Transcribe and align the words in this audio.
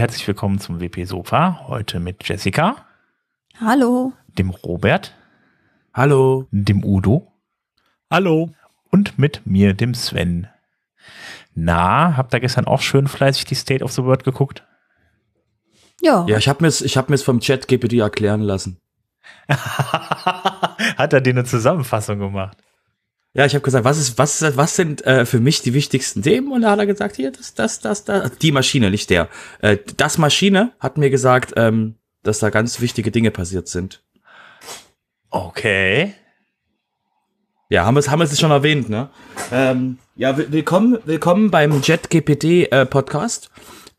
Herzlich 0.00 0.26
willkommen 0.26 0.58
zum 0.58 0.80
WP 0.80 1.04
Sofa. 1.04 1.66
Heute 1.68 2.00
mit 2.00 2.26
Jessica. 2.26 2.86
Hallo. 3.60 4.14
Dem 4.28 4.48
Robert. 4.48 5.14
Hallo. 5.92 6.46
Dem 6.52 6.82
Udo. 6.82 7.30
Hallo. 8.10 8.48
Und 8.90 9.18
mit 9.18 9.42
mir, 9.44 9.74
dem 9.74 9.92
Sven. 9.92 10.46
Na, 11.54 12.16
habt 12.16 12.32
ihr 12.32 12.40
gestern 12.40 12.64
auch 12.64 12.80
schön 12.80 13.08
fleißig 13.08 13.44
die 13.44 13.54
State 13.54 13.84
of 13.84 13.92
the 13.92 14.02
World 14.02 14.24
geguckt? 14.24 14.66
Ja. 16.00 16.24
Ja, 16.26 16.38
ich 16.38 16.48
habe 16.48 16.64
mir 16.64 16.68
ich 16.68 16.96
hab 16.96 17.10
mir's 17.10 17.22
vom 17.22 17.40
Chat 17.40 17.68
GPT 17.68 17.98
erklären 17.98 18.40
lassen. 18.40 18.78
Hat 19.50 21.12
er 21.12 21.20
dir 21.20 21.34
eine 21.34 21.44
Zusammenfassung 21.44 22.20
gemacht? 22.20 22.56
Ja, 23.32 23.46
ich 23.46 23.54
habe 23.54 23.62
gesagt, 23.62 23.84
was 23.84 23.98
ist, 23.98 24.18
was 24.18 24.42
ist, 24.42 24.56
was 24.56 24.74
sind 24.74 25.06
äh, 25.06 25.24
für 25.24 25.38
mich 25.38 25.62
die 25.62 25.72
wichtigsten 25.72 26.22
Themen? 26.22 26.50
Und 26.50 26.62
da 26.62 26.72
hat 26.72 26.80
er 26.80 26.86
gesagt, 26.86 27.14
hier, 27.14 27.30
das, 27.30 27.54
das, 27.54 27.78
das, 27.78 28.04
das, 28.04 28.38
die 28.38 28.50
Maschine, 28.50 28.90
nicht 28.90 29.08
der. 29.08 29.28
Äh, 29.60 29.78
das 29.96 30.18
Maschine 30.18 30.72
hat 30.80 30.98
mir 30.98 31.10
gesagt, 31.10 31.52
ähm, 31.56 31.94
dass 32.24 32.40
da 32.40 32.50
ganz 32.50 32.80
wichtige 32.80 33.12
Dinge 33.12 33.30
passiert 33.30 33.68
sind. 33.68 34.02
Okay. 35.30 36.14
Ja, 37.68 37.84
haben 37.84 37.94
wir 37.94 38.00
es 38.00 38.10
haben 38.10 38.18
wir's 38.18 38.38
schon 38.38 38.50
erwähnt, 38.50 38.90
ne? 38.90 39.10
Ähm, 39.52 39.98
ja, 40.16 40.36
willkommen, 40.36 40.98
willkommen 41.04 41.52
beim 41.52 41.80
JetGPT 41.80 42.72
äh, 42.72 42.84
Podcast, 42.84 43.48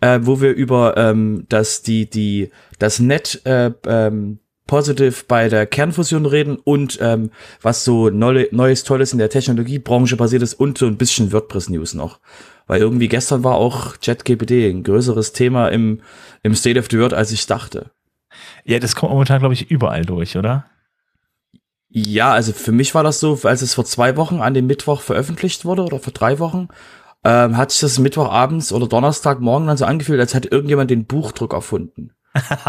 äh, 0.02 0.20
wo 0.24 0.42
wir 0.42 0.52
über 0.54 0.98
ähm, 0.98 1.46
das 1.48 1.82
die 1.82 2.10
die 2.10 2.52
das 2.80 3.00
Net 3.00 3.42
äh, 3.46 3.72
ähm, 3.86 4.40
Positive 4.72 5.26
bei 5.28 5.50
der 5.50 5.66
Kernfusion 5.66 6.26
reden 6.26 6.56
und 6.56 6.98
ähm, 7.02 7.32
was 7.62 7.84
so 7.84 8.10
neue, 8.10 8.48
Neues, 8.52 8.86
Tolles 8.86 9.12
in 9.12 9.20
der 9.20 9.30
Technologiebranche 9.30 10.16
passiert 10.16 10.44
ist 10.44 10.54
und 10.54 10.78
so 10.78 10.86
ein 10.88 10.96
bisschen 10.96 11.34
WordPress-News 11.34 11.94
noch. 11.94 12.22
Weil 12.68 12.80
irgendwie 12.80 13.10
gestern 13.10 13.44
war 13.44 13.56
auch 13.56 14.00
ChatGPT 14.00 14.52
ein 14.52 14.84
größeres 14.84 15.34
Thema 15.34 15.68
im, 15.68 16.00
im 16.42 16.56
State 16.56 16.80
of 16.80 16.88
the 16.90 17.00
World, 17.00 17.14
als 17.14 17.34
ich 17.34 17.46
dachte. 17.48 17.92
Ja, 18.64 18.80
das 18.80 18.96
kommt 18.96 19.12
momentan, 19.12 19.40
glaube 19.40 19.56
ich, 19.56 19.70
überall 19.70 20.06
durch, 20.06 20.38
oder? 20.38 20.68
Ja, 21.90 22.32
also 22.32 22.54
für 22.54 22.72
mich 22.72 22.96
war 22.96 23.04
das 23.04 23.20
so, 23.20 23.38
als 23.44 23.62
es 23.62 23.74
vor 23.74 23.84
zwei 23.84 24.16
Wochen 24.16 24.40
an 24.40 24.54
dem 24.54 24.68
Mittwoch 24.68 25.02
veröffentlicht 25.02 25.66
wurde 25.66 25.84
oder 25.84 26.00
vor 26.00 26.14
drei 26.14 26.40
Wochen, 26.40 26.70
ähm, 27.26 27.58
hat 27.58 27.72
sich 27.72 27.82
das 27.82 28.00
Mittwochabends 28.00 28.72
oder 28.72 28.88
Donnerstagmorgen 28.88 29.68
dann 29.68 29.76
so 29.76 29.84
angefühlt, 29.84 30.22
als 30.22 30.34
hätte 30.34 30.48
irgendjemand 30.48 30.90
den 30.90 31.08
Buchdruck 31.08 31.52
erfunden. 31.52 32.14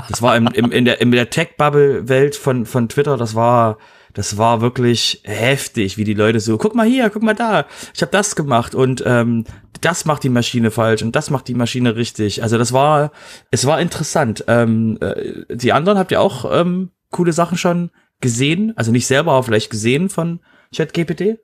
Das 0.09 0.23
war 0.23 0.37
im, 0.37 0.49
im, 0.49 0.73
in 0.73 0.85
der, 0.85 1.01
in 1.01 1.11
der 1.11 1.31
Tech-Bubble-Welt 1.31 2.37
von, 2.37 2.67
von 2.67 2.89
Twitter, 2.89 3.17
das 3.17 3.35
war, 3.35 3.79
das 4.13 4.37
war 4.37 4.61
wirklich 4.61 5.23
heftig, 5.25 5.97
wie 5.97 6.05
die 6.05 6.15
Leute 6.15 6.41
so, 6.41 6.59
guck 6.59 6.75
mal 6.75 6.87
hier, 6.87 7.11
guck 7.11 7.23
mal 7.23 7.35
da, 7.35 7.67
ich 7.95 8.03
habe 8.03 8.13
das 8.13 8.35
gemacht 8.37 8.75
und 8.75 9.03
ähm, 9.07 9.45
das 9.81 10.05
macht 10.05 10.25
die 10.25 10.29
Maschine 10.29 10.71
falsch 10.71 11.03
und 11.03 11.17
das 11.17 11.31
macht 11.31 11.49
die 11.49 11.55
Maschine 11.55 11.97
richtig. 11.97 12.43
Also 12.43 12.59
das 12.59 12.73
war, 12.73 13.13
es 13.51 13.67
war 13.67 13.81
interessant. 13.81 14.45
Ähm, 14.49 14.99
äh, 15.01 15.45
die 15.55 15.73
anderen 15.73 15.99
habt 15.99 16.13
ihr 16.13 16.21
auch 16.21 16.45
ähm, 16.53 16.91
coole 17.11 17.33
Sachen 17.33 17.59
schon 17.59 17.91
gesehen, 18.21 18.73
also 18.77 18.93
nicht 18.93 19.07
selber, 19.07 19.33
aber 19.33 19.43
vielleicht 19.45 19.71
gesehen 19.71 20.09
von 20.09 20.41
ChatGPT? 20.75 21.39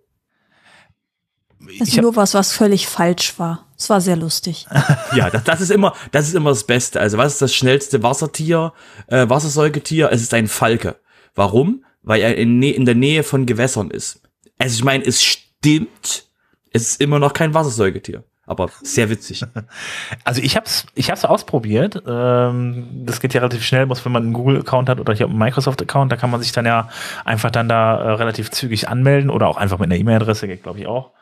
Das 1.78 1.88
ist 1.88 2.00
nur 2.00 2.16
was, 2.16 2.34
was 2.34 2.52
völlig 2.52 2.86
falsch 2.86 3.38
war. 3.38 3.66
Es 3.76 3.90
war 3.90 4.00
sehr 4.00 4.16
lustig. 4.16 4.66
ja, 5.14 5.30
das, 5.30 5.44
das 5.44 5.60
ist 5.60 5.70
immer, 5.70 5.94
das 6.10 6.28
ist 6.28 6.34
immer 6.34 6.50
das 6.50 6.64
Beste. 6.64 7.00
Also 7.00 7.18
was 7.18 7.34
ist 7.34 7.42
das 7.42 7.54
schnellste 7.54 8.02
Wassertier, 8.02 8.72
äh, 9.06 9.28
Wassersäugetier? 9.28 10.10
Es 10.10 10.22
ist 10.22 10.34
ein 10.34 10.48
Falke. 10.48 10.96
Warum? 11.34 11.84
Weil 12.02 12.22
er 12.22 12.36
in, 12.36 12.62
in 12.62 12.84
der 12.84 12.94
Nähe 12.94 13.22
von 13.22 13.46
Gewässern 13.46 13.90
ist. 13.90 14.22
Also 14.58 14.76
ich 14.76 14.84
meine, 14.84 15.04
es 15.04 15.22
stimmt, 15.22 16.24
es 16.72 16.82
ist 16.82 17.00
immer 17.00 17.18
noch 17.18 17.32
kein 17.32 17.54
Wassersäugetier. 17.54 18.24
Aber 18.48 18.70
sehr 18.82 19.10
witzig. 19.10 19.44
Also 20.24 20.40
ich 20.42 20.56
hab's, 20.56 20.86
ich 20.94 21.10
hab's 21.10 21.24
ausprobiert. 21.24 22.02
Ähm, 22.06 22.88
das 23.04 23.20
geht 23.20 23.34
ja 23.34 23.40
relativ 23.40 23.62
schnell, 23.62 23.86
muss 23.86 24.04
wenn 24.04 24.12
man 24.12 24.24
einen 24.24 24.32
Google-Account 24.32 24.88
hat 24.88 25.00
oder 25.00 25.12
ich 25.12 25.20
habe 25.20 25.30
einen 25.30 25.38
Microsoft-Account, 25.38 26.10
da 26.10 26.16
kann 26.16 26.30
man 26.30 26.40
sich 26.40 26.52
dann 26.52 26.66
ja 26.66 26.88
einfach 27.24 27.50
dann 27.50 27.68
da 27.68 27.98
äh, 27.98 28.10
relativ 28.12 28.50
zügig 28.50 28.88
anmelden 28.88 29.30
oder 29.30 29.48
auch 29.48 29.58
einfach 29.58 29.78
mit 29.78 29.90
einer 29.90 30.00
E-Mail-Adresse, 30.00 30.48
geht 30.48 30.62
glaube 30.62 30.80
ich 30.80 30.86
auch. 30.86 31.12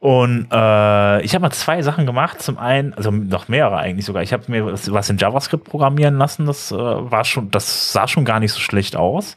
Und 0.00 0.48
äh, 0.50 1.20
ich 1.20 1.34
habe 1.34 1.42
mal 1.42 1.50
zwei 1.50 1.82
Sachen 1.82 2.06
gemacht. 2.06 2.40
Zum 2.40 2.56
einen, 2.56 2.94
also 2.94 3.10
noch 3.10 3.48
mehrere 3.48 3.76
eigentlich 3.76 4.06
sogar. 4.06 4.22
Ich 4.22 4.32
habe 4.32 4.44
mir 4.48 4.64
was, 4.64 4.90
was 4.90 5.10
in 5.10 5.18
JavaScript 5.18 5.64
programmieren 5.64 6.16
lassen. 6.16 6.46
Das 6.46 6.72
äh, 6.72 6.76
war 6.76 7.24
schon, 7.24 7.50
das 7.50 7.92
sah 7.92 8.08
schon 8.08 8.24
gar 8.24 8.40
nicht 8.40 8.52
so 8.52 8.60
schlecht 8.60 8.96
aus. 8.96 9.36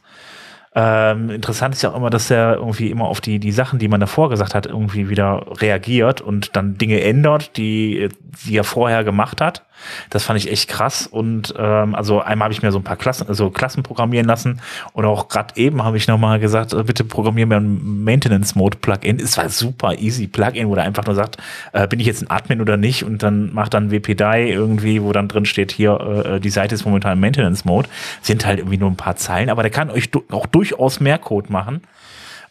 Ähm, 0.74 1.30
interessant 1.30 1.74
ist 1.74 1.82
ja 1.82 1.90
auch 1.90 1.96
immer, 1.96 2.10
dass 2.10 2.30
er 2.30 2.54
irgendwie 2.54 2.90
immer 2.90 3.04
auf 3.04 3.20
die, 3.20 3.38
die 3.38 3.52
Sachen, 3.52 3.78
die 3.78 3.88
man 3.88 4.00
davor 4.00 4.30
gesagt 4.30 4.54
hat, 4.54 4.66
irgendwie 4.66 5.08
wieder 5.10 5.44
reagiert 5.60 6.22
und 6.22 6.56
dann 6.56 6.78
Dinge 6.78 7.00
ändert, 7.00 7.56
die, 7.58 8.08
die 8.44 8.56
er 8.56 8.64
vorher 8.64 9.04
gemacht 9.04 9.40
hat. 9.40 9.66
Das 10.10 10.24
fand 10.24 10.38
ich 10.38 10.50
echt 10.50 10.68
krass. 10.68 11.06
Und 11.06 11.54
ähm, 11.58 11.94
also 11.94 12.20
einmal 12.20 12.46
habe 12.46 12.54
ich 12.54 12.62
mir 12.62 12.72
so 12.72 12.78
ein 12.78 12.84
paar 12.84 12.96
Klassen, 12.96 13.28
also 13.28 13.50
Klassen 13.50 13.82
programmieren 13.82 14.26
lassen. 14.26 14.60
Und 14.92 15.04
auch 15.04 15.28
gerade 15.28 15.56
eben 15.56 15.82
habe 15.82 15.96
ich 15.96 16.08
nochmal 16.08 16.40
gesagt, 16.40 16.72
äh, 16.72 16.82
bitte 16.82 17.04
programmier 17.04 17.46
mir 17.46 17.56
ein 17.56 18.04
Maintenance-Mode-Plugin. 18.04 19.18
Es 19.20 19.36
war 19.36 19.48
super 19.48 19.98
easy 19.98 20.26
Plugin, 20.26 20.68
wo 20.68 20.74
der 20.74 20.84
einfach 20.84 21.04
nur 21.06 21.14
sagt, 21.14 21.38
äh, 21.72 21.86
bin 21.86 22.00
ich 22.00 22.06
jetzt 22.06 22.22
ein 22.22 22.30
Admin 22.30 22.60
oder 22.60 22.76
nicht? 22.76 23.04
Und 23.04 23.22
dann 23.22 23.52
macht 23.52 23.74
dann 23.74 23.90
WP-DI 23.90 24.50
irgendwie, 24.50 25.02
wo 25.02 25.12
dann 25.12 25.28
drin 25.28 25.46
steht, 25.46 25.72
hier, 25.72 26.00
äh, 26.26 26.40
die 26.40 26.50
Seite 26.50 26.74
ist 26.74 26.84
momentan 26.84 27.14
im 27.14 27.20
Maintenance-Mode. 27.20 27.88
Sind 28.22 28.46
halt 28.46 28.58
irgendwie 28.58 28.78
nur 28.78 28.90
ein 28.90 28.96
paar 28.96 29.16
Zeilen, 29.16 29.50
aber 29.50 29.62
der 29.62 29.70
kann 29.70 29.90
euch 29.90 30.10
auch 30.30 30.46
durchaus 30.46 31.00
mehr 31.00 31.18
Code 31.18 31.52
machen. 31.52 31.82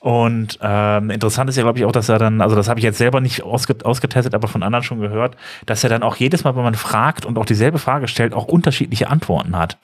Und 0.04 0.60
ähm, 0.62 1.12
interessant 1.12 1.50
ist 1.50 1.56
ja, 1.56 1.64
glaube 1.64 1.80
ich, 1.80 1.86
auch, 1.86 1.94
dass 1.94 2.10
er 2.10 2.20
dann, 2.20 2.42
also 2.42 2.58
das 2.58 2.68
habe 2.68 2.78
ich 2.78 2.84
jetzt 2.84 2.98
selber 2.98 3.22
nicht 3.22 3.42
ausget 3.42 3.86
ausgetestet, 3.86 4.36
aber 4.36 4.50
von 4.50 4.62
anderen 4.62 4.84
schon 4.84 5.00
gehört, 5.00 5.38
dass 5.66 5.82
er 5.86 5.90
dann 5.90 6.04
auch 6.04 6.18
jedes 6.18 6.44
Mal, 6.44 6.58
wenn 6.58 6.64
man 6.64 6.76
fragt 6.76 7.26
und 7.26 7.38
auch 7.38 7.46
dieselbe 7.46 7.80
Frage 7.80 8.10
stellt, 8.10 8.34
auch 8.34 8.44
unterschiedliche 8.44 9.10
Antworten 9.10 9.58
hat. 9.58 9.78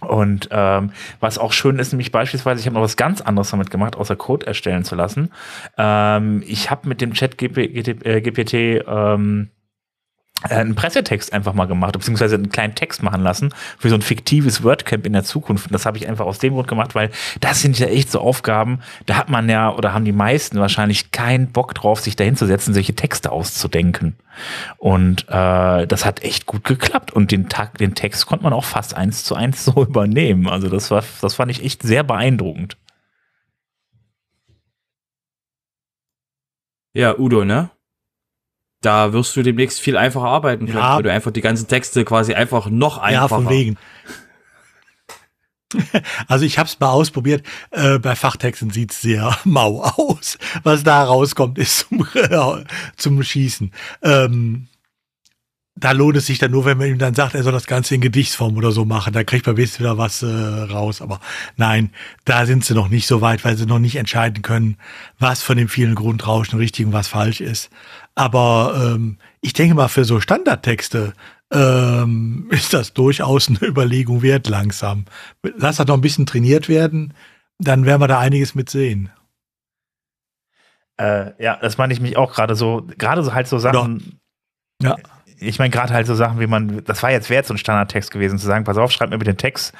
Und 0.00 0.48
ähm, 0.50 0.90
was 1.20 1.38
auch 1.38 1.52
schön 1.52 1.78
ist, 1.78 1.92
nämlich 1.92 2.10
beispielsweise, 2.10 2.58
ich 2.58 2.66
habe 2.66 2.74
noch 2.74 2.82
was 2.82 2.96
ganz 2.96 3.20
anderes 3.20 3.50
damit 3.50 3.70
gemacht, 3.70 3.94
außer 3.94 4.16
Code 4.16 4.48
erstellen 4.48 4.82
zu 4.82 4.96
lassen. 4.96 5.30
Ähm, 5.76 6.42
ich 6.44 6.68
habe 6.68 6.88
mit 6.88 7.00
dem 7.00 7.14
Chat 7.14 7.38
GPT, 7.38 8.04
äh, 8.04 8.20
GPT 8.20 8.84
ähm, 8.88 9.50
äh, 9.52 9.57
einen 10.42 10.74
Pressetext 10.74 11.32
einfach 11.32 11.52
mal 11.52 11.66
gemacht, 11.66 11.92
beziehungsweise 11.92 12.36
einen 12.36 12.50
kleinen 12.50 12.74
Text 12.74 13.02
machen 13.02 13.22
lassen 13.22 13.52
für 13.78 13.88
so 13.88 13.96
ein 13.96 14.02
fiktives 14.02 14.62
WordCamp 14.62 15.04
in 15.04 15.12
der 15.12 15.24
Zukunft. 15.24 15.66
Und 15.66 15.72
das 15.72 15.84
habe 15.84 15.98
ich 15.98 16.08
einfach 16.08 16.26
aus 16.26 16.38
dem 16.38 16.54
Grund 16.54 16.68
gemacht, 16.68 16.94
weil 16.94 17.10
das 17.40 17.60
sind 17.60 17.78
ja 17.78 17.88
echt 17.88 18.10
so 18.10 18.20
Aufgaben, 18.20 18.80
da 19.06 19.16
hat 19.16 19.28
man 19.28 19.48
ja 19.48 19.72
oder 19.74 19.92
haben 19.92 20.04
die 20.04 20.12
meisten 20.12 20.60
wahrscheinlich 20.60 21.10
keinen 21.10 21.48
Bock 21.50 21.74
drauf, 21.74 22.00
sich 22.00 22.14
dahinzusetzen, 22.14 22.72
solche 22.72 22.94
Texte 22.94 23.32
auszudenken. 23.32 24.16
Und 24.76 25.28
äh, 25.28 25.86
das 25.86 26.04
hat 26.04 26.22
echt 26.22 26.46
gut 26.46 26.64
geklappt. 26.64 27.12
Und 27.12 27.32
den 27.32 27.48
Tag, 27.48 27.78
den 27.78 27.94
Text 27.94 28.26
konnte 28.26 28.44
man 28.44 28.52
auch 28.52 28.64
fast 28.64 28.94
eins 28.94 29.24
zu 29.24 29.34
eins 29.34 29.64
so 29.64 29.82
übernehmen. 29.82 30.48
Also 30.48 30.68
das 30.68 30.90
war, 30.90 31.02
das 31.20 31.34
fand 31.34 31.50
ich 31.50 31.64
echt 31.64 31.82
sehr 31.82 32.04
beeindruckend. 32.04 32.76
Ja, 36.94 37.16
Udo, 37.18 37.44
ne? 37.44 37.70
Da 38.80 39.12
wirst 39.12 39.34
du 39.36 39.42
demnächst 39.42 39.80
viel 39.80 39.96
einfacher 39.96 40.26
arbeiten 40.26 40.66
können, 40.66 40.78
ja. 40.78 40.96
weil 40.96 41.02
du 41.02 41.12
einfach 41.12 41.30
die 41.30 41.40
ganzen 41.40 41.68
Texte 41.68 42.04
quasi 42.04 42.34
einfach 42.34 42.68
noch 42.70 42.98
einfacher. 42.98 43.12
Ja, 43.12 43.28
von 43.28 43.48
wegen. 43.48 43.76
Also 46.28 46.46
ich 46.46 46.58
habe 46.58 46.66
es 46.66 46.80
mal 46.80 46.88
ausprobiert. 46.88 47.44
Äh, 47.70 47.98
bei 47.98 48.16
Fachtexten 48.16 48.70
sieht's 48.70 49.02
sehr 49.02 49.36
mau 49.44 49.82
aus. 49.82 50.38
Was 50.62 50.82
da 50.82 51.04
rauskommt, 51.04 51.58
ist 51.58 51.80
zum, 51.80 52.06
zum 52.96 53.22
Schießen. 53.22 53.72
Ähm, 54.02 54.68
da 55.80 55.92
lohnt 55.92 56.16
es 56.16 56.26
sich 56.26 56.38
dann 56.38 56.50
nur, 56.50 56.64
wenn 56.64 56.78
man 56.78 56.88
ihm 56.88 56.98
dann 56.98 57.14
sagt, 57.14 57.34
er 57.34 57.42
soll 57.42 57.52
das 57.52 57.66
Ganze 57.66 57.94
in 57.94 58.00
Gedichtsform 58.00 58.56
oder 58.56 58.72
so 58.72 58.84
machen. 58.84 59.12
Da 59.12 59.22
kriegt 59.22 59.46
man 59.46 59.56
wenigstens 59.56 59.80
wieder 59.80 59.98
was 59.98 60.22
äh, 60.22 60.26
raus. 60.26 61.00
Aber 61.00 61.20
nein, 61.56 61.90
da 62.24 62.46
sind 62.46 62.64
sie 62.64 62.74
noch 62.74 62.88
nicht 62.88 63.06
so 63.06 63.20
weit, 63.20 63.44
weil 63.44 63.56
sie 63.56 63.66
noch 63.66 63.78
nicht 63.78 63.96
entscheiden 63.96 64.42
können, 64.42 64.76
was 65.18 65.42
von 65.42 65.56
den 65.56 65.68
vielen 65.68 65.94
Grundrauschen 65.94 66.58
richtig 66.58 66.86
und 66.86 66.92
was 66.92 67.08
falsch 67.08 67.40
ist. 67.40 67.70
Aber 68.14 68.94
ähm, 68.94 69.18
ich 69.40 69.52
denke 69.52 69.74
mal, 69.74 69.88
für 69.88 70.04
so 70.04 70.20
Standardtexte 70.20 71.12
ähm, 71.52 72.48
ist 72.50 72.74
das 72.74 72.92
durchaus 72.92 73.48
eine 73.48 73.62
Überlegung 73.62 74.22
wert 74.22 74.48
langsam. 74.48 75.04
Lass 75.42 75.76
das 75.76 75.86
noch 75.86 75.94
ein 75.94 76.00
bisschen 76.00 76.26
trainiert 76.26 76.68
werden, 76.68 77.14
dann 77.58 77.84
werden 77.84 78.00
wir 78.00 78.08
da 78.08 78.18
einiges 78.18 78.54
mit 78.54 78.68
sehen. 78.68 79.10
Äh, 81.00 81.32
ja, 81.42 81.56
das 81.60 81.78
meine 81.78 81.92
ich 81.92 82.00
mich 82.00 82.16
auch 82.16 82.32
gerade 82.32 82.56
so, 82.56 82.84
gerade 82.98 83.22
so 83.22 83.32
halt 83.32 83.46
so 83.46 83.58
Sachen. 83.58 84.18
Ja 84.82 84.96
ich 85.40 85.58
meine 85.58 85.70
gerade 85.70 85.92
halt 85.92 86.06
so 86.06 86.14
Sachen, 86.14 86.40
wie 86.40 86.46
man, 86.46 86.82
das 86.84 87.02
war 87.02 87.10
jetzt, 87.10 87.28
jetzt 87.28 87.48
so 87.48 87.54
ein 87.54 87.58
Standardtext 87.58 88.10
gewesen, 88.10 88.38
zu 88.38 88.46
sagen, 88.46 88.64
pass 88.64 88.76
auf, 88.76 88.90
schreib 88.90 89.10
mir 89.10 89.18
bitte 89.18 89.32
den 89.32 89.38
Text. 89.38 89.74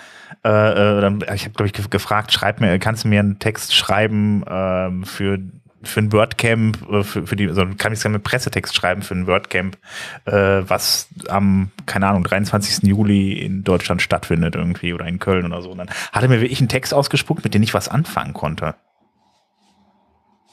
Äh, 0.44 0.48
äh, 0.48 1.34
ich 1.34 1.44
habe, 1.44 1.54
glaube 1.54 1.66
ich, 1.66 1.90
gefragt, 1.90 2.32
schreib 2.32 2.60
mir, 2.60 2.78
kannst 2.78 3.04
du 3.04 3.08
mir 3.08 3.20
einen 3.20 3.38
Text 3.38 3.74
schreiben 3.74 4.42
äh, 4.44 5.06
für 5.06 5.38
für 5.82 6.00
ein 6.00 6.12
WordCamp, 6.12 6.90
äh, 6.90 7.02
für, 7.04 7.26
für 7.26 7.36
die, 7.36 7.48
also 7.48 7.64
kann 7.76 7.92
ich 7.92 8.04
einen 8.04 8.22
Pressetext 8.22 8.74
schreiben 8.74 9.02
für 9.02 9.14
ein 9.14 9.26
WordCamp, 9.26 9.78
äh, 10.24 10.32
was 10.32 11.08
am, 11.28 11.70
keine 11.86 12.08
Ahnung, 12.08 12.24
23. 12.24 12.88
Juli 12.88 13.32
in 13.32 13.64
Deutschland 13.64 14.02
stattfindet 14.02 14.56
irgendwie 14.56 14.92
oder 14.92 15.06
in 15.06 15.18
Köln 15.18 15.46
oder 15.46 15.62
so. 15.62 15.70
Und 15.70 15.78
dann 15.78 15.90
hat 16.12 16.22
er 16.22 16.28
mir 16.28 16.40
wirklich 16.40 16.60
einen 16.60 16.68
Text 16.68 16.92
ausgespuckt, 16.92 17.44
mit 17.44 17.54
dem 17.54 17.62
ich 17.62 17.74
was 17.74 17.88
anfangen 17.88 18.34
konnte. 18.34 18.74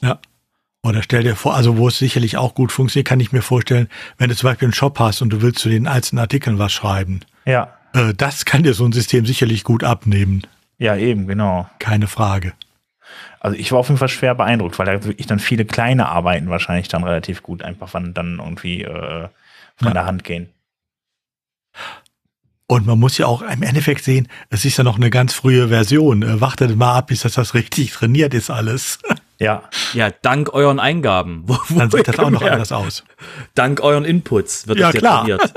Ja. 0.00 0.18
Oder 0.82 1.02
stell 1.02 1.24
dir 1.24 1.34
vor, 1.34 1.54
also 1.54 1.78
wo 1.78 1.88
es 1.88 1.98
sicherlich 1.98 2.36
auch 2.36 2.54
gut 2.54 2.70
funktioniert, 2.70 3.08
kann 3.08 3.20
ich 3.20 3.32
mir 3.32 3.42
vorstellen, 3.42 3.88
wenn 4.18 4.28
du 4.28 4.36
zum 4.36 4.48
Beispiel 4.48 4.66
einen 4.66 4.72
Shop 4.72 4.98
hast 5.00 5.20
und 5.20 5.30
du 5.30 5.42
willst 5.42 5.58
zu 5.58 5.68
den 5.68 5.88
einzelnen 5.88 6.20
Artikeln 6.20 6.58
was 6.58 6.72
schreiben. 6.72 7.20
Ja. 7.44 7.74
Äh, 7.92 8.14
das 8.14 8.44
kann 8.44 8.62
dir 8.62 8.74
so 8.74 8.84
ein 8.84 8.92
System 8.92 9.26
sicherlich 9.26 9.64
gut 9.64 9.82
abnehmen. 9.82 10.42
Ja, 10.78 10.96
eben, 10.96 11.26
genau. 11.26 11.68
Keine 11.78 12.06
Frage. 12.06 12.52
Also 13.40 13.56
ich 13.56 13.72
war 13.72 13.78
auf 13.78 13.88
jeden 13.88 13.98
Fall 13.98 14.08
schwer 14.08 14.34
beeindruckt, 14.34 14.78
weil 14.78 14.86
da 14.86 15.04
wirklich 15.04 15.26
dann 15.26 15.38
viele 15.38 15.64
kleine 15.64 16.08
Arbeiten 16.08 16.50
wahrscheinlich 16.50 16.88
dann 16.88 17.04
relativ 17.04 17.42
gut 17.42 17.62
einfach 17.62 17.88
von, 17.88 18.14
dann 18.14 18.38
irgendwie 18.38 18.82
äh, 18.82 19.28
von 19.76 19.88
ja. 19.88 19.92
der 19.92 20.06
Hand 20.06 20.24
gehen. 20.24 20.48
Und 22.68 22.86
man 22.86 22.98
muss 22.98 23.16
ja 23.16 23.26
auch 23.26 23.42
im 23.42 23.62
Endeffekt 23.62 24.02
sehen, 24.02 24.28
es 24.50 24.64
ist 24.64 24.76
ja 24.76 24.84
noch 24.84 24.96
eine 24.96 25.10
ganz 25.10 25.34
frühe 25.34 25.68
Version. 25.68 26.22
Äh, 26.22 26.40
wartet 26.40 26.76
mal 26.76 26.96
ab, 26.96 27.08
bis 27.08 27.20
das, 27.20 27.34
das 27.34 27.54
richtig 27.54 27.92
trainiert 27.92 28.34
ist 28.34 28.50
alles. 28.50 28.98
Ja. 29.38 29.64
Ja, 29.92 30.10
dank 30.10 30.52
euren 30.54 30.80
Eingaben. 30.80 31.42
Wo, 31.46 31.56
wo 31.68 31.78
Dann 31.78 31.90
sieht 31.90 32.08
das 32.08 32.18
auch 32.18 32.30
noch 32.30 32.42
anders 32.42 32.72
aus. 32.72 33.04
Dank 33.54 33.80
euren 33.80 34.04
Inputs 34.04 34.66
wird 34.66 34.78
ja, 34.78 34.92
das. 34.92 35.52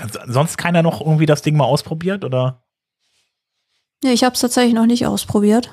Also, 0.00 0.20
sonst 0.26 0.56
keiner 0.56 0.82
noch 0.82 1.00
irgendwie 1.00 1.26
das 1.26 1.42
Ding 1.42 1.56
mal 1.56 1.64
ausprobiert, 1.64 2.24
oder? 2.24 2.62
Ja, 4.02 4.10
ich 4.10 4.24
habe 4.24 4.34
es 4.34 4.40
tatsächlich 4.40 4.74
noch 4.74 4.86
nicht 4.86 5.06
ausprobiert. 5.06 5.70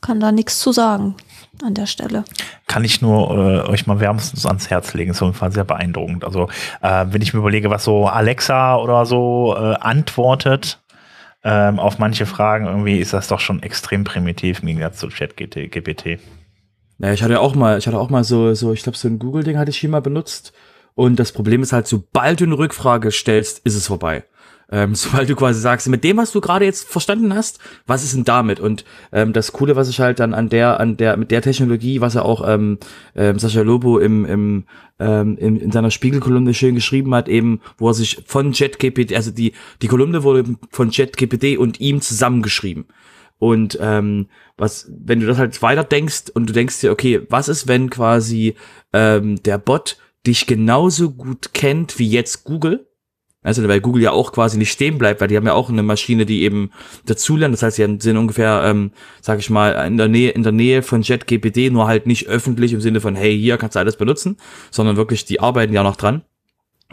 Kann 0.00 0.20
da 0.20 0.30
nichts 0.30 0.60
zu 0.60 0.70
sagen 0.72 1.16
an 1.62 1.74
der 1.74 1.86
Stelle. 1.86 2.24
Kann 2.68 2.84
ich 2.84 3.02
nur 3.02 3.30
äh, 3.30 3.68
euch 3.68 3.88
mal 3.88 3.98
wärmstens 3.98 4.46
ans 4.46 4.70
Herz 4.70 4.94
legen. 4.94 5.10
Ist 5.10 5.20
auf 5.20 5.28
jeden 5.28 5.38
Fall 5.38 5.50
sehr 5.50 5.64
beeindruckend. 5.64 6.24
Also, 6.24 6.48
äh, 6.80 7.06
wenn 7.08 7.20
ich 7.20 7.34
mir 7.34 7.40
überlege, 7.40 7.68
was 7.68 7.82
so 7.82 8.06
Alexa 8.06 8.76
oder 8.76 9.04
so 9.06 9.56
äh, 9.58 9.74
antwortet 9.74 10.80
ähm, 11.44 11.78
auf 11.78 11.98
manche 11.98 12.26
Fragen, 12.26 12.66
irgendwie 12.66 12.98
ist 12.98 13.12
das 13.12 13.28
doch 13.28 13.40
schon 13.40 13.62
extrem 13.62 14.04
primitiv 14.04 14.60
im 14.60 14.66
Gegensatz 14.66 14.98
zu 14.98 15.08
ChatGPT. 15.08 16.18
Ja, 16.98 17.12
ich 17.12 17.22
hatte 17.22 17.40
auch 17.40 17.54
mal, 17.54 17.78
ich 17.78 17.86
hatte 17.86 17.98
auch 17.98 18.10
mal 18.10 18.24
so, 18.24 18.54
so, 18.54 18.72
ich 18.72 18.82
glaube, 18.82 18.98
so 18.98 19.08
ein 19.08 19.18
Google-Ding 19.18 19.56
hatte 19.56 19.70
ich 19.70 19.78
hier 19.78 19.90
mal 19.90 20.02
benutzt. 20.02 20.52
Und 20.94 21.20
das 21.20 21.30
Problem 21.30 21.62
ist 21.62 21.72
halt, 21.72 21.86
sobald 21.86 22.40
du 22.40 22.44
eine 22.44 22.58
Rückfrage 22.58 23.12
stellst, 23.12 23.60
ist 23.60 23.76
es 23.76 23.86
vorbei. 23.86 24.24
Ähm, 24.70 24.94
sobald 24.94 25.28
du 25.28 25.36
quasi 25.36 25.60
sagst, 25.60 25.88
mit 25.88 26.04
dem, 26.04 26.16
was 26.16 26.32
du 26.32 26.40
gerade 26.40 26.64
jetzt 26.64 26.88
verstanden 26.88 27.34
hast, 27.34 27.58
was 27.86 28.04
ist 28.04 28.14
denn 28.14 28.24
damit? 28.24 28.60
Und 28.60 28.84
ähm, 29.12 29.32
das 29.32 29.52
Coole, 29.52 29.76
was 29.76 29.88
ich 29.88 30.00
halt 30.00 30.20
dann 30.20 30.34
an 30.34 30.48
der, 30.48 30.80
an 30.80 30.96
der, 30.96 31.16
mit 31.16 31.30
der 31.30 31.42
Technologie, 31.42 32.00
was 32.00 32.14
er 32.14 32.24
auch 32.24 32.46
ähm, 32.46 32.78
ähm, 33.14 33.38
Sascha 33.38 33.62
Lobo 33.62 33.98
im, 33.98 34.24
im, 34.24 34.64
ähm, 34.98 35.36
in, 35.38 35.56
in 35.58 35.72
seiner 35.72 35.90
Spiegelkolumne 35.90 36.54
schön 36.54 36.74
geschrieben 36.74 37.14
hat, 37.14 37.28
eben, 37.28 37.60
wo 37.78 37.88
er 37.88 37.94
sich 37.94 38.22
von 38.26 38.52
JetGPT, 38.52 39.14
also 39.14 39.30
die, 39.30 39.52
die 39.82 39.88
Kolumne 39.88 40.22
wurde 40.22 40.44
von 40.70 40.90
JetGPT 40.90 41.58
und 41.58 41.80
ihm 41.80 42.00
zusammengeschrieben. 42.00 42.86
Und 43.38 43.78
ähm, 43.80 44.26
was, 44.56 44.90
wenn 44.90 45.20
du 45.20 45.26
das 45.26 45.38
halt 45.38 45.62
weiter 45.62 45.84
denkst 45.84 46.24
und 46.34 46.48
du 46.48 46.52
denkst 46.52 46.80
dir, 46.80 46.90
okay, 46.90 47.22
was 47.30 47.48
ist, 47.48 47.68
wenn 47.68 47.88
quasi 47.88 48.56
ähm, 48.92 49.40
der 49.44 49.58
Bot 49.58 49.96
dich 50.26 50.46
genauso 50.46 51.12
gut 51.12 51.54
kennt 51.54 51.98
wie 52.00 52.08
jetzt 52.08 52.42
Google? 52.44 52.87
Also 53.48 53.66
weil 53.66 53.80
Google 53.80 54.02
ja 54.02 54.12
auch 54.12 54.32
quasi 54.32 54.58
nicht 54.58 54.70
stehen 54.70 54.98
bleibt, 54.98 55.22
weil 55.22 55.28
die 55.28 55.36
haben 55.36 55.46
ja 55.46 55.54
auch 55.54 55.70
eine 55.70 55.82
Maschine, 55.82 56.26
die 56.26 56.42
eben 56.42 56.70
dazulernt. 57.06 57.54
Das 57.54 57.62
heißt, 57.62 57.76
sie 57.76 57.98
sind 57.98 58.16
ungefähr, 58.18 58.62
ähm, 58.66 58.92
sag 59.22 59.38
ich 59.38 59.48
mal, 59.48 59.70
in 59.86 59.96
der 59.96 60.08
Nähe, 60.08 60.32
in 60.32 60.42
der 60.42 60.52
Nähe 60.52 60.82
von 60.82 61.00
JetGPT, 61.00 61.72
nur 61.72 61.86
halt 61.86 62.06
nicht 62.06 62.28
öffentlich 62.28 62.74
im 62.74 62.82
Sinne 62.82 63.00
von, 63.00 63.16
hey, 63.16 63.36
hier 63.38 63.56
kannst 63.56 63.74
du 63.74 63.80
alles 63.80 63.96
benutzen, 63.96 64.36
sondern 64.70 64.96
wirklich, 64.96 65.24
die 65.24 65.40
arbeiten 65.40 65.72
ja 65.72 65.82
noch 65.82 65.96
dran. 65.96 66.22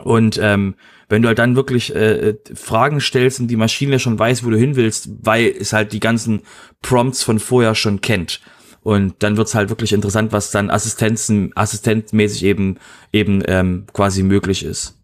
Und 0.02 0.40
ähm, 0.42 0.76
wenn 1.10 1.22
du 1.22 1.28
halt 1.28 1.40
dann 1.40 1.58
wirklich 1.58 1.94
äh, 1.94 2.30
äh 2.30 2.38
Fragen 2.54 3.02
stellst 3.02 3.42
und 3.42 3.48
die 3.48 3.58
Maschine 3.58 4.00
schon 4.00 4.18
weiß, 4.18 4.46
wo 4.46 4.50
du 4.50 4.58
hin 4.58 4.78
willst, 4.78 5.10
weil 5.24 5.54
es 5.60 5.74
halt 5.74 5.92
die 5.92 6.00
ganzen 6.00 6.42
Prompts 6.82 7.22
von 7.22 7.40
vorher 7.40 7.76
schon 7.76 8.00
kennt. 8.00 8.40
Und 8.82 9.16
dann 9.20 9.36
wird's 9.36 9.56
halt 9.56 9.70
wirklich 9.70 9.92
interessant, 9.92 10.32
was 10.32 10.52
dann 10.52 10.70
Assistenzen, 10.70 11.52
assistentmäßig 11.56 12.46
eben 12.46 12.78
eben 13.12 13.44
ähm, 13.46 13.88
quasi 13.92 14.24
möglich 14.24 14.64
ist 14.64 14.96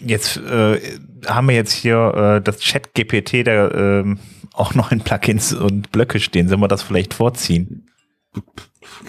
jetzt 0.00 0.36
äh, 0.36 0.80
haben 1.26 1.48
wir 1.48 1.54
jetzt 1.54 1.72
hier 1.72 2.38
äh, 2.38 2.42
das 2.42 2.58
Chat-GPT, 2.58 3.46
da 3.46 3.68
äh, 4.00 4.16
auch 4.52 4.74
noch 4.74 4.92
in 4.92 5.00
Plugins 5.00 5.52
und 5.52 5.92
Blöcke 5.92 6.20
stehen. 6.20 6.48
Sollen 6.48 6.60
wir 6.60 6.68
das 6.68 6.82
vielleicht 6.82 7.14
vorziehen? 7.14 7.88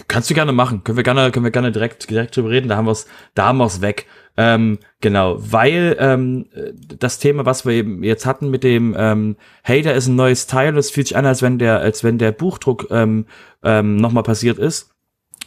Kannst 0.08 0.28
du 0.30 0.34
gerne 0.34 0.52
machen. 0.52 0.82
Können 0.84 0.96
wir 0.96 1.04
gerne, 1.04 1.30
können 1.30 1.44
wir 1.44 1.50
gerne 1.50 1.72
direkt, 1.72 2.08
direkt 2.10 2.36
drüber 2.36 2.50
reden. 2.50 2.68
Da 2.68 2.76
haben 2.76 2.86
wir's, 2.86 3.06
da 3.34 3.46
haben 3.46 3.58
wir's 3.58 3.80
weg. 3.80 4.06
Ähm, 4.36 4.78
genau, 5.00 5.36
weil 5.38 5.96
ähm, 5.98 6.46
das 6.98 7.18
Thema, 7.18 7.44
was 7.44 7.66
wir 7.66 7.72
eben 7.72 8.04
jetzt 8.04 8.24
hatten 8.24 8.50
mit 8.50 8.62
dem, 8.62 8.94
ähm, 8.96 9.36
hey, 9.62 9.82
da 9.82 9.90
ist 9.90 10.06
ein 10.06 10.14
neues 10.14 10.46
Teil, 10.46 10.72
das 10.72 10.90
fühlt 10.90 11.08
sich 11.08 11.16
an, 11.16 11.26
als 11.26 11.42
wenn 11.42 11.58
der, 11.58 11.80
als 11.80 12.04
wenn 12.04 12.18
der 12.18 12.30
Buchdruck 12.32 12.86
ähm, 12.90 13.26
ähm, 13.64 13.96
nochmal 13.96 14.22
passiert 14.22 14.58
ist 14.58 14.94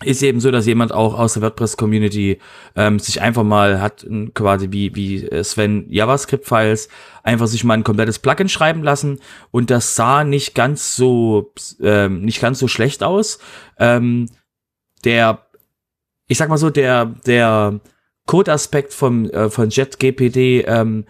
ist 0.04 0.24
eben 0.24 0.40
so, 0.40 0.52
dass 0.52 0.66
jemand 0.66 0.92
auch 0.94 1.18
aus 1.18 1.34
der 1.34 1.44
WordPress-Community 1.44 2.40
ähm, 2.76 3.00
sich 3.00 3.22
einfach 3.22 3.44
mal 3.44 3.82
hat, 3.82 4.06
quasi 4.34 4.72
wie, 4.72 4.96
wie 4.96 5.44
Sven 5.44 5.86
JavaScript-Files, 5.90 6.90
einfach 7.24 7.48
sich 7.48 7.64
mal 7.64 7.76
ein 7.76 7.84
komplettes 7.84 8.20
Plugin 8.20 8.50
schreiben 8.50 8.84
lassen 8.84 9.20
und 9.52 9.70
das 9.70 9.96
sah 9.96 10.24
nicht 10.24 10.56
ganz 10.56 10.96
so, 10.96 11.54
ähm, 11.82 12.22
nicht 12.22 12.42
ganz 12.42 12.60
so 12.60 12.68
schlecht 12.68 13.04
aus. 13.04 13.40
Ähm, 13.78 14.30
der, 15.04 15.46
ich 16.28 16.38
sag 16.38 16.50
mal 16.50 16.58
so, 16.58 16.70
der, 16.70 17.06
der 17.26 17.80
Code-Aspekt 18.26 18.94
vom, 18.94 19.30
äh, 19.30 19.50
von 19.50 19.70
JetGPD 19.70 20.62
ähm, 20.62 21.06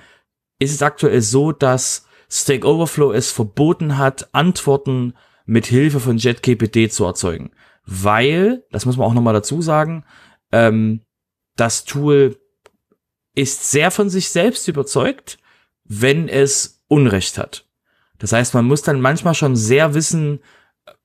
ist 0.60 0.74
es 0.74 0.82
aktuell 0.82 1.22
so, 1.22 1.52
dass 1.52 2.06
Stack 2.30 2.66
Overflow 2.66 3.12
es 3.12 3.32
verboten 3.32 3.98
hat, 3.98 4.34
Antworten 4.34 5.14
mit 5.46 5.66
Hilfe 5.66 6.00
von 6.00 6.18
JetGPD 6.18 6.90
zu 6.90 7.06
erzeugen 7.06 7.52
weil, 7.92 8.64
das 8.72 8.86
muss 8.86 8.96
man 8.96 9.06
auch 9.06 9.14
nochmal 9.14 9.34
dazu 9.34 9.62
sagen, 9.62 10.06
ähm, 10.54 11.02
das 11.58 11.84
Tool 11.84 12.38
ist 13.36 13.70
sehr 13.70 13.92
von 13.92 14.10
sich 14.10 14.30
selbst 14.30 14.68
überzeugt, 14.70 15.38
wenn 15.84 16.30
es 16.30 16.82
Unrecht 16.88 17.38
hat. 17.38 17.66
Das 18.18 18.32
heißt, 18.32 18.54
man 18.54 18.66
muss 18.66 18.82
dann 18.82 19.02
manchmal 19.02 19.34
schon 19.34 19.56
sehr 19.56 19.94
wissen, 19.94 20.40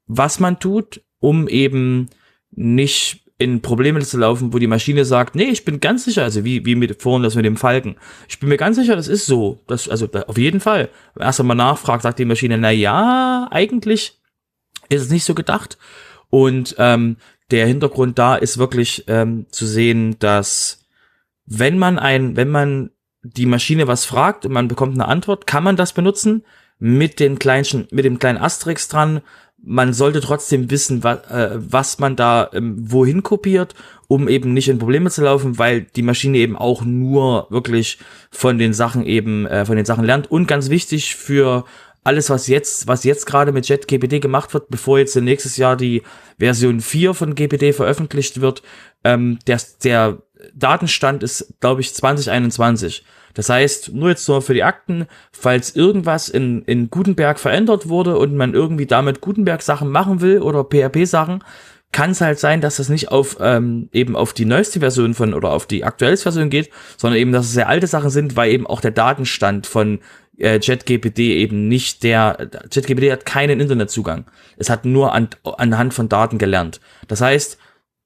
was 0.07 0.39
man 0.39 0.61
tut, 0.61 1.03
um 1.19 1.49
eben 1.49 2.09
nicht 2.53 3.25
in 3.39 3.63
Probleme 3.63 4.01
zu 4.01 4.19
laufen, 4.19 4.53
wo 4.53 4.59
die 4.59 4.67
Maschine 4.69 5.05
sagt, 5.05 5.35
nee, 5.35 5.45
ich 5.45 5.65
bin 5.65 5.81
ganz 5.81 6.05
sicher, 6.05 6.23
also 6.23 6.45
wie, 6.45 6.65
wie 6.65 6.75
mit 6.75 7.03
vorhin 7.03 7.23
das 7.23 7.35
mit 7.35 7.45
dem 7.45 7.57
Falken. 7.57 7.97
Ich 8.29 8.39
bin 8.39 8.49
mir 8.49 8.57
ganz 8.57 8.77
sicher, 8.77 8.97
das 8.97 9.09
ist 9.09 9.27
so. 9.27 9.61
Das, 9.67 9.89
also 9.89 10.09
auf 10.27 10.39
jeden 10.39 10.61
Fall. 10.61 10.89
Erst 11.19 11.41
einmal 11.41 11.57
nachfragt, 11.57 12.03
sagt 12.03 12.19
die 12.19 12.25
Maschine, 12.25 12.57
na 12.59 12.71
ja, 12.71 13.49
eigentlich 13.51 14.21
ist 14.89 15.03
es 15.03 15.11
nicht 15.11 15.25
so 15.25 15.35
gedacht. 15.35 15.79
Und 16.31 16.75
ähm, 16.79 17.17
der 17.51 17.67
Hintergrund 17.67 18.19
da 18.19 18.37
ist 18.37 18.59
wirklich 18.59 19.05
ähm, 19.07 19.47
zu 19.51 19.67
sehen, 19.67 20.17
dass 20.19 20.85
wenn 21.47 21.79
man 21.79 21.99
ein, 21.99 22.37
wenn 22.37 22.49
man 22.49 22.91
die 23.23 23.47
Maschine 23.47 23.87
was 23.87 24.05
fragt 24.05 24.47
und 24.47 24.53
man 24.53 24.69
bekommt 24.69 24.95
eine 24.95 25.09
Antwort, 25.09 25.47
kann 25.47 25.65
man 25.65 25.77
das 25.77 25.93
benutzen 25.93 26.45
mit 26.79 27.21
den 27.21 27.39
kleinen, 27.39 27.89
mit 27.91 28.05
dem 28.05 28.19
kleinen 28.19 28.39
Asterix 28.39 28.89
dran. 28.89 29.21
Man 29.63 29.93
sollte 29.95 30.21
trotzdem 30.21 30.71
wissen, 30.71 31.03
was, 31.03 31.31
äh, 31.31 31.51
was 31.57 31.99
man 31.99 32.15
da 32.15 32.51
ähm, 32.53 32.77
wohin 32.79 33.23
kopiert, 33.23 33.75
um 34.07 34.29
eben 34.29 34.53
nicht 34.53 34.69
in 34.69 34.79
Probleme 34.79 35.11
zu 35.11 35.23
laufen, 35.25 35.59
weil 35.59 35.83
die 35.83 36.03
Maschine 36.03 36.39
eben 36.39 36.57
auch 36.57 36.85
nur 36.85 37.47
wirklich 37.51 37.99
von 38.31 38.59
den 38.59 38.75
Sachen 38.75 39.05
eben, 39.05 39.47
äh, 39.47 39.65
von 39.65 39.77
den 39.77 39.87
Sachen 39.87 40.05
lernt. 40.05 40.31
Und 40.31 40.47
ganz 40.47 40.69
wichtig 40.69 41.17
für 41.17 41.65
alles, 42.07 42.31
was 42.31 42.47
jetzt, 42.47 42.87
was 42.87 43.05
jetzt 43.05 43.27
gerade 43.27 43.53
mit 43.53 43.69
JetGPT 43.69 44.21
gemacht 44.21 44.55
wird, 44.55 44.69
bevor 44.69 44.99
jetzt 44.99 45.17
nächstes 45.17 45.57
Jahr 45.57 45.77
die 45.77 46.03
Version 46.39 46.81
4 46.81 47.15
von 47.15 47.35
GPT 47.35 47.75
veröffentlicht 47.75 48.41
wird, 48.41 48.63
ähm, 49.05 49.39
der, 49.47 49.61
der 49.83 50.23
Datenstand 50.55 51.23
ist, 51.23 51.55
glaube 51.61 51.81
ich, 51.81 51.95
2021. 51.95 53.05
Das 53.35 53.51
heißt, 53.51 53.93
nur 53.93 54.09
jetzt 54.09 54.27
nur 54.29 54.41
für 54.41 54.55
die 54.55 54.63
Akten, 54.63 55.07
falls 55.31 55.77
irgendwas 55.77 56.29
in, 56.31 56.63
in 56.63 56.89
Gutenberg 56.89 57.39
verändert 57.39 57.89
wurde 57.89 58.17
und 58.17 58.35
man 58.35 58.55
irgendwie 58.55 58.87
damit 58.87 59.21
Gutenberg-Sachen 59.21 59.91
machen 59.91 60.23
will 60.23 60.41
oder 60.41 60.65
PHP-Sachen, 60.65 61.45
kann 61.93 62.11
es 62.11 62.21
halt 62.21 62.39
sein, 62.39 62.61
dass 62.61 62.77
das 62.77 62.89
nicht 62.89 63.11
auf 63.11 63.37
ähm, 63.41 63.89
eben 63.93 64.17
auf 64.17 64.33
die 64.33 64.45
neueste 64.45 64.81
Version 64.81 65.15
von 65.15 65.35
oder 65.35 65.51
auf 65.51 65.67
die 65.67 65.85
aktuellste 65.85 66.25
Version 66.25 66.51
geht, 66.51 66.71
sondern 66.97 67.19
eben, 67.19 67.33
dass 67.33 67.47
es 67.47 67.53
sehr 67.53 67.69
alte 67.69 67.87
Sachen 67.87 68.11
sind, 68.11 68.37
weil 68.37 68.53
eben 68.53 68.67
auch 68.67 68.81
der 68.81 68.91
Datenstand 68.91 69.67
von 69.67 70.01
äh, 70.39 70.59
ChatGPT 70.59 71.19
eben 71.21 71.69
nicht 71.69 72.03
der, 72.03 72.49
ChatGPT 72.71 73.11
hat 73.11 73.27
keinen 73.27 73.61
Internetzugang. 73.61 74.27
Es 74.57 74.71
hat 74.71 74.85
nur 74.85 75.13
an, 75.13 75.29
anhand 75.45 75.95
von 75.95 76.09
Daten 76.09 76.39
gelernt. 76.39 76.81
Das 77.09 77.21
heißt, 77.21 77.59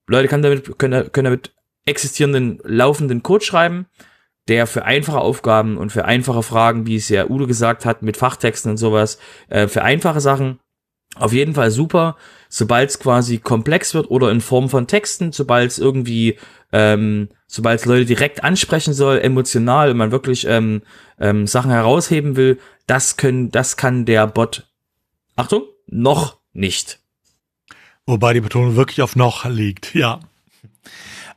Leute 0.07 0.29
können 0.29 0.43
damit, 0.43 0.79
können, 0.79 1.13
können 1.13 1.25
damit 1.25 1.53
existierenden, 1.87 2.61
laufenden 2.65 3.23
Code 3.23 3.45
schreiben, 3.45 3.87
der 4.49 4.67
für 4.67 4.85
einfache 4.85 5.21
Aufgaben 5.21 5.77
und 5.77 5.91
für 5.91 6.05
einfache 6.05 6.43
Fragen, 6.43 6.87
wie 6.87 6.97
es 6.97 7.09
ja 7.09 7.29
Udo 7.29 7.47
gesagt 7.47 7.85
hat, 7.85 8.03
mit 8.03 8.17
Fachtexten 8.17 8.73
und 8.73 8.77
sowas, 8.77 9.19
äh, 9.49 9.69
für 9.69 9.83
einfache 9.83 10.21
Sachen 10.21 10.59
auf 11.17 11.33
jeden 11.33 11.55
Fall 11.55 11.71
super. 11.71 12.17
Sobald 12.49 12.91
es 12.91 12.99
quasi 12.99 13.39
komplex 13.39 13.95
wird 13.95 14.11
oder 14.11 14.31
in 14.31 14.41
Form 14.41 14.69
von 14.69 14.87
Texten, 14.87 15.33
sobald 15.33 15.71
es 15.71 15.79
irgendwie 15.79 16.37
ähm, 16.73 17.29
sobald 17.47 17.81
es 17.81 17.87
Leute 17.87 18.07
direkt 18.07 18.45
ansprechen 18.45 18.95
soll, 18.95 19.19
emotional 19.19 19.91
und 19.91 19.97
man 19.97 20.13
wirklich 20.13 20.47
ähm, 20.47 20.83
ähm, 21.19 21.47
Sachen 21.47 21.71
herausheben 21.73 22.37
will, 22.37 22.61
das 22.87 23.17
können, 23.17 23.51
das 23.51 23.77
kann 23.77 24.05
der 24.05 24.27
Bot 24.29 24.67
Achtung, 25.37 25.63
noch 25.87 26.39
nicht. 26.53 27.01
Wobei 28.07 28.35
die 28.35 28.41
Betonung 28.41 28.77
wirklich 28.77 29.03
auf 29.03 29.17
noch 29.17 29.45
liegt, 29.47 29.95
ja. 29.95 30.21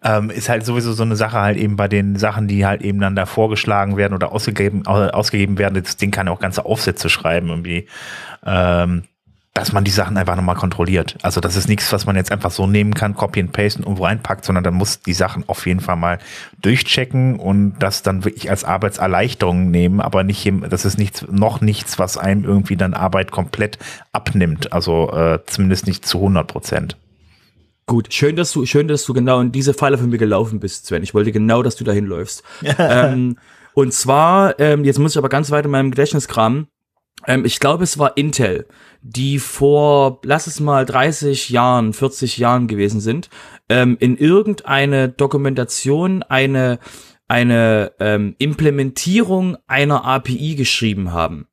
Ähm, 0.03 0.29
ist 0.29 0.49
halt 0.49 0.65
sowieso 0.65 0.91
so 0.93 1.03
eine 1.03 1.15
Sache 1.15 1.39
halt 1.39 1.57
eben 1.57 1.77
bei 1.77 1.87
den 1.87 2.17
Sachen, 2.17 2.47
die 2.47 2.65
halt 2.65 2.81
eben 2.81 2.99
dann 2.99 3.15
da 3.15 3.25
vorgeschlagen 3.25 3.95
werden 3.95 4.13
oder 4.13 4.33
ausgegeben, 4.33 4.85
ausgegeben 4.85 5.57
werden. 5.57 5.81
Das 5.81 5.95
Ding 5.95 6.11
kann 6.11 6.27
ja 6.27 6.33
auch 6.33 6.39
ganze 6.39 6.65
Aufsätze 6.65 7.09
schreiben 7.09 7.47
irgendwie. 7.47 7.87
Ähm, 8.45 9.03
dass 9.53 9.71
man 9.71 9.83
die 9.83 9.91
Sachen 9.91 10.17
einfach 10.17 10.35
nochmal 10.35 10.55
kontrolliert. 10.55 11.15
Also 11.21 11.39
das 11.39 11.55
ist 11.55 11.69
nichts, 11.69 11.93
was 11.93 12.07
man 12.07 12.15
jetzt 12.15 12.31
einfach 12.31 12.49
so 12.49 12.65
nehmen 12.65 12.95
kann, 12.95 13.13
copy 13.13 13.39
and 13.39 13.51
paste 13.51 13.79
und 13.79 13.85
irgendwo 13.85 14.05
reinpackt, 14.05 14.45
sondern 14.45 14.63
dann 14.63 14.73
muss 14.73 15.01
die 15.01 15.13
Sachen 15.13 15.47
auf 15.47 15.67
jeden 15.67 15.79
Fall 15.79 15.95
mal 15.95 16.17
durchchecken 16.61 17.39
und 17.39 17.75
das 17.77 18.01
dann 18.01 18.25
wirklich 18.25 18.49
als 18.49 18.63
Arbeitserleichterung 18.63 19.69
nehmen, 19.69 20.01
aber 20.01 20.23
nicht, 20.23 20.51
das 20.69 20.85
ist 20.85 20.97
nichts, 20.97 21.25
noch 21.29 21.61
nichts, 21.61 21.99
was 21.99 22.17
einem 22.17 22.43
irgendwie 22.43 22.77
dann 22.77 22.95
Arbeit 22.95 23.29
komplett 23.29 23.77
abnimmt. 24.11 24.73
Also 24.73 25.11
äh, 25.11 25.39
zumindest 25.45 25.85
nicht 25.85 26.03
zu 26.05 26.17
100 26.17 26.47
Prozent. 26.47 26.97
Gut, 27.85 28.11
schön, 28.11 28.35
dass 28.35 28.51
du, 28.53 28.65
schön, 28.65 28.87
dass 28.87 29.03
du 29.03 29.13
genau 29.13 29.39
in 29.39 29.51
diese 29.51 29.75
Falle 29.75 29.99
von 29.99 30.09
mir 30.09 30.17
gelaufen 30.17 30.59
bist, 30.59 30.87
Sven. 30.87 31.03
Ich 31.03 31.13
wollte 31.13 31.31
genau, 31.31 31.61
dass 31.61 31.75
du 31.75 31.83
dahin 31.83 32.05
läufst. 32.05 32.41
ähm, 32.79 33.37
und 33.75 33.93
zwar, 33.93 34.59
ähm, 34.59 34.83
jetzt 34.83 34.97
muss 34.97 35.11
ich 35.11 35.17
aber 35.17 35.29
ganz 35.29 35.51
weit 35.51 35.65
in 35.65 35.71
meinem 35.71 35.91
Gedächtnis 35.91 36.27
kramen. 36.27 36.67
Ähm, 37.27 37.45
ich 37.45 37.59
glaube, 37.59 37.83
es 37.83 37.97
war 37.97 38.17
Intel, 38.17 38.67
die 39.01 39.39
vor, 39.39 40.19
lass 40.23 40.47
es 40.47 40.59
mal 40.59 40.85
30 40.85 41.49
Jahren, 41.49 41.93
40 41.93 42.37
Jahren 42.37 42.67
gewesen 42.67 43.01
sind, 43.01 43.29
ähm, 43.69 43.97
in 43.99 44.17
irgendeine 44.17 45.09
Dokumentation 45.09 46.23
eine, 46.23 46.79
eine 47.27 47.91
ähm, 47.99 48.35
Implementierung 48.37 49.57
einer 49.67 50.05
API 50.05 50.55
geschrieben 50.55 51.11
haben. 51.11 51.47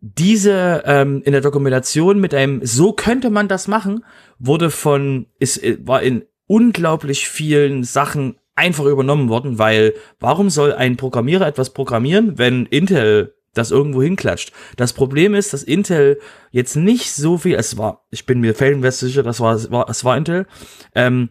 Diese 0.00 0.82
ähm, 0.84 1.22
in 1.24 1.32
der 1.32 1.40
Dokumentation 1.40 2.20
mit 2.20 2.34
einem 2.34 2.60
so 2.64 2.92
könnte 2.92 3.30
man 3.30 3.48
das 3.48 3.68
machen, 3.68 4.04
wurde 4.38 4.70
von, 4.70 5.26
ist, 5.38 5.62
äh, 5.62 5.78
war 5.80 6.02
in 6.02 6.24
unglaublich 6.46 7.28
vielen 7.28 7.84
Sachen 7.84 8.36
einfach 8.54 8.84
übernommen 8.84 9.28
worden, 9.28 9.58
weil 9.58 9.94
warum 10.20 10.50
soll 10.50 10.72
ein 10.72 10.96
Programmierer 10.96 11.46
etwas 11.46 11.70
programmieren, 11.70 12.38
wenn 12.38 12.66
Intel 12.66 13.34
das 13.54 13.70
irgendwo 13.70 14.02
hinklatscht. 14.02 14.52
Das 14.76 14.92
Problem 14.92 15.34
ist, 15.34 15.52
dass 15.52 15.62
Intel 15.62 16.20
jetzt 16.50 16.76
nicht 16.76 17.12
so 17.12 17.38
viel, 17.38 17.54
es 17.54 17.78
war, 17.78 18.04
ich 18.10 18.26
bin 18.26 18.40
mir 18.40 18.54
felsenfest 18.54 19.00
sicher, 19.00 19.22
das 19.22 19.40
war, 19.40 19.54
es 19.54 19.70
war, 19.70 19.88
es 19.88 20.04
war 20.04 20.16
Intel, 20.16 20.46
ähm, 20.94 21.30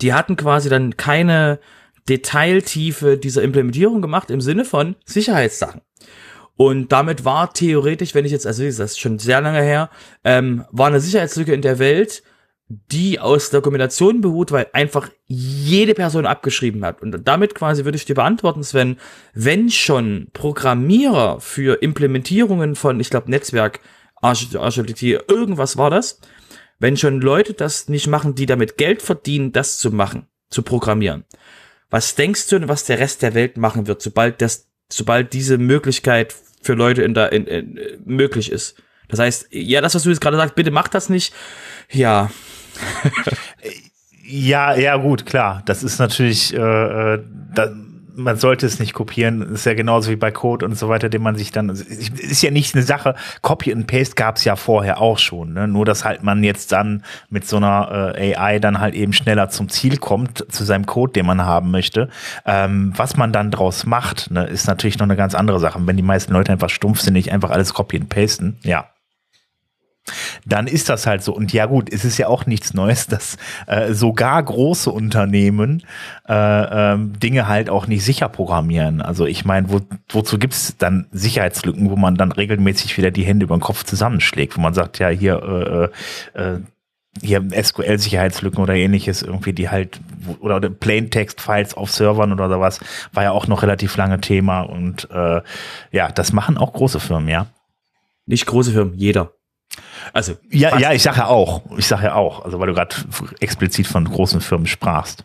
die 0.00 0.12
hatten 0.12 0.36
quasi 0.36 0.68
dann 0.68 0.96
keine 0.96 1.60
Detailtiefe 2.08 3.16
dieser 3.16 3.42
Implementierung 3.42 4.02
gemacht 4.02 4.30
im 4.30 4.40
Sinne 4.40 4.64
von 4.64 4.96
Sicherheitssachen. 5.04 5.82
Und 6.56 6.92
damit 6.92 7.24
war 7.24 7.52
theoretisch, 7.52 8.14
wenn 8.14 8.24
ich 8.24 8.32
jetzt, 8.32 8.46
also 8.46 8.64
das 8.64 8.78
ist 8.78 9.00
schon 9.00 9.18
sehr 9.18 9.40
lange 9.40 9.62
her, 9.62 9.90
ähm, 10.24 10.64
war 10.70 10.88
eine 10.88 11.00
Sicherheitslücke 11.00 11.54
in 11.54 11.62
der 11.62 11.78
Welt, 11.78 12.22
die 12.68 13.20
aus 13.20 13.50
Dokumentation 13.50 14.20
beruht, 14.20 14.50
weil 14.50 14.68
einfach 14.72 15.10
jede 15.26 15.94
Person 15.94 16.26
abgeschrieben 16.26 16.84
hat. 16.84 17.02
Und 17.02 17.26
damit 17.28 17.54
quasi 17.54 17.84
würde 17.84 17.96
ich 17.96 18.04
dir 18.04 18.14
beantworten, 18.14 18.62
Sven, 18.62 18.98
wenn 19.34 19.70
schon 19.70 20.28
Programmierer 20.32 21.40
für 21.40 21.82
Implementierungen 21.82 22.74
von, 22.74 22.98
ich 23.00 23.10
glaube, 23.10 23.30
Netzwerk, 23.30 23.80
Architektur, 24.22 25.24
irgendwas 25.28 25.76
war 25.76 25.90
das, 25.90 26.20
wenn 26.78 26.96
schon 26.96 27.20
Leute 27.20 27.52
das 27.54 27.88
nicht 27.88 28.06
machen, 28.06 28.34
die 28.34 28.46
damit 28.46 28.76
Geld 28.76 29.02
verdienen, 29.02 29.52
das 29.52 29.78
zu 29.78 29.90
machen, 29.90 30.26
zu 30.48 30.62
programmieren. 30.62 31.24
Was 31.90 32.14
denkst 32.14 32.48
du, 32.48 32.68
was 32.68 32.84
der 32.84 32.98
Rest 32.98 33.22
der 33.22 33.34
Welt 33.34 33.56
machen 33.56 33.86
wird, 33.86 34.00
sobald 34.00 34.40
das, 34.40 34.68
sobald 34.88 35.32
diese 35.32 35.58
Möglichkeit 35.58 36.34
für 36.62 36.74
Leute 36.74 37.02
in 37.02 37.14
der, 37.14 37.32
in, 37.32 37.46
in, 37.46 37.78
möglich 38.04 38.50
ist? 38.50 38.76
Das 39.08 39.18
heißt, 39.18 39.48
ja, 39.50 39.80
das, 39.82 39.94
was 39.94 40.04
du 40.04 40.08
jetzt 40.08 40.20
gerade 40.22 40.38
sagst, 40.38 40.54
bitte 40.54 40.70
mach 40.70 40.88
das 40.88 41.10
nicht. 41.10 41.34
Ja, 41.90 42.30
ja, 44.24 44.74
ja, 44.74 44.96
gut, 44.96 45.26
klar. 45.26 45.62
Das 45.66 45.82
ist 45.82 45.98
natürlich, 45.98 46.54
äh, 46.54 47.14
äh, 47.14 47.22
da, 47.54 47.70
man 48.14 48.36
sollte 48.36 48.66
es 48.66 48.78
nicht 48.78 48.92
kopieren. 48.92 49.40
Das 49.40 49.50
ist 49.50 49.64
ja 49.64 49.74
genauso 49.74 50.10
wie 50.10 50.16
bei 50.16 50.30
Code 50.30 50.66
und 50.66 50.76
so 50.76 50.88
weiter, 50.88 51.08
den 51.08 51.22
man 51.22 51.36
sich 51.36 51.52
dann. 51.52 51.70
Ist 51.70 52.42
ja 52.42 52.50
nicht 52.50 52.74
eine 52.74 52.82
Sache. 52.82 53.14
Copy 53.40 53.72
and 53.72 53.86
Paste 53.86 54.14
gab 54.14 54.36
es 54.36 54.44
ja 54.44 54.56
vorher 54.56 55.00
auch 55.00 55.18
schon. 55.18 55.54
Ne? 55.54 55.68
Nur, 55.68 55.84
dass 55.84 56.04
halt 56.04 56.22
man 56.22 56.44
jetzt 56.44 56.72
dann 56.72 57.04
mit 57.30 57.46
so 57.46 57.56
einer 57.56 58.14
äh, 58.16 58.34
AI 58.34 58.58
dann 58.58 58.80
halt 58.80 58.94
eben 58.94 59.12
schneller 59.12 59.48
zum 59.50 59.68
Ziel 59.68 59.96
kommt, 59.96 60.44
zu 60.50 60.64
seinem 60.64 60.86
Code, 60.86 61.12
den 61.12 61.26
man 61.26 61.42
haben 61.42 61.70
möchte. 61.70 62.08
Ähm, 62.44 62.92
was 62.96 63.16
man 63.16 63.32
dann 63.32 63.50
draus 63.50 63.86
macht, 63.86 64.30
ne, 64.30 64.44
ist 64.46 64.66
natürlich 64.66 64.98
noch 64.98 65.06
eine 65.06 65.16
ganz 65.16 65.34
andere 65.34 65.60
Sache. 65.60 65.80
wenn 65.84 65.96
die 65.96 66.02
meisten 66.02 66.32
Leute 66.32 66.52
einfach 66.52 66.70
stumpf 66.70 67.00
sind, 67.00 67.14
nicht 67.14 67.32
einfach 67.32 67.50
alles 67.50 67.74
copy 67.74 67.96
and 67.96 68.08
pasten, 68.08 68.58
ja, 68.62 68.91
dann 70.44 70.66
ist 70.66 70.88
das 70.88 71.06
halt 71.06 71.22
so. 71.22 71.34
Und 71.34 71.52
ja 71.52 71.66
gut, 71.66 71.92
es 71.92 72.04
ist 72.04 72.18
ja 72.18 72.28
auch 72.28 72.46
nichts 72.46 72.74
Neues, 72.74 73.06
dass 73.06 73.36
äh, 73.66 73.92
sogar 73.92 74.42
große 74.42 74.90
Unternehmen 74.90 75.84
äh, 76.28 76.92
ähm, 76.92 77.18
Dinge 77.18 77.48
halt 77.48 77.70
auch 77.70 77.86
nicht 77.86 78.04
sicher 78.04 78.28
programmieren. 78.28 79.00
Also 79.00 79.26
ich 79.26 79.44
meine, 79.44 79.70
wo, 79.70 79.80
wozu 80.08 80.38
gibt's 80.38 80.76
dann 80.76 81.06
Sicherheitslücken, 81.12 81.90
wo 81.90 81.96
man 81.96 82.16
dann 82.16 82.32
regelmäßig 82.32 82.96
wieder 82.98 83.10
die 83.10 83.24
Hände 83.24 83.44
über 83.44 83.56
den 83.56 83.60
Kopf 83.60 83.84
zusammenschlägt, 83.84 84.56
wo 84.56 84.60
man 84.60 84.74
sagt, 84.74 84.98
ja, 84.98 85.08
hier 85.08 85.90
äh, 86.34 86.40
äh, 86.40 86.60
hier 87.20 87.46
SQL-Sicherheitslücken 87.52 88.62
oder 88.62 88.74
ähnliches 88.74 89.22
irgendwie, 89.22 89.52
die 89.52 89.68
halt, 89.68 90.00
oder 90.40 90.60
Plaintext-Files 90.70 91.74
auf 91.74 91.90
Servern 91.90 92.32
oder 92.32 92.48
sowas, 92.48 92.80
war 93.12 93.22
ja 93.22 93.32
auch 93.32 93.46
noch 93.48 93.62
relativ 93.62 93.98
lange 93.98 94.18
Thema 94.20 94.62
und 94.62 95.10
äh, 95.10 95.42
ja, 95.90 96.10
das 96.10 96.32
machen 96.32 96.56
auch 96.56 96.72
große 96.72 97.00
Firmen, 97.00 97.28
ja. 97.28 97.48
Nicht 98.24 98.46
große 98.46 98.72
Firmen, 98.72 98.94
jeder. 98.94 99.32
Also 100.12 100.36
ja, 100.50 100.78
ja, 100.78 100.92
ich 100.92 101.02
sage 101.02 101.18
ja 101.18 101.26
auch, 101.26 101.62
ich 101.76 101.86
sage 101.86 102.04
ja 102.04 102.14
auch, 102.14 102.44
also 102.44 102.58
weil 102.60 102.68
du 102.68 102.74
gerade 102.74 102.94
explizit 103.40 103.86
von 103.86 104.04
großen 104.04 104.40
Firmen 104.40 104.66
sprachst. 104.66 105.24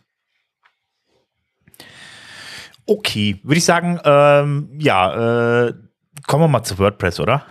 Okay, 2.86 3.40
würde 3.44 3.58
ich 3.58 3.66
sagen, 3.66 4.00
ähm, 4.06 4.70
ja, 4.80 5.66
äh, 5.66 5.74
kommen 6.26 6.44
wir 6.44 6.48
mal 6.48 6.64
zu 6.64 6.80
WordPress, 6.80 7.20
oder? 7.20 7.44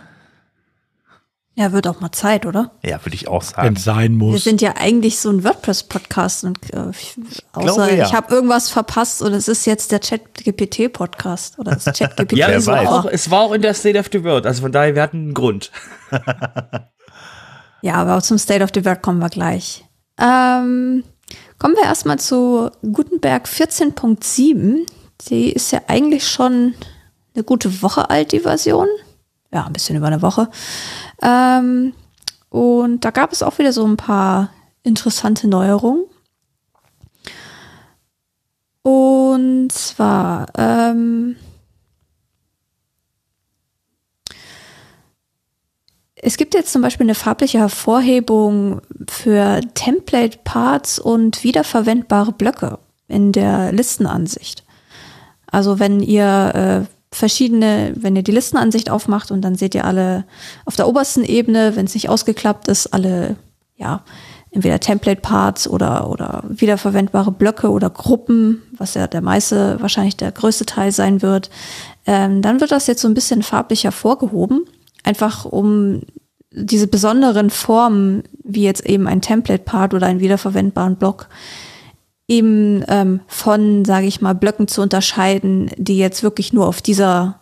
Ja, 1.59 1.71
wird 1.71 1.87
auch 1.87 1.99
mal 2.01 2.11
Zeit, 2.11 2.45
oder? 2.45 2.69
Ja, 2.83 3.03
würde 3.03 3.15
ich 3.15 3.27
auch 3.27 3.41
sagen. 3.41 3.69
Wenn 3.69 3.75
sein 3.77 4.13
muss. 4.13 4.33
Wir 4.33 4.39
sind 4.41 4.61
ja 4.61 4.75
eigentlich 4.77 5.17
so 5.17 5.31
ein 5.31 5.43
WordPress-Podcast 5.43 6.43
und 6.43 6.59
äh, 6.71 6.77
außer 6.77 7.73
Glaube, 7.87 7.95
ja. 7.95 8.05
ich 8.05 8.13
habe 8.13 8.31
irgendwas 8.31 8.69
verpasst 8.69 9.23
und 9.23 9.33
es 9.33 9.47
ist 9.47 9.65
jetzt 9.65 9.91
der 9.91 9.99
Chat-GPT-Podcast 9.99 11.57
oder 11.57 11.71
das 11.71 11.85
Chat-GPT. 11.85 12.33
ja, 12.33 12.49
es 12.49 12.67
war, 12.67 12.87
auch, 12.87 13.05
es 13.05 13.31
war 13.31 13.41
auch 13.41 13.53
in 13.53 13.63
der 13.63 13.73
State 13.73 13.97
of 13.97 14.05
the 14.11 14.23
World, 14.23 14.45
also 14.45 14.61
von 14.61 14.71
daher, 14.71 14.93
wir 14.93 15.01
hatten 15.01 15.17
einen 15.17 15.33
Grund. 15.33 15.71
ja, 17.81 17.95
aber 17.95 18.21
zum 18.21 18.37
State 18.37 18.63
of 18.63 18.69
the 18.75 18.85
World 18.85 19.01
kommen 19.01 19.17
wir 19.17 19.29
gleich. 19.29 19.83
Ähm, 20.19 21.03
kommen 21.57 21.75
wir 21.75 21.85
erstmal 21.85 22.19
zu 22.19 22.69
Gutenberg 22.83 23.47
14.7. 23.47 24.85
Die 25.27 25.53
ist 25.53 25.71
ja 25.71 25.81
eigentlich 25.87 26.27
schon 26.27 26.75
eine 27.33 27.43
gute 27.43 27.81
Woche 27.81 28.11
alt, 28.11 28.31
die 28.31 28.41
Version. 28.41 28.87
Ja, 29.57 29.65
ein 29.65 29.73
bisschen 29.73 29.95
über 29.95 30.05
eine 30.05 30.21
Woche. 30.21 30.49
Ähm, 31.19 31.93
und 32.49 33.03
da 33.03 33.09
gab 33.09 33.31
es 33.31 33.41
auch 33.41 33.57
wieder 33.57 33.73
so 33.73 33.87
ein 33.87 33.97
paar 33.97 34.51
interessante 34.83 35.47
Neuerungen. 35.47 36.05
Und 38.83 39.71
zwar, 39.71 40.45
ähm, 40.55 41.37
es 46.13 46.37
gibt 46.37 46.53
jetzt 46.53 46.71
zum 46.71 46.83
Beispiel 46.83 47.07
eine 47.07 47.15
farbliche 47.15 47.57
Hervorhebung 47.57 48.81
für 49.09 49.61
Template-Parts 49.73 50.99
und 50.99 51.43
wiederverwendbare 51.43 52.31
Blöcke 52.31 52.77
in 53.07 53.31
der 53.31 53.71
Listenansicht. 53.71 54.63
Also 55.47 55.79
wenn 55.79 56.01
ihr 56.01 56.85
äh, 56.85 56.96
verschiedene, 57.11 57.93
wenn 57.95 58.15
ihr 58.15 58.23
die 58.23 58.31
Listenansicht 58.31 58.89
aufmacht 58.89 59.31
und 59.31 59.41
dann 59.41 59.55
seht 59.55 59.75
ihr 59.75 59.85
alle 59.85 60.25
auf 60.65 60.75
der 60.75 60.87
obersten 60.87 61.23
Ebene, 61.23 61.75
wenn 61.75 61.85
es 61.85 61.93
nicht 61.93 62.09
ausgeklappt 62.09 62.67
ist, 62.67 62.87
alle, 62.93 63.37
ja, 63.75 64.03
entweder 64.51 64.79
Template-Parts 64.79 65.67
oder, 65.67 66.09
oder 66.09 66.43
wiederverwendbare 66.47 67.31
Blöcke 67.31 67.69
oder 67.69 67.89
Gruppen, 67.89 68.63
was 68.77 68.93
ja 68.93 69.07
der 69.07 69.21
meiste, 69.21 69.77
wahrscheinlich 69.81 70.17
der 70.17 70.31
größte 70.31 70.65
Teil 70.65 70.91
sein 70.91 71.21
wird. 71.21 71.49
Ähm, 72.05 72.41
dann 72.41 72.59
wird 72.59 72.71
das 72.71 72.87
jetzt 72.87 73.01
so 73.01 73.07
ein 73.07 73.13
bisschen 73.13 73.43
farblich 73.43 73.83
hervorgehoben, 73.83 74.65
einfach 75.03 75.45
um 75.45 76.01
diese 76.51 76.87
besonderen 76.87 77.49
Formen, 77.49 78.23
wie 78.43 78.63
jetzt 78.63 78.85
eben 78.85 79.07
ein 79.07 79.21
Template-Part 79.21 79.93
oder 79.93 80.07
einen 80.07 80.21
wiederverwendbaren 80.21 80.95
Block, 80.95 81.27
eben 82.27 82.83
ähm, 82.87 83.21
von, 83.27 83.85
sage 83.85 84.05
ich 84.05 84.21
mal, 84.21 84.35
Blöcken 84.35 84.67
zu 84.67 84.81
unterscheiden, 84.81 85.71
die 85.77 85.97
jetzt 85.97 86.23
wirklich 86.23 86.53
nur 86.53 86.67
auf 86.67 86.81
dieser 86.81 87.39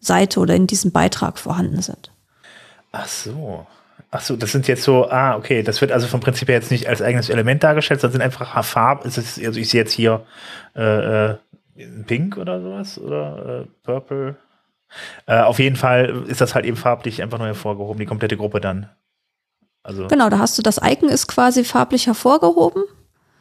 Seite 0.00 0.40
oder 0.40 0.54
in 0.54 0.66
diesem 0.66 0.92
Beitrag 0.92 1.38
vorhanden 1.38 1.82
sind. 1.82 2.12
Ach 2.92 3.08
so. 3.08 3.66
Ach 4.10 4.22
so, 4.22 4.36
das 4.36 4.52
sind 4.52 4.68
jetzt 4.68 4.84
so, 4.84 5.10
ah, 5.10 5.36
okay, 5.36 5.62
das 5.62 5.82
wird 5.82 5.92
also 5.92 6.06
vom 6.06 6.20
Prinzip 6.20 6.48
her 6.48 6.54
jetzt 6.54 6.70
nicht 6.70 6.88
als 6.88 7.02
eigenes 7.02 7.28
Element 7.28 7.62
dargestellt, 7.62 8.00
sondern 8.00 8.20
sind 8.20 8.22
einfach 8.22 8.64
Farben, 8.64 9.06
ist 9.06 9.18
es, 9.18 9.38
also 9.38 9.60
ich 9.60 9.68
sehe 9.68 9.82
jetzt 9.82 9.92
hier 9.92 10.24
äh, 10.74 11.32
äh, 11.32 11.36
Pink 12.06 12.38
oder 12.38 12.62
sowas 12.62 12.98
oder 12.98 13.64
äh, 13.64 13.66
Purple. 13.82 14.36
Äh, 15.26 15.40
auf 15.40 15.58
jeden 15.58 15.76
Fall 15.76 16.24
ist 16.26 16.40
das 16.40 16.54
halt 16.54 16.64
eben 16.64 16.78
farblich 16.78 17.22
einfach 17.22 17.36
nur 17.36 17.48
hervorgehoben, 17.48 17.98
die 17.98 18.06
komplette 18.06 18.38
Gruppe 18.38 18.62
dann. 18.62 18.88
Also, 19.82 20.06
Genau, 20.06 20.30
da 20.30 20.38
hast 20.38 20.56
du 20.56 20.62
das 20.62 20.80
Icon 20.82 21.10
ist 21.10 21.26
quasi 21.26 21.64
farblich 21.64 22.06
hervorgehoben 22.06 22.84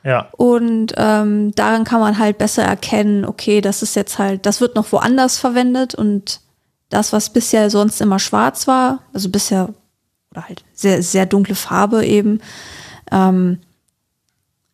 ja. 0.07 0.29
und 0.37 0.93
ähm, 0.95 1.53
daran 1.53 1.83
kann 1.83 1.99
man 1.99 2.17
halt 2.17 2.37
besser 2.37 2.63
erkennen, 2.63 3.25
okay, 3.25 3.59
das 3.59 3.83
ist 3.83 3.95
jetzt 3.95 4.17
halt, 4.17 4.45
das 4.45 4.61
wird 4.61 4.75
noch 4.75 4.91
woanders 4.91 5.37
verwendet 5.37 5.95
und 5.95 6.39
das, 6.89 7.11
was 7.11 7.31
bisher 7.31 7.69
sonst 7.69 7.99
immer 7.99 8.17
schwarz 8.17 8.67
war, 8.67 8.99
also 9.13 9.29
bisher 9.29 9.73
oder 10.31 10.47
halt 10.47 10.63
sehr, 10.73 11.03
sehr 11.03 11.25
dunkle 11.25 11.55
Farbe 11.55 12.05
eben, 12.05 12.39
ähm, 13.11 13.59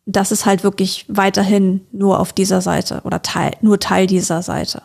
das 0.06 0.32
ist 0.32 0.46
halt 0.46 0.62
wirklich 0.62 1.06
weiterhin 1.08 1.86
nur 1.90 2.20
auf 2.20 2.32
dieser 2.32 2.60
Seite 2.60 3.00
oder 3.04 3.22
Teil, 3.22 3.52
nur 3.60 3.80
Teil 3.80 4.06
dieser 4.06 4.42
Seite. 4.42 4.82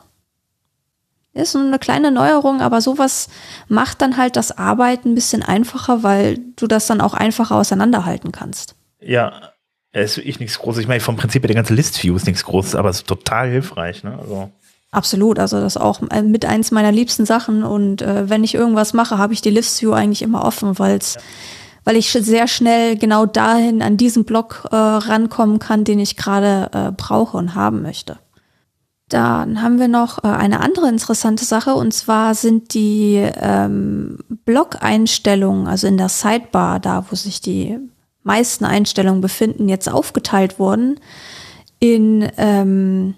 Ist 1.33 1.53
nur 1.53 1.63
eine 1.63 1.77
kleine 1.77 2.11
Neuerung, 2.11 2.61
aber 2.61 2.81
sowas 2.81 3.29
macht 3.67 4.01
dann 4.01 4.17
halt 4.17 4.35
das 4.35 4.57
Arbeiten 4.57 5.11
ein 5.11 5.15
bisschen 5.15 5.43
einfacher, 5.43 6.01
weil 6.01 6.39
du 6.55 6.65
das 6.65 6.87
dann 6.87 7.01
auch 7.01 7.13
einfacher 7.13 7.55
auseinanderhalten 7.55 8.31
kannst. 8.31 8.75
Ja, 8.99 9.51
es 9.91 10.11
ist 10.11 10.17
wirklich 10.17 10.39
nichts 10.39 10.59
Großes. 10.59 10.81
Ich 10.81 10.87
meine, 10.87 10.99
vom 10.99 11.15
Prinzip 11.15 11.43
her, 11.43 11.47
der 11.47 11.55
ganze 11.55 11.73
List-View 11.73 12.15
ist 12.15 12.27
nichts 12.27 12.43
Großes, 12.43 12.75
aber 12.75 12.89
es 12.89 12.97
ist 12.97 13.07
total 13.07 13.49
hilfreich. 13.49 14.03
Ne? 14.03 14.17
Also, 14.19 14.51
Absolut, 14.91 15.37
also 15.37 15.59
das 15.59 15.75
ist 15.75 15.81
auch 15.81 16.01
äh, 16.09 16.23
mit 16.23 16.45
eins 16.45 16.71
meiner 16.71 16.91
liebsten 16.91 17.25
Sachen 17.25 17.63
und 17.63 18.01
äh, 18.01 18.27
wenn 18.27 18.43
ich 18.43 18.55
irgendwas 18.55 18.93
mache, 18.93 19.19
habe 19.19 19.33
ich 19.33 19.41
die 19.41 19.51
List 19.51 19.81
View 19.81 19.93
eigentlich 19.93 20.23
immer 20.23 20.43
offen, 20.43 20.79
weil's, 20.79 21.17
weil 21.83 21.95
ich 21.95 22.11
sehr 22.11 22.47
schnell 22.47 22.97
genau 22.97 23.27
dahin 23.27 23.83
an 23.83 23.97
diesen 23.97 24.25
Block 24.25 24.67
äh, 24.71 24.75
rankommen 24.75 25.59
kann, 25.59 25.83
den 25.83 25.99
ich 25.99 26.17
gerade 26.17 26.71
äh, 26.73 26.91
brauche 26.91 27.37
und 27.37 27.53
haben 27.53 27.83
möchte. 27.83 28.17
Dann 29.09 29.61
haben 29.61 29.79
wir 29.79 29.87
noch 29.87 30.23
äh, 30.23 30.27
eine 30.27 30.59
andere 30.59 30.89
interessante 30.89 31.45
Sache 31.45 31.75
und 31.75 31.93
zwar 31.93 32.33
sind 32.33 32.73
die 32.73 33.23
ähm, 33.39 34.17
Block-Einstellungen, 34.45 35.67
also 35.67 35.85
in 35.85 35.97
der 35.97 36.09
Sidebar, 36.09 36.79
da 36.79 37.05
wo 37.11 37.15
sich 37.15 37.41
die 37.41 37.77
meisten 38.29 38.63
Einstellungen 38.63 39.21
befinden, 39.21 39.69
jetzt 39.69 39.89
aufgeteilt 39.89 40.59
worden 40.59 40.99
in 41.79 42.29
ähm, 42.37 43.15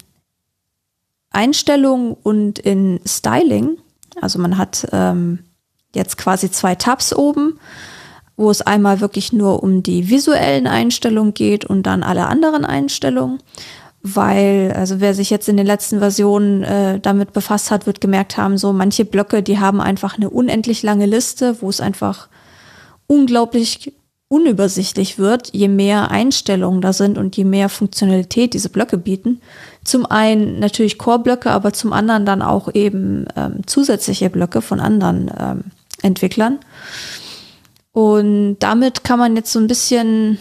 Einstellung 1.31 2.13
und 2.23 2.59
in 2.59 3.01
Styling. 3.05 3.77
Also 4.21 4.39
man 4.39 4.57
hat 4.57 4.87
ähm, 4.93 5.39
jetzt 5.93 6.17
quasi 6.17 6.49
zwei 6.49 6.75
Tabs 6.75 7.13
oben, 7.13 7.59
wo 8.37 8.49
es 8.49 8.61
einmal 8.61 9.01
wirklich 9.01 9.33
nur 9.33 9.61
um 9.61 9.83
die 9.83 10.09
visuellen 10.09 10.65
Einstellungen 10.65 11.33
geht 11.33 11.65
und 11.65 11.83
dann 11.83 12.03
alle 12.03 12.27
anderen 12.27 12.63
Einstellungen. 12.63 13.39
Weil, 14.03 14.73
also 14.77 15.01
wer 15.01 15.13
sich 15.13 15.29
jetzt 15.29 15.49
in 15.49 15.57
den 15.57 15.65
letzten 15.65 15.99
Versionen 15.99 16.63
äh, 16.63 17.01
damit 17.01 17.33
befasst 17.33 17.69
hat, 17.69 17.85
wird 17.85 17.99
gemerkt 17.99 18.37
haben, 18.37 18.57
so 18.57 18.71
manche 18.71 19.03
Blöcke, 19.03 19.43
die 19.43 19.59
haben 19.59 19.81
einfach 19.81 20.15
eine 20.15 20.29
unendlich 20.29 20.83
lange 20.83 21.05
Liste, 21.05 21.61
wo 21.61 21.69
es 21.69 21.81
einfach 21.81 22.29
unglaublich 23.07 23.93
unübersichtlich 24.31 25.19
wird, 25.19 25.49
je 25.53 25.67
mehr 25.67 26.09
Einstellungen 26.09 26.79
da 26.79 26.93
sind 26.93 27.17
und 27.17 27.35
je 27.35 27.43
mehr 27.43 27.67
Funktionalität 27.67 28.53
diese 28.53 28.69
Blöcke 28.69 28.97
bieten. 28.97 29.41
Zum 29.83 30.05
einen 30.05 30.57
natürlich 30.57 30.97
Core-Blöcke, 30.97 31.51
aber 31.51 31.73
zum 31.73 31.91
anderen 31.91 32.25
dann 32.25 32.41
auch 32.41 32.73
eben 32.73 33.25
ähm, 33.35 33.67
zusätzliche 33.67 34.29
Blöcke 34.29 34.61
von 34.61 34.79
anderen 34.79 35.29
ähm, 35.37 35.63
Entwicklern. 36.01 36.59
Und 37.91 38.59
damit 38.59 39.03
kann 39.03 39.19
man 39.19 39.35
jetzt 39.35 39.51
so 39.51 39.59
ein 39.59 39.67
bisschen, 39.67 40.37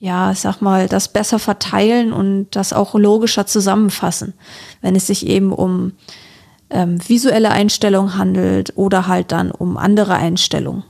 ja, 0.00 0.32
ich 0.32 0.40
sag 0.40 0.60
mal, 0.60 0.88
das 0.88 1.06
besser 1.06 1.38
verteilen 1.38 2.12
und 2.12 2.48
das 2.50 2.72
auch 2.72 2.96
logischer 2.96 3.46
zusammenfassen, 3.46 4.34
wenn 4.80 4.96
es 4.96 5.06
sich 5.06 5.24
eben 5.24 5.52
um 5.52 5.92
ähm, 6.68 6.98
visuelle 7.08 7.52
Einstellungen 7.52 8.18
handelt 8.18 8.72
oder 8.74 9.06
halt 9.06 9.30
dann 9.30 9.52
um 9.52 9.76
andere 9.76 10.14
Einstellungen 10.14 10.82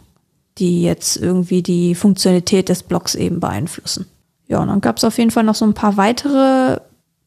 die 0.61 0.83
jetzt 0.83 1.17
irgendwie 1.17 1.63
die 1.63 1.95
Funktionalität 1.95 2.69
des 2.69 2.83
Blocks 2.83 3.15
eben 3.15 3.41
beeinflussen. 3.41 4.07
Ja, 4.47 4.61
und 4.61 4.69
dann 4.69 4.81
gab 4.81 4.99
es 4.99 5.05
auf 5.05 5.19
jeden 5.19 5.31
Fall 5.31 5.45
noch 5.45 5.55
so 5.55 5.65
ein 5.65 5.75
paar 5.75 5.97
weitere, 5.97 6.81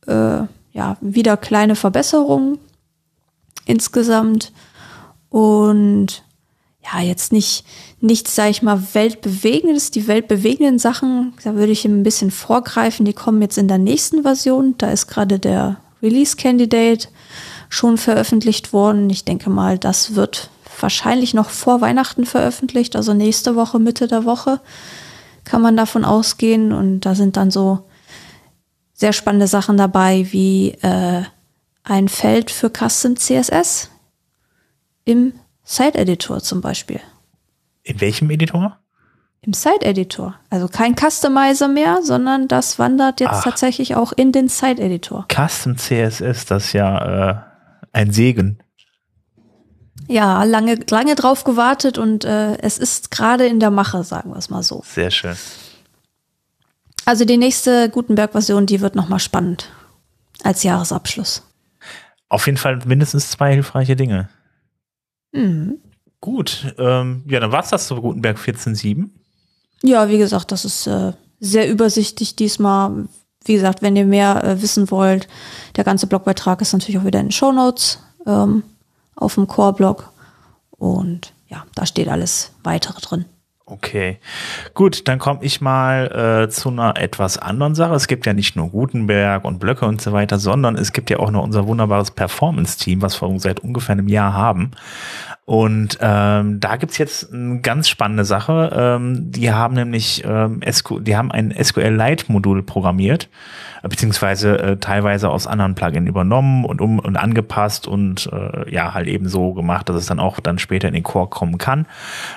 äh, 0.08 0.46
ja, 0.72 0.98
wieder 1.02 1.36
kleine 1.36 1.76
Verbesserungen 1.76 2.60
insgesamt. 3.66 4.52
Und 5.30 6.24
ja, 6.84 7.02
jetzt 7.02 7.32
nicht, 7.32 7.66
nichts, 8.02 8.36
sag 8.36 8.50
ich 8.50 8.62
mal, 8.62 8.82
weltbewegendes. 8.94 9.92
Die 9.92 10.08
weltbewegenden 10.08 10.80
Sachen, 10.80 11.34
da 11.44 11.56
würde 11.56 11.72
ich 11.72 11.86
ein 11.86 12.04
bisschen 12.04 12.30
vorgreifen, 12.30 13.06
die 13.06 13.14
kommen 13.14 13.42
jetzt 13.42 13.58
in 13.58 13.68
der 13.68 13.78
nächsten 13.78 14.24
Version. 14.24 14.76
Da 14.78 14.92
ist 14.92 15.08
gerade 15.08 15.40
der 15.40 15.78
Release 16.02 16.36
Candidate 16.36 17.08
schon 17.70 17.98
veröffentlicht 17.98 18.74
worden. 18.74 19.10
Ich 19.10 19.26
denke 19.26 19.50
mal, 19.50 19.80
das 19.80 20.14
wird 20.16 20.50
wahrscheinlich 20.80 21.34
noch 21.34 21.50
vor 21.50 21.82
Weihnachten 21.82 22.26
veröffentlicht, 22.26 22.96
also 22.96 23.14
nächste 23.14 23.56
Woche, 23.56 23.80
Mitte 23.80 24.08
der 24.08 24.26
Woche, 24.26 24.60
kann 25.44 25.62
man 25.62 25.78
davon 25.78 26.06
ausgehen. 26.06 26.72
Und 26.72 27.02
da 27.02 27.16
sind 27.16 27.38
dann 27.38 27.52
so 27.52 27.90
sehr 28.94 29.14
spannende 29.14 29.48
Sachen 29.48 29.78
dabei, 29.78 30.28
wie 30.32 30.72
äh, 30.82 31.24
ein 31.84 32.08
Feld 32.08 32.52
für 32.52 32.70
Custom 32.70 33.16
CSS 33.18 33.90
im 35.06 35.34
Site-Editor 35.64 36.42
zum 36.42 36.62
Beispiel. 36.62 37.00
in 37.84 38.00
welchem 38.00 38.30
Editor? 38.30 38.80
Im 39.42 39.52
Site-Editor. 39.52 40.36
Also 40.50 40.70
kein 40.70 40.96
Customizer 40.96 41.68
mehr, 41.68 42.00
sondern 42.02 42.48
das 42.48 42.80
wandert 42.80 43.20
jetzt 43.20 43.34
Ach. 43.34 43.44
tatsächlich 43.44 43.96
auch 43.96 44.14
in 44.14 44.32
den 44.32 44.48
Site-Editor. 44.48 45.26
Custom 45.28 45.78
CSS, 45.78 46.46
das 46.46 46.66
ist 46.68 46.74
ja 46.74 47.32
äh, 47.32 47.36
ein 47.92 48.14
Segen. 48.14 48.60
Ja, 50.08 50.44
lange, 50.44 50.80
lange 50.90 51.16
drauf 51.16 51.44
gewartet 51.44 51.98
und 51.98 52.26
äh, 52.26 52.58
es 52.58 52.78
ist 52.78 53.12
gerade 53.12 53.46
in 53.48 53.60
der 53.60 53.72
Mache, 53.72 54.04
sagen 54.04 54.32
wir 54.32 54.38
es 54.38 54.50
mal 54.50 54.64
so. 54.64 54.84
Sehr 54.86 55.12
schön. 55.12 55.36
Also 57.06 57.26
die 57.26 57.38
nächste 57.38 57.90
Gutenberg-Version, 57.90 58.66
die 58.66 58.82
wird 58.82 58.96
nochmal 58.96 59.20
spannend 59.20 59.70
als 60.44 60.64
Jahresabschluss. 60.64 61.44
Auf 62.30 62.46
jeden 62.46 62.58
Fall 62.58 62.80
mindestens 62.86 63.30
zwei 63.30 63.54
hilfreiche 63.54 63.96
Dinge. 63.96 64.30
Mhm. 65.32 65.80
Gut, 66.22 66.74
ähm, 66.78 67.24
ja, 67.28 67.40
dann 67.40 67.52
war's 67.52 67.70
das 67.70 67.88
zu 67.88 67.96
Gutenberg 67.96 68.38
14.7. 68.38 69.10
Ja, 69.84 70.08
wie 70.08 70.18
gesagt, 70.18 70.52
das 70.52 70.64
ist 70.64 70.88
äh, 70.88 71.14
sehr 71.40 71.70
übersichtlich 71.70 72.36
diesmal. 72.36 73.08
Wie 73.44 73.56
gesagt, 73.56 73.82
wenn 73.82 73.98
ihr 73.98 74.06
mehr 74.06 74.42
äh, 74.42 74.62
wissen 74.62 74.90
wollt, 74.90 75.28
der 75.76 75.84
ganze 75.84 76.08
Blogbeitrag 76.08 76.62
ist 76.62 76.72
natürlich 76.72 76.98
auch 76.98 77.06
wieder 77.06 77.20
in 77.20 77.28
den 77.28 77.32
Show 77.34 77.52
Notes 77.52 78.00
ähm, 78.26 78.64
auf 79.16 79.36
dem 79.36 79.48
Core-Blog. 79.48 80.12
Und 80.72 81.34
ja, 81.48 81.66
da 81.76 81.86
steht 81.86 82.10
alles 82.10 82.52
weitere 82.64 83.00
drin. 83.00 83.26
Okay, 83.66 84.20
gut, 84.74 85.08
dann 85.08 85.20
komme 85.20 85.40
ich 85.42 85.62
mal 85.62 86.44
äh, 86.44 86.50
zu 86.50 86.70
einer 86.70 86.98
etwas 86.98 87.38
anderen 87.38 87.76
Sache. 87.76 87.94
Es 87.94 88.08
gibt 88.08 88.26
ja 88.26 88.34
nicht 88.34 88.58
nur 88.58 88.70
Gutenberg 88.70 89.46
und 89.46 89.60
Blöcke 89.60 89.86
und 89.86 90.02
so 90.02 90.12
weiter, 90.12 90.38
sondern 90.38 90.76
es 90.76 90.92
gibt 90.92 91.10
ja 91.10 91.20
auch 91.20 91.32
noch 91.32 91.44
unser 91.44 91.66
wunderbares 91.66 92.12
Performance-Team, 92.12 93.02
was 93.02 93.22
wir 93.22 93.40
seit 93.40 93.62
ungefähr 93.62 93.94
einem 93.94 94.10
Jahr 94.10 94.34
haben. 94.34 94.72
Und 95.46 95.98
ähm, 96.00 96.62
da 96.62 96.78
gibt's 96.78 96.98
jetzt 96.98 97.34
eine 97.34 97.60
ganz 97.60 97.90
spannende 97.90 98.24
Sache. 98.24 98.72
Ähm, 98.74 99.30
die 99.30 99.52
haben 99.52 99.76
nämlich 99.76 100.24
ähm, 100.26 100.62
SQ, 100.66 101.02
die 101.02 101.18
haben 101.18 101.34
ein 101.34 101.54
SQL 101.62 101.94
Lite-Modul 101.94 102.64
programmiert, 102.64 103.28
äh, 103.84 103.90
beziehungsweise 103.90 104.58
äh, 104.58 104.78
teilweise 104.78 105.30
aus 105.30 105.46
anderen 105.46 105.76
Plugins 105.76 106.08
übernommen 106.08 106.64
und 106.64 106.80
um 106.80 107.00
und 107.00 107.18
angepasst 107.18 107.90
und 107.90 108.30
äh, 108.32 108.74
ja 108.74 108.94
halt 108.94 109.08
eben 109.08 109.28
so 109.28 109.54
gemacht, 109.54 109.90
dass 109.90 109.98
es 109.98 110.06
dann 110.06 110.22
auch 110.22 110.40
dann 110.40 110.60
später 110.60 110.88
in 110.88 110.94
den 110.94 111.04
Core 111.04 111.28
kommen 111.28 111.58
kann. 111.58 111.88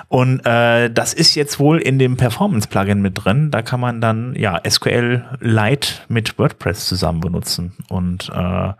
Und 0.09 0.45
äh, 0.45 0.91
das 0.91 1.13
ist 1.13 1.33
jetzt 1.35 1.59
wohl 1.59 1.77
in 1.77 1.99
dem 1.99 2.17
Performance-Plugin 2.17 3.01
mit 3.01 3.23
drin. 3.23 3.51
Da 3.51 3.61
kann 3.61 3.79
man 3.79 4.01
dann 4.01 4.35
ja 4.35 4.59
SQL 4.67 5.23
Lite 5.39 5.93
mit 6.09 6.37
WordPress 6.37 6.85
zusammen 6.87 7.21
benutzen. 7.21 7.71
Und 7.87 8.29
äh, 8.35 8.73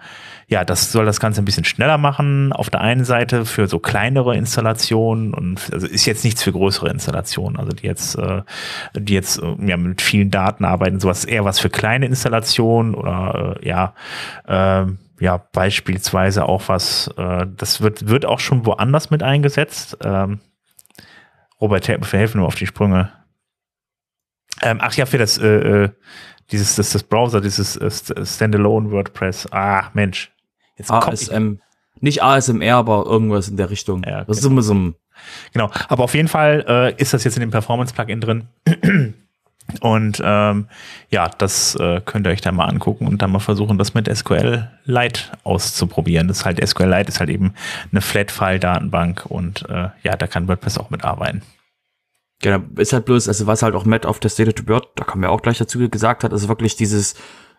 ja, 0.49 0.63
das 0.63 0.93
soll 0.93 1.05
das 1.05 1.19
Ganze 1.19 1.41
ein 1.41 1.45
bisschen 1.45 1.65
schneller 1.65 1.97
machen. 1.97 2.53
Auf 2.53 2.69
der 2.69 2.79
einen 2.79 3.03
Seite 3.03 3.45
für 3.45 3.67
so 3.67 3.79
kleinere 3.79 4.35
Installationen 4.37 5.33
und 5.33 5.69
also 5.73 5.85
ist 5.87 6.05
jetzt 6.05 6.23
nichts 6.23 6.41
für 6.41 6.53
größere 6.53 6.89
Installationen, 6.89 7.59
also 7.59 7.71
die 7.71 7.85
jetzt, 7.85 8.17
äh, 8.17 8.43
die 8.93 9.13
jetzt 9.13 9.41
äh, 9.41 9.55
ja, 9.65 9.75
mit 9.75 10.01
vielen 10.01 10.31
Daten 10.31 10.63
arbeiten, 10.63 11.01
sowas 11.01 11.25
eher 11.25 11.43
was 11.43 11.59
für 11.59 11.69
kleine 11.69 12.05
Installationen 12.05 12.95
oder 12.95 13.57
äh, 13.61 13.67
ja, 13.67 13.93
äh, 14.47 14.85
ja, 15.19 15.37
beispielsweise 15.51 16.45
auch 16.45 16.69
was, 16.69 17.09
äh, 17.17 17.45
das 17.57 17.81
wird, 17.81 18.07
wird 18.07 18.25
auch 18.25 18.39
schon 18.39 18.65
woanders 18.65 19.09
mit 19.09 19.23
eingesetzt. 19.23 19.97
Ähm, 20.01 20.39
Robert, 21.59 21.87
helf 21.87 22.13
helfen 22.13 22.39
mir 22.39 22.47
auf 22.47 22.55
die 22.55 22.67
Sprünge. 22.67 23.11
Ähm, 24.61 24.77
ach 24.79 24.93
ja, 24.93 25.05
für 25.05 25.17
das, 25.17 25.37
äh, 25.39 25.47
äh, 25.83 25.89
dieses, 26.51 26.75
das, 26.75 26.91
das 26.91 27.03
Browser, 27.03 27.41
dieses 27.41 27.75
äh, 27.75 27.87
St- 27.87 28.25
Standalone 28.25 28.91
WordPress. 28.91 29.51
Ah, 29.51 29.89
Mensch. 29.93 30.31
Jetzt 30.77 30.91
ASM. 30.91 31.55
Nicht 31.99 32.21
ASMR, 32.21 32.75
aber 32.75 33.05
irgendwas 33.05 33.47
in 33.47 33.57
der 33.57 33.69
Richtung. 33.69 34.03
Ja, 34.03 34.23
das 34.23 34.37
ist 34.37 34.43
genau. 34.43 34.53
immer 34.53 34.61
so 34.61 34.73
ein, 34.73 34.95
genau. 35.51 35.71
Aber 35.89 36.03
auf 36.03 36.13
jeden 36.13 36.27
Fall 36.27 36.63
äh, 36.67 37.01
ist 37.01 37.13
das 37.13 37.23
jetzt 37.23 37.37
in 37.37 37.41
dem 37.41 37.51
Performance-Plugin 37.51 38.21
drin. 38.21 38.47
Und 39.81 40.21
ähm, 40.23 40.67
ja, 41.09 41.29
das 41.29 41.75
äh, 41.75 42.01
könnt 42.05 42.25
ihr 42.25 42.31
euch 42.31 42.41
dann 42.41 42.55
mal 42.55 42.65
angucken 42.65 43.05
und 43.05 43.21
dann 43.21 43.31
mal 43.31 43.39
versuchen, 43.39 43.77
das 43.77 43.93
mit 43.93 44.07
SQL 44.07 44.69
Lite 44.85 45.23
auszuprobieren. 45.43 46.29
Das 46.29 46.37
ist 46.37 46.45
halt 46.45 46.65
SQL 46.65 46.87
Lite 46.87 47.09
ist 47.09 47.19
halt 47.19 47.29
eben 47.29 47.53
eine 47.91 47.99
Flat-File-Datenbank 47.99 49.25
und 49.25 49.67
äh, 49.69 49.89
ja, 50.03 50.15
da 50.17 50.27
kann 50.27 50.47
WordPress 50.47 50.77
auch 50.77 50.89
mitarbeiten. 50.89 51.41
Genau, 52.41 52.59
ist 52.77 52.93
halt 52.93 53.05
bloß, 53.05 53.27
also 53.27 53.45
was 53.47 53.61
halt 53.61 53.75
auch 53.75 53.83
Matt 53.83 54.05
auf 54.05 54.19
der 54.19 54.29
State 54.29 54.53
to 54.53 54.63
Bird, 54.63 54.87
da 54.95 55.03
kommen 55.03 55.23
wir 55.23 55.31
auch 55.31 55.41
gleich 55.41 55.57
dazu 55.57 55.89
gesagt 55.89 56.23
hat, 56.23 56.31
ist 56.31 56.47
wirklich 56.47 56.75
dieses, 56.75 57.15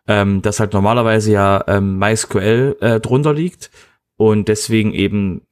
ähm, 0.08 0.42
dass 0.42 0.58
halt 0.58 0.72
normalerweise 0.72 1.30
ja 1.30 1.62
ähm, 1.68 1.98
MySQL 1.98 2.76
äh, 2.80 3.00
drunter 3.00 3.34
liegt 3.34 3.70
und 4.16 4.48
deswegen 4.48 4.92
eben 4.92 5.42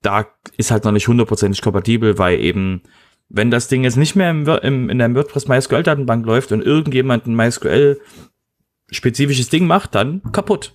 da 0.00 0.26
ist 0.56 0.70
halt 0.70 0.84
noch 0.84 0.92
nicht 0.92 1.08
hundertprozentig 1.08 1.60
kompatibel, 1.60 2.18
weil 2.18 2.40
eben 2.40 2.82
wenn 3.28 3.50
das 3.50 3.68
Ding 3.68 3.84
jetzt 3.84 3.96
nicht 3.96 4.16
mehr 4.16 4.30
im, 4.30 4.46
im, 4.46 4.88
in 4.88 4.98
der 4.98 5.14
WordPress 5.14 5.48
MySQL 5.48 5.82
Datenbank 5.82 6.24
läuft 6.24 6.52
und 6.52 6.62
irgendjemand 6.62 7.26
ein 7.26 7.36
MySQL 7.36 8.00
spezifisches 8.90 9.50
Ding 9.50 9.66
macht, 9.66 9.94
dann 9.94 10.22
kaputt. 10.32 10.72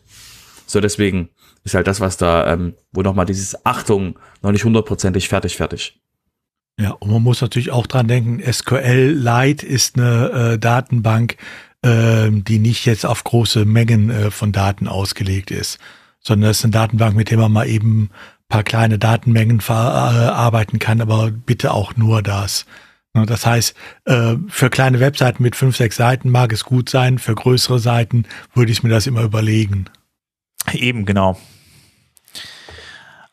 So 0.67 0.79
deswegen 0.79 1.29
ist 1.63 1.73
halt 1.73 1.87
das, 1.87 1.99
was 1.99 2.17
da, 2.17 2.51
ähm, 2.51 2.75
wo 2.91 3.01
nochmal 3.01 3.25
dieses 3.25 3.65
Achtung 3.65 4.19
noch 4.41 4.51
nicht 4.51 4.65
hundertprozentig 4.65 5.29
fertig, 5.29 5.55
fertig. 5.55 5.99
Ja, 6.79 6.91
und 6.91 7.11
man 7.11 7.23
muss 7.23 7.41
natürlich 7.41 7.71
auch 7.71 7.87
dran 7.87 8.07
denken, 8.07 8.41
SQL 8.51 9.15
Lite 9.15 9.65
ist 9.65 9.97
eine 9.97 10.53
äh, 10.53 10.59
Datenbank, 10.59 11.37
die 11.83 12.59
nicht 12.59 12.85
jetzt 12.85 13.05
auf 13.05 13.23
große 13.23 13.65
Mengen 13.65 14.09
äh, 14.09 14.31
von 14.31 14.51
Daten 14.51 14.87
ausgelegt 14.87 15.51
ist, 15.51 15.79
sondern 16.19 16.51
es 16.51 16.59
ist 16.59 16.65
eine 16.65 16.71
Datenbank, 16.71 17.15
mit 17.15 17.29
der 17.29 17.37
man 17.37 17.51
mal 17.51 17.67
eben 17.67 18.09
paar 18.53 18.63
kleine 18.63 18.99
Datenmengen 18.99 19.61
verarbeiten 19.61 20.77
kann, 20.77 21.01
aber 21.01 21.31
bitte 21.31 21.73
auch 21.73 21.95
nur 21.95 22.21
das. 22.21 22.65
Das 23.13 23.45
heißt, 23.45 23.75
äh, 24.05 24.35
für 24.47 24.69
kleine 24.69 24.99
Webseiten 24.99 25.43
mit 25.43 25.55
fünf, 25.55 25.75
sechs 25.75 25.95
Seiten 25.95 26.29
mag 26.29 26.53
es 26.53 26.63
gut 26.63 26.87
sein, 26.89 27.19
für 27.19 27.35
größere 27.35 27.79
Seiten 27.79 28.25
würde 28.53 28.71
ich 28.71 28.83
mir 28.83 28.89
das 28.89 29.07
immer 29.07 29.23
überlegen. 29.23 29.85
Eben, 30.71 31.05
genau. 31.05 31.39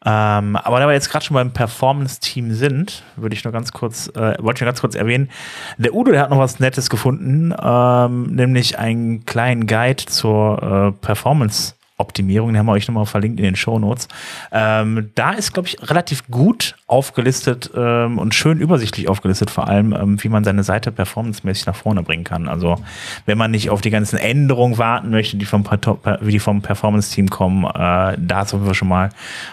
Ähm, 0.05 0.57
aber 0.57 0.81
da 0.81 0.87
wir 0.87 0.95
jetzt 0.95 1.11
gerade 1.11 1.25
schon 1.25 1.35
beim 1.35 1.53
Performance-Team 1.53 2.55
sind, 2.55 3.03
würde 3.17 3.35
ich 3.35 3.45
nur 3.45 3.53
ganz 3.53 3.73
kurz, 3.73 4.09
äh, 4.09 4.35
wollte 4.39 4.59
ich 4.59 4.61
nur 4.63 4.69
ganz 4.69 4.81
kurz 4.81 4.95
erwähnen, 4.95 5.31
der 5.77 5.95
Udo, 5.95 6.11
der 6.11 6.23
hat 6.23 6.31
noch 6.31 6.39
was 6.39 6.59
Nettes 6.59 6.89
gefunden, 6.89 7.55
ähm, 7.63 8.35
nämlich 8.35 8.79
einen 8.79 9.27
kleinen 9.27 9.67
Guide 9.67 10.07
zur 10.07 10.63
äh, 10.63 10.93
Performance 11.05 11.75
Optimierung, 12.01 12.49
den 12.49 12.59
haben 12.59 12.67
wir 12.67 12.73
euch 12.73 12.89
nochmal 12.89 13.07
verlinkt 13.07 13.39
in 13.39 13.45
den 13.45 13.57
Show 13.57 13.79
Notes. 13.79 14.09
Ähm, 14.53 15.11
da 15.15 15.33
ist, 15.33 15.53
glaube 15.53 15.69
ich, 15.69 15.77
relativ 15.89 16.27
gut 16.29 16.77
aufgelistet 16.87 17.71
ähm, 17.77 18.19
und 18.19 18.35
schön 18.35 18.59
übersichtlich 18.59 19.09
aufgelistet, 19.09 19.51
vor 19.51 19.69
allem, 19.69 19.93
ähm, 19.93 20.23
wie 20.23 20.29
man 20.29 20.45
seine 20.45 20.65
Seite 20.65 20.93
performancemäßig 20.93 21.67
nach 21.67 21.77
vorne 21.77 22.03
bringen 22.03 22.25
kann. 22.25 22.49
Also, 22.49 22.77
wenn 23.27 23.39
man 23.39 23.51
nicht 23.51 23.71
auf 23.71 23.81
die 23.81 23.91
ganzen 23.91 24.19
Änderungen 24.19 24.79
warten 24.79 25.11
möchte, 25.11 25.37
die 25.37 25.47
vom, 25.47 25.65
wie 26.21 26.33
die 26.33 26.41
vom 26.41 26.63
Performance-Team 26.63 27.31
kommen, 27.31 27.65
äh, 27.65 28.17
da 28.19 28.43
ist 28.43 28.53
wir 28.53 28.75
schon 28.75 28.89
mal 28.89 29.11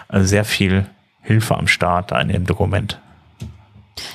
äh, 0.08 0.20
sehr 0.20 0.44
viel 0.44 0.86
Hilfe 1.22 1.56
am 1.56 1.66
Start 1.66 2.12
in 2.12 2.28
dem 2.28 2.44
Dokument. 2.46 2.98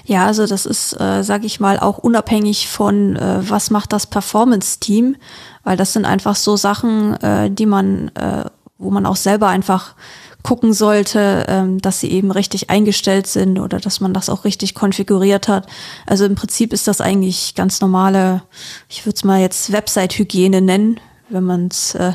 Ja, 0.06 0.26
also 0.26 0.48
das 0.48 0.66
ist, 0.66 1.00
äh, 1.00 1.24
sage 1.24 1.46
ich 1.46 1.60
mal, 1.60 1.80
auch 1.80 1.98
unabhängig 1.98 2.68
von, 2.68 3.16
äh, 3.16 3.50
was 3.50 3.70
macht 3.70 3.94
das 3.94 4.08
Performance-Team, 4.08 5.16
weil 5.64 5.78
das 5.78 5.94
sind 5.94 6.06
einfach 6.06 6.36
so 6.36 6.56
Sachen, 6.58 7.16
äh, 7.22 7.50
die 7.50 7.66
man, 7.66 8.10
äh, 8.16 8.46
wo 8.78 8.90
man 8.92 9.06
auch 9.06 9.16
selber 9.16 9.48
einfach 9.48 9.96
gucken 10.44 10.74
sollte, 10.74 11.46
ähm, 11.48 11.80
dass 11.80 12.02
sie 12.02 12.12
eben 12.12 12.30
richtig 12.30 12.70
eingestellt 12.70 13.28
sind 13.28 13.60
oder 13.60 13.80
dass 13.80 14.02
man 14.02 14.14
das 14.14 14.30
auch 14.30 14.44
richtig 14.44 14.76
konfiguriert 14.76 15.48
hat. 15.48 15.68
Also 16.06 16.26
im 16.26 16.36
Prinzip 16.36 16.74
ist 16.74 16.88
das 16.88 17.00
eigentlich 17.00 17.56
ganz 17.56 17.80
normale, 17.80 18.44
ich 18.90 19.06
würde 19.06 19.16
es 19.16 19.24
mal 19.24 19.40
jetzt 19.40 19.72
Website-Hygiene 19.72 20.62
nennen, 20.62 21.00
wenn 21.30 21.46
man 21.46 21.68
es 21.68 21.96
äh, 21.96 22.14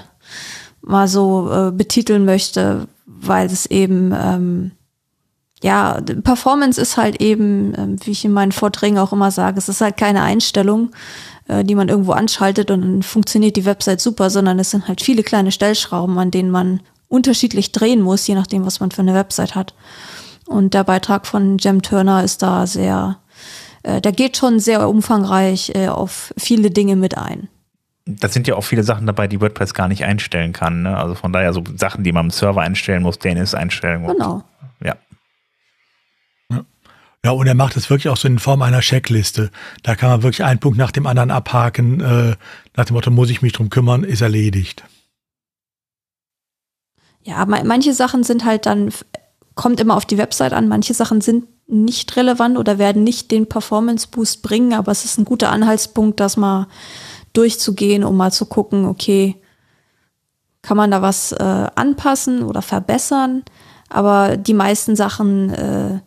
mal 0.83 1.09
so 1.09 1.51
äh, 1.51 1.73
betiteln 1.73 2.27
möchte, 2.27 2.87
weil 3.07 3.47
es 3.47 3.65
eben 3.67 4.13
ähm, 4.13 4.73
ja, 5.62 6.01
Performance 6.23 6.81
ist 6.81 6.97
halt 6.97 7.21
eben, 7.21 7.75
ähm, 7.77 7.97
wie 8.05 8.12
ich 8.12 8.25
in 8.25 8.33
meinen 8.33 8.53
Vorträgen 8.53 8.99
auch 8.99 9.12
immer 9.12 9.31
sage, 9.31 9.59
es 9.59 9.68
ist 9.68 9.81
halt 9.81 9.97
keine 9.97 10.23
Einstellung, 10.23 10.90
äh, 11.49 11.64
die 11.64 11.75
man 11.75 11.88
irgendwo 11.88 12.12
anschaltet 12.12 12.71
und 12.71 12.83
dann 12.83 13.03
funktioniert 13.03 13.57
die 13.57 13.64
Website 13.64 14.01
super, 14.01 14.31
sondern 14.31 14.59
es 14.59 14.71
sind 14.71 14.87
halt 14.87 15.03
viele 15.03 15.23
kleine 15.23 15.51
Stellschrauben, 15.51 16.18
an 16.18 16.31
denen 16.31 16.51
man 16.51 16.81
unterschiedlich 17.09 17.73
drehen 17.73 18.03
muss, 18.03 18.27
je 18.27 18.35
nachdem, 18.35 18.66
was 18.66 18.81
man 18.81 18.90
für 18.90 19.03
eine 19.03 19.14
Website 19.14 19.55
hat. 19.55 19.75
Und 20.47 20.75
der 20.75 20.85
Beitrag 20.85 21.27
von 21.27 21.59
Jem 21.59 21.83
Turner 21.83 22.23
ist 22.23 22.42
da 22.42 22.66
sehr, 22.66 23.18
äh, 23.83 24.01
der 24.01 24.12
geht 24.12 24.37
schon 24.37 24.61
sehr 24.61 24.88
umfangreich 24.88 25.73
äh, 25.75 25.88
auf 25.88 26.33
viele 26.37 26.71
Dinge 26.71 26.97
mit 26.97 27.18
ein. 27.18 27.49
Da 28.07 28.29
sind 28.29 28.47
ja 28.49 28.55
auch 28.55 28.62
viele 28.62 28.85
Sachen 28.85 29.07
dabei, 29.07 29.27
die 29.27 29.40
WordPress 29.40 29.75
gar 29.75 29.88
nicht 29.88 30.05
einstellen 30.05 30.55
kann. 30.55 30.83
Ne? 30.83 30.97
Also 30.97 31.14
von 31.14 31.33
daher 31.33 31.53
so 31.53 31.62
Sachen, 31.77 32.05
die 32.05 32.12
man 32.12 32.27
im 32.27 32.31
Server 32.31 32.62
einstellen 32.62 33.03
muss, 33.03 33.18
DNS 33.18 33.55
einstellen 33.55 34.03
muss. 34.03 34.12
Genau. 34.12 34.42
Ja. 37.24 37.33
Und 37.33 37.46
er 37.46 37.54
macht 37.54 37.76
es 37.76 37.90
wirklich 37.90 38.09
auch 38.09 38.16
so 38.16 38.28
in 38.28 38.38
Form 38.38 38.62
einer 38.62 38.81
Checkliste. 38.81 39.50
Da 39.83 39.94
kann 39.94 40.11
man 40.11 40.22
wirklich 40.22 40.44
einen 40.44 40.61
Punkt 40.61 40.78
nach 40.78 40.92
dem 40.92 41.07
anderen 41.07 41.31
abhaken, 41.31 42.00
äh, 42.00 42.37
nach 42.76 42.85
dem 42.85 42.94
Motto, 42.94 43.11
muss 43.11 43.31
ich 43.31 43.42
mich 43.42 43.52
drum 43.52 43.70
kümmern, 43.70 44.04
ist 44.04 44.20
erledigt. 44.20 44.85
Ja, 47.22 47.44
manche 47.44 47.92
Sachen 47.92 48.24
sind 48.24 48.44
halt 48.44 48.66
dann, 48.66 48.90
kommt 49.54 49.81
immer 49.81 49.96
auf 49.96 50.07
die 50.07 50.16
Website 50.16 50.52
an, 50.52 50.68
manche 50.68 50.94
Sachen 50.94 51.20
sind 51.20 51.44
nicht 51.66 52.16
relevant 52.16 52.57
oder 52.57 52.78
werden 52.78 53.04
nicht 53.04 53.31
den 53.31 53.46
Performance 53.46 54.09
Boost 54.11 54.42
bringen, 54.42 54.72
aber 54.72 54.90
es 54.90 55.04
ist 55.04 55.18
ein 55.18 55.26
guter 55.26 55.50
Anhaltspunkt, 55.50 56.20
das 56.20 56.38
mal 56.38 56.68
durchzugehen, 57.35 58.04
um 58.04 58.16
mal 58.16 58.33
zu 58.33 58.46
gucken, 58.46 58.87
okay, 58.87 59.37
kann 60.62 60.76
man 60.76 60.90
da 60.90 61.02
was 61.02 61.33
äh, 61.33 61.66
anpassen 61.74 62.42
oder 62.42 62.62
verbessern? 62.62 63.44
Aber 63.90 64.37
die 64.37 64.54
meisten 64.54 64.96
Sachen 64.96 65.50
äh, 65.50 66.00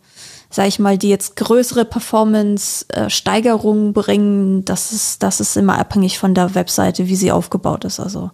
sag 0.52 0.68
ich 0.68 0.78
mal, 0.78 0.98
die 0.98 1.08
jetzt 1.08 1.34
größere 1.36 1.86
Performance-Steigerungen 1.86 3.94
bringen, 3.94 4.64
das 4.64 4.92
ist, 4.92 5.22
das 5.22 5.40
ist 5.40 5.56
immer 5.56 5.78
abhängig 5.78 6.18
von 6.18 6.34
der 6.34 6.54
Webseite, 6.54 7.08
wie 7.08 7.16
sie 7.16 7.32
aufgebaut 7.32 7.84
ist. 7.84 7.98
Also 7.98 8.30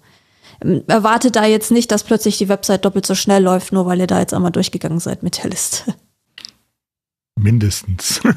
ähm, 0.63 0.83
erwartet 0.89 1.37
da 1.37 1.47
jetzt 1.47 1.71
nicht, 1.71 1.93
dass 1.93 2.03
plötzlich 2.03 2.37
die 2.37 2.49
Website 2.49 2.85
doppelt 2.85 3.07
so 3.07 3.15
schnell 3.15 3.43
läuft, 3.43 3.73
nur 3.73 3.87
weil 3.87 4.01
ihr 4.01 4.09
da 4.09 4.19
jetzt 4.19 4.35
einmal 4.35 4.51
durchgegangen 4.51 4.99
seid 4.99 5.23
mit 5.23 5.43
der 5.43 5.51
Liste. 5.51 5.95
Mindestens. 7.37 8.21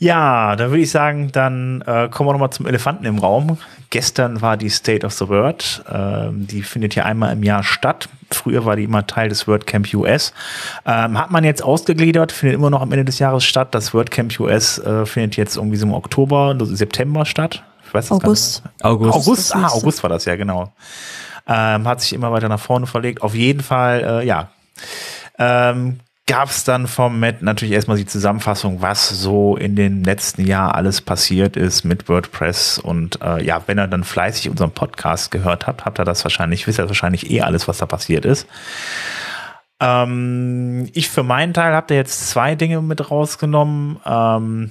Ja, 0.00 0.54
da 0.54 0.70
würde 0.70 0.82
ich 0.82 0.90
sagen, 0.90 1.32
dann 1.32 1.82
äh, 1.82 2.08
kommen 2.08 2.28
wir 2.28 2.32
nochmal 2.32 2.50
zum 2.50 2.66
Elefanten 2.66 3.04
im 3.04 3.18
Raum. 3.18 3.58
Gestern 3.90 4.40
war 4.40 4.56
die 4.56 4.68
State 4.68 5.04
of 5.04 5.12
the 5.14 5.28
Word. 5.28 5.82
Ähm, 5.92 6.46
die 6.46 6.62
findet 6.62 6.94
ja 6.94 7.04
einmal 7.04 7.32
im 7.32 7.42
Jahr 7.42 7.64
statt. 7.64 8.08
Früher 8.30 8.64
war 8.64 8.76
die 8.76 8.84
immer 8.84 9.06
Teil 9.08 9.28
des 9.28 9.48
WordCamp 9.48 9.92
US. 9.94 10.32
Ähm, 10.86 11.18
hat 11.18 11.32
man 11.32 11.42
jetzt 11.42 11.64
ausgegliedert, 11.64 12.30
findet 12.30 12.56
immer 12.56 12.70
noch 12.70 12.82
am 12.82 12.92
Ende 12.92 13.06
des 13.06 13.18
Jahres 13.18 13.44
statt. 13.44 13.74
Das 13.74 13.92
WordCamp 13.92 14.38
US 14.38 14.78
äh, 14.78 15.04
findet 15.04 15.36
jetzt 15.36 15.56
irgendwie 15.56 15.76
so 15.78 15.86
im 15.86 15.94
Oktober, 15.94 16.56
September 16.60 17.26
statt. 17.26 17.64
Ich 17.84 17.92
weiß 17.92 18.12
August. 18.12 18.62
August. 18.82 19.14
August, 19.14 19.56
ah, 19.56 19.68
August 19.68 20.02
war 20.04 20.10
das 20.10 20.26
ja, 20.26 20.36
genau. 20.36 20.70
Ähm, 21.48 21.88
hat 21.88 22.02
sich 22.02 22.12
immer 22.12 22.30
weiter 22.30 22.48
nach 22.48 22.60
vorne 22.60 22.86
verlegt. 22.86 23.22
Auf 23.22 23.34
jeden 23.34 23.62
Fall, 23.62 24.20
äh, 24.20 24.26
ja. 24.26 24.50
Ähm, 25.38 26.00
gab 26.28 26.50
es 26.50 26.62
dann 26.62 26.86
vom 26.86 27.18
Matt 27.18 27.42
natürlich 27.42 27.74
erstmal 27.74 27.96
die 27.96 28.06
Zusammenfassung, 28.06 28.82
was 28.82 29.08
so 29.08 29.56
in 29.56 29.74
den 29.74 30.04
letzten 30.04 30.46
Jahren 30.46 30.72
alles 30.72 31.00
passiert 31.00 31.56
ist 31.56 31.84
mit 31.84 32.08
WordPress. 32.08 32.78
Und 32.78 33.20
äh, 33.22 33.42
ja, 33.42 33.62
wenn 33.66 33.78
ihr 33.78 33.88
dann 33.88 34.04
fleißig 34.04 34.48
unseren 34.48 34.70
Podcast 34.70 35.32
gehört 35.32 35.66
habt, 35.66 35.84
habt 35.84 35.98
ihr 35.98 36.04
das 36.04 36.22
wahrscheinlich, 36.24 36.66
wisst 36.66 36.78
ihr 36.78 36.86
wahrscheinlich 36.86 37.30
eh 37.30 37.40
alles, 37.40 37.66
was 37.66 37.78
da 37.78 37.86
passiert 37.86 38.24
ist. 38.24 38.46
Ähm, 39.80 40.88
ich 40.92 41.08
für 41.08 41.22
meinen 41.22 41.54
Teil 41.54 41.72
habe 41.72 41.86
da 41.88 41.94
jetzt 41.94 42.28
zwei 42.28 42.54
Dinge 42.54 42.82
mit 42.82 43.10
rausgenommen. 43.10 43.98
Ähm, 44.04 44.70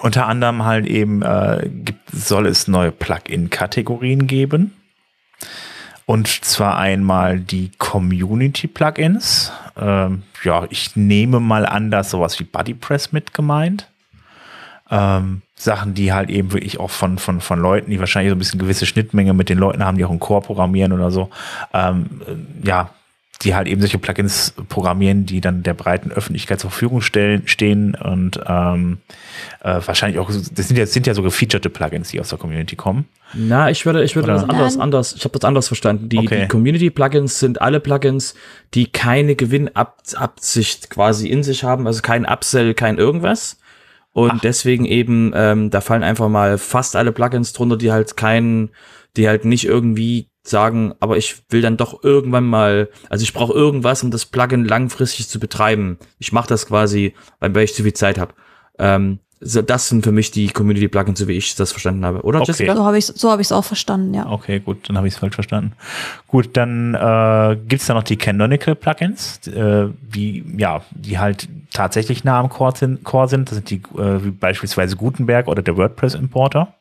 unter 0.00 0.26
anderem 0.26 0.64
halt 0.64 0.86
eben 0.86 1.22
äh, 1.22 1.68
gibt, 1.70 2.10
soll 2.10 2.46
es 2.46 2.68
neue 2.68 2.90
Plugin-Kategorien 2.90 4.26
geben. 4.26 4.74
Und 6.06 6.28
zwar 6.28 6.78
einmal 6.78 7.40
die 7.40 7.72
Community-Plugins. 7.78 9.52
Ähm, 9.76 10.22
ja, 10.44 10.66
ich 10.70 10.94
nehme 10.94 11.40
mal 11.40 11.66
an, 11.66 11.90
dass 11.90 12.10
sowas 12.10 12.38
wie 12.38 12.44
BuddyPress 12.44 13.10
mit 13.12 13.34
gemeint. 13.34 13.88
Ähm, 14.88 15.42
Sachen, 15.56 15.94
die 15.94 16.12
halt 16.12 16.30
eben 16.30 16.52
wirklich 16.52 16.78
auch 16.78 16.90
von, 16.90 17.18
von, 17.18 17.40
von 17.40 17.58
Leuten, 17.58 17.90
die 17.90 17.98
wahrscheinlich 17.98 18.30
so 18.30 18.36
ein 18.36 18.38
bisschen 18.38 18.60
gewisse 18.60 18.86
Schnittmenge 18.86 19.34
mit 19.34 19.48
den 19.48 19.58
Leuten 19.58 19.84
haben, 19.84 19.98
die 19.98 20.04
auch 20.04 20.10
im 20.10 20.20
Core 20.20 20.42
programmieren 20.42 20.92
oder 20.92 21.10
so, 21.10 21.28
ähm, 21.74 22.22
ja, 22.62 22.90
die 23.42 23.54
halt 23.54 23.66
eben 23.66 23.80
solche 23.80 23.98
Plugins 23.98 24.54
programmieren, 24.68 25.26
die 25.26 25.40
dann 25.40 25.62
der 25.62 25.74
breiten 25.74 26.12
Öffentlichkeit 26.12 26.60
zur 26.60 26.70
Verfügung 26.70 27.00
stellen, 27.00 27.48
stehen 27.48 27.94
und 27.94 28.40
ähm, 28.46 28.98
äh, 29.60 29.80
wahrscheinlich 29.84 30.20
auch, 30.20 30.30
das 30.30 30.68
sind 30.68 30.76
ja, 30.76 30.86
sind 30.86 31.06
ja 31.06 31.14
so 31.14 31.22
gefeaturete 31.22 31.68
Plugins, 31.68 32.10
die 32.10 32.20
aus 32.20 32.28
der 32.28 32.38
Community 32.38 32.76
kommen. 32.76 33.06
Na, 33.36 33.70
ich 33.70 33.84
würde, 33.84 34.02
ich 34.02 34.16
würde 34.16 34.28
das 34.28 34.44
anders, 34.44 34.78
anders, 34.78 35.14
ich 35.14 35.24
habe 35.24 35.38
das 35.38 35.46
anders 35.46 35.68
verstanden. 35.68 36.08
Die, 36.08 36.18
okay. 36.18 36.42
die 36.42 36.48
Community-Plugins 36.48 37.38
sind 37.38 37.60
alle 37.60 37.80
Plugins, 37.80 38.34
die 38.74 38.86
keine 38.86 39.36
Gewinnabsicht 39.36 40.90
quasi 40.90 41.28
in 41.28 41.42
sich 41.42 41.62
haben, 41.62 41.86
also 41.86 42.02
kein 42.02 42.24
Upsell, 42.24 42.74
kein 42.74 42.98
irgendwas. 42.98 43.58
Und 44.12 44.32
Ach. 44.32 44.40
deswegen 44.40 44.86
eben, 44.86 45.32
ähm, 45.34 45.70
da 45.70 45.82
fallen 45.82 46.02
einfach 46.02 46.28
mal 46.28 46.56
fast 46.56 46.96
alle 46.96 47.12
Plugins 47.12 47.52
drunter, 47.52 47.76
die 47.76 47.92
halt 47.92 48.16
keinen, 48.16 48.70
die 49.16 49.28
halt 49.28 49.44
nicht 49.44 49.66
irgendwie 49.66 50.30
sagen, 50.42 50.94
aber 51.00 51.16
ich 51.18 51.42
will 51.50 51.60
dann 51.60 51.76
doch 51.76 52.02
irgendwann 52.02 52.46
mal, 52.46 52.88
also 53.10 53.22
ich 53.24 53.34
brauche 53.34 53.52
irgendwas, 53.52 54.02
um 54.02 54.10
das 54.10 54.24
Plugin 54.24 54.64
langfristig 54.64 55.28
zu 55.28 55.38
betreiben. 55.38 55.98
Ich 56.18 56.32
mache 56.32 56.48
das 56.48 56.66
quasi, 56.66 57.14
weil, 57.40 57.54
weil 57.54 57.64
ich 57.64 57.74
zu 57.74 57.82
viel 57.82 57.92
Zeit 57.92 58.18
habe. 58.18 58.32
Ähm, 58.78 59.18
so, 59.40 59.60
das 59.62 59.88
sind 59.88 60.02
für 60.02 60.12
mich 60.12 60.30
die 60.30 60.48
Community-Plugins, 60.48 61.18
so 61.18 61.28
wie 61.28 61.34
ich 61.34 61.54
das 61.56 61.70
verstanden 61.72 62.04
habe. 62.04 62.22
Oder, 62.22 62.40
Okay. 62.40 62.52
Jessica? 62.52 62.74
So 62.76 62.84
habe 62.84 62.98
ich 62.98 63.06
so 63.06 63.30
habe 63.30 63.42
ich 63.42 63.48
es 63.48 63.52
auch 63.52 63.64
verstanden, 63.64 64.14
ja. 64.14 64.30
Okay, 64.30 64.60
gut, 64.60 64.88
dann 64.88 64.96
habe 64.96 65.08
ich 65.08 65.14
es 65.14 65.18
falsch 65.20 65.34
verstanden. 65.34 65.72
Gut, 66.26 66.56
dann 66.56 66.94
äh, 66.94 67.56
gibt 67.66 67.82
es 67.82 67.86
da 67.88 67.94
noch 67.94 68.02
die 68.02 68.16
Canonical 68.16 68.74
Plugins, 68.74 69.46
äh, 69.46 69.88
die 70.00 70.44
ja, 70.56 70.82
die 70.90 71.18
halt 71.18 71.48
tatsächlich 71.72 72.24
nah 72.24 72.40
am 72.40 72.48
Core 72.48 72.76
sind. 72.76 73.04
Core 73.04 73.28
sind. 73.28 73.50
Das 73.50 73.56
sind 73.56 73.70
die 73.70 73.82
äh, 73.98 74.24
wie 74.24 74.30
beispielsweise 74.30 74.96
Gutenberg 74.96 75.48
oder 75.48 75.62
der 75.62 75.76
WordPress 75.76 76.14
Importer. 76.14 76.74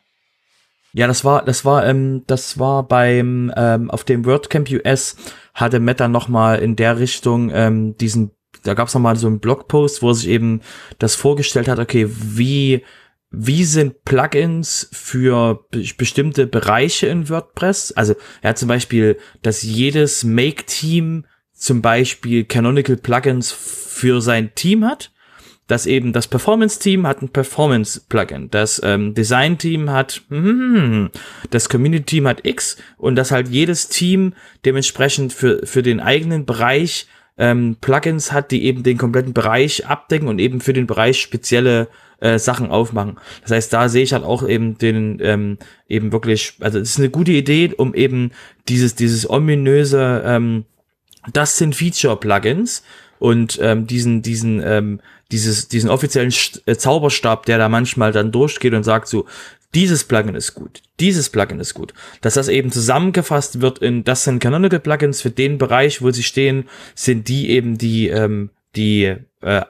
Ja, 0.93 1.07
das 1.07 1.25
war, 1.25 1.43
das 1.43 1.65
war, 1.65 1.85
ähm, 1.85 2.23
das 2.25 2.57
war 2.57 2.83
beim 2.83 3.51
ähm, 3.57 3.91
auf 3.91 4.05
dem 4.05 4.25
WordCamp 4.25 4.69
US 4.71 5.17
hatte 5.53 5.81
Meta 5.81 6.07
noch 6.07 6.29
mal 6.29 6.59
in 6.59 6.77
der 6.77 6.99
Richtung 6.99 7.51
ähm, 7.53 7.97
diesen, 7.97 8.31
da 8.65 8.73
gab's 8.73 8.93
noch 8.93 9.01
mal 9.01 9.15
so 9.15 9.28
einen 9.28 9.39
Blogpost, 9.39 10.01
wo 10.01 10.13
sich 10.13 10.28
eben 10.28 10.62
das 10.99 11.15
vorgestellt 11.15 11.67
hat. 11.67 11.80
Okay, 11.80 12.08
wie 12.10 12.84
wie 13.32 13.65
sind 13.65 14.06
Plugins 14.06 14.89
für 14.93 15.65
be 15.71 15.84
bestimmte 15.97 16.47
Bereiche 16.47 17.08
in 17.08 17.30
WordPress? 17.30 17.91
Also 17.91 18.15
er 18.41 18.51
hat 18.51 18.58
zum 18.58 18.69
Beispiel, 18.69 19.17
dass 19.41 19.62
jedes 19.62 20.23
Make-Team 20.23 21.25
zum 21.54 21.82
Beispiel 21.82 22.45
Canonical 22.45 22.97
Plugins 22.97 23.51
für 23.51 24.21
sein 24.21 24.54
Team 24.56 24.86
hat 24.86 25.12
dass 25.67 25.88
eben 25.88 26.13
das 26.13 26.28
Performance-Team 26.28 27.08
hat 27.08 27.21
ein 27.21 27.30
Performance-Plugin, 27.30 28.51
das 28.51 28.80
ähm, 28.84 29.13
Design-Team 29.13 29.89
hat 29.89 30.21
hm, 30.30 31.10
das 31.49 31.69
Community-Team 31.69 32.28
hat 32.28 32.45
X 32.45 32.78
und 32.97 33.15
dass 33.15 33.32
halt 33.32 33.49
jedes 33.49 33.88
Team 33.88 34.34
dementsprechend 34.63 35.34
für, 35.34 35.65
für 35.65 35.82
den 35.82 35.99
eigenen 35.99 36.45
Bereich 36.45 37.08
ähm, 37.38 37.78
Plugins 37.82 38.32
hat, 38.32 38.52
die 38.52 38.63
eben 38.63 38.84
den 38.84 38.98
kompletten 38.98 39.34
Bereich 39.34 39.88
abdecken 39.88 40.28
und 40.28 40.39
eben 40.39 40.62
für 40.62 40.74
den 40.74 40.88
Bereich 40.88 41.19
spezielle 41.19 41.89
äh, 42.19 42.39
Sachen 42.39 42.69
aufmachen. 42.69 43.17
Das 43.41 43.52
heißt, 43.52 43.74
da 43.74 43.89
sehe 43.89 44.04
ich 44.04 44.13
halt 44.13 44.24
auch 44.24 44.48
eben 44.48 44.78
den 44.78 45.19
ähm, 45.21 45.58
eben 45.89 46.12
wirklich, 46.12 46.54
also 46.62 46.80
es 46.80 46.91
ist 46.91 47.00
eine 47.00 47.10
gute 47.10 47.34
Idee, 47.34 47.74
um 47.76 47.93
eben 47.93 48.32
dieses 48.67 48.95
dieses 48.95 49.30
ominöse 49.30 50.24
ähm, 50.26 50.65
das 51.32 51.58
sind 51.58 51.76
Feature-Plugins 51.76 52.84
und 53.19 53.60
ähm, 53.62 53.88
diesen, 53.88 54.21
diesen, 54.21 54.62
ähm, 54.63 55.00
dieses, 55.32 55.67
diesen 55.67 55.89
offiziellen 55.89 56.32
St 56.32 56.62
äh, 56.65 56.78
Zauberstab, 56.78 57.45
der 57.45 57.58
da 57.58 57.69
manchmal 57.69 58.12
dann 58.12 58.32
durchgeht 58.32 58.74
und 58.74 58.84
sagt 58.84 59.08
so, 59.08 59.26
dieses 59.75 60.05
Plugin 60.05 60.35
ist 60.35 60.55
gut, 60.55 60.81
dieses 60.99 61.29
Plugin 61.29 61.59
ist 61.59 61.73
gut. 61.73 61.93
Dass 62.21 62.35
das 62.35 62.47
eben 62.47 62.71
zusammengefasst 62.71 63.61
wird 63.61 63.79
in, 63.79 64.03
das 64.05 64.23
sind 64.23 64.39
Canonical 64.39 64.79
Plugins 64.79 65.21
für 65.21 65.29
den 65.29 65.57
Bereich, 65.57 66.01
wo 66.01 66.11
sie 66.11 66.23
stehen, 66.23 66.69
sind 66.95 67.27
die 67.27 67.49
eben 67.49 67.77
die, 67.77 68.07
ähm, 68.07 68.49
die 68.75 69.15
äh, 69.41 69.61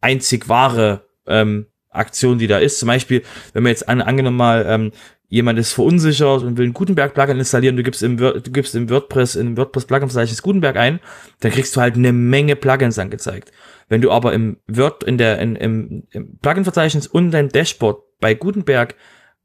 einzig 0.00 0.48
wahre 0.48 1.06
ähm, 1.26 1.66
Aktion, 1.90 2.38
die 2.38 2.46
da 2.46 2.58
ist. 2.58 2.78
Zum 2.78 2.88
Beispiel, 2.88 3.22
wenn 3.52 3.62
wir 3.64 3.68
jetzt 3.68 3.88
an, 3.88 4.00
angenommen 4.00 4.38
mal 4.38 4.64
ähm, 4.66 4.92
jemand 5.28 5.58
ist 5.58 5.72
verunsichert 5.72 6.42
und 6.42 6.56
will 6.56 6.66
ein 6.66 6.72
Gutenberg-Plugin 6.72 7.38
installieren, 7.38 7.76
du 7.76 7.82
gibst 7.82 8.02
im, 8.02 8.16
du 8.16 8.40
gibst 8.40 8.74
im 8.74 8.88
WordPress, 8.88 9.34
in 9.36 9.56
WordPress-Plugin-Verzeichnis 9.56 10.42
Gutenberg 10.42 10.76
ein, 10.76 11.00
dann 11.40 11.52
kriegst 11.52 11.76
du 11.76 11.80
halt 11.80 11.96
eine 11.96 12.12
Menge 12.12 12.56
Plugins 12.56 12.98
angezeigt. 12.98 13.52
Wenn 13.88 14.00
du 14.00 14.10
aber 14.10 14.32
im 14.32 14.56
Word, 14.66 15.04
in 15.04 15.18
der, 15.18 15.38
in, 15.38 15.56
im, 15.56 16.04
im 16.10 16.38
Plugin-Verzeichnis 16.38 17.06
und 17.06 17.30
dein 17.30 17.50
Dashboard 17.50 18.02
bei 18.20 18.34
Gutenberg 18.34 18.94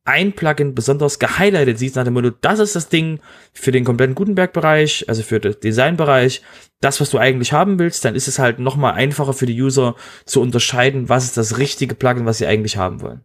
ein 0.07 0.33
Plugin 0.33 0.73
besonders 0.73 1.19
gehighlightet 1.19 1.77
siehst, 1.79 1.95
nach 1.95 2.03
dem 2.03 2.13
Motto, 2.13 2.31
das 2.41 2.59
ist 2.59 2.75
das 2.75 2.89
Ding 2.89 3.19
für 3.53 3.71
den 3.71 3.83
kompletten 3.83 4.15
Gutenberg-Bereich, 4.15 5.05
also 5.09 5.21
für 5.23 5.39
den 5.39 5.59
Design-Bereich, 5.59 6.41
das, 6.79 7.01
was 7.01 7.09
du 7.09 7.17
eigentlich 7.17 7.53
haben 7.53 7.77
willst, 7.79 8.05
dann 8.05 8.15
ist 8.15 8.27
es 8.27 8.39
halt 8.39 8.59
nochmal 8.59 8.93
einfacher 8.93 9.33
für 9.33 9.45
die 9.45 9.61
User 9.61 9.95
zu 10.25 10.41
unterscheiden, 10.41 11.09
was 11.09 11.25
ist 11.25 11.37
das 11.37 11.57
richtige 11.57 11.95
Plugin, 11.95 12.25
was 12.25 12.37
sie 12.37 12.47
eigentlich 12.47 12.77
haben 12.77 13.01
wollen. 13.01 13.21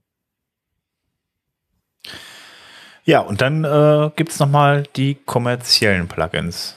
Ja, 3.04 3.20
und 3.20 3.40
dann 3.40 3.64
äh, 3.64 4.10
gibt 4.16 4.30
es 4.32 4.38
nochmal 4.38 4.84
die 4.96 5.16
kommerziellen 5.26 6.06
Plugins. 6.06 6.76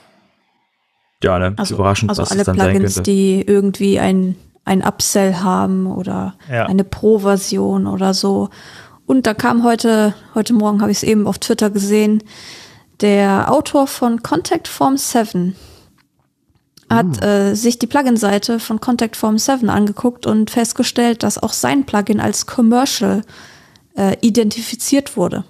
Ja, 1.23 1.37
ne? 1.39 1.53
Also, 1.57 1.75
Überraschend, 1.75 2.09
also 2.09 2.23
was 2.23 2.31
alle 2.31 2.41
es 2.41 2.45
dann 2.45 2.57
sein 2.57 2.71
Plugins, 2.71 2.95
könnte. 2.95 3.11
die 3.11 3.41
irgendwie 3.41 3.99
ein, 3.99 4.35
ein 4.65 4.81
Upsell 4.81 5.35
haben 5.35 5.85
oder 5.87 6.35
Ja. 6.51 6.65
eine 6.65 6.83
Pro-Version 6.83 7.87
oder 7.87 8.13
so. 8.13 8.49
Und 9.05 9.27
da 9.27 9.33
kam 9.33 9.63
heute, 9.63 10.15
heute 10.33 10.53
Morgen 10.53 10.81
habe 10.81 10.91
ich 10.91 10.97
es 10.97 11.03
eben 11.03 11.27
auf 11.27 11.37
Twitter 11.39 11.69
gesehen, 11.69 12.23
der 13.01 13.51
Autor 13.51 13.87
von 13.87 14.23
Contact 14.23 14.67
Form 14.67 14.97
7 14.97 15.55
hat 16.89 17.23
äh, 17.23 17.55
sich 17.55 17.79
die 17.79 17.87
Plugin-Seite 17.87 18.59
von 18.59 18.79
Contact 18.79 19.15
Form 19.15 19.37
7 19.37 19.69
angeguckt 19.69 20.27
und 20.27 20.51
festgestellt, 20.51 21.23
dass 21.23 21.41
auch 21.41 21.53
sein 21.53 21.85
Plugin 21.85 22.19
als 22.19 22.45
Commercial 22.45 23.23
äh, 23.97 24.15
identifiziert 24.21 25.17
wurde. 25.17 25.45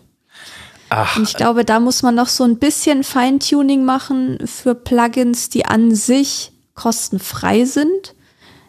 Ach, 0.90 1.18
Und 1.18 1.24
ich 1.24 1.36
glaube, 1.36 1.66
da 1.66 1.80
muss 1.80 2.04
man 2.04 2.16
noch 2.16 2.30
so 2.30 2.44
ein 2.46 2.58
bisschen 2.58 3.04
Feintuning 3.04 3.84
machen 3.84 4.40
für 4.46 4.76
Plugins, 4.76 5.50
die 5.50 5.66
an 5.66 5.94
sich 5.94 6.54
kostenfrei 6.74 7.66
sind, 7.66 8.15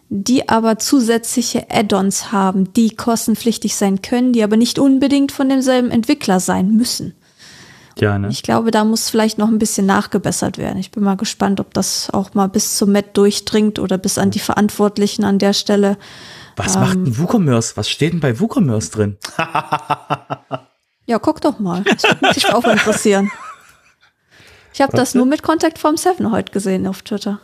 die 0.09 0.47
aber 0.47 0.79
zusätzliche 0.79 1.67
Add-ons 1.69 2.31
haben, 2.31 2.73
die 2.73 2.95
kostenpflichtig 2.95 3.75
sein 3.75 4.01
können, 4.01 4.33
die 4.33 4.43
aber 4.43 4.57
nicht 4.57 4.79
unbedingt 4.79 5.31
von 5.31 5.49
demselben 5.49 5.91
Entwickler 5.91 6.39
sein 6.39 6.71
müssen. 6.75 7.13
Ja, 7.99 8.17
ne? 8.19 8.29
Ich 8.29 8.43
glaube, 8.43 8.71
da 8.71 8.85
muss 8.85 9.09
vielleicht 9.09 9.37
noch 9.37 9.47
ein 9.47 9.57
bisschen 9.59 9.85
nachgebessert 9.87 10.57
werden. 10.57 10.77
Ich 10.77 10.91
bin 10.91 11.03
mal 11.03 11.17
gespannt, 11.17 11.59
ob 11.59 11.73
das 11.73 12.09
auch 12.11 12.33
mal 12.35 12.47
bis 12.47 12.77
zum 12.77 12.91
Met 12.91 13.17
durchdringt 13.17 13.79
oder 13.79 13.97
bis 13.97 14.17
an 14.17 14.29
die 14.31 14.39
Verantwortlichen 14.39 15.23
an 15.23 15.39
der 15.39 15.53
Stelle. 15.53 15.97
Was 16.55 16.75
macht 16.75 16.95
Ähm. 16.95 17.05
ein 17.05 17.17
WooCommerce? 17.17 17.75
Was 17.75 17.89
steht 17.89 18.13
denn 18.13 18.19
bei 18.19 18.39
WooCommerce 18.39 18.91
drin? 18.91 19.17
Ja, 21.09 21.19
guck 21.19 21.39
doch 21.39 21.57
mal. 21.57 21.83
Das 21.83 22.03
würde 22.03 22.27
mich 22.35 22.53
auch 22.53 22.65
interessieren. 22.65 23.31
Ich 24.73 24.81
habe 24.81 24.95
das 24.95 25.15
nur 25.15 25.25
mit 25.25 25.41
Contact 25.41 25.79
Form 25.79 25.95
7 25.95 26.31
heute 26.31 26.51
gesehen 26.51 26.85
auf 26.85 27.01
Twitter. 27.01 27.39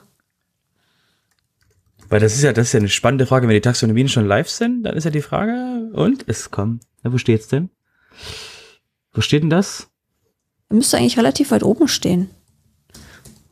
Weil 2.13 2.19
das 2.19 2.36
ist 2.36 2.43
ja, 2.43 2.54
das 2.54 2.67
ist 2.67 2.73
ja 2.73 2.80
eine 2.80 2.89
spannende 2.89 3.26
Frage. 3.26 3.47
Wenn 3.47 3.56
die 3.56 3.62
Taxonomien 3.62 4.08
schon 4.08 4.28
live 4.28 4.47
sind, 4.47 4.84
dann 4.84 4.95
ist 4.95 5.04
ja 5.04 5.10
die 5.10 5.23
Frage, 5.23 5.89
und? 5.93 6.23
Es 6.28 6.52
kommt. 6.52 6.84
Na, 7.02 7.12
wo 7.12 7.17
steht's 7.17 7.47
denn? 7.47 7.71
Wo 9.13 9.21
steht 9.21 9.41
denn 9.41 9.49
das? 9.49 9.89
Müsste 10.69 10.97
eigentlich 10.97 11.17
relativ 11.17 11.49
weit 11.49 11.63
oben 11.63 11.88
stehen. 11.88 12.30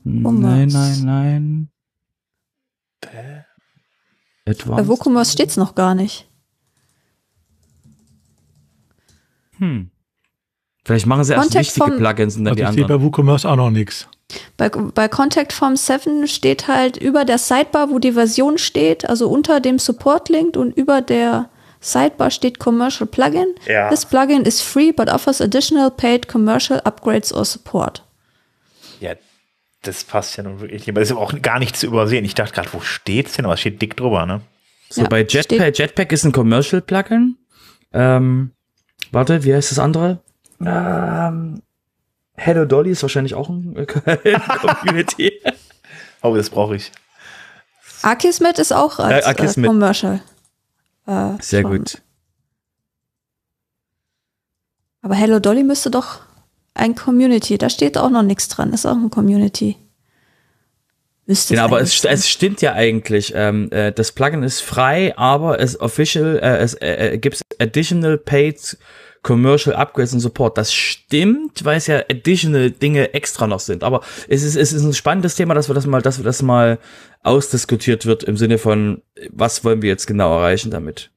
Nein, 0.03 0.23
WooCommerce. 0.23 1.03
nein, 1.03 1.69
nein. 3.01 3.45
Bei. 4.45 4.87
WooCommerce 4.87 5.31
steht's 5.31 5.57
noch 5.57 5.73
gar 5.73 5.95
nicht. 5.95 6.29
Hm. 9.57 9.89
Vielleicht 10.83 11.05
machen 11.05 11.23
sie 11.23 11.33
erst 11.33 11.43
Contact 11.43 11.65
wichtige 11.67 11.85
vom- 11.87 11.97
Plugins 11.97 12.37
und 12.37 12.45
dann 12.45 12.55
die 12.55 12.63
Also 12.63 12.71
ich 12.71 12.75
sehe 12.77 12.83
anderen. 12.85 13.01
bei 13.01 13.05
WooCommerce 13.05 13.45
auch 13.49 13.55
noch 13.55 13.69
nichts. 13.69 14.07
Bei, 14.57 14.69
bei 14.69 15.07
Contact 15.07 15.51
Form 15.53 15.75
7 15.75 16.25
steht 16.27 16.67
halt 16.67 16.97
über 16.97 17.25
der 17.25 17.37
Sidebar, 17.37 17.89
wo 17.89 17.99
die 17.99 18.13
Version 18.13 18.57
steht, 18.57 19.07
also 19.09 19.29
unter 19.29 19.59
dem 19.59 19.77
Support-Link 19.77 20.55
und 20.55 20.75
über 20.77 21.01
der 21.01 21.49
Sidebar 21.81 22.31
steht 22.31 22.57
Commercial 22.59 23.07
Plugin. 23.07 23.55
Ja. 23.67 23.89
This 23.89 24.05
plugin 24.05 24.43
is 24.43 24.61
free, 24.61 24.91
but 24.91 25.09
offers 25.09 25.41
additional 25.41 25.91
paid 25.91 26.27
commercial 26.27 26.79
upgrades 26.81 27.33
or 27.33 27.43
support. 27.43 28.03
ja, 28.99 29.15
das 29.83 30.03
passt 30.03 30.37
ja 30.37 30.43
nun 30.43 30.61
wirklich 30.61 30.81
nicht. 30.81 30.89
Aber 30.89 30.99
das 30.99 31.09
ist 31.09 31.15
aber 31.15 31.21
auch 31.25 31.33
gar 31.41 31.57
nicht 31.59 31.75
zu 31.75 31.87
übersehen. 31.87 32.23
Ich 32.23 32.35
dachte 32.35 32.53
gerade, 32.53 32.69
wo 32.71 32.81
steht's 32.81 33.33
denn? 33.35 33.45
Aber 33.45 33.55
es 33.55 33.59
steht 33.61 33.81
dick 33.81 33.97
drüber, 33.97 34.25
ne? 34.27 34.41
So, 34.89 35.01
Ja, 35.01 35.07
bei 35.09 35.27
steht- 35.27 35.51
Jetpack, 35.51 35.77
Jetpack 35.79 36.11
ist 36.11 36.23
ein 36.23 36.31
Commercial 36.31 36.81
Plugin. 36.83 37.37
Ähm, 37.91 38.51
warte, 39.11 39.43
wie 39.43 39.53
heißt 39.55 39.71
das 39.71 39.79
andere? 39.79 40.21
Ähm, 40.65 41.61
Hello 42.35 42.65
Dolly 42.65 42.91
ist 42.91 43.01
wahrscheinlich 43.03 43.35
auch 43.35 43.49
ein 43.49 43.75
Community. 44.61 45.31
Oh, 46.21 46.35
das 46.35 46.49
brauche 46.49 46.75
ich. 46.75 46.91
Akismet 48.03 48.57
ist 48.59 48.71
auch 48.71 48.99
als 48.99 49.13
Äh, 49.13 49.19
äh, 49.19 49.31
Akismet. 49.31 49.67
Commercial. 49.67 50.21
Äh, 51.07 51.33
Sehr 51.39 51.61
schon. 51.61 51.77
gut. 51.77 52.01
Aber 55.01 55.15
Hello 55.15 55.39
Dolly 55.39 55.63
müsste 55.63 55.89
doch 55.91 56.19
ein 56.73 56.95
Community, 56.95 57.57
da 57.57 57.69
steht 57.69 57.97
auch 57.97 58.09
noch 58.09 58.21
nichts 58.23 58.47
dran, 58.47 58.71
ist 58.73 58.85
auch 58.85 58.95
ein 58.95 59.09
Community. 59.09 59.77
Müsste 61.25 61.53
Genau, 61.53 61.65
aber 61.65 61.81
es, 61.81 61.99
sein. 62.01 62.13
es 62.13 62.29
stimmt 62.29 62.61
ja 62.61 62.73
eigentlich. 62.73 63.33
Ähm, 63.35 63.69
äh, 63.71 63.91
das 63.91 64.11
Plugin 64.11 64.43
ist 64.43 64.61
frei, 64.61 65.15
aber 65.17 65.59
es 65.59 65.79
official, 65.79 66.39
äh, 66.41 66.57
es 66.57 66.73
äh, 66.75 67.13
äh, 67.13 67.17
gibt 67.17 67.41
additional 67.59 68.17
paid 68.17 68.77
commercial 69.23 69.75
upgrades 69.75 70.13
und 70.13 70.19
support. 70.19 70.57
Das 70.57 70.73
stimmt, 70.73 71.63
weil 71.63 71.77
es 71.77 71.87
ja 71.87 71.99
additional 72.09 72.71
Dinge 72.71 73.13
extra 73.13 73.47
noch 73.47 73.59
sind. 73.59 73.83
Aber 73.83 74.01
es 74.27 74.43
ist, 74.43 74.55
es 74.55 74.73
ist 74.73 74.83
ein 74.83 74.93
spannendes 74.93 75.35
Thema, 75.35 75.53
dass 75.53 75.69
wir 75.69 75.75
das 75.75 75.85
mal, 75.85 76.01
dass 76.01 76.17
wir 76.17 76.25
das 76.25 76.41
mal 76.41 76.79
ausdiskutiert 77.23 78.05
wird 78.05 78.23
im 78.23 78.37
Sinne 78.37 78.57
von, 78.57 79.01
was 79.29 79.63
wollen 79.63 79.81
wir 79.81 79.89
jetzt 79.89 80.07
genau 80.07 80.35
erreichen 80.35 80.71
damit? 80.71 81.11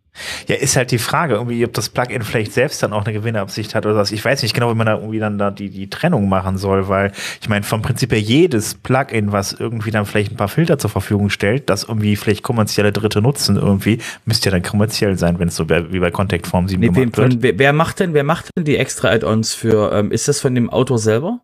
Ja, 0.48 0.54
ist 0.54 0.76
halt 0.76 0.90
die 0.92 0.98
Frage, 0.98 1.34
irgendwie, 1.34 1.64
ob 1.64 1.72
das 1.74 1.88
Plugin 1.88 2.22
vielleicht 2.22 2.52
selbst 2.52 2.82
dann 2.82 2.92
auch 2.92 3.04
eine 3.04 3.12
Gewinnabsicht 3.12 3.74
hat 3.74 3.84
oder 3.84 3.96
was. 3.96 4.12
Ich 4.12 4.24
weiß 4.24 4.42
nicht 4.42 4.54
genau, 4.54 4.70
wie 4.70 4.76
man 4.76 4.86
da 4.86 4.94
irgendwie 4.96 5.18
dann 5.18 5.38
da 5.38 5.50
die, 5.50 5.70
die 5.70 5.90
Trennung 5.90 6.28
machen 6.28 6.56
soll, 6.56 6.88
weil 6.88 7.10
ich 7.40 7.48
meine, 7.48 7.64
vom 7.64 7.82
Prinzip 7.82 8.12
her 8.12 8.20
jedes 8.20 8.74
Plugin, 8.76 9.32
was 9.32 9.52
irgendwie 9.52 9.90
dann 9.90 10.06
vielleicht 10.06 10.32
ein 10.32 10.36
paar 10.36 10.48
Filter 10.48 10.78
zur 10.78 10.90
Verfügung 10.90 11.30
stellt, 11.30 11.68
das 11.68 11.82
irgendwie 11.84 12.14
vielleicht 12.14 12.42
kommerzielle 12.44 12.92
Dritte 12.92 13.22
nutzen 13.22 13.56
irgendwie, 13.56 13.98
müsste 14.24 14.50
ja 14.50 14.52
dann 14.52 14.62
kommerziell 14.62 15.18
sein, 15.18 15.38
wenn 15.40 15.48
es 15.48 15.56
so 15.56 15.68
wie 15.68 15.98
bei 15.98 16.10
Contact 16.12 16.46
Form 16.46 16.68
7 16.68 16.80
Nee, 16.80 16.86
wem, 16.88 16.94
gemacht 16.94 17.16
wird. 17.16 17.32
von, 17.32 17.42
wer, 17.42 17.58
wer 17.58 17.72
macht 17.72 17.98
denn, 18.00 18.14
wer 18.14 18.24
macht 18.24 18.50
denn 18.56 18.64
die 18.64 18.76
extra 18.76 19.08
Add-ons 19.08 19.52
für, 19.54 19.92
ähm, 19.92 20.12
ist 20.12 20.28
das 20.28 20.40
von 20.40 20.54
dem 20.54 20.70
Autor 20.70 20.98
selber? 20.98 21.40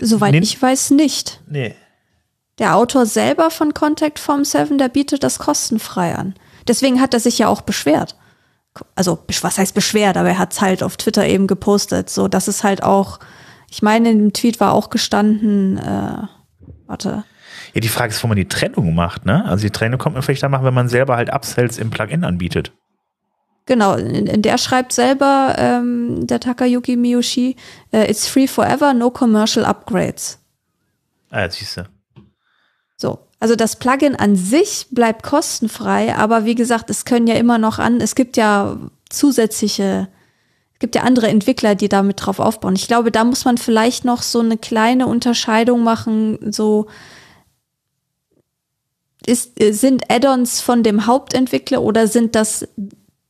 Soweit 0.00 0.32
Nee. 0.32 0.38
ich 0.40 0.60
weiß 0.60 0.90
nicht. 0.90 1.40
Nee. 1.48 1.74
Der 2.58 2.76
Autor 2.76 3.06
selber 3.06 3.50
von 3.50 3.74
Contact 3.74 4.18
Form 4.18 4.44
7, 4.44 4.76
der 4.78 4.88
bietet 4.88 5.22
das 5.22 5.38
kostenfrei 5.38 6.14
an. 6.14 6.34
Deswegen 6.68 7.00
hat 7.00 7.14
er 7.14 7.20
sich 7.20 7.38
ja 7.38 7.48
auch 7.48 7.62
beschwert. 7.62 8.16
Also, 8.94 9.18
was 9.42 9.58
heißt 9.58 9.74
beschwert, 9.74 10.16
aber 10.16 10.30
er 10.30 10.38
hat 10.38 10.52
es 10.52 10.60
halt 10.60 10.82
auf 10.82 10.96
Twitter 10.96 11.26
eben 11.26 11.46
gepostet. 11.46 12.08
So, 12.08 12.28
dass 12.28 12.48
es 12.48 12.64
halt 12.64 12.82
auch, 12.82 13.18
ich 13.70 13.82
meine, 13.82 14.10
in 14.10 14.18
dem 14.18 14.32
Tweet 14.32 14.60
war 14.60 14.72
auch 14.72 14.90
gestanden, 14.90 15.78
äh, 15.78 16.22
warte, 16.86 17.24
Ja, 17.74 17.80
die 17.80 17.88
Frage 17.88 18.12
ist, 18.12 18.22
wo 18.22 18.28
man 18.28 18.36
die 18.36 18.48
Trennung 18.48 18.94
macht, 18.94 19.26
ne? 19.26 19.44
Also 19.44 19.62
die 19.62 19.70
Trennung 19.70 19.98
kommt 19.98 20.14
man 20.14 20.22
vielleicht 20.22 20.42
dann 20.42 20.50
machen, 20.50 20.64
wenn 20.64 20.74
man 20.74 20.88
selber 20.88 21.16
halt 21.16 21.30
Upsells 21.30 21.78
im 21.78 21.90
Plugin 21.90 22.24
anbietet. 22.24 22.72
Genau, 23.66 23.94
in, 23.94 24.42
der 24.42 24.58
schreibt 24.58 24.92
selber 24.92 25.54
ähm, 25.56 26.26
der 26.26 26.40
Takayuki 26.40 26.96
Miyoshi, 26.96 27.56
äh, 27.92 28.10
it's 28.10 28.26
free 28.26 28.48
forever, 28.48 28.92
no 28.92 29.10
commercial 29.10 29.64
upgrades. 29.64 30.38
Ah, 31.30 31.42
jetzt 31.42 31.58
siehst 31.58 31.76
du. 31.76 31.84
So, 32.96 33.20
also 33.42 33.56
das 33.56 33.74
Plugin 33.74 34.14
an 34.14 34.36
sich 34.36 34.86
bleibt 34.92 35.24
kostenfrei, 35.24 36.14
aber 36.14 36.44
wie 36.44 36.54
gesagt, 36.54 36.90
es 36.90 37.04
können 37.04 37.26
ja 37.26 37.34
immer 37.34 37.58
noch 37.58 37.80
an, 37.80 38.00
es 38.00 38.14
gibt 38.14 38.36
ja 38.36 38.76
zusätzliche, 39.10 40.06
es 40.74 40.78
gibt 40.78 40.94
ja 40.94 41.02
andere 41.02 41.26
Entwickler, 41.26 41.74
die 41.74 41.88
damit 41.88 42.24
drauf 42.24 42.38
aufbauen. 42.38 42.76
Ich 42.76 42.86
glaube, 42.86 43.10
da 43.10 43.24
muss 43.24 43.44
man 43.44 43.58
vielleicht 43.58 44.04
noch 44.04 44.22
so 44.22 44.38
eine 44.38 44.58
kleine 44.58 45.08
Unterscheidung 45.08 45.82
machen, 45.82 46.52
so 46.52 46.86
ist, 49.26 49.54
sind 49.58 50.08
Add-ons 50.08 50.60
von 50.60 50.84
dem 50.84 51.08
Hauptentwickler 51.08 51.82
oder 51.82 52.06
sind 52.06 52.36
das 52.36 52.68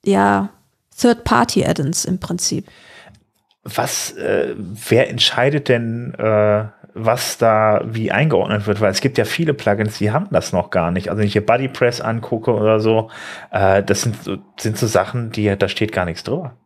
ja 0.05 0.51
Third-Party-Add-ons 0.99 2.05
im 2.05 2.21
Prinzip? 2.21 2.67
Was, 3.65 4.13
äh, 4.13 4.55
wer 4.59 5.09
entscheidet 5.09 5.71
denn, 5.71 6.13
äh, 6.19 6.67
was 6.95 7.39
da 7.39 7.83
wie 7.85 8.13
eingeordnet 8.13 8.67
wird? 8.67 8.81
Weil 8.81 8.91
es 8.91 9.01
gibt 9.01 9.19
ja 9.19 9.25
viele 9.25 9.55
Plugins, 9.55 9.99
die 9.99 10.11
haben 10.11 10.29
das 10.31 10.53
noch 10.53 10.71
gar 10.71 10.91
nicht. 10.91 11.09
Also 11.09 11.21
wenn 11.21 11.27
ich 11.27 11.33
hier 11.33 11.45
BuddyPress 11.45 12.01
angucke 12.01 12.53
oder 12.53 12.81
so, 12.81 13.11
äh, 13.51 13.83
das 13.83 14.03
sind 14.03 14.23
so, 14.23 14.37
sind 14.59 14.77
so 14.77 14.87
Sachen, 14.87 15.31
die, 15.31 15.57
da 15.57 15.69
steht 15.69 15.93
gar 15.93 16.05
nichts 16.05 16.23
drüber. 16.23 16.57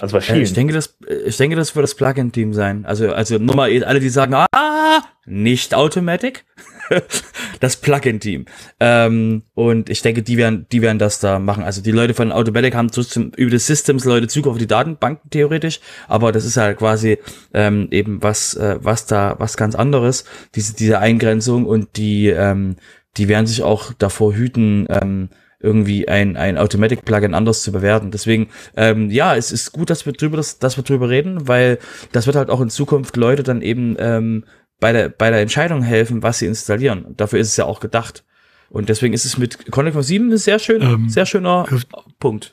Also 0.00 0.14
bei 0.16 0.18
Äh, 0.18 0.22
vielen. 0.22 0.42
Ich 0.42 0.52
denke, 0.52 0.72
das, 0.72 0.98
ich 1.26 1.36
denke, 1.36 1.56
das 1.56 1.76
wird 1.76 1.84
das 1.84 1.94
Plugin-Team 1.94 2.52
sein. 2.54 2.86
Also, 2.86 3.12
also 3.12 3.38
nur 3.38 3.56
mal 3.56 3.84
alle, 3.84 4.00
die 4.00 4.08
sagen, 4.08 4.34
ah, 4.34 5.02
nicht 5.26 5.74
Automatic. 5.74 6.44
das 7.60 7.76
Plugin-Team. 7.76 8.46
Ähm, 8.80 9.42
und 9.54 9.90
ich 9.90 10.02
denke, 10.02 10.22
die 10.22 10.36
werden, 10.36 10.66
die 10.70 10.82
werden 10.82 10.98
das 10.98 11.20
da 11.20 11.38
machen. 11.38 11.64
Also 11.64 11.82
die 11.82 11.90
Leute 11.90 12.14
von 12.14 12.32
Automatic 12.32 12.74
haben 12.74 12.90
trotzdem 12.90 13.32
über 13.36 13.50
die 13.50 13.58
Systems 13.58 14.04
Leute 14.04 14.28
Zugriff 14.28 14.52
auf 14.52 14.58
die 14.58 14.66
Datenbanken 14.66 15.30
theoretisch, 15.30 15.80
aber 16.08 16.32
das 16.32 16.44
ist 16.44 16.56
halt 16.56 16.78
quasi 16.78 17.18
ähm, 17.52 17.88
eben 17.90 18.22
was, 18.22 18.54
äh, 18.54 18.78
was 18.80 19.06
da, 19.06 19.36
was 19.38 19.56
ganz 19.56 19.74
anderes, 19.74 20.24
diese, 20.54 20.74
diese 20.74 20.98
Eingrenzung 20.98 21.66
und 21.66 21.96
die, 21.96 22.28
ähm, 22.28 22.76
die 23.16 23.28
werden 23.28 23.46
sich 23.46 23.62
auch 23.62 23.92
davor 23.92 24.34
hüten, 24.34 24.86
ähm, 24.90 25.28
irgendwie 25.64 26.08
ein, 26.08 26.36
ein 26.36 26.58
Automatic-Plugin 26.58 27.34
anders 27.34 27.62
zu 27.62 27.72
bewerten. 27.72 28.10
Deswegen, 28.10 28.48
ähm, 28.76 29.10
ja, 29.10 29.34
es 29.34 29.50
ist 29.50 29.72
gut, 29.72 29.88
dass 29.88 30.04
wir 30.04 30.12
drüber, 30.12 30.36
dass, 30.36 30.58
dass 30.58 30.76
wir 30.76 30.84
drüber 30.84 31.08
reden, 31.08 31.48
weil 31.48 31.78
das 32.12 32.26
wird 32.26 32.36
halt 32.36 32.50
auch 32.50 32.60
in 32.60 32.68
Zukunft 32.68 33.16
Leute 33.16 33.42
dann 33.42 33.62
eben 33.62 33.96
ähm, 33.98 34.44
bei, 34.84 34.92
der, 34.92 35.08
bei 35.08 35.30
der 35.30 35.40
Entscheidung 35.40 35.80
helfen, 35.82 36.22
was 36.22 36.40
sie 36.40 36.44
installieren. 36.46 37.14
Dafür 37.16 37.38
ist 37.38 37.48
es 37.48 37.56
ja 37.56 37.64
auch 37.64 37.80
gedacht. 37.80 38.22
Und 38.68 38.90
deswegen 38.90 39.14
ist 39.14 39.24
es 39.24 39.38
mit 39.38 39.70
Connect 39.70 39.96
7 40.04 40.30
ein 40.30 40.36
sehr 40.36 40.58
schön, 40.58 40.82
Ähm, 40.82 41.08
sehr 41.08 41.24
schöner 41.24 41.64
hilft- 41.66 41.88
Punkt. 42.18 42.52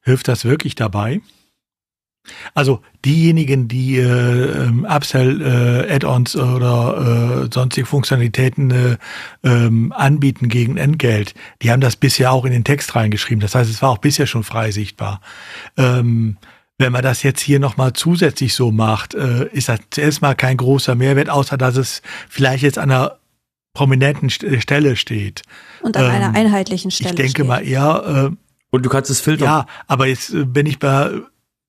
Hilft 0.00 0.28
das 0.28 0.46
wirklich 0.46 0.74
dabei? 0.74 1.20
Also 2.54 2.80
diejenigen, 3.04 3.68
die 3.68 3.98
äh, 3.98 4.04
ähm, 4.06 4.86
Upsell, 4.88 5.42
äh, 5.42 5.92
Add-ons 5.94 6.34
oder 6.34 7.42
äh, 7.44 7.48
sonstige 7.52 7.86
Funktionalitäten 7.86 8.70
äh, 8.70 8.96
ähm, 9.42 9.92
anbieten 9.94 10.48
gegen 10.48 10.78
Entgelt, 10.78 11.34
die 11.60 11.70
haben 11.70 11.80
das 11.82 11.96
bisher 11.96 12.32
auch 12.32 12.46
in 12.46 12.52
den 12.52 12.64
Text 12.64 12.94
reingeschrieben. 12.94 13.40
Das 13.40 13.54
heißt, 13.54 13.68
es 13.68 13.82
war 13.82 13.90
auch 13.90 13.98
bisher 13.98 14.26
schon 14.26 14.44
frei 14.44 14.70
sichtbar. 14.70 15.20
Ähm, 15.76 16.38
wenn 16.82 16.92
man 16.92 17.02
das 17.02 17.22
jetzt 17.22 17.40
hier 17.40 17.60
nochmal 17.60 17.92
zusätzlich 17.94 18.54
so 18.54 18.70
macht, 18.72 19.14
äh, 19.14 19.46
ist 19.52 19.68
das 19.68 19.78
zuerst 19.90 20.20
mal 20.20 20.34
kein 20.34 20.56
großer 20.58 20.94
Mehrwert, 20.94 21.30
außer 21.30 21.56
dass 21.56 21.76
es 21.76 22.02
vielleicht 22.28 22.62
jetzt 22.62 22.78
an 22.78 22.90
einer 22.90 23.18
prominenten 23.72 24.28
St 24.28 24.44
Stelle 24.58 24.96
steht. 24.96 25.42
Und 25.82 25.96
an 25.96 26.04
Ähm, 26.04 26.10
einer 26.10 26.34
einheitlichen 26.34 26.90
Stelle. 26.90 27.10
Ich 27.10 27.16
denke 27.16 27.30
steht. 27.30 27.46
mal 27.46 27.60
eher, 27.66 28.30
äh, 28.32 28.36
Und 28.70 28.84
du 28.84 28.90
kannst 28.90 29.10
es 29.10 29.20
filtern. 29.20 29.46
ja, 29.46 29.66
aber 29.86 30.06
jetzt 30.08 30.34
äh, 30.34 30.44
bin 30.44 30.66
ich 30.66 30.78
bei 30.78 31.10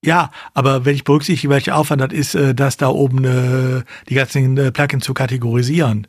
ja, 0.06 0.32
aber 0.54 0.84
wenn 0.84 0.95
ich 0.95 1.06
berücksichtige, 1.06 1.49
welcher 1.54 1.78
Aufwand 1.78 2.02
das 2.02 2.12
ist, 2.12 2.36
äh, 2.36 2.54
das 2.54 2.76
da 2.76 2.89
oben 2.89 3.23
äh, 3.23 3.84
die 4.10 4.15
ganzen 4.15 4.58
äh, 4.58 4.69
Plugins 4.69 5.06
zu 5.06 5.13
kategorisieren. 5.13 6.08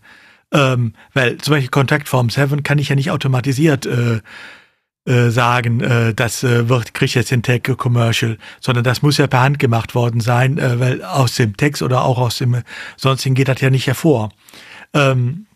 Ähm, 0.53 0.95
weil 1.13 1.37
zum 1.39 1.53
Beispiel 1.55 1.71
Contact 1.71 2.09
Form 2.09 2.29
7 2.29 2.65
kann 2.65 2.79
ich 2.79 2.89
ja 2.89 2.97
nicht 2.97 3.13
automatisiert 3.13 3.87
äh, 3.87 4.21
äh, 5.07 5.31
sagen, 5.31 5.81
äh, 5.81 6.15
das 6.15 6.43
äh, 6.45 6.69
wird, 6.69 6.95
kriegt 6.95 7.15
jetzt 7.15 7.31
den 7.31 7.43
Tag 7.43 7.65
Commercial, 7.77 8.39
sondern 8.61 8.85
das 8.85 9.03
muss 9.03 9.19
ja 9.19 9.27
per 9.27 9.43
Hand 9.43 9.59
gemacht 9.59 9.95
worden 9.95 10.21
sein, 10.21 10.59
äh, 10.59 10.81
weil 10.81 11.03
aus 11.05 11.35
dem 11.35 11.57
Text 11.57 11.83
oder 11.83 12.05
auch 12.05 12.19
aus 12.19 12.39
dem 12.39 12.55
äh, 12.55 12.63
sonstigen 12.97 13.35
geht 13.35 13.49
das 13.49 13.61
ja 13.61 13.71
nicht 13.71 13.87
hervor. 13.87 14.31
Ähm, 14.95 15.47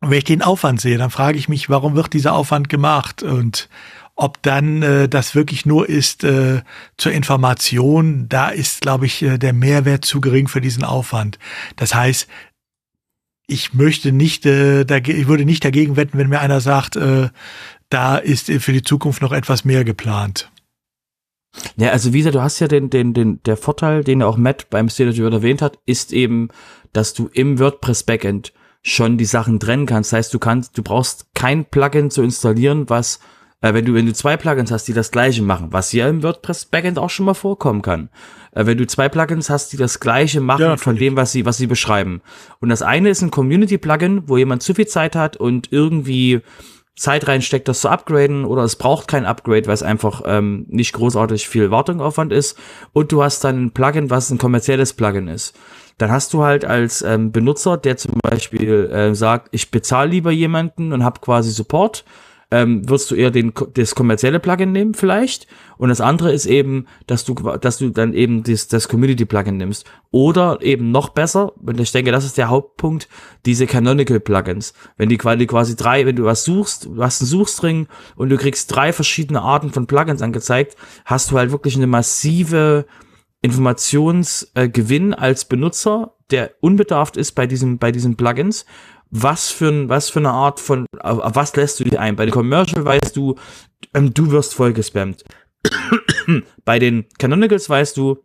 wenn 0.00 0.18
ich 0.18 0.24
den 0.24 0.42
Aufwand 0.42 0.80
sehe, 0.80 0.96
dann 0.96 1.10
frage 1.10 1.38
ich 1.38 1.48
mich, 1.48 1.68
warum 1.68 1.96
wird 1.96 2.12
dieser 2.12 2.34
Aufwand 2.34 2.68
gemacht 2.68 3.22
und 3.22 3.68
ob 4.14 4.42
dann 4.42 4.82
äh, 4.82 5.08
das 5.08 5.34
wirklich 5.34 5.64
nur 5.66 5.88
ist 5.88 6.24
äh, 6.24 6.62
zur 6.96 7.12
Information, 7.12 8.28
da 8.28 8.48
ist, 8.48 8.80
glaube 8.80 9.06
ich, 9.06 9.22
äh, 9.22 9.38
der 9.38 9.52
Mehrwert 9.52 10.04
zu 10.04 10.20
gering 10.20 10.48
für 10.48 10.60
diesen 10.60 10.84
Aufwand. 10.84 11.38
Das 11.76 11.94
heißt, 11.94 12.28
ich 13.46 13.74
möchte 13.74 14.12
nicht, 14.12 14.44
äh, 14.44 14.84
dage- 14.84 15.12
ich 15.12 15.26
würde 15.26 15.44
nicht 15.44 15.64
dagegen 15.64 15.96
wetten, 15.96 16.18
wenn 16.18 16.28
mir 16.28 16.40
einer 16.40 16.60
sagt, 16.60 16.96
äh, 16.96 17.30
da 17.90 18.16
ist 18.16 18.50
für 18.50 18.72
die 18.72 18.82
Zukunft 18.82 19.22
noch 19.22 19.32
etwas 19.32 19.64
mehr 19.64 19.84
geplant. 19.84 20.50
Ja, 21.76 21.90
also 21.90 22.12
wie 22.12 22.18
gesagt, 22.18 22.34
du 22.34 22.42
hast 22.42 22.60
ja 22.60 22.68
den, 22.68 22.90
den, 22.90 23.14
den, 23.14 23.42
der 23.44 23.56
Vorteil, 23.56 24.04
den 24.04 24.20
ja 24.20 24.26
auch 24.26 24.36
Matt 24.36 24.70
beim 24.70 24.88
State 24.88 25.20
erwähnt 25.22 25.62
hat, 25.62 25.78
ist 25.86 26.12
eben, 26.12 26.48
dass 26.92 27.14
du 27.14 27.28
im 27.32 27.58
WordPress 27.58 28.02
Backend 28.02 28.52
schon 28.82 29.18
die 29.18 29.24
Sachen 29.24 29.58
trennen 29.58 29.86
kannst. 29.86 30.12
Das 30.12 30.18
heißt, 30.18 30.34
du 30.34 30.38
kannst, 30.38 30.76
du 30.76 30.82
brauchst 30.82 31.26
kein 31.34 31.64
Plugin 31.64 32.10
zu 32.10 32.22
installieren, 32.22 32.88
was, 32.88 33.20
äh, 33.60 33.74
wenn 33.74 33.84
du, 33.84 33.94
wenn 33.94 34.06
du 34.06 34.12
zwei 34.12 34.36
Plugins 34.36 34.70
hast, 34.70 34.86
die 34.88 34.92
das 34.92 35.10
gleiche 35.10 35.42
machen, 35.42 35.68
was 35.72 35.92
ja 35.92 36.08
im 36.08 36.22
WordPress 36.22 36.66
Backend 36.66 36.98
auch 36.98 37.10
schon 37.10 37.26
mal 37.26 37.34
vorkommen 37.34 37.82
kann. 37.82 38.10
Äh, 38.52 38.66
wenn 38.66 38.78
du 38.78 38.86
zwei 38.86 39.08
Plugins 39.08 39.50
hast, 39.50 39.72
die 39.72 39.76
das 39.76 40.00
gleiche 40.00 40.40
machen 40.40 40.62
Ja, 40.62 40.76
von 40.76 40.96
dem, 40.96 41.16
was 41.16 41.32
sie, 41.32 41.44
was 41.44 41.56
sie 41.56 41.66
beschreiben. 41.66 42.22
Und 42.60 42.68
das 42.68 42.82
eine 42.82 43.08
ist 43.08 43.22
ein 43.22 43.30
Community-Plugin, 43.30 44.28
wo 44.28 44.36
jemand 44.36 44.62
zu 44.62 44.74
viel 44.74 44.86
Zeit 44.86 45.16
hat 45.16 45.36
und 45.36 45.72
irgendwie 45.72 46.42
Zeit 46.98 47.28
reinsteckt, 47.28 47.68
das 47.68 47.80
zu 47.80 47.88
upgraden 47.88 48.44
oder 48.44 48.62
es 48.62 48.76
braucht 48.76 49.08
kein 49.08 49.24
Upgrade, 49.24 49.66
weil 49.66 49.74
es 49.74 49.82
einfach 49.82 50.22
ähm, 50.26 50.66
nicht 50.68 50.92
großartig 50.92 51.48
viel 51.48 51.70
Wartungsaufwand 51.70 52.32
ist 52.32 52.58
und 52.92 53.12
du 53.12 53.22
hast 53.22 53.44
dann 53.44 53.66
ein 53.66 53.70
Plugin, 53.70 54.10
was 54.10 54.30
ein 54.30 54.38
kommerzielles 54.38 54.92
Plugin 54.92 55.28
ist. 55.28 55.56
Dann 55.98 56.10
hast 56.10 56.32
du 56.32 56.44
halt 56.44 56.64
als 56.64 57.02
ähm, 57.02 57.32
Benutzer, 57.32 57.76
der 57.76 57.96
zum 57.96 58.14
Beispiel 58.22 58.90
äh, 58.92 59.14
sagt, 59.14 59.48
ich 59.52 59.70
bezahle 59.70 60.10
lieber 60.10 60.30
jemanden 60.30 60.92
und 60.92 61.04
habe 61.04 61.20
quasi 61.20 61.50
Support, 61.50 62.04
ähm, 62.50 62.88
wirst 62.88 63.10
du 63.10 63.14
eher 63.14 63.30
den, 63.30 63.52
das 63.74 63.94
kommerzielle 63.94 64.40
Plugin 64.40 64.72
nehmen 64.72 64.94
vielleicht. 64.94 65.46
Und 65.76 65.90
das 65.90 66.00
andere 66.00 66.32
ist 66.32 66.46
eben, 66.46 66.86
dass 67.06 67.24
du, 67.24 67.34
dass 67.34 67.78
du 67.78 67.90
dann 67.90 68.14
eben 68.14 68.42
das, 68.42 68.68
das 68.68 68.88
Community-Plugin 68.88 69.56
nimmst. 69.56 69.84
Oder 70.10 70.58
eben 70.62 70.90
noch 70.90 71.10
besser, 71.10 71.52
und 71.58 71.78
ich 71.78 71.92
denke, 71.92 72.10
das 72.10 72.24
ist 72.24 72.38
der 72.38 72.48
Hauptpunkt, 72.48 73.08
diese 73.44 73.66
Canonical-Plugins. 73.66 74.72
Wenn 74.96 75.10
die 75.10 75.18
quasi, 75.18 75.46
quasi 75.46 75.76
drei, 75.76 76.06
wenn 76.06 76.16
du 76.16 76.24
was 76.24 76.44
suchst, 76.44 76.86
du 76.86 77.02
hast 77.02 77.20
einen 77.20 77.28
Suchstring 77.28 77.86
und 78.16 78.30
du 78.30 78.38
kriegst 78.38 78.74
drei 78.74 78.92
verschiedene 78.92 79.42
Arten 79.42 79.70
von 79.70 79.86
Plugins 79.86 80.22
angezeigt, 80.22 80.76
hast 81.04 81.30
du 81.30 81.36
halt 81.36 81.52
wirklich 81.52 81.76
eine 81.76 81.86
massive 81.86 82.86
Informationsgewinn 83.40 85.14
als 85.14 85.44
Benutzer, 85.44 86.14
der 86.30 86.52
unbedarft 86.60 87.16
ist 87.16 87.32
bei 87.32 87.46
diesen, 87.46 87.78
bei 87.78 87.92
diesen 87.92 88.16
Plugins. 88.16 88.66
Was 89.10 89.50
für, 89.50 89.68
ein, 89.68 89.88
was 89.88 90.10
für 90.10 90.18
eine 90.18 90.30
Art 90.30 90.60
von, 90.60 90.86
auf 91.00 91.34
was 91.34 91.56
lässt 91.56 91.80
du 91.80 91.84
dich 91.84 91.98
ein? 91.98 92.16
Bei 92.16 92.26
den 92.26 92.32
Commercial 92.32 92.84
weißt 92.84 93.16
du, 93.16 93.36
ähm, 93.94 94.12
du 94.12 94.30
wirst 94.30 94.54
voll 94.54 94.72
gespammt. 94.72 95.24
bei 96.64 96.78
den 96.78 97.06
Canonicals 97.18 97.70
weißt 97.70 97.96
du, 97.96 98.18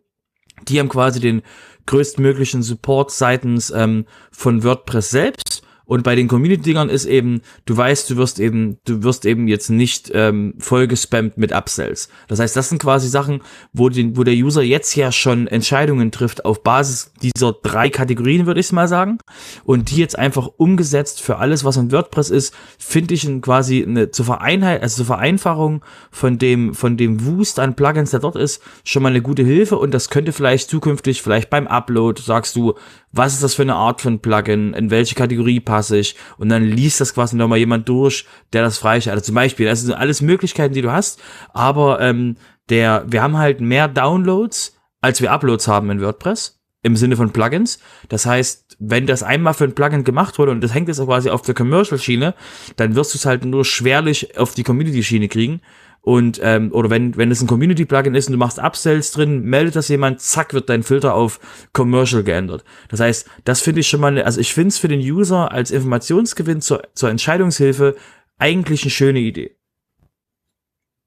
die 0.68 0.78
haben 0.78 0.88
quasi 0.88 1.20
den 1.20 1.42
größtmöglichen 1.86 2.62
Support 2.62 3.10
seitens 3.10 3.70
ähm, 3.70 4.06
von 4.30 4.62
WordPress 4.62 5.10
selbst 5.10 5.62
Und 5.86 6.02
bei 6.02 6.14
den 6.14 6.28
Community-Dingern 6.28 6.88
ist 6.88 7.04
eben, 7.04 7.42
du 7.66 7.76
weißt, 7.76 8.08
du 8.08 8.16
wirst 8.16 8.40
eben, 8.40 8.78
du 8.84 9.02
wirst 9.02 9.26
eben 9.26 9.48
jetzt 9.48 9.68
nicht 9.68 10.10
ähm, 10.14 10.54
voll 10.58 10.86
gespammt 10.86 11.36
mit 11.36 11.52
Upsells. 11.52 12.08
Das 12.28 12.40
heißt, 12.40 12.56
das 12.56 12.70
sind 12.70 12.80
quasi 12.80 13.08
Sachen, 13.08 13.42
wo, 13.72 13.88
den, 13.88 14.16
wo 14.16 14.24
der 14.24 14.34
User 14.34 14.62
jetzt 14.62 14.94
ja 14.96 15.12
schon 15.12 15.46
Entscheidungen 15.46 16.10
trifft 16.10 16.44
auf 16.44 16.62
Basis 16.62 17.12
dieser 17.22 17.52
drei 17.52 17.90
Kategorien, 17.90 18.46
würde 18.46 18.60
ich 18.60 18.72
mal 18.72 18.88
sagen. 18.88 19.18
Und 19.64 19.90
die 19.90 19.96
jetzt 19.96 20.18
einfach 20.18 20.48
umgesetzt 20.56 21.20
für 21.20 21.36
alles, 21.36 21.64
was 21.64 21.76
in 21.76 21.92
WordPress 21.92 22.30
ist, 22.30 22.54
finde 22.78 23.14
ich 23.14 23.24
quasi 23.42 23.84
eine 23.84 24.10
zur 24.10 24.24
Vereinheit, 24.24 24.82
also 24.82 24.96
zur 24.96 25.06
Vereinfachung 25.06 25.84
von 26.10 26.38
dem, 26.38 26.74
von 26.74 26.96
dem 26.96 27.26
Wust 27.26 27.58
an 27.58 27.76
Plugins, 27.76 28.10
der 28.10 28.20
dort 28.20 28.36
ist, 28.36 28.62
schon 28.84 29.02
mal 29.02 29.10
eine 29.10 29.22
gute 29.22 29.42
Hilfe. 29.42 29.76
Und 29.76 29.92
das 29.92 30.08
könnte 30.08 30.32
vielleicht 30.32 30.70
zukünftig, 30.70 31.20
vielleicht 31.20 31.50
beim 31.50 31.66
Upload, 31.66 32.22
sagst 32.22 32.56
du, 32.56 32.74
was 33.12 33.34
ist 33.34 33.42
das 33.42 33.54
für 33.54 33.62
eine 33.62 33.76
Art 33.76 34.00
von 34.00 34.18
Plugin, 34.18 34.74
in 34.74 34.90
welche 34.90 35.14
Kategorie 35.14 35.60
passe 35.60 35.73
ich 35.90 36.16
und 36.38 36.48
dann 36.48 36.64
liest 36.64 37.00
das 37.00 37.14
quasi 37.14 37.36
nochmal 37.36 37.58
jemand 37.58 37.88
durch, 37.88 38.26
der 38.52 38.62
das 38.62 38.78
freischaltet. 38.78 39.12
Also 39.12 39.26
zum 39.26 39.34
Beispiel, 39.34 39.66
das 39.66 39.82
sind 39.82 39.92
alles 39.92 40.20
Möglichkeiten, 40.20 40.74
die 40.74 40.82
du 40.82 40.92
hast, 40.92 41.20
aber 41.52 42.00
ähm, 42.00 42.36
der, 42.68 43.04
wir 43.06 43.22
haben 43.22 43.38
halt 43.38 43.60
mehr 43.60 43.88
Downloads, 43.88 44.76
als 45.00 45.20
wir 45.20 45.32
Uploads 45.32 45.68
haben 45.68 45.90
in 45.90 46.00
WordPress 46.00 46.60
im 46.84 46.96
Sinne 46.96 47.16
von 47.16 47.32
Plugins. 47.32 47.78
Das 48.08 48.26
heißt, 48.26 48.76
wenn 48.78 49.06
das 49.06 49.22
einmal 49.22 49.54
für 49.54 49.64
ein 49.64 49.74
Plugin 49.74 50.04
gemacht 50.04 50.38
wurde 50.38 50.52
und 50.52 50.60
das 50.60 50.74
hängt 50.74 50.88
jetzt 50.88 51.02
quasi 51.02 51.30
auf 51.30 51.42
der 51.42 51.54
Commercial-Schiene, 51.54 52.34
dann 52.76 52.94
wirst 52.94 53.14
du 53.14 53.18
es 53.18 53.26
halt 53.26 53.44
nur 53.44 53.64
schwerlich 53.64 54.38
auf 54.38 54.54
die 54.54 54.62
Community-Schiene 54.62 55.28
kriegen. 55.28 55.60
Und 56.04 56.38
ähm, 56.42 56.70
oder 56.72 56.90
wenn 56.90 57.16
wenn 57.16 57.30
es 57.30 57.40
ein 57.40 57.46
Community 57.46 57.86
Plugin 57.86 58.14
ist 58.14 58.26
und 58.26 58.32
du 58.32 58.38
machst 58.38 58.58
Upsells 58.58 59.10
drin, 59.12 59.42
meldet 59.42 59.74
das 59.74 59.88
jemand, 59.88 60.20
zack 60.20 60.52
wird 60.52 60.68
dein 60.68 60.82
Filter 60.82 61.14
auf 61.14 61.40
Commercial 61.72 62.22
geändert. 62.22 62.62
Das 62.88 63.00
heißt, 63.00 63.26
das 63.44 63.62
finde 63.62 63.80
ich 63.80 63.88
schon 63.88 64.00
mal, 64.00 64.20
also 64.22 64.38
ich 64.38 64.52
finde 64.52 64.68
es 64.68 64.78
für 64.78 64.88
den 64.88 65.00
User 65.00 65.50
als 65.50 65.70
Informationsgewinn 65.70 66.60
zur, 66.60 66.82
zur 66.94 67.08
Entscheidungshilfe 67.08 67.96
eigentlich 68.36 68.82
eine 68.82 68.90
schöne 68.90 69.20
Idee. 69.20 69.56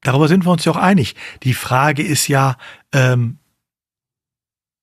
Darüber 0.02 0.26
sind 0.26 0.44
wir 0.44 0.50
uns 0.50 0.64
ja 0.64 0.72
auch 0.72 0.76
einig. 0.76 1.14
Die 1.44 1.54
Frage 1.54 2.02
ist 2.02 2.26
ja 2.26 2.56
ähm, 2.92 3.38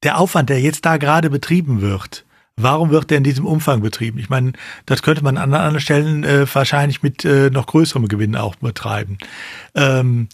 der 0.04 0.18
Aufwand, 0.18 0.50
der 0.50 0.62
jetzt 0.62 0.86
da 0.86 0.96
gerade 0.96 1.30
betrieben 1.30 1.82
wird. 1.82 2.25
Warum 2.58 2.90
wird 2.90 3.10
der 3.10 3.18
in 3.18 3.24
diesem 3.24 3.46
Umfang 3.46 3.82
betrieben? 3.82 4.18
Ich 4.18 4.30
meine, 4.30 4.54
das 4.86 5.02
könnte 5.02 5.24
man 5.24 5.38
an 5.38 5.54
anderen 5.54 5.82
Stellen 5.82 6.24
äh, 6.24 6.46
wahrscheinlich 6.54 7.04
mit 7.04 7.26
äh, 7.26 7.50
noch 7.50 7.68
größerem 7.68 8.08
Gewinn 8.08 8.36
auch 8.38 8.56
betreiben. 8.56 9.18
Ähm, 9.74 10.30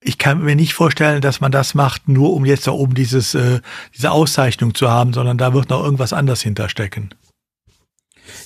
ich 0.00 0.18
kann 0.18 0.42
mir 0.42 0.56
nicht 0.56 0.74
vorstellen, 0.74 1.20
dass 1.20 1.40
man 1.40 1.52
das 1.52 1.74
macht, 1.74 2.08
nur 2.08 2.34
um 2.34 2.44
jetzt 2.44 2.66
da 2.66 2.72
oben 2.72 2.94
dieses, 2.94 3.34
äh, 3.34 3.60
diese 3.96 4.10
Auszeichnung 4.10 4.74
zu 4.74 4.90
haben, 4.90 5.12
sondern 5.12 5.38
da 5.38 5.54
wird 5.54 5.70
noch 5.70 5.82
irgendwas 5.82 6.12
anders 6.12 6.42
hinterstecken. 6.42 7.14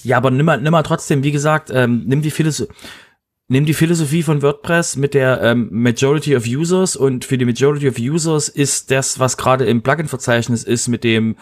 Ja, 0.05 0.19
aber 0.19 0.31
nimm 0.31 0.45
mal, 0.45 0.61
nimm 0.61 0.73
mal 0.73 0.83
trotzdem, 0.83 1.23
wie 1.23 1.33
gesagt, 1.33 1.71
ähm, 1.73 2.05
nimm 2.07 2.21
die 2.21 2.31
Philosophie 2.31 2.73
nimm 3.49 3.65
die 3.65 3.75
Philosophie 3.75 4.23
von 4.23 4.43
WordPress 4.43 4.97
mit 4.97 5.15
der 5.15 5.43
ähm, 5.43 5.69
Majority 5.71 6.37
of 6.37 6.47
Users 6.47 6.97
und 6.97 7.25
für 7.25 7.39
die 7.39 7.47
Majority 7.47 7.89
of 7.89 7.99
Users 7.99 8.49
ist 8.49 8.91
das, 8.91 9.19
was 9.19 9.37
gerade 9.37 9.65
im 9.65 9.83
Plugin-Verzeichnis 9.83 10.65
ist, 10.65 10.89
mit 10.89 11.03
dem 11.03 11.37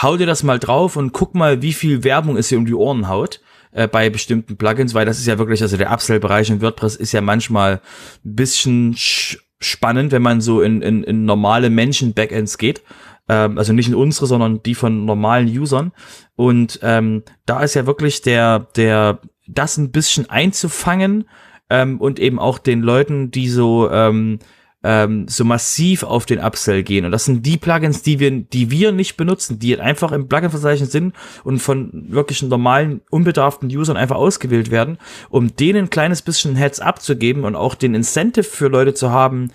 hau 0.00 0.16
dir 0.16 0.26
das 0.26 0.42
mal 0.42 0.58
drauf 0.58 0.96
und 0.96 1.12
guck 1.12 1.34
mal, 1.34 1.62
wie 1.62 1.74
viel 1.74 2.02
Werbung 2.02 2.36
es 2.36 2.48
hier 2.48 2.58
um 2.58 2.66
die 2.66 2.74
Ohren 2.74 3.08
haut 3.08 3.40
äh, 3.72 3.86
bei 3.86 4.08
bestimmten 4.08 4.56
Plugins, 4.56 4.94
weil 4.94 5.06
das 5.06 5.18
ist 5.18 5.26
ja 5.26 5.38
wirklich, 5.38 5.60
also 5.60 5.76
der 5.76 5.92
Upsell-Bereich 5.92 6.48
in 6.50 6.62
WordPress 6.62 6.96
ist 6.96 7.12
ja 7.12 7.20
manchmal 7.20 7.82
ein 8.24 8.34
bisschen 8.34 8.94
spannend, 8.96 10.12
wenn 10.12 10.22
man 10.22 10.40
so 10.40 10.62
in, 10.62 10.80
in, 10.80 11.04
in 11.04 11.26
normale 11.26 11.68
Menschen-Backends 11.68 12.56
geht 12.56 12.82
ähm, 13.30 13.58
also 13.58 13.72
nicht 13.72 13.88
in 13.88 13.94
unsere, 13.94 14.26
sondern 14.26 14.62
die 14.62 14.74
von 14.74 15.04
normalen 15.04 15.46
Usern. 15.46 15.92
Und 16.34 16.80
ähm, 16.82 17.22
da 17.46 17.62
ist 17.62 17.74
ja 17.74 17.86
wirklich 17.86 18.22
der, 18.22 18.66
der, 18.74 19.20
das 19.46 19.76
ein 19.76 19.92
bisschen 19.92 20.28
einzufangen 20.28 21.26
ähm, 21.70 22.00
und 22.00 22.18
eben 22.18 22.38
auch 22.38 22.58
den 22.58 22.82
Leuten, 22.82 23.30
die 23.30 23.48
so 23.48 23.90
ähm, 23.90 24.38
ähm, 24.82 25.28
so 25.28 25.44
massiv 25.44 26.02
auf 26.02 26.26
den 26.26 26.40
Upsell 26.40 26.82
gehen. 26.82 27.04
Und 27.04 27.10
das 27.12 27.26
sind 27.26 27.44
die 27.44 27.58
Plugins, 27.58 28.02
die 28.02 28.18
wir, 28.18 28.30
die 28.30 28.70
wir 28.70 28.92
nicht 28.92 29.16
benutzen, 29.16 29.58
die 29.58 29.78
einfach 29.78 30.12
im 30.12 30.28
Plugin-Verzeichnis 30.28 30.90
sind 30.90 31.14
und 31.44 31.58
von 31.58 32.06
wirklichen 32.08 32.48
normalen, 32.48 33.02
unbedarften 33.10 33.68
Usern 33.68 33.96
einfach 33.96 34.16
ausgewählt 34.16 34.70
werden, 34.70 34.98
um 35.28 35.54
denen 35.54 35.84
ein 35.84 35.90
kleines 35.90 36.22
bisschen 36.22 36.56
Heads 36.56 36.80
abzugeben 36.80 37.44
und 37.44 37.56
auch 37.56 37.74
den 37.74 37.94
Incentive 37.94 38.44
für 38.44 38.68
Leute 38.68 38.94
zu 38.94 39.10
haben, 39.10 39.50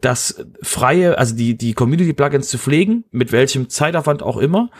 das 0.00 0.44
freie, 0.60 1.16
also 1.16 1.34
die, 1.34 1.56
die 1.56 1.72
Community-Plugins 1.72 2.48
zu 2.48 2.58
pflegen, 2.58 3.04
mit 3.10 3.32
welchem 3.32 3.70
Zeitaufwand 3.70 4.22
auch 4.22 4.36
immer, 4.36 4.70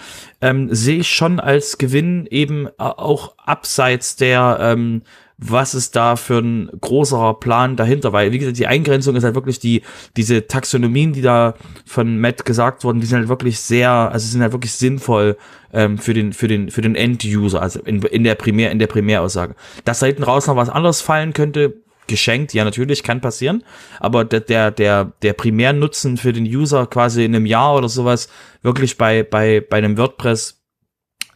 ähm, 0.43 0.69
sehe 0.75 0.99
ich 0.99 1.09
schon 1.09 1.41
als 1.41 1.79
Gewinn 1.79 2.27
eben 2.31 2.69
auch 2.79 3.35
abseits 3.39 4.16
der, 4.16 4.59
ähm, 4.61 5.03
was 5.39 5.74
ist 5.74 5.95
da 5.95 6.16
für 6.16 6.39
ein 6.39 6.68
großer 6.80 7.34
Plan 7.34 7.76
dahinter, 7.76 8.12
weil, 8.12 8.32
wie 8.32 8.39
gesagt, 8.39 8.59
die 8.59 8.66
Eingrenzung 8.66 9.14
ist 9.14 9.22
halt 9.22 9.36
wirklich 9.36 9.61
die, 9.61 9.82
diese 10.16 10.49
Taxonomien, 10.49 11.12
die 11.12 11.22
da 11.22 11.55
von 11.86 12.18
Matt 12.18 12.45
gesagt 12.45 12.82
wurden, 12.82 13.01
die 13.01 13.07
sind 13.07 13.18
halt 13.18 13.28
wirklich 13.28 13.61
sehr, 13.61 13.91
also 13.91 14.26
sind 14.26 14.43
halt 14.43 14.53
wirklich 14.53 14.72
sinnvoll 14.72 15.36
ähm, 15.72 15.97
für 15.97 16.12
den, 16.12 16.32
für 16.32 16.49
den, 16.49 16.70
für 16.70 16.82
den 16.82 16.97
End-User, 16.97 17.62
also 17.62 17.78
in, 17.80 18.03
in 18.03 18.24
der 18.24 18.34
Primär, 18.34 18.72
in 18.72 18.80
der 18.80 18.89
Primäraussage. 18.89 19.55
Dass 19.84 20.01
da 20.01 20.07
hinten 20.07 20.24
raus 20.24 20.49
noch 20.49 20.57
was 20.57 20.70
anderes 20.70 21.01
fallen 21.01 21.32
könnte, 21.32 21.82
geschenkt, 22.09 22.53
ja 22.53 22.64
natürlich, 22.64 23.05
kann 23.05 23.20
passieren, 23.20 23.62
aber 24.01 24.24
der, 24.24 24.41
der, 24.41 24.72
der, 24.72 25.12
der 25.22 25.34
Primärnutzen 25.34 26.16
für 26.16 26.32
den 26.32 26.47
User 26.47 26.86
quasi 26.86 27.24
in 27.24 27.36
einem 27.36 27.47
Jahr 27.47 27.76
oder 27.76 27.89
sowas, 27.89 28.28
wirklich 28.62 28.99
bei, 28.99 29.22
bei, 29.22 29.61
bei 29.61 29.76
einem 29.76 29.97
WordPress 29.99 30.61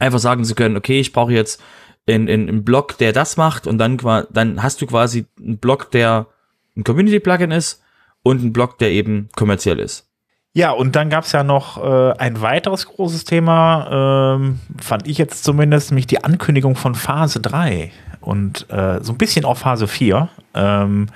einfach 0.00 0.18
sagen 0.18 0.44
zu 0.44 0.56
können, 0.56 0.76
okay, 0.76 0.98
ich 0.98 1.12
brauche 1.12 1.32
jetzt 1.32 1.62
in, 2.06 2.28
in, 2.28 2.48
einen 2.48 2.64
Blog, 2.64 2.98
der 2.98 3.12
das 3.12 3.36
macht 3.36 3.66
und 3.66 3.78
dann, 3.78 3.98
dann 4.30 4.62
hast 4.62 4.82
du 4.82 4.86
quasi 4.86 5.26
einen 5.38 5.58
Blog, 5.58 5.90
der 5.90 6.26
ein 6.76 6.84
Community-Plugin 6.84 7.50
ist 7.50 7.82
und 8.22 8.40
einen 8.40 8.52
Blog, 8.52 8.78
der 8.78 8.90
eben 8.90 9.28
kommerziell 9.36 9.78
ist. 9.78 10.08
Ja, 10.54 10.70
und 10.72 10.96
dann 10.96 11.08
gab's 11.08 11.32
ja 11.32 11.44
noch 11.44 11.82
äh, 11.82 12.12
ein 12.18 12.42
weiteres 12.42 12.86
großes 12.86 13.24
Thema, 13.24 14.34
ähm, 14.36 14.60
fand 14.78 15.08
ich 15.08 15.16
jetzt 15.16 15.44
zumindest, 15.44 15.90
nämlich 15.90 16.06
die 16.06 16.22
Ankündigung 16.22 16.76
von 16.76 16.94
Phase 16.94 17.40
3 17.40 17.90
und 18.20 18.66
äh, 18.70 19.02
so 19.02 19.12
ein 19.12 19.18
bisschen 19.18 19.46
auf 19.46 19.60
Phase 19.60 19.88
4. 19.88 20.28
Ähm, 20.54 21.06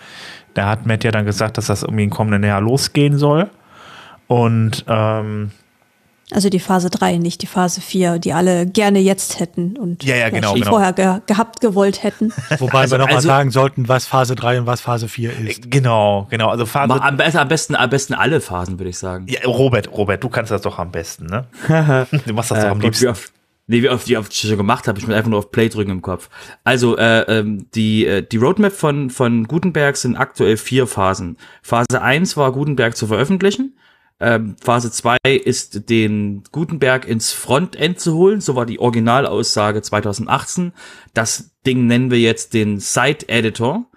da 0.54 0.70
hat 0.70 0.86
Matt 0.86 1.04
ja 1.04 1.10
dann 1.10 1.26
gesagt, 1.26 1.58
dass 1.58 1.66
das 1.66 1.82
irgendwie 1.82 2.04
im 2.04 2.10
kommenden 2.10 2.44
Jahr 2.44 2.62
losgehen 2.62 3.18
soll. 3.18 3.50
Und 4.26 4.84
ähm, 4.88 5.50
also 6.32 6.48
die 6.48 6.58
Phase 6.58 6.90
3, 6.90 7.18
nicht 7.18 7.42
die 7.42 7.46
Phase 7.46 7.80
4, 7.80 8.18
die 8.18 8.32
alle 8.32 8.66
gerne 8.66 8.98
jetzt 8.98 9.38
hätten 9.38 9.76
und 9.76 10.02
ja, 10.02 10.16
ja, 10.16 10.28
genau, 10.28 10.54
genau. 10.54 10.70
vorher 10.70 10.92
ge 10.92 11.20
gehabt, 11.26 11.60
gewollt 11.60 12.02
hätten. 12.02 12.32
Wobei 12.58 12.80
also, 12.80 12.94
wir 12.94 12.98
nochmal 12.98 13.16
also, 13.16 13.28
sagen 13.28 13.52
sollten, 13.52 13.88
was 13.88 14.06
Phase 14.06 14.34
3 14.34 14.60
und 14.60 14.66
was 14.66 14.80
Phase 14.80 15.08
4 15.08 15.38
ist. 15.38 15.70
Genau, 15.70 16.26
genau. 16.28 16.48
Also 16.48 16.66
Phase 16.66 16.88
Mach 16.88 17.00
am, 17.00 17.16
besten, 17.16 17.38
am, 17.38 17.48
besten, 17.48 17.76
am 17.76 17.90
besten 17.90 18.14
alle 18.14 18.40
Phasen, 18.40 18.80
würde 18.80 18.90
ich 18.90 18.98
sagen. 18.98 19.26
Ja, 19.28 19.40
Robert, 19.46 19.92
Robert, 19.92 20.24
du 20.24 20.28
kannst 20.28 20.50
das 20.50 20.62
doch 20.62 20.80
am 20.80 20.90
besten, 20.90 21.26
ne? 21.26 21.46
du 22.26 22.34
machst 22.34 22.50
das 22.50 22.60
doch 22.60 22.70
am 22.70 22.80
liebsten. 22.80 23.04
Wie 23.04 23.08
oft, 23.08 23.32
nee, 23.68 23.82
wie 23.82 23.88
oft, 23.88 24.08
wie 24.08 24.16
oft 24.16 24.32
ich 24.32 24.40
schon 24.40 24.56
gemacht 24.56 24.88
habe, 24.88 24.98
ich 24.98 25.06
muss 25.06 25.14
einfach 25.14 25.30
nur 25.30 25.38
auf 25.38 25.52
Play 25.52 25.68
drücken 25.68 25.92
im 25.92 26.02
Kopf. 26.02 26.28
Also 26.64 26.96
äh, 26.96 27.20
ähm, 27.38 27.66
die, 27.76 28.04
äh, 28.04 28.26
die 28.26 28.38
Roadmap 28.38 28.72
von, 28.72 29.10
von 29.10 29.44
Gutenberg 29.44 29.96
sind 29.96 30.16
aktuell 30.16 30.56
vier 30.56 30.88
Phasen. 30.88 31.36
Phase 31.62 32.02
1 32.02 32.36
war 32.36 32.50
Gutenberg 32.50 32.96
zu 32.96 33.06
veröffentlichen. 33.06 33.76
Ähm, 34.18 34.56
Phase 34.60 34.90
2 34.90 35.16
ist 35.44 35.90
den 35.90 36.42
Gutenberg 36.50 37.06
ins 37.06 37.32
Frontend 37.32 38.00
zu 38.00 38.14
holen. 38.14 38.40
So 38.40 38.56
war 38.56 38.66
die 38.66 38.80
Originalaussage 38.80 39.82
2018. 39.82 40.72
Das 41.12 41.50
Ding 41.66 41.86
nennen 41.86 42.10
wir 42.10 42.20
jetzt 42.20 42.54
den 42.54 42.80
Site 42.80 43.28
Editor. 43.28 43.90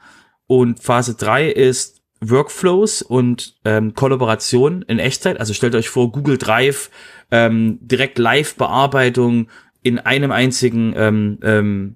Und 0.47 0.81
Phase 0.83 1.15
3 1.15 1.49
ist 1.49 2.01
Workflows 2.21 3.01
und 3.01 3.55
ähm, 3.63 3.93
Kollaboration 3.93 4.81
in 4.81 4.99
Echtzeit. 4.99 5.39
Also 5.39 5.53
stellt 5.53 5.75
euch 5.75 5.89
vor, 5.89 6.11
Google 6.11 6.37
Drive, 6.37 6.89
ähm, 7.31 7.79
direkt 7.81 8.17
Live-Bearbeitung 8.17 9.47
in 9.83 9.99
einem 9.99 10.31
einzigen 10.31 10.93
ähm, 10.97 11.39
ähm, 11.43 11.95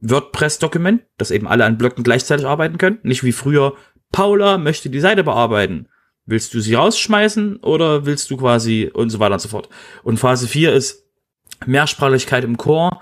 WordPress-Dokument, 0.00 1.02
dass 1.16 1.30
eben 1.30 1.46
alle 1.46 1.64
an 1.64 1.78
Blöcken 1.78 2.04
gleichzeitig 2.04 2.44
arbeiten 2.44 2.76
können. 2.76 2.98
Nicht 3.02 3.24
wie 3.24 3.32
früher, 3.32 3.76
Paula 4.10 4.58
möchte 4.58 4.90
die 4.90 5.00
Seite 5.00 5.24
bearbeiten. 5.24 5.88
Willst 6.24 6.54
du 6.54 6.60
sie 6.60 6.74
rausschmeißen 6.74 7.58
oder 7.58 8.06
willst 8.06 8.30
du 8.30 8.36
quasi 8.36 8.90
und 8.92 9.10
so 9.10 9.18
weiter 9.18 9.34
und 9.34 9.40
so 9.40 9.48
fort. 9.48 9.68
Und 10.02 10.18
Phase 10.18 10.46
4 10.46 10.72
ist 10.72 11.04
Mehrsprachlichkeit 11.66 12.44
im 12.44 12.56
Core, 12.56 13.00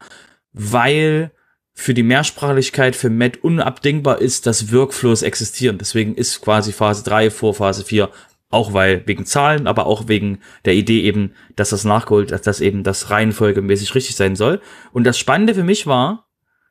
weil 0.53 1.33
für 1.73 1.95
die 1.95 2.03
Mehrsprachlichkeit 2.03 2.97
für 2.97 3.11
Matt 3.11 3.43
unabdingbar 3.43 4.21
ist, 4.21 4.47
dass 4.47 4.73
Workflows 4.73 5.23
existieren. 5.23 5.79
Deswegen 5.79 6.15
ist 6.15 6.41
quasi 6.41 6.73
Phase 6.73 7.05
3 7.05 7.31
vor 7.31 7.55
Phase 7.55 7.85
4 7.85 8.11
auch 8.51 8.73
weil 8.73 9.07
wegen 9.07 9.27
Zahlen, 9.27 9.67
aber 9.67 9.87
auch 9.87 10.09
wegen 10.09 10.41
der 10.65 10.75
Idee 10.75 11.03
eben, 11.03 11.35
dass 11.55 11.71
das 11.71 11.85
nachgeholt, 11.85 12.33
dass 12.33 12.43
das 12.43 12.61
eben 12.61 12.83
das 12.83 13.11
reihenfolgemäßig 13.11 13.95
richtig 13.95 14.17
sein 14.17 14.35
soll. 14.35 14.61
Und 14.93 15.05
das 15.05 15.19
Spannende 15.19 15.55
für 15.55 15.63
mich 15.63 15.87
war, 15.87 16.27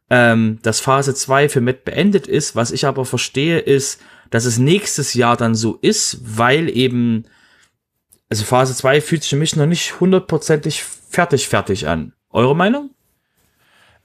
ähm, 0.10 0.60
dass 0.62 0.82
Phase 0.82 1.16
2 1.16 1.48
für 1.48 1.62
Matt 1.62 1.86
beendet 1.86 2.28
ist. 2.28 2.56
Was 2.56 2.72
ich 2.72 2.86
aber 2.86 3.06
verstehe, 3.06 3.60
ist, 3.60 4.02
dass 4.30 4.46
es 4.46 4.58
nächstes 4.58 5.14
Jahr 5.14 5.38
dann 5.38 5.56
so 5.56 5.76
ist, 5.82 6.20
weil 6.24 6.70
eben, 6.70 7.26
also 8.30 8.44
Phase 8.44 8.76
2 8.76 9.02
fühlt 9.02 9.24
sich 9.24 9.30
für 9.30 9.36
mich 9.36 9.56
noch 9.56 9.66
nicht 9.66 10.00
hundertprozentig 10.00 10.84
fertig 10.84 11.48
fertig 11.48 11.88
an. 11.88 12.14
Eure 12.30 12.56
Meinung? 12.56 12.92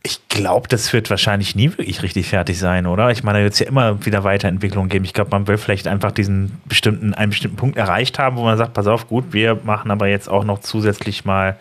Ich 0.07 0.29
glaube, 0.29 0.69
das 0.69 0.93
wird 0.93 1.09
wahrscheinlich 1.09 1.55
nie 1.55 1.71
wirklich 1.71 2.03
richtig 2.03 2.29
fertig 2.29 2.59
sein, 2.59 2.87
oder? 2.87 3.11
Ich 3.11 3.23
meine, 3.23 3.39
da 3.39 3.45
wird 3.45 3.55
es 3.55 3.59
ja 3.59 3.67
immer 3.67 4.05
wieder 4.05 4.23
Weiterentwicklungen 4.23 4.91
geben. 4.91 5.07
Ich 5.07 5.15
glaube, 5.15 5.31
man 5.31 5.47
will 5.47 5.57
vielleicht 5.57 5.89
einfach 5.89 6.13
diesen 6.13 6.61
bestimmten, 6.67 7.15
einen 7.15 7.31
bestimmten 7.31 7.57
Punkt 7.57 7.79
erreicht 7.79 8.19
haben, 8.19 8.37
wo 8.37 8.45
man 8.45 8.59
sagt, 8.59 8.75
pass 8.75 8.87
auf, 8.87 9.09
gut, 9.09 9.33
wir 9.33 9.61
machen 9.65 9.91
aber 9.91 10.07
jetzt 10.09 10.29
auch 10.29 10.45
noch 10.45 10.59
zusätzlich 10.59 11.25
mal 11.25 11.57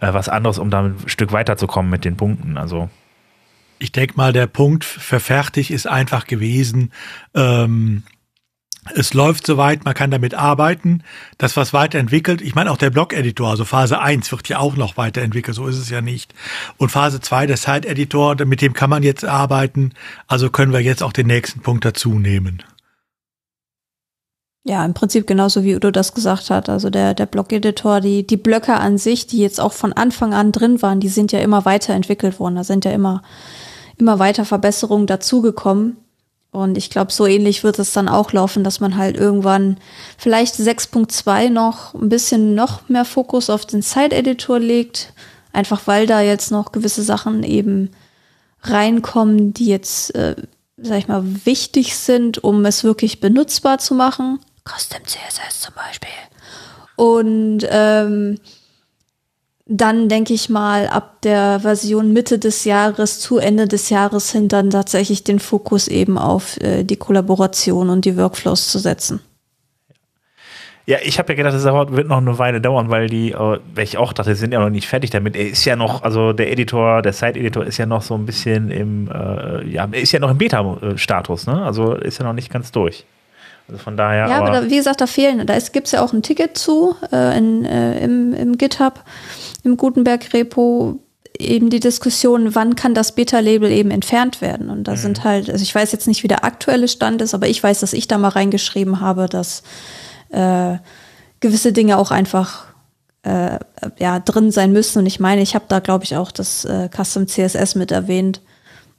ja. 0.00 0.08
äh, 0.08 0.12
was 0.12 0.28
anderes, 0.28 0.58
um 0.58 0.70
da 0.70 0.82
ein 0.82 0.96
Stück 1.06 1.30
weiterzukommen 1.30 1.88
mit 1.88 2.04
den 2.04 2.16
Punkten. 2.16 2.56
Also. 2.58 2.90
Ich 3.78 3.92
denke 3.92 4.14
mal, 4.16 4.32
der 4.32 4.46
Punkt 4.46 4.84
für 4.84 5.20
fertig 5.20 5.70
ist 5.70 5.86
einfach 5.86 6.26
gewesen, 6.26 6.92
ähm, 7.34 8.04
es 8.92 9.14
läuft 9.14 9.46
soweit, 9.46 9.84
man 9.84 9.94
kann 9.94 10.10
damit 10.10 10.34
arbeiten. 10.34 11.02
Das, 11.38 11.56
was 11.56 11.72
weiterentwickelt, 11.72 12.42
ich 12.42 12.54
meine 12.54 12.70
auch 12.70 12.76
der 12.76 12.90
Blog-Editor, 12.90 13.48
also 13.48 13.64
Phase 13.64 13.98
1 13.98 14.30
wird 14.30 14.48
ja 14.48 14.58
auch 14.58 14.76
noch 14.76 14.96
weiterentwickelt, 14.96 15.54
so 15.54 15.66
ist 15.66 15.78
es 15.78 15.88
ja 15.88 16.02
nicht. 16.02 16.34
Und 16.76 16.90
Phase 16.90 17.20
2, 17.20 17.46
der 17.46 17.56
Site-Editor, 17.56 18.44
mit 18.44 18.60
dem 18.60 18.74
kann 18.74 18.90
man 18.90 19.02
jetzt 19.02 19.24
arbeiten. 19.24 19.92
Also 20.26 20.50
können 20.50 20.72
wir 20.72 20.80
jetzt 20.80 21.02
auch 21.02 21.12
den 21.12 21.28
nächsten 21.28 21.60
Punkt 21.60 21.84
dazu 21.84 22.18
nehmen. 22.18 22.62
Ja, 24.66 24.82
im 24.84 24.94
Prinzip 24.94 25.26
genauso 25.26 25.62
wie 25.62 25.76
Udo 25.76 25.90
das 25.90 26.14
gesagt 26.14 26.48
hat. 26.48 26.70
Also 26.70 26.88
der, 26.88 27.12
der 27.12 27.26
Blog-Editor, 27.26 28.00
die, 28.00 28.26
die 28.26 28.38
Blöcke 28.38 28.74
an 28.74 28.96
sich, 28.96 29.26
die 29.26 29.38
jetzt 29.38 29.60
auch 29.60 29.74
von 29.74 29.92
Anfang 29.92 30.32
an 30.32 30.52
drin 30.52 30.80
waren, 30.80 31.00
die 31.00 31.08
sind 31.08 31.32
ja 31.32 31.40
immer 31.40 31.66
weiterentwickelt 31.66 32.40
worden. 32.40 32.56
Da 32.56 32.64
sind 32.64 32.86
ja 32.86 32.90
immer, 32.90 33.22
immer 33.98 34.18
weiter 34.18 34.46
Verbesserungen 34.46 35.06
dazugekommen. 35.06 35.98
Und 36.50 36.78
ich 36.78 36.88
glaube, 36.88 37.12
so 37.12 37.26
ähnlich 37.26 37.62
wird 37.62 37.78
es 37.78 37.92
dann 37.92 38.08
auch 38.08 38.32
laufen, 38.32 38.64
dass 38.64 38.80
man 38.80 38.96
halt 38.96 39.18
irgendwann 39.18 39.76
vielleicht 40.16 40.54
6.2 40.54 41.50
noch 41.50 41.92
ein 41.92 42.08
bisschen 42.08 42.54
noch 42.54 42.88
mehr 42.88 43.04
Fokus 43.04 43.50
auf 43.50 43.66
den 43.66 43.82
Side-Editor 43.82 44.60
legt. 44.60 45.12
Einfach 45.52 45.82
weil 45.86 46.06
da 46.06 46.22
jetzt 46.22 46.50
noch 46.50 46.72
gewisse 46.72 47.02
Sachen 47.02 47.42
eben 47.42 47.90
reinkommen, 48.62 49.52
die 49.52 49.66
jetzt, 49.66 50.14
äh, 50.14 50.36
sag 50.78 50.98
ich 50.98 51.08
mal, 51.08 51.22
wichtig 51.44 51.96
sind, 51.96 52.42
um 52.42 52.64
es 52.64 52.82
wirklich 52.82 53.20
benutzbar 53.20 53.78
zu 53.78 53.94
machen. 53.94 54.38
Custom 54.64 55.04
CSS 55.04 55.60
zum 55.60 55.74
Beispiel. 55.74 56.08
Und 56.96 57.66
ähm, 57.70 58.38
dann 59.66 60.08
denke 60.08 60.34
ich 60.34 60.50
mal 60.50 60.88
ab 60.88 61.22
der 61.22 61.60
Version 61.60 62.12
Mitte 62.12 62.38
des 62.38 62.64
Jahres 62.64 63.20
zu 63.20 63.38
Ende 63.38 63.66
des 63.66 63.88
Jahres 63.88 64.30
hin 64.30 64.48
dann 64.48 64.70
tatsächlich 64.70 65.24
den 65.24 65.38
Fokus 65.38 65.88
eben 65.88 66.18
auf 66.18 66.60
äh, 66.60 66.84
die 66.84 66.96
Kollaboration 66.96 67.88
und 67.88 68.04
die 68.04 68.16
Workflows 68.16 68.70
zu 68.70 68.78
setzen. 68.78 69.20
Ja, 70.86 70.98
ich 71.02 71.18
habe 71.18 71.32
ja 71.32 71.36
gedacht, 71.36 71.54
das 71.54 71.64
wird 71.64 72.08
noch 72.08 72.18
eine 72.18 72.38
Weile 72.38 72.60
dauern, 72.60 72.90
weil 72.90 73.08
die, 73.08 73.32
äh, 73.32 73.38
weil 73.38 73.84
ich 73.84 73.96
auch 73.96 74.12
dachte, 74.12 74.34
sind 74.34 74.52
ja 74.52 74.60
noch 74.60 74.68
nicht 74.68 74.86
fertig 74.86 75.08
damit. 75.08 75.34
Er 75.34 75.48
ist 75.48 75.64
ja 75.64 75.76
noch, 75.76 76.02
also 76.02 76.34
der 76.34 76.52
Editor, 76.52 77.00
der 77.00 77.14
Site-Editor 77.14 77.64
ist 77.64 77.78
ja 77.78 77.86
noch 77.86 78.02
so 78.02 78.14
ein 78.14 78.26
bisschen 78.26 78.70
im, 78.70 79.10
äh, 79.10 79.66
ja, 79.66 79.88
ist 79.92 80.12
ja 80.12 80.18
noch 80.18 80.30
im 80.30 80.36
Beta-Status, 80.36 81.46
ne? 81.46 81.64
Also 81.64 81.94
ist 81.94 82.18
ja 82.18 82.26
noch 82.26 82.34
nicht 82.34 82.52
ganz 82.52 82.70
durch. 82.70 83.06
Also 83.68 83.78
von 83.78 83.96
daher. 83.96 84.28
Ja, 84.28 84.36
aber, 84.36 84.48
aber 84.48 84.60
da, 84.62 84.70
wie 84.70 84.76
gesagt, 84.76 85.00
da 85.00 85.06
fehlen, 85.06 85.46
da 85.46 85.58
gibt 85.58 85.86
es 85.86 85.92
ja 85.92 86.02
auch 86.02 86.12
ein 86.12 86.22
Ticket 86.22 86.58
zu 86.58 86.96
äh, 87.12 87.36
in, 87.38 87.64
äh, 87.64 88.04
im, 88.04 88.34
im 88.34 88.58
GitHub 88.58 89.02
im 89.62 89.76
Gutenberg-Repo 89.76 91.00
eben 91.38 91.70
die 91.70 91.80
Diskussion, 91.80 92.54
wann 92.54 92.76
kann 92.76 92.94
das 92.94 93.12
Beta-Label 93.12 93.70
eben 93.70 93.90
entfernt 93.90 94.40
werden. 94.40 94.70
Und 94.70 94.84
da 94.84 94.92
mhm. 94.92 94.96
sind 94.96 95.24
halt, 95.24 95.50
also 95.50 95.62
ich 95.62 95.74
weiß 95.74 95.90
jetzt 95.92 96.06
nicht, 96.06 96.22
wie 96.22 96.28
der 96.28 96.44
aktuelle 96.44 96.86
Stand 96.86 97.22
ist, 97.22 97.34
aber 97.34 97.48
ich 97.48 97.62
weiß, 97.62 97.80
dass 97.80 97.92
ich 97.92 98.06
da 98.06 98.18
mal 98.18 98.28
reingeschrieben 98.28 99.00
habe, 99.00 99.28
dass 99.28 99.62
äh, 100.30 100.76
gewisse 101.40 101.72
Dinge 101.72 101.98
auch 101.98 102.10
einfach 102.10 102.66
äh, 103.22 103.58
ja, 103.98 104.20
drin 104.20 104.50
sein 104.52 104.72
müssen. 104.72 105.00
Und 105.00 105.06
ich 105.06 105.18
meine, 105.18 105.42
ich 105.42 105.54
habe 105.54 105.64
da, 105.68 105.80
glaube 105.80 106.04
ich, 106.04 106.16
auch 106.16 106.30
das 106.30 106.64
äh, 106.66 106.88
Custom 106.94 107.26
CSS 107.26 107.74
mit 107.74 107.90
erwähnt, 107.90 108.40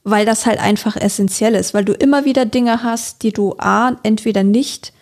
weil 0.06 0.26
das 0.26 0.46
halt 0.46 0.60
einfach 0.60 0.96
essentiell 0.96 1.56
ist, 1.56 1.74
weil 1.74 1.84
du 1.84 1.92
immer 1.92 2.26
wieder 2.26 2.46
Dinge 2.46 2.84
hast, 2.84 3.24
die 3.24 3.34
du 3.34 3.56
A, 3.58 3.98
entweder 4.04 4.44
nicht 4.44 4.94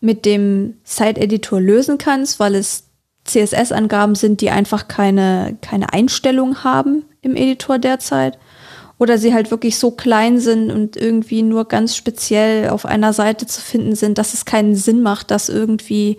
mit 0.00 0.26
dem 0.26 0.74
Site-Editor 0.84 1.60
lösen 1.60 1.96
kannst, 1.96 2.38
weil 2.38 2.54
es 2.54 2.84
CSS-Angaben 3.24 4.14
sind, 4.14 4.42
die 4.42 4.50
einfach 4.50 4.86
keine, 4.86 5.56
keine 5.62 5.94
Einstellung 5.94 6.62
haben 6.62 7.04
im 7.22 7.36
Editor 7.36 7.78
derzeit. 7.78 8.38
Oder 8.98 9.16
sie 9.16 9.32
halt 9.32 9.50
wirklich 9.50 9.78
so 9.78 9.92
klein 9.92 10.38
sind 10.38 10.70
und 10.70 10.96
irgendwie 10.98 11.42
nur 11.42 11.66
ganz 11.66 11.96
speziell 11.96 12.68
auf 12.68 12.84
einer 12.84 13.14
Seite 13.14 13.46
zu 13.46 13.62
finden 13.62 13.94
sind, 13.94 14.18
dass 14.18 14.34
es 14.34 14.44
keinen 14.44 14.74
Sinn 14.76 15.02
macht, 15.02 15.30
das 15.30 15.48
irgendwie 15.48 16.18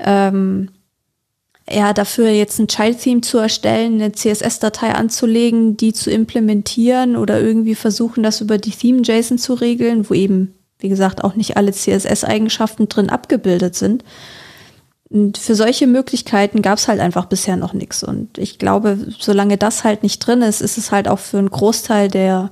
ähm, 0.00 0.70
ja, 1.70 1.92
dafür 1.92 2.28
jetzt 2.28 2.58
ein 2.58 2.68
Child-Theme 2.68 3.20
zu 3.20 3.38
erstellen, 3.38 3.94
eine 3.94 4.12
CSS-Datei 4.12 4.94
anzulegen, 4.94 5.76
die 5.76 5.92
zu 5.92 6.10
implementieren 6.10 7.16
oder 7.16 7.40
irgendwie 7.40 7.74
versuchen, 7.74 8.22
das 8.22 8.40
über 8.40 8.58
die 8.58 8.70
Theme-JSON 8.70 9.38
zu 9.38 9.54
regeln, 9.54 10.08
wo 10.08 10.14
eben, 10.14 10.54
wie 10.78 10.88
gesagt, 10.88 11.22
auch 11.22 11.36
nicht 11.36 11.56
alle 11.56 11.72
CSS-Eigenschaften 11.72 12.88
drin 12.88 13.10
abgebildet 13.10 13.76
sind. 13.76 14.04
Und 15.08 15.38
für 15.38 15.54
solche 15.54 15.86
Möglichkeiten 15.86 16.62
gab 16.62 16.78
es 16.78 16.88
halt 16.88 16.98
einfach 16.98 17.26
bisher 17.26 17.56
noch 17.56 17.74
nichts. 17.74 18.02
Und 18.02 18.38
ich 18.38 18.58
glaube, 18.58 18.98
solange 19.18 19.58
das 19.58 19.84
halt 19.84 20.02
nicht 20.02 20.18
drin 20.20 20.42
ist, 20.42 20.62
ist 20.62 20.78
es 20.78 20.90
halt 20.90 21.06
auch 21.06 21.18
für 21.18 21.38
einen 21.38 21.50
Großteil 21.50 22.08
der 22.08 22.50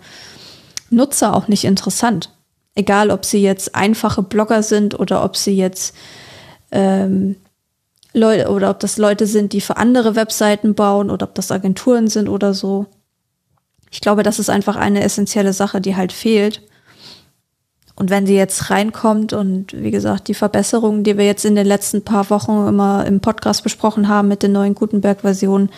Nutzer 0.90 1.34
auch 1.34 1.48
nicht 1.48 1.64
interessant. 1.64 2.30
Egal, 2.74 3.10
ob 3.10 3.24
sie 3.24 3.42
jetzt 3.42 3.74
einfache 3.74 4.22
Blogger 4.22 4.62
sind 4.62 4.98
oder 4.98 5.24
ob 5.24 5.36
sie 5.36 5.56
jetzt 5.56 5.94
ähm, 6.70 7.36
Leute 8.12 8.48
oder 8.50 8.70
ob 8.70 8.80
das 8.80 8.98
Leute 8.98 9.26
sind, 9.26 9.52
die 9.52 9.60
für 9.60 9.76
andere 9.76 10.16
Webseiten 10.16 10.74
bauen 10.74 11.10
oder 11.10 11.26
ob 11.26 11.34
das 11.34 11.52
Agenturen 11.52 12.08
sind 12.08 12.28
oder 12.28 12.54
so. 12.54 12.86
Ich 13.90 14.00
glaube, 14.00 14.22
das 14.22 14.38
ist 14.38 14.50
einfach 14.50 14.76
eine 14.76 15.02
essentielle 15.02 15.52
Sache, 15.52 15.80
die 15.80 15.96
halt 15.96 16.12
fehlt. 16.12 16.62
Und 17.96 18.08
wenn 18.08 18.26
sie 18.26 18.34
jetzt 18.34 18.70
reinkommt 18.70 19.32
und 19.32 19.74
wie 19.74 19.90
gesagt, 19.90 20.28
die 20.28 20.34
Verbesserungen, 20.34 21.04
die 21.04 21.18
wir 21.18 21.26
jetzt 21.26 21.44
in 21.44 21.54
den 21.54 21.66
letzten 21.66 22.02
paar 22.02 22.30
Wochen 22.30 22.66
immer 22.66 23.04
im 23.06 23.20
Podcast 23.20 23.62
besprochen 23.62 24.08
haben 24.08 24.28
mit 24.28 24.42
den 24.42 24.52
neuen 24.52 24.74
Gutenberg-Versionen, 24.74 25.70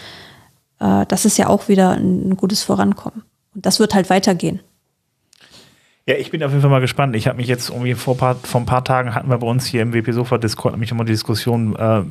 äh, 0.79 1.05
das 1.09 1.25
ist 1.25 1.37
ja 1.37 1.49
auch 1.49 1.69
wieder 1.69 1.91
ein, 1.91 2.31
ein 2.31 2.37
gutes 2.37 2.63
Vorankommen. 2.63 3.25
Und 3.55 3.67
das 3.67 3.81
wird 3.81 3.95
halt 3.95 4.09
weitergehen. 4.09 4.61
Ja, 6.05 6.17
ich 6.17 6.33
bin 6.33 6.43
auf 6.43 6.51
jeden 6.51 6.63
Fall 6.63 6.71
mal 6.71 6.81
gespannt. 6.81 7.15
Ich 7.15 7.29
habe 7.29 7.37
mich 7.37 7.47
jetzt 7.47 7.71
irgendwie 7.71 7.95
vor, 7.95 8.17
paar, 8.17 8.35
vor 8.35 8.61
ein 8.61 8.67
paar 8.67 8.83
Tagen 8.83 9.15
hatten 9.15 9.31
wir 9.31 9.39
bei 9.39 9.47
uns 9.47 9.67
hier 9.67 9.83
im 9.83 9.95
WP 9.95 10.11
Sofa 10.13 10.37
Discord 10.37 10.75
nämlich 10.75 10.91
immer 10.91 11.05
die 11.05 11.13
Diskussion, 11.13 11.77
äh, 11.77 12.03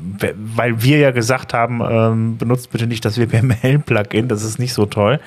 weil 0.55 0.81
wir 0.81 0.97
ja 0.99 1.11
gesagt 1.11 1.53
haben, 1.53 1.81
ähm, 1.83 2.37
benutzt 2.37 2.71
bitte 2.71 2.87
nicht 2.87 3.03
das 3.03 3.19
WPML 3.19 3.79
Plugin, 3.79 4.29
das 4.29 4.43
ist 4.43 4.59
nicht 4.59 4.73
so 4.73 4.85
toll. 4.85 5.19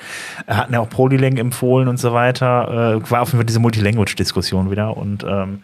Hatten 0.47 0.73
ja 0.73 0.79
auch 0.79 0.89
Polylang 0.89 1.37
empfohlen 1.37 1.87
und 1.87 1.97
so 1.97 2.13
weiter. 2.13 3.01
Äh, 3.05 3.11
war 3.11 3.21
auf 3.21 3.29
jeden 3.29 3.37
Fall 3.37 3.45
diese 3.45 3.59
Multilanguage 3.59 4.15
Diskussion 4.15 4.71
wieder 4.71 4.97
und 4.97 5.23
ähm, 5.23 5.61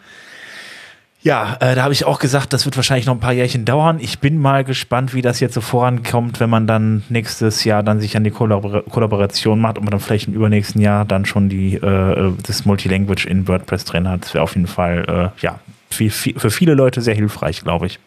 ja, 1.22 1.56
äh, 1.60 1.76
da 1.76 1.84
habe 1.84 1.92
ich 1.92 2.04
auch 2.04 2.18
gesagt, 2.18 2.52
das 2.52 2.64
wird 2.64 2.76
wahrscheinlich 2.76 3.06
noch 3.06 3.14
ein 3.14 3.20
paar 3.20 3.32
Jährchen 3.32 3.64
dauern. 3.64 3.98
Ich 4.00 4.18
bin 4.18 4.38
mal 4.38 4.64
gespannt, 4.64 5.14
wie 5.14 5.22
das 5.22 5.38
jetzt 5.38 5.54
so 5.54 5.60
vorankommt, 5.60 6.40
wenn 6.40 6.50
man 6.50 6.66
dann 6.66 7.04
nächstes 7.08 7.62
Jahr 7.62 7.84
dann 7.84 8.00
sich 8.00 8.16
an 8.16 8.24
die 8.24 8.32
Kollabor 8.32 8.82
Kollaboration 8.90 9.60
macht 9.60 9.78
und 9.78 9.84
man 9.84 9.92
dann 9.92 10.00
vielleicht 10.00 10.26
im 10.26 10.34
übernächsten 10.34 10.80
Jahr 10.80 11.04
dann 11.04 11.24
schon 11.24 11.48
die 11.48 11.74
äh, 11.74 12.32
das 12.44 12.64
Multilanguage 12.64 13.26
in 13.26 13.46
WordPress 13.46 13.84
drin 13.84 14.08
hat. 14.08 14.24
Das 14.24 14.34
wäre 14.34 14.42
auf 14.42 14.56
jeden 14.56 14.66
Fall 14.66 15.32
äh, 15.36 15.42
ja 15.42 15.60
viel, 15.90 16.10
für 16.10 16.50
viele 16.50 16.74
Leute 16.74 17.00
sehr 17.00 17.14
hilfreich, 17.14 17.62
glaube 17.62 17.86
ich. 17.86 18.00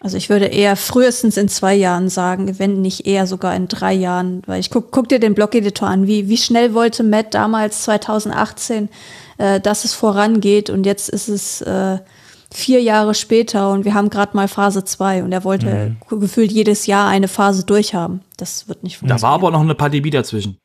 Also 0.00 0.16
ich 0.16 0.28
würde 0.28 0.46
eher 0.46 0.76
frühestens 0.76 1.36
in 1.36 1.48
zwei 1.48 1.74
Jahren 1.74 2.08
sagen, 2.08 2.58
wenn 2.58 2.82
nicht 2.82 3.06
eher 3.06 3.26
sogar 3.26 3.54
in 3.54 3.66
drei 3.66 3.92
Jahren, 3.92 4.42
weil 4.46 4.60
ich 4.60 4.70
guck, 4.70 4.90
guck 4.90 5.08
dir 5.08 5.18
den 5.18 5.34
Blog-Editor 5.34 5.88
an. 5.88 6.06
Wie, 6.06 6.28
wie 6.28 6.36
schnell 6.36 6.74
wollte 6.74 7.02
Matt 7.02 7.32
damals 7.34 7.82
2018, 7.82 8.88
äh, 9.38 9.60
dass 9.60 9.84
es 9.84 9.94
vorangeht 9.94 10.68
und 10.68 10.84
jetzt 10.84 11.08
ist 11.08 11.28
es 11.28 11.60
äh, 11.62 11.98
vier 12.52 12.80
Jahre 12.82 13.14
später 13.14 13.70
und 13.70 13.84
wir 13.84 13.94
haben 13.94 14.10
gerade 14.10 14.36
mal 14.36 14.48
Phase 14.48 14.84
2 14.84 15.24
und 15.24 15.32
er 15.32 15.44
wollte 15.44 15.96
mhm. 16.10 16.20
gefühlt 16.20 16.52
jedes 16.52 16.86
Jahr 16.86 17.08
eine 17.08 17.28
Phase 17.28 17.64
durchhaben. 17.64 18.20
Das 18.36 18.68
wird 18.68 18.82
nicht 18.82 18.98
funktionieren. 18.98 19.20
Da 19.20 19.26
war 19.26 19.34
aber 19.34 19.50
noch 19.50 19.60
eine 19.60 19.74
Pandemie 19.74 20.10
dazwischen. 20.10 20.58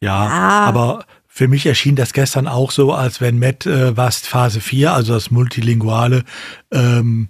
Ja, 0.00 0.24
ja, 0.24 0.64
aber 0.66 1.06
für 1.26 1.48
mich 1.48 1.66
erschien 1.66 1.96
das 1.96 2.12
gestern 2.12 2.46
auch 2.48 2.70
so, 2.70 2.92
als 2.92 3.20
wenn 3.20 3.38
Matt 3.38 3.66
äh, 3.66 3.96
was 3.96 4.18
Phase 4.18 4.60
4, 4.60 4.92
also 4.92 5.14
das 5.14 5.30
Multilinguale, 5.30 6.24
ähm, 6.70 7.28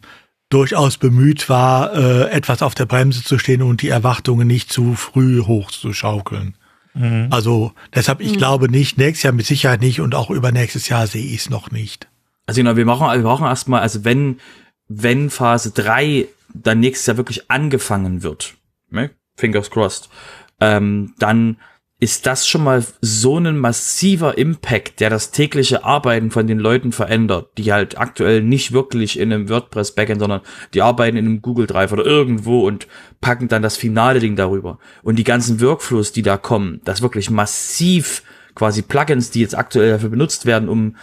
durchaus 0.49 0.97
bemüht 0.97 1.49
war, 1.49 1.95
äh, 1.95 2.31
etwas 2.31 2.63
auf 2.63 2.75
der 2.75 2.87
Bremse 2.87 3.23
zu 3.23 3.39
stehen 3.39 3.63
und 3.63 3.83
die 3.83 3.89
Erwartungen 3.89 4.47
nicht 4.47 4.73
zu 4.73 4.95
früh 4.95 5.43
hochzuschaukeln. 5.43 6.57
Mhm. 6.95 7.29
Also 7.31 7.73
deshalb, 7.95 8.21
ich 8.21 8.33
mhm. 8.33 8.39
glaube 8.39 8.71
nicht, 8.71 8.97
nächstes 8.99 9.25
Jahr 9.25 9.33
mit 9.33 9.47
Sicherheit 9.47 9.81
nicht 9.81 10.01
und 10.01 10.15
auch 10.15 10.31
übernächstes 10.31 10.89
Jahr 10.89 11.07
sehe 11.07 11.25
ich 11.25 11.41
es 11.41 11.51
noch 11.51 11.71
nicht. 11.71 12.09
Also 12.47 12.61
genau, 12.61 12.77
wir 12.77 12.87
machen, 12.87 13.07
wir 13.07 13.23
brauchen 13.23 13.47
erstmal, 13.47 13.81
also 13.81 14.05
wenn, 14.05 14.39
wenn 14.89 15.31
Phase 15.31 15.73
3 15.73 16.29
dann 16.55 16.81
nächstes 16.81 17.07
Jahr 17.07 17.17
wirklich 17.17 17.51
angefangen 17.51 18.23
wird, 18.23 18.55
ne? 18.91 19.11
fingers 19.37 19.71
crossed, 19.71 20.09
ähm, 20.61 21.15
dann 21.19 21.59
ist 21.99 22.27
das 22.27 22.47
schon 22.47 22.63
mal 22.63 22.85
so 23.01 23.39
ein 23.39 23.57
massiver 23.57 24.37
Impact, 24.37 25.01
der 25.01 25.09
das 25.09 25.31
tägliche 25.31 25.85
Arbeiten 25.85 26.31
von 26.31 26.47
den 26.47 26.59
Leuten 26.59 26.93
verändert, 26.93 27.49
die 27.57 27.73
halt 27.73 27.97
aktuell 27.99 28.43
nicht 28.43 28.73
wirklich 28.73 29.19
in 29.19 29.33
einem 29.33 29.49
WordPress 29.49 29.95
Backend, 29.95 30.21
sondern 30.21 30.43
die 30.75 30.83
arbeiten 30.83 31.17
in 31.17 31.25
einem 31.25 31.41
Google 31.41 31.67
Drive 31.67 31.93
oder 31.93 32.05
irgendwo 32.05 32.67
und 32.67 32.87
packen 33.23 33.49
dann 33.49 33.63
das 33.63 33.79
finale 33.79 34.21
Ding 34.21 34.37
darüber. 34.37 34.79
Und 35.03 35.17
die 35.17 35.25
ganzen 35.25 35.61
Workflows, 35.63 36.13
die 36.13 36.23
da 36.23 36.37
kommen, 36.37 36.83
das 36.85 37.01
wirklich 37.01 37.31
massiv 37.31 38.23
quasi 38.55 38.83
Plugins, 38.83 39.31
die 39.31 39.41
jetzt 39.41 39.57
aktuell 39.57 39.93
dafür 39.93 40.11
benutzt 40.11 40.45
werden, 40.45 40.69
um 40.69 40.97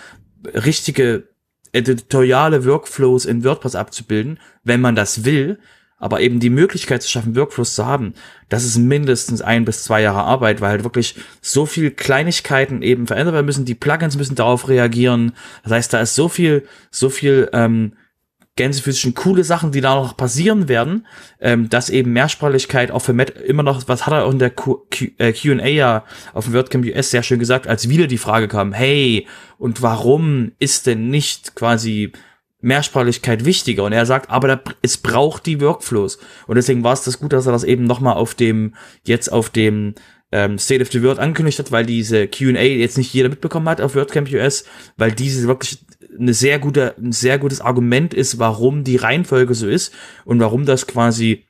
richtige 0.53 1.27
editoriale 1.73 2.65
Workflows 2.65 3.25
in 3.25 3.43
WordPress 3.43 3.75
abzubilden, 3.75 4.39
wenn 4.63 4.81
man 4.81 4.95
das 4.95 5.25
will, 5.25 5.59
aber 5.97 6.19
eben 6.21 6.39
die 6.39 6.49
Möglichkeit 6.49 7.01
zu 7.01 7.09
schaffen, 7.09 7.35
Workflows 7.35 7.75
zu 7.75 7.85
haben, 7.85 8.13
das 8.49 8.65
ist 8.65 8.77
mindestens 8.77 9.41
ein 9.41 9.65
bis 9.65 9.83
zwei 9.83 10.01
Jahre 10.01 10.23
Arbeit, 10.23 10.61
weil 10.61 10.71
halt 10.71 10.83
wirklich 10.83 11.15
so 11.41 11.65
viel 11.65 11.91
Kleinigkeiten 11.91 12.81
eben 12.81 13.07
verändert 13.07 13.33
werden 13.33 13.45
müssen. 13.45 13.65
Die 13.65 13.73
Plugins 13.73 14.17
müssen 14.17 14.35
darauf 14.35 14.67
reagieren. 14.67 15.31
Das 15.63 15.71
heißt, 15.71 15.93
da 15.93 16.01
ist 16.01 16.15
so 16.15 16.27
viel, 16.27 16.67
so 16.91 17.09
viel 17.09 17.49
ähm, 17.53 17.93
gänsephysischen 18.55 19.15
coole 19.15 19.43
Sachen, 19.43 19.71
die 19.71 19.81
da 19.81 19.95
noch 19.95 20.15
passieren 20.15 20.67
werden, 20.67 21.07
ähm, 21.39 21.69
dass 21.69 21.89
eben 21.89 22.13
Mehrsprachigkeit 22.13 22.91
auch 22.91 23.01
für 23.01 23.13
Matt 23.13 23.31
immer 23.31 23.63
noch, 23.63 23.87
was 23.87 24.05
hat 24.05 24.13
er 24.13 24.25
auch 24.25 24.31
in 24.31 24.39
der 24.39 24.51
Q&A 24.51 24.85
äh, 25.19 25.73
ja 25.73 26.05
auf 26.33 26.45
dem 26.45 26.53
WordCamp 26.53 26.85
US 26.85 27.09
sehr 27.09 27.23
schön 27.23 27.39
gesagt, 27.39 27.67
als 27.67 27.89
wieder 27.89 28.07
die 28.07 28.19
Frage 28.19 28.47
kam, 28.47 28.73
hey, 28.73 29.27
und 29.57 29.81
warum 29.81 30.51
ist 30.59 30.85
denn 30.85 31.09
nicht 31.09 31.55
quasi 31.55 32.11
Mehrsprachigkeit 32.63 33.45
wichtiger. 33.45 33.83
Und 33.83 33.91
er 33.91 34.05
sagt, 34.05 34.29
aber 34.29 34.47
da, 34.47 34.61
es 34.81 34.97
braucht 34.97 35.45
die 35.45 35.59
Workflows. 35.59 36.17
Und 36.47 36.55
deswegen 36.55 36.83
war 36.83 36.93
es 36.93 37.03
das 37.03 37.19
gut, 37.19 37.33
dass 37.33 37.45
er 37.45 37.51
das 37.51 37.65
eben 37.65 37.83
nochmal 37.83 38.15
auf 38.15 38.35
dem, 38.35 38.73
jetzt 39.03 39.31
auf 39.31 39.49
dem 39.49 39.95
ähm, 40.31 40.57
State 40.57 40.81
of 40.81 40.91
the 40.91 41.03
Word 41.03 41.19
angekündigt 41.19 41.59
hat, 41.59 41.71
weil 41.71 41.85
diese 41.85 42.27
Q&A 42.27 42.61
jetzt 42.61 42.97
nicht 42.97 43.13
jeder 43.13 43.29
mitbekommen 43.29 43.69
hat 43.69 43.81
auf 43.81 43.95
WordCamp 43.95 44.31
US, 44.31 44.65
weil 44.97 45.11
diese 45.11 45.47
wirklich 45.47 45.79
eine 46.17 46.33
sehr 46.33 46.59
gute, 46.59 46.95
ein 46.97 47.11
sehr 47.11 47.39
gutes 47.39 47.61
Argument 47.61 48.13
ist, 48.13 48.39
warum 48.39 48.83
die 48.83 48.97
Reihenfolge 48.97 49.53
so 49.53 49.67
ist 49.67 49.93
und 50.25 50.39
warum 50.39 50.65
das 50.65 50.87
quasi, 50.87 51.45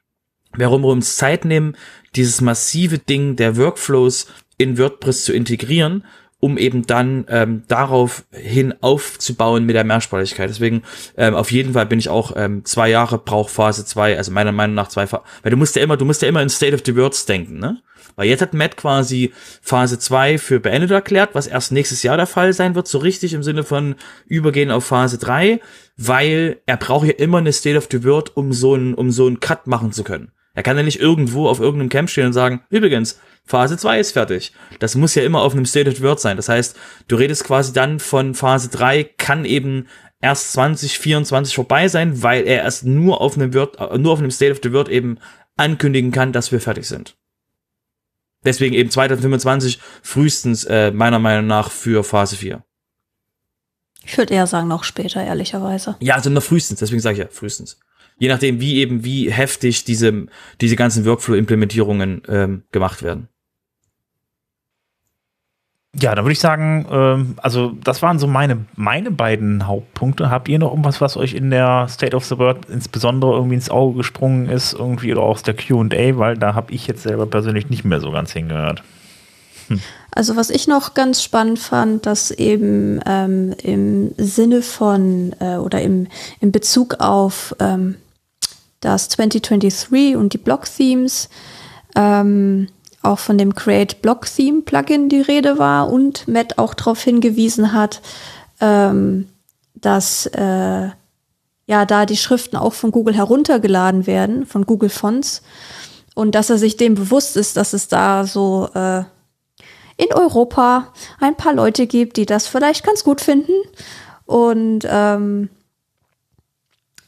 warum 0.56 0.82
wir 0.82 0.90
uns 0.90 1.18
Zeit 1.18 1.46
nehmen, 1.46 1.76
dieses 2.16 2.42
massive 2.42 2.98
Ding 2.98 3.36
der 3.36 3.58
Workflows 3.58 4.28
in 4.58 4.78
WordPress 4.78 5.26
zu 5.26 5.34
integrieren 5.34 6.04
um 6.44 6.58
eben 6.58 6.86
dann 6.86 7.24
ähm, 7.30 7.64
darauf 7.70 8.26
hin 8.32 8.74
aufzubauen 8.82 9.66
mit 9.66 9.78
der 9.78 9.86
Mehrsprachigkeit. 9.86 10.50
Deswegen 10.50 10.84
ähm, 11.16 11.36
auf 11.36 11.54
jeden 11.54 11.72
Fall 11.72 11.86
bin 11.86 12.00
ich 12.00 12.10
auch 12.10 12.34
ähm, 12.36 12.66
zwei 12.66 12.90
Jahre 12.90 13.18
braucht 13.18 13.50
Phase 13.50 13.86
zwei, 13.86 14.18
also 14.18 14.30
meiner 14.34 14.52
Meinung 14.52 14.76
nach 14.76 14.90
zwei. 14.90 15.10
Weil 15.10 15.52
du 15.52 15.56
musst 15.56 15.78
ja 15.78 15.82
immer, 15.82 15.96
du 15.96 16.04
musst 16.04 16.22
ja 16.22 16.28
immer 16.28 16.42
in 16.42 16.50
State 16.50 16.76
of 16.76 16.82
the 16.86 16.98
Words 16.98 17.26
denken, 17.28 17.60
ne? 17.60 17.82
Weil 18.16 18.28
jetzt 18.28 18.42
hat 18.42 18.54
Matt 18.54 18.78
quasi 18.78 19.34
Phase 19.62 20.00
zwei 20.00 20.38
für 20.38 20.60
beendet 20.60 20.92
erklärt, 20.92 21.32
was 21.34 21.48
erst 21.48 21.72
nächstes 21.72 22.04
Jahr 22.04 22.18
der 22.18 22.28
Fall 22.28 22.54
sein 22.54 22.76
wird, 22.76 22.88
so 22.88 22.98
richtig 22.98 23.34
im 23.34 23.44
Sinne 23.44 23.64
von 23.64 23.96
übergehen 24.26 24.72
auf 24.72 24.86
Phase 24.86 25.18
drei, 25.18 25.60
weil 25.98 26.62
er 26.66 26.78
braucht 26.78 27.08
ja 27.08 27.14
immer 27.14 27.40
eine 27.40 27.54
State 27.54 27.78
of 27.78 27.88
the 27.92 28.04
Word, 28.04 28.36
um 28.36 28.54
so 28.54 28.74
einen, 28.74 28.94
um 28.94 29.12
so 29.12 29.28
einen 29.28 29.40
Cut 29.40 29.68
machen 29.68 29.92
zu 29.92 30.04
können. 30.04 30.32
Er 30.56 30.64
kann 30.64 30.78
ja 30.78 30.84
nicht 30.84 31.00
irgendwo 31.00 31.48
auf 31.48 31.60
irgendeinem 31.60 31.90
Camp 31.90 32.10
stehen 32.10 32.28
und 32.28 32.34
sagen, 32.34 32.62
übrigens, 32.70 33.20
Phase 33.44 33.76
2 33.76 34.00
ist 34.00 34.12
fertig. 34.12 34.54
Das 34.80 34.96
muss 34.96 35.16
ja 35.16 35.24
immer 35.24 35.42
auf 35.42 35.54
einem 35.54 35.66
State 35.66 35.90
of 35.90 35.98
the 35.98 36.04
Word 36.04 36.20
sein. 36.20 36.38
Das 36.38 36.48
heißt, 36.48 36.78
du 37.08 37.16
redest 37.16 37.44
quasi 37.44 37.74
dann 37.74 38.00
von 38.00 38.36
Phase 38.36 38.70
3 38.70 39.04
kann 39.04 39.46
eben 39.46 39.88
erst 40.22 40.54
2024 40.54 41.56
vorbei 41.56 41.88
sein, 41.88 42.22
weil 42.22 42.46
er 42.46 42.64
erst 42.64 42.86
nur 42.86 43.20
auf 43.20 43.36
einem 43.36 43.54
Word, 43.54 43.80
nur 44.00 44.14
auf 44.14 44.20
einem 44.20 44.32
State 44.32 44.52
of 44.52 44.60
the 44.64 44.72
Word 44.72 44.90
eben 44.90 45.18
ankündigen 45.58 46.12
kann, 46.12 46.32
dass 46.32 46.52
wir 46.52 46.62
fertig 46.62 46.88
sind. 46.88 47.16
Deswegen 48.46 48.76
eben 48.76 48.90
2025 48.90 49.80
frühestens 50.02 50.66
äh, 50.66 50.92
meiner 50.92 51.20
Meinung 51.20 51.48
nach 51.48 51.72
für 51.72 52.04
Phase 52.04 52.36
4. 52.36 52.64
Ich 54.06 54.18
würde 54.18 54.34
eher 54.34 54.48
sagen 54.48 54.68
noch 54.68 54.84
später, 54.84 55.24
ehrlicherweise. 55.24 55.96
Ja, 56.00 56.16
also 56.16 56.30
noch 56.30 56.44
frühestens, 56.44 56.80
deswegen 56.80 57.02
sage 57.02 57.14
ich 57.14 57.20
ja 57.20 57.30
frühestens 57.30 57.80
je 58.18 58.30
nachdem, 58.30 58.60
wie 58.60 58.78
eben, 58.78 59.04
wie 59.04 59.32
heftig 59.32 59.86
diese, 59.86 60.28
diese 60.62 60.76
ganzen 60.76 61.06
Workflow-Implementierungen 61.06 62.22
ähm, 62.28 62.64
gemacht 62.72 63.04
werden. 63.04 63.30
Ja, 65.96 66.16
da 66.16 66.24
würde 66.24 66.32
ich 66.32 66.40
sagen, 66.40 66.88
ähm, 66.92 67.36
also 67.38 67.74
das 67.84 68.02
waren 68.02 68.18
so 68.18 68.26
meine, 68.26 68.66
meine 68.76 69.12
beiden 69.12 69.68
Hauptpunkte. 69.68 70.32
Habt 70.32 70.50
ihr 70.50 70.58
noch 70.58 70.72
irgendwas, 70.72 71.02
was 71.02 71.18
euch 71.18 71.36
in 71.36 71.52
der 71.52 71.88
State 71.88 72.16
of 72.16 72.26
the 72.26 72.40
World 72.40 72.66
insbesondere 72.68 73.34
irgendwie 73.34 73.56
ins 73.56 73.70
Auge 73.70 73.98
gesprungen 73.98 74.50
ist, 74.50 74.74
irgendwie 74.74 75.12
oder 75.12 75.22
aus 75.22 75.44
der 75.44 75.54
QA, 75.54 76.18
weil 76.18 76.36
da 76.38 76.56
habe 76.56 76.74
ich 76.74 76.88
jetzt 76.88 77.04
selber 77.04 77.28
persönlich 77.28 77.70
nicht 77.70 77.86
mehr 77.86 78.00
so 78.00 78.12
ganz 78.12 78.32
hingehört. 78.32 78.82
Hm. 79.68 79.82
Also 80.10 80.36
was 80.36 80.50
ich 80.50 80.68
noch 80.68 80.96
ganz 80.96 81.22
spannend 81.22 81.60
fand, 81.60 82.08
dass 82.08 82.32
eben 82.32 83.00
ähm, 83.06 83.54
im 83.62 84.14
Sinne 84.18 84.64
von 84.64 85.36
äh, 85.40 85.58
oder 85.58 85.82
im, 85.82 86.08
im 86.40 86.52
Bezug 86.52 86.96
auf 87.00 87.56
ähm, 87.60 87.96
das 88.80 89.10
2023 89.10 90.16
und 90.16 90.34
die 90.34 90.38
Block-Themes, 90.38 91.30
ähm, 91.96 92.68
auch 93.04 93.20
von 93.20 93.38
dem 93.38 93.56
Create 93.56 94.02
Block 94.02 94.26
Theme 94.26 94.62
Plugin 94.62 95.10
die 95.10 95.22
Rede 95.22 95.60
war 95.60 95.90
und 95.90 96.28
Matt 96.28 96.58
auch 96.58 96.74
darauf 96.74 97.02
hingewiesen 97.02 97.74
hat, 97.74 98.02
ähm, 98.60 99.30
dass 99.76 100.26
äh, 100.28 100.90
ja 101.66 101.86
da 101.86 102.06
die 102.06 102.18
Schriften 102.18 102.58
auch 102.58 102.74
von 102.74 102.92
Google 102.92 103.16
heruntergeladen 103.16 104.08
werden, 104.08 104.46
von 104.46 104.66
Google 104.66 104.90
Fonts 104.90 105.42
und 106.16 106.34
dass 106.36 106.50
er 106.50 106.58
sich 106.58 106.78
dem 106.78 106.96
bewusst 106.96 107.38
ist, 107.38 107.58
dass 107.58 107.74
es 107.74 107.88
da 107.88 108.26
so 108.26 108.70
äh, 108.74 109.04
in 109.98 110.14
Europa 110.14 110.94
ein 111.20 111.36
paar 111.36 111.54
Leute 111.54 111.88
gibt, 111.88 112.18
die 112.18 112.26
das 112.26 112.48
vielleicht 112.48 112.86
ganz 112.86 113.04
gut 113.04 113.22
finden 113.22 113.54
und 114.26 114.88
ähm, 114.90 115.50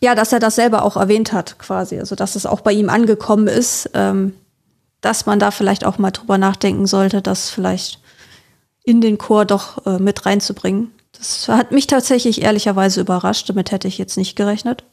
ja, 0.01 0.13
dass 0.13 0.33
er 0.33 0.39
das 0.39 0.55
selber 0.55 0.83
auch 0.83 0.97
erwähnt 0.97 1.33
hat, 1.33 1.57
quasi. 1.57 1.97
Also, 1.99 2.15
dass 2.15 2.35
es 2.35 2.45
auch 2.45 2.61
bei 2.61 2.71
ihm 2.73 2.89
angekommen 2.89 3.47
ist, 3.47 3.89
ähm, 3.93 4.35
dass 5.05 5.27
man 5.27 5.37
da 5.37 5.51
vielleicht 5.51 5.85
auch 5.85 5.99
mal 5.99 6.09
drüber 6.09 6.39
nachdenken 6.39 6.87
sollte, 6.87 7.21
das 7.21 7.51
vielleicht 7.51 7.99
in 8.83 9.01
den 9.01 9.19
Chor 9.19 9.45
doch 9.45 9.85
äh, 9.85 9.99
mit 9.99 10.25
reinzubringen. 10.25 10.91
Das 11.15 11.47
hat 11.47 11.71
mich 11.71 11.85
tatsächlich 11.85 12.41
ehrlicherweise 12.41 13.01
überrascht. 13.01 13.47
Damit 13.47 13.71
hätte 13.71 13.87
ich 13.87 13.99
jetzt 13.99 14.17
nicht 14.17 14.35
gerechnet. 14.35 14.83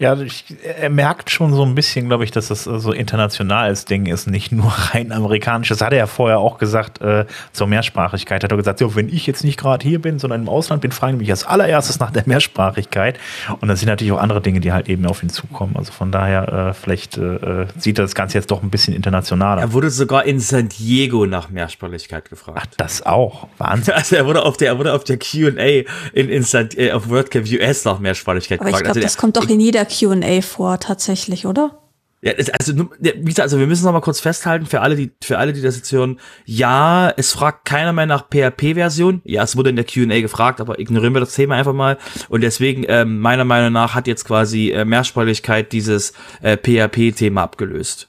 Ja, 0.00 0.18
ich, 0.18 0.46
er 0.64 0.88
merkt 0.88 1.28
schon 1.28 1.52
so 1.52 1.62
ein 1.62 1.74
bisschen, 1.74 2.06
glaube 2.06 2.24
ich, 2.24 2.30
dass 2.30 2.48
das 2.48 2.64
so 2.64 2.90
internationales 2.90 3.84
Ding 3.84 4.06
ist, 4.06 4.26
nicht 4.26 4.50
nur 4.50 4.72
rein 4.94 5.12
amerikanisch. 5.12 5.68
Das 5.68 5.82
hat 5.82 5.92
er 5.92 5.98
ja 5.98 6.06
vorher 6.06 6.38
auch 6.38 6.56
gesagt 6.56 7.02
äh, 7.02 7.26
zur 7.52 7.66
Mehrsprachigkeit. 7.66 8.42
Hat 8.42 8.50
er 8.50 8.56
gesagt, 8.56 8.78
so, 8.78 8.96
wenn 8.96 9.10
ich 9.10 9.26
jetzt 9.26 9.44
nicht 9.44 9.58
gerade 9.58 9.86
hier 9.86 10.00
bin, 10.00 10.18
sondern 10.18 10.40
im 10.40 10.48
Ausland 10.48 10.80
bin, 10.80 10.90
fragen 10.90 11.18
mich 11.18 11.30
als 11.30 11.44
allererstes 11.44 12.00
nach 12.00 12.10
der 12.10 12.22
Mehrsprachigkeit. 12.26 13.18
Und 13.60 13.68
dann 13.68 13.76
sind 13.76 13.88
natürlich 13.88 14.10
auch 14.14 14.20
andere 14.20 14.40
Dinge, 14.40 14.60
die 14.60 14.72
halt 14.72 14.88
eben 14.88 15.04
auf 15.04 15.22
ihn 15.22 15.28
zukommen. 15.28 15.76
Also 15.76 15.92
von 15.92 16.10
daher, 16.10 16.70
äh, 16.70 16.72
vielleicht 16.72 17.18
äh, 17.18 17.66
sieht 17.76 17.98
er 17.98 18.04
das 18.04 18.14
Ganze 18.14 18.38
jetzt 18.38 18.50
doch 18.50 18.62
ein 18.62 18.70
bisschen 18.70 18.94
internationaler. 18.94 19.60
Er 19.60 19.72
wurde 19.74 19.90
sogar 19.90 20.24
in 20.24 20.40
San 20.40 20.70
Diego 20.70 21.26
nach 21.26 21.50
Mehrsprachigkeit 21.50 22.30
gefragt. 22.30 22.58
Ach, 22.58 22.74
das 22.78 23.04
auch. 23.04 23.48
Wahnsinn. 23.58 23.94
Also 24.00 24.16
er 24.16 24.24
wurde 24.24 24.44
auf 24.44 24.56
der, 24.56 24.68
er 24.68 24.78
wurde 24.78 24.94
auf 24.94 25.04
der 25.04 25.18
Q&A 25.18 25.84
in, 26.14 26.30
in 26.30 26.42
San, 26.42 26.70
äh, 26.76 26.92
auf 26.92 27.10
WordCamp 27.10 27.46
US 27.50 27.84
nach 27.84 27.98
Mehrsprachigkeit 27.98 28.60
Aber 28.60 28.70
gefragt. 28.70 28.80
Ich 28.80 28.84
glaube, 28.84 28.98
also 28.98 29.06
das 29.06 29.16
kommt 29.18 29.36
doch 29.36 29.46
in 29.46 29.60
jeder 29.60 29.89
QA 29.90 30.40
vor, 30.40 30.80
tatsächlich, 30.80 31.46
oder? 31.46 31.80
Ja, 32.22 32.32
also 32.58 32.74
wie 32.98 33.24
gesagt, 33.24 33.40
also 33.40 33.58
wir 33.58 33.66
müssen 33.66 33.84
noch 33.84 33.92
mal 33.92 34.02
kurz 34.02 34.20
festhalten 34.20 34.66
für 34.66 34.82
alle, 34.82 34.94
die 34.94 35.10
für 35.22 35.38
alle, 35.38 35.54
die 35.54 35.62
das 35.62 35.76
jetzt 35.76 35.90
hören. 35.90 36.20
Ja, 36.44 37.10
es 37.16 37.32
fragt 37.32 37.64
keiner 37.64 37.94
mehr 37.94 38.04
nach 38.04 38.26
PHP-Version. 38.28 39.22
Ja, 39.24 39.42
es 39.42 39.56
wurde 39.56 39.70
in 39.70 39.76
der 39.76 39.86
Q&A 39.86 40.20
gefragt, 40.20 40.60
aber 40.60 40.78
ignorieren 40.78 41.14
wir 41.14 41.20
das 41.20 41.34
Thema 41.34 41.54
einfach 41.54 41.72
mal. 41.72 41.96
Und 42.28 42.42
deswegen 42.42 42.84
ähm, 42.88 43.20
meiner 43.20 43.46
Meinung 43.46 43.72
nach 43.72 43.94
hat 43.94 44.06
jetzt 44.06 44.26
quasi 44.26 44.70
äh, 44.70 44.84
Mehrsprachigkeit 44.84 45.72
dieses 45.72 46.12
äh, 46.42 46.58
PHP-Thema 46.58 47.42
abgelöst. 47.42 48.08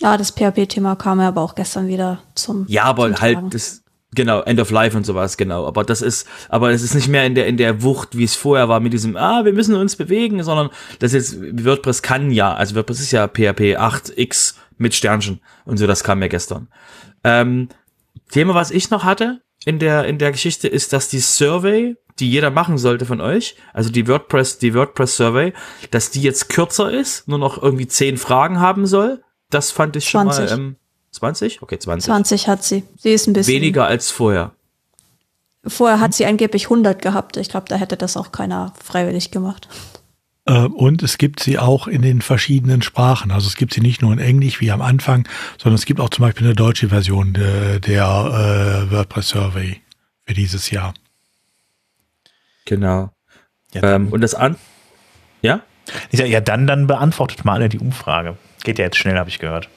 Ja, 0.00 0.16
das 0.16 0.32
PHP-Thema 0.32 0.96
kam 0.96 1.20
ja 1.20 1.28
aber 1.28 1.42
auch 1.42 1.56
gestern 1.56 1.88
wieder 1.88 2.22
zum. 2.34 2.64
Ja, 2.68 2.84
aber 2.84 3.08
zum 3.08 3.20
halt 3.20 3.38
das 3.50 3.82
Genau, 4.14 4.40
End 4.42 4.60
of 4.60 4.70
Life 4.70 4.96
und 4.96 5.04
sowas, 5.04 5.36
genau. 5.36 5.66
Aber 5.66 5.84
das 5.84 6.00
ist, 6.00 6.28
aber 6.48 6.70
es 6.70 6.82
ist 6.82 6.94
nicht 6.94 7.08
mehr 7.08 7.26
in 7.26 7.34
der, 7.34 7.46
in 7.46 7.56
der 7.56 7.82
Wucht, 7.82 8.16
wie 8.16 8.24
es 8.24 8.36
vorher 8.36 8.68
war, 8.68 8.80
mit 8.80 8.92
diesem, 8.92 9.16
ah, 9.16 9.44
wir 9.44 9.52
müssen 9.52 9.74
uns 9.74 9.96
bewegen, 9.96 10.42
sondern 10.42 10.70
das 11.00 11.12
jetzt, 11.12 11.38
WordPress 11.40 12.02
kann 12.02 12.30
ja, 12.30 12.54
also 12.54 12.76
WordPress 12.76 13.00
ist 13.00 13.10
ja 13.10 13.26
PHP 13.26 13.76
8x 13.76 14.54
mit 14.78 14.94
Sternchen 14.94 15.40
und 15.64 15.76
so, 15.76 15.86
das 15.86 16.04
kam 16.04 16.22
ja 16.22 16.28
gestern. 16.28 16.68
Ähm, 17.24 17.68
Thema, 18.30 18.54
was 18.54 18.70
ich 18.70 18.90
noch 18.90 19.04
hatte 19.04 19.42
in 19.64 19.78
der, 19.78 20.06
in 20.06 20.18
der 20.18 20.32
Geschichte, 20.32 20.68
ist, 20.68 20.92
dass 20.92 21.08
die 21.08 21.20
Survey, 21.20 21.96
die 22.18 22.30
jeder 22.30 22.50
machen 22.50 22.78
sollte 22.78 23.06
von 23.06 23.20
euch, 23.20 23.56
also 23.72 23.90
die 23.90 24.06
WordPress, 24.06 24.58
die 24.58 24.74
WordPress 24.74 25.16
Survey, 25.16 25.52
dass 25.90 26.10
die 26.10 26.22
jetzt 26.22 26.48
kürzer 26.48 26.90
ist, 26.90 27.26
nur 27.28 27.38
noch 27.38 27.60
irgendwie 27.60 27.88
zehn 27.88 28.16
Fragen 28.16 28.60
haben 28.60 28.86
soll. 28.86 29.22
Das 29.50 29.70
fand 29.72 29.96
ich 29.96 30.08
schon 30.08 30.30
20. 30.30 30.50
mal, 30.50 30.58
ähm, 30.58 30.76
20? 31.16 31.62
Okay, 31.62 31.78
20. 31.78 32.06
20 32.06 32.48
hat 32.48 32.64
sie. 32.64 32.84
Sie 32.98 33.12
ist 33.12 33.26
ein 33.26 33.32
bisschen. 33.32 33.54
Weniger 33.54 33.86
als 33.86 34.10
vorher. 34.10 34.52
Vorher 35.66 36.00
hat 36.00 36.14
sie 36.14 36.26
angeblich 36.26 36.64
100 36.64 37.02
gehabt. 37.02 37.36
Ich 37.36 37.48
glaube, 37.48 37.66
da 37.68 37.76
hätte 37.76 37.96
das 37.96 38.16
auch 38.16 38.30
keiner 38.30 38.72
freiwillig 38.82 39.30
gemacht. 39.30 39.68
Äh, 40.46 40.60
und 40.60 41.02
es 41.02 41.18
gibt 41.18 41.40
sie 41.40 41.58
auch 41.58 41.88
in 41.88 42.02
den 42.02 42.22
verschiedenen 42.22 42.82
Sprachen. 42.82 43.30
Also 43.30 43.48
es 43.48 43.56
gibt 43.56 43.74
sie 43.74 43.80
nicht 43.80 44.00
nur 44.00 44.12
in 44.12 44.18
Englisch 44.18 44.60
wie 44.60 44.70
am 44.70 44.80
Anfang, 44.80 45.28
sondern 45.60 45.74
es 45.74 45.84
gibt 45.84 46.00
auch 46.00 46.10
zum 46.10 46.24
Beispiel 46.24 46.46
eine 46.46 46.54
deutsche 46.54 46.88
Version 46.88 47.32
de, 47.32 47.80
der 47.80 48.86
äh, 48.88 48.90
WordPress 48.92 49.28
Survey 49.28 49.80
für 50.24 50.34
dieses 50.34 50.70
Jahr. 50.70 50.94
Genau. 52.64 53.10
Ja, 53.72 53.94
ähm, 53.94 54.08
und 54.08 54.20
das 54.20 54.34
an. 54.34 54.56
Ja? 55.42 55.62
Ja, 56.10 56.40
dann, 56.40 56.66
dann 56.66 56.86
beantwortet 56.86 57.44
mal 57.44 57.54
alle 57.54 57.68
die 57.68 57.78
Umfrage. 57.78 58.36
Geht 58.64 58.78
ja 58.78 58.84
jetzt 58.84 58.96
schnell, 58.96 59.18
habe 59.18 59.28
ich 59.28 59.38
gehört. 59.38 59.68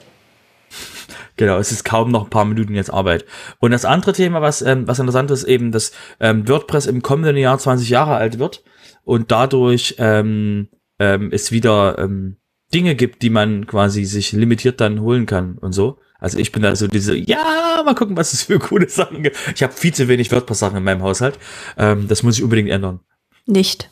Genau, 1.37 1.57
es 1.57 1.71
ist 1.71 1.85
kaum 1.85 2.11
noch 2.11 2.25
ein 2.25 2.29
paar 2.29 2.45
Minuten 2.45 2.75
jetzt 2.75 2.91
Arbeit. 2.91 3.25
Und 3.59 3.71
das 3.71 3.85
andere 3.85 4.11
Thema, 4.11 4.41
was, 4.41 4.61
ähm, 4.61 4.87
was 4.87 4.99
interessant 4.99 5.31
ist, 5.31 5.45
eben, 5.45 5.71
dass 5.71 5.93
ähm, 6.19 6.47
WordPress 6.47 6.85
im 6.85 7.01
kommenden 7.01 7.37
Jahr 7.37 7.57
20 7.57 7.89
Jahre 7.89 8.15
alt 8.15 8.39
wird 8.39 8.63
und 9.05 9.31
dadurch 9.31 9.95
ähm, 9.99 10.67
ähm, 10.99 11.29
es 11.31 11.51
wieder 11.51 11.97
ähm, 11.97 12.35
Dinge 12.73 12.95
gibt, 12.95 13.21
die 13.21 13.29
man 13.29 13.67
quasi 13.67 14.03
sich 14.03 14.33
limitiert 14.33 14.81
dann 14.81 14.99
holen 14.99 15.25
kann 15.25 15.57
und 15.57 15.71
so. 15.71 15.99
Also 16.19 16.37
ich 16.37 16.51
bin 16.51 16.61
da 16.61 16.75
so 16.75 16.87
diese, 16.87 17.15
ja, 17.15 17.81
mal 17.85 17.95
gucken, 17.95 18.17
was 18.17 18.33
es 18.33 18.43
für 18.43 18.59
coole 18.59 18.89
Sachen 18.89 19.23
gibt. 19.23 19.37
Ich 19.55 19.63
habe 19.63 19.71
viel 19.71 19.93
zu 19.93 20.09
wenig 20.09 20.31
WordPress-Sachen 20.31 20.77
in 20.77 20.83
meinem 20.83 21.01
Haushalt. 21.01 21.39
Ähm, 21.77 22.07
das 22.09 22.23
muss 22.23 22.37
ich 22.37 22.43
unbedingt 22.43 22.69
ändern. 22.69 22.99
Nicht. 23.45 23.89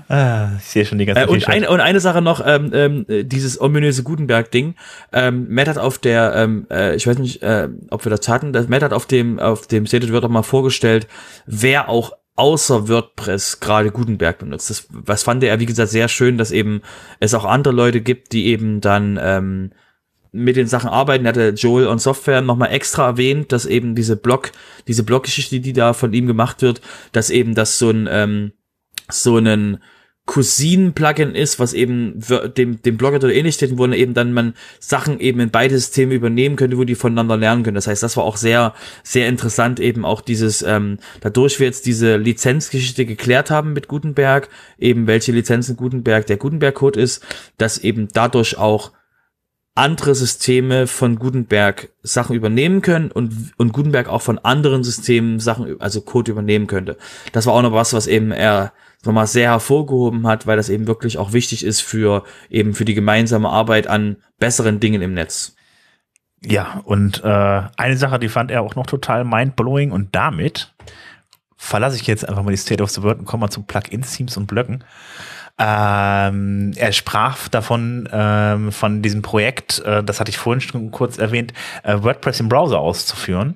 ah, 0.08 0.50
ich 0.58 0.64
sehe 0.64 0.84
schon 0.84 0.98
die 0.98 1.06
ganze 1.06 1.22
äh, 1.22 1.26
und, 1.26 1.48
ein, 1.48 1.66
und 1.66 1.80
eine 1.80 2.00
Sache 2.00 2.22
noch, 2.22 2.42
ähm, 2.44 2.70
ähm, 2.72 3.06
dieses 3.08 3.60
ominöse 3.60 4.02
Gutenberg-Ding. 4.02 4.74
Ähm, 5.12 5.46
Matt 5.48 5.68
hat 5.68 5.78
auf 5.78 5.98
der, 5.98 6.34
ähm, 6.36 6.66
äh, 6.70 6.96
ich 6.96 7.06
weiß 7.06 7.18
nicht, 7.18 7.42
äh, 7.42 7.68
ob 7.90 8.04
wir 8.04 8.10
das 8.10 8.28
hatten, 8.28 8.52
Matt 8.68 8.82
hat 8.82 8.92
auf 8.92 9.06
dem, 9.06 9.38
auf 9.38 9.66
dem 9.66 9.86
Stated 9.86 10.12
Word 10.12 10.24
auch 10.24 10.30
mal 10.30 10.42
vorgestellt, 10.42 11.06
wer 11.46 11.88
auch 11.88 12.12
außer 12.36 12.88
WordPress 12.88 13.60
gerade 13.60 13.90
Gutenberg 13.90 14.38
benutzt. 14.38 14.70
Das, 14.70 14.86
was 14.90 15.22
fand 15.22 15.42
er, 15.42 15.58
wie 15.58 15.66
gesagt, 15.66 15.90
sehr 15.90 16.08
schön, 16.08 16.38
dass 16.38 16.50
eben 16.50 16.82
es 17.18 17.34
auch 17.34 17.44
andere 17.44 17.74
Leute 17.74 18.02
gibt, 18.02 18.32
die 18.32 18.46
eben 18.46 18.80
dann 18.80 19.18
ähm, 19.20 19.72
mit 20.32 20.56
den 20.56 20.66
Sachen 20.66 20.90
arbeiten. 20.90 21.24
Er 21.24 21.30
hatte 21.30 21.48
Joel 21.56 21.86
und 21.86 22.00
Software 22.00 22.42
nochmal 22.42 22.72
extra 22.72 23.06
erwähnt, 23.06 23.52
dass 23.52 23.64
eben 23.64 23.94
diese 23.94 24.16
Blog, 24.16 24.52
diese 24.86 25.02
Bloggeschichte, 25.02 25.60
die 25.60 25.72
da 25.72 25.94
von 25.94 26.12
ihm 26.12 26.26
gemacht 26.26 26.60
wird, 26.60 26.82
dass 27.12 27.30
eben 27.30 27.54
das 27.54 27.78
so 27.78 27.90
ein 27.90 28.06
ähm, 28.10 28.52
so 29.08 29.36
einen 29.36 29.82
Cousin-Plugin 30.26 31.34
ist, 31.34 31.60
was 31.60 31.72
eben 31.72 32.20
dem, 32.56 32.82
dem 32.82 32.96
Blogger 32.96 33.16
oder 33.16 33.32
ähnlich 33.32 33.54
steht, 33.54 33.78
wo 33.78 33.86
eben 33.86 34.12
dann 34.12 34.32
man 34.32 34.54
Sachen 34.80 35.20
eben 35.20 35.38
in 35.38 35.50
beide 35.50 35.78
Systeme 35.78 36.14
übernehmen 36.14 36.56
könnte, 36.56 36.76
wo 36.78 36.84
die 36.84 36.96
voneinander 36.96 37.36
lernen 37.36 37.62
können. 37.62 37.76
Das 37.76 37.86
heißt, 37.86 38.02
das 38.02 38.16
war 38.16 38.24
auch 38.24 38.36
sehr, 38.36 38.74
sehr 39.04 39.28
interessant, 39.28 39.78
eben 39.78 40.04
auch 40.04 40.20
dieses, 40.20 40.62
ähm, 40.62 40.98
dadurch 41.20 41.60
wir 41.60 41.66
jetzt 41.66 41.86
diese 41.86 42.16
Lizenzgeschichte 42.16 43.06
geklärt 43.06 43.50
haben 43.50 43.72
mit 43.72 43.86
Gutenberg, 43.86 44.48
eben 44.78 45.06
welche 45.06 45.30
Lizenzen 45.30 45.76
Gutenberg 45.76 46.26
der 46.26 46.36
Gutenberg-Code 46.36 47.00
ist, 47.00 47.24
dass 47.56 47.78
eben 47.78 48.08
dadurch 48.12 48.58
auch 48.58 48.90
andere 49.76 50.14
Systeme 50.14 50.86
von 50.86 51.18
Gutenberg 51.18 51.90
Sachen 52.02 52.34
übernehmen 52.34 52.82
können 52.82 53.10
und, 53.10 53.52
und 53.56 53.72
Gutenberg 53.72 54.08
auch 54.08 54.22
von 54.22 54.38
anderen 54.38 54.82
Systemen 54.82 55.38
Sachen, 55.38 55.80
also 55.80 56.00
Code 56.00 56.32
übernehmen 56.32 56.66
könnte. 56.66 56.96
Das 57.32 57.46
war 57.46 57.54
auch 57.54 57.62
noch 57.62 57.72
was, 57.72 57.92
was 57.92 58.06
eben 58.06 58.32
er 58.32 58.72
nochmal 59.04 59.26
sehr 59.26 59.50
hervorgehoben 59.50 60.26
hat, 60.26 60.46
weil 60.46 60.56
das 60.56 60.68
eben 60.68 60.86
wirklich 60.86 61.18
auch 61.18 61.32
wichtig 61.32 61.64
ist 61.64 61.80
für 61.80 62.24
eben 62.50 62.74
für 62.74 62.84
die 62.84 62.94
gemeinsame 62.94 63.48
Arbeit 63.48 63.86
an 63.86 64.16
besseren 64.38 64.80
Dingen 64.80 65.02
im 65.02 65.14
Netz. 65.14 65.54
Ja, 66.42 66.80
und 66.84 67.22
äh, 67.24 67.62
eine 67.76 67.96
Sache, 67.96 68.18
die 68.18 68.28
fand 68.28 68.50
er 68.50 68.62
auch 68.62 68.74
noch 68.74 68.86
total 68.86 69.24
mindblowing 69.24 69.90
und 69.90 70.14
damit 70.14 70.74
verlasse 71.56 71.96
ich 71.96 72.06
jetzt 72.06 72.28
einfach 72.28 72.42
mal 72.42 72.50
die 72.50 72.56
State 72.56 72.82
of 72.82 72.90
the 72.90 73.02
World 73.02 73.18
und 73.18 73.24
komme 73.24 73.42
mal 73.42 73.50
zu 73.50 73.62
Plugins, 73.62 74.16
Themes 74.16 74.36
und 74.36 74.46
Blöcken. 74.46 74.84
Ähm, 75.58 76.72
er 76.76 76.92
sprach 76.92 77.48
davon, 77.48 78.08
ähm, 78.12 78.72
von 78.72 79.00
diesem 79.00 79.22
Projekt, 79.22 79.78
äh, 79.80 80.04
das 80.04 80.20
hatte 80.20 80.30
ich 80.30 80.38
vorhin 80.38 80.60
schon 80.60 80.90
kurz 80.90 81.18
erwähnt, 81.18 81.54
äh, 81.82 81.96
WordPress 82.02 82.40
im 82.40 82.48
Browser 82.48 82.78
auszuführen. 82.78 83.54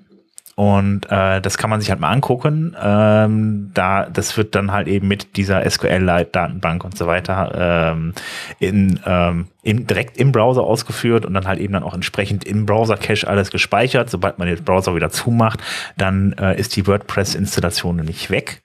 Und 0.61 1.11
äh, 1.11 1.41
das 1.41 1.57
kann 1.57 1.71
man 1.71 1.81
sich 1.81 1.89
halt 1.89 2.01
mal 2.01 2.11
angucken. 2.11 2.77
Ähm, 2.79 3.71
da, 3.73 4.05
das 4.05 4.37
wird 4.37 4.55
dann 4.55 4.73
halt 4.73 4.89
eben 4.89 5.09
mit 5.09 5.39
dieser 5.39 5.69
SQL-Datenbank 5.69 6.85
und 6.85 6.99
so 6.99 7.07
weiter 7.07 7.93
ähm, 7.95 8.13
in, 8.59 9.01
ähm, 9.07 9.47
in, 9.63 9.87
direkt 9.87 10.19
im 10.19 10.33
Browser 10.33 10.63
ausgeführt 10.63 11.25
und 11.25 11.33
dann 11.33 11.47
halt 11.47 11.61
eben 11.61 11.73
dann 11.73 11.83
auch 11.83 11.95
entsprechend 11.95 12.45
im 12.45 12.67
Browser-Cache 12.67 13.27
alles 13.27 13.51
gespeichert. 13.51 14.11
Sobald 14.11 14.39
man 14.39 14.49
den 14.49 14.63
Browser 14.63 14.95
wieder 14.95 15.09
zumacht, 15.09 15.61
dann 15.97 16.35
äh, 16.35 16.61
ist 16.61 16.77
die 16.77 16.87
WordPress-Installation 16.87 17.97
nicht 17.97 18.29
weg. 18.29 18.61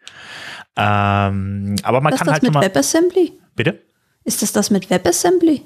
Ähm, 0.77 1.75
aber 1.83 2.01
man 2.01 2.13
ist 2.13 2.19
kann 2.19 2.27
das 2.27 2.33
halt 2.33 2.43
mit 2.43 2.53
schon 2.53 2.61
mal. 2.61 2.65
WebAssembly? 2.65 3.33
Bitte? 3.55 3.79
Ist 4.23 4.41
das 4.41 4.51
das 4.51 4.71
mit 4.71 4.89
WebAssembly? 4.89 5.61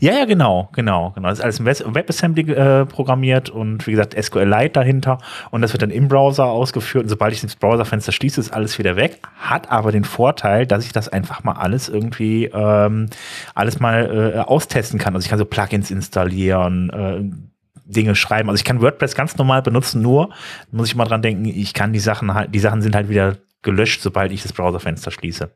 Ja, 0.00 0.12
ja, 0.12 0.24
genau, 0.24 0.68
genau, 0.72 1.12
genau. 1.14 1.28
Das 1.28 1.38
ist 1.38 1.44
alles 1.44 1.80
in 1.80 1.94
WebAssembly 1.94 2.52
äh, 2.52 2.86
programmiert 2.86 3.50
und 3.50 3.86
wie 3.86 3.92
gesagt 3.92 4.20
SQLite 4.20 4.70
dahinter 4.70 5.18
und 5.50 5.62
das 5.62 5.72
wird 5.72 5.82
dann 5.82 5.90
im 5.90 6.08
Browser 6.08 6.46
ausgeführt 6.46 7.04
und 7.04 7.08
sobald 7.08 7.32
ich 7.32 7.40
das 7.40 7.54
Browserfenster 7.54 8.12
schließe, 8.12 8.40
ist 8.40 8.52
alles 8.52 8.78
wieder 8.78 8.96
weg. 8.96 9.20
Hat 9.38 9.70
aber 9.70 9.92
den 9.92 10.04
Vorteil, 10.04 10.66
dass 10.66 10.84
ich 10.84 10.92
das 10.92 11.08
einfach 11.08 11.44
mal 11.44 11.52
alles 11.52 11.88
irgendwie 11.88 12.46
ähm, 12.46 13.08
alles 13.54 13.78
mal 13.78 14.34
äh, 14.34 14.38
austesten 14.40 14.98
kann. 14.98 15.14
Also 15.14 15.24
ich 15.24 15.30
kann 15.30 15.38
so 15.38 15.44
Plugins 15.44 15.90
installieren, 15.90 16.90
äh, 16.90 17.50
Dinge 17.84 18.16
schreiben. 18.16 18.50
Also 18.50 18.58
ich 18.58 18.64
kann 18.64 18.80
WordPress 18.80 19.14
ganz 19.14 19.36
normal 19.36 19.62
benutzen, 19.62 20.02
nur 20.02 20.30
muss 20.72 20.88
ich 20.88 20.96
mal 20.96 21.04
dran 21.04 21.22
denken, 21.22 21.44
ich 21.44 21.74
kann 21.74 21.92
die 21.92 22.00
Sachen 22.00 22.34
halt, 22.34 22.54
die 22.54 22.60
Sachen 22.60 22.82
sind 22.82 22.94
halt 22.94 23.08
wieder 23.08 23.36
gelöscht, 23.62 24.00
sobald 24.00 24.32
ich 24.32 24.42
das 24.42 24.52
Browserfenster 24.52 25.10
schließe. 25.10 25.50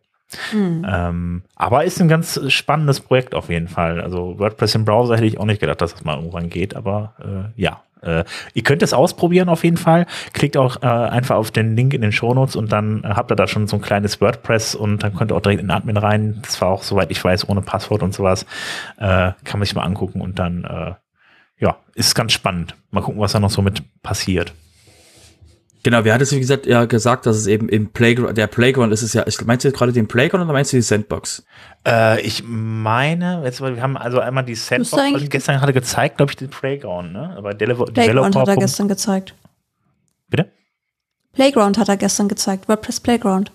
Mhm. 0.53 0.87
Ähm, 0.89 1.43
aber 1.55 1.85
ist 1.85 2.01
ein 2.01 2.09
ganz 2.09 2.41
spannendes 2.49 3.01
Projekt 3.01 3.35
auf 3.35 3.49
jeden 3.49 3.69
Fall. 3.69 4.01
Also 4.01 4.39
WordPress 4.39 4.75
im 4.75 4.85
Browser 4.85 5.17
hätte 5.17 5.27
ich 5.27 5.39
auch 5.39 5.45
nicht 5.45 5.61
gedacht, 5.61 5.81
dass 5.81 5.93
das 5.93 6.05
mal 6.05 6.17
irgendwann 6.17 6.51
geht, 6.51 6.75
aber 6.75 7.53
äh, 7.57 7.61
ja. 7.61 7.83
Äh, 8.03 8.25
ihr 8.53 8.63
könnt 8.63 8.83
es 8.83 8.93
ausprobieren 8.93 9.49
auf 9.49 9.65
jeden 9.65 9.79
Fall. 9.79 10.07
Klickt 10.35 10.59
auch 10.59 10.83
äh, 10.83 10.87
einfach 10.87 11.37
auf 11.37 11.51
den 11.51 11.75
Link 11.75 11.95
in 11.95 12.03
den 12.03 12.13
Shownotes 12.13 12.55
und 12.55 12.71
dann 12.71 13.03
habt 13.03 13.33
ihr 13.33 13.37
da 13.37 13.47
schon 13.47 13.67
so 13.67 13.77
ein 13.77 13.83
kleines 13.83 14.21
WordPress 14.21 14.75
und 14.75 15.03
dann 15.03 15.15
könnt 15.15 15.33
ihr 15.33 15.37
auch 15.37 15.41
direkt 15.41 15.63
in 15.63 15.69
den 15.69 15.75
Admin 15.75 15.97
rein. 15.97 16.41
Das 16.43 16.61
war 16.61 16.69
auch, 16.69 16.83
soweit 16.83 17.11
ich 17.11 17.25
weiß, 17.25 17.49
ohne 17.49 17.63
Passwort 17.63 18.03
und 18.03 18.13
sowas. 18.13 18.45
Äh, 18.99 19.33
kann 19.45 19.59
man 19.59 19.63
sich 19.63 19.75
mal 19.75 19.85
angucken 19.85 20.21
und 20.21 20.39
dann, 20.39 20.65
äh, 20.65 20.95
ja, 21.59 21.77
ist 21.95 22.15
ganz 22.15 22.33
spannend. 22.33 22.75
Mal 22.91 23.01
gucken, 23.01 23.23
was 23.23 23.33
da 23.33 23.41
noch 23.41 23.51
so 23.51 23.63
mit 23.63 23.83
passiert. 24.03 24.53
Genau, 25.85 26.03
wir 26.03 26.15
hatten 26.15 26.23
es 26.23 26.33
wie 26.33 26.41
gesagt 26.41 26.65
ja 26.65 26.87
gesagt, 26.87 27.27
dass 27.27 27.37
es 27.37 27.47
eben 27.47 27.69
im 27.69 27.91
Playground, 27.91 28.39
der 28.39 28.47
Playground 28.47 28.91
ist 28.91 29.03
es 29.03 29.13
ja, 29.13 29.23
meinst 29.45 29.65
du 29.65 29.69
jetzt 29.69 29.77
gerade 29.77 29.93
den 29.93 30.09
Playground 30.09 30.43
oder 30.43 30.55
meinst 30.55 30.73
du 30.73 30.79
die 30.79 30.83
Sandbox? 30.83 31.45
Äh, 31.87 32.23
ich 32.23 32.43
meine, 32.47 33.43
jetzt, 33.45 33.61
wir 33.61 33.83
haben 33.83 33.99
also 33.99 34.19
einmal 34.19 34.47
die 34.47 34.55
Sandbox, 34.55 34.95
also 34.95 35.27
gestern 35.29 35.59
gerade 35.59 35.75
gezeigt, 35.75 36.17
glaube 36.17 36.33
ich, 36.33 36.37
den 36.37 36.49
Playground, 36.49 37.13
ne? 37.13 37.35
Aber 37.37 37.53
Dele 37.53 37.75
Playground 37.75 38.35
hat 38.35 38.49
er 38.49 38.57
gestern 38.57 38.89
gezeigt. 38.89 39.35
Bitte? 40.31 40.51
Playground 41.35 41.77
hat 41.77 41.91
er 41.91 41.99
gestern 41.99 42.29
gezeigt, 42.29 42.67
WordPress 42.67 43.01
Playground. 43.01 43.53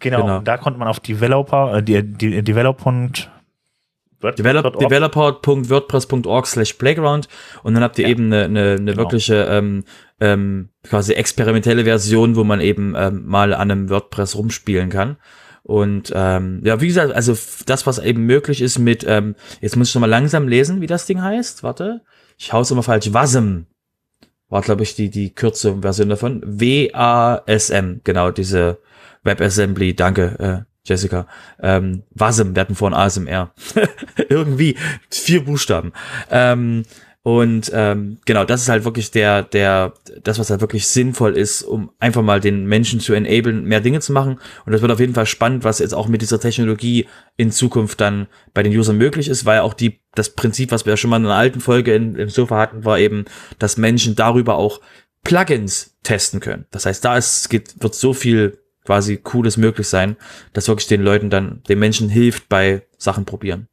Genau, 0.00 0.20
genau. 0.20 0.40
da 0.40 0.58
konnte 0.58 0.78
man 0.78 0.86
auf 0.86 1.00
Developer, 1.00 1.78
äh, 1.78 1.82
die, 1.82 2.02
die 2.02 2.42
Developer 2.42 2.84
developer.wordpress.org 4.22 6.46
slash 6.46 6.74
playground 6.74 7.26
und 7.62 7.72
dann 7.72 7.82
habt 7.82 7.98
ihr 7.98 8.04
ja. 8.04 8.10
eben 8.10 8.26
eine, 8.26 8.44
eine, 8.44 8.72
eine 8.72 8.78
genau. 8.78 8.98
wirkliche 8.98 9.44
ähm, 9.44 9.84
ähm, 10.20 10.68
quasi 10.82 11.14
experimentelle 11.14 11.84
Version, 11.84 12.36
wo 12.36 12.44
man 12.44 12.60
eben 12.60 12.94
ähm, 12.96 13.26
mal 13.26 13.54
an 13.54 13.70
einem 13.70 13.90
WordPress 13.90 14.36
rumspielen 14.36 14.90
kann. 14.90 15.16
Und 15.62 16.12
ähm, 16.14 16.60
ja, 16.64 16.80
wie 16.80 16.88
gesagt, 16.88 17.12
also 17.12 17.36
das, 17.66 17.86
was 17.86 17.98
eben 17.98 18.24
möglich 18.24 18.62
ist 18.62 18.78
mit, 18.78 19.04
ähm, 19.06 19.34
jetzt 19.60 19.76
muss 19.76 19.88
ich 19.88 19.94
noch 19.94 20.00
mal 20.00 20.06
langsam 20.06 20.48
lesen, 20.48 20.80
wie 20.80 20.86
das 20.86 21.06
Ding 21.06 21.22
heißt. 21.22 21.62
Warte, 21.62 22.02
ich 22.38 22.52
hau's 22.52 22.70
immer 22.70 22.82
falsch. 22.82 23.12
WASM 23.12 23.66
war, 24.48 24.62
glaube 24.62 24.82
ich, 24.82 24.94
die, 24.94 25.10
die 25.10 25.34
kürze 25.34 25.80
Version 25.80 26.08
davon. 26.08 26.42
W-A-S-M, 26.44 28.00
genau, 28.04 28.30
diese 28.30 28.78
WebAssembly, 29.22 29.94
danke, 29.94 30.66
äh, 30.66 30.70
Jessica. 30.84 31.26
Ähm, 31.62 32.02
WASM, 32.10 32.54
wir 32.54 32.60
hatten 32.60 32.74
vorhin 32.74 32.98
ASMR. 32.98 33.52
Irgendwie 34.28 34.76
vier 35.10 35.44
Buchstaben. 35.44 35.92
Ähm, 36.30 36.84
und 37.38 37.70
ähm, 37.74 38.18
genau, 38.24 38.44
das 38.44 38.62
ist 38.62 38.68
halt 38.68 38.84
wirklich 38.84 39.10
der, 39.10 39.42
der, 39.42 39.92
das, 40.22 40.38
was 40.38 40.50
halt 40.50 40.60
wirklich 40.60 40.86
sinnvoll 40.86 41.36
ist, 41.36 41.62
um 41.62 41.90
einfach 41.98 42.22
mal 42.22 42.40
den 42.40 42.66
Menschen 42.66 42.98
zu 42.98 43.12
enablen, 43.12 43.64
mehr 43.64 43.80
Dinge 43.80 44.00
zu 44.00 44.12
machen. 44.12 44.40
Und 44.66 44.72
das 44.72 44.82
wird 44.82 44.90
auf 44.90 45.00
jeden 45.00 45.14
Fall 45.14 45.26
spannend, 45.26 45.62
was 45.62 45.78
jetzt 45.78 45.94
auch 45.94 46.08
mit 46.08 46.22
dieser 46.22 46.40
Technologie 46.40 47.06
in 47.36 47.52
Zukunft 47.52 48.00
dann 48.00 48.26
bei 48.54 48.62
den 48.62 48.76
Usern 48.76 48.96
möglich 48.96 49.28
ist, 49.28 49.46
weil 49.46 49.60
auch 49.60 49.74
die, 49.74 50.00
das 50.14 50.30
Prinzip, 50.30 50.72
was 50.72 50.86
wir 50.86 50.92
ja 50.94 50.96
schon 50.96 51.10
mal 51.10 51.18
in 51.18 51.26
einer 51.26 51.34
alten 51.34 51.60
Folge 51.60 51.94
in, 51.94 52.16
im 52.16 52.28
Sofa 52.28 52.58
hatten, 52.58 52.84
war 52.84 52.98
eben, 52.98 53.26
dass 53.58 53.76
Menschen 53.76 54.16
darüber 54.16 54.56
auch 54.56 54.80
Plugins 55.22 55.96
testen 56.02 56.40
können. 56.40 56.66
Das 56.70 56.86
heißt, 56.86 57.04
da 57.04 57.16
ist, 57.16 57.48
geht, 57.50 57.82
wird 57.82 57.94
so 57.94 58.12
viel 58.12 58.58
quasi 58.84 59.18
Cooles 59.18 59.56
möglich 59.56 59.88
sein, 59.88 60.16
dass 60.52 60.68
wirklich 60.68 60.88
den 60.88 61.02
Leuten 61.02 61.30
dann, 61.30 61.62
den 61.68 61.78
Menschen 61.78 62.08
hilft 62.08 62.48
bei 62.48 62.82
Sachen 62.98 63.24
probieren. 63.24 63.68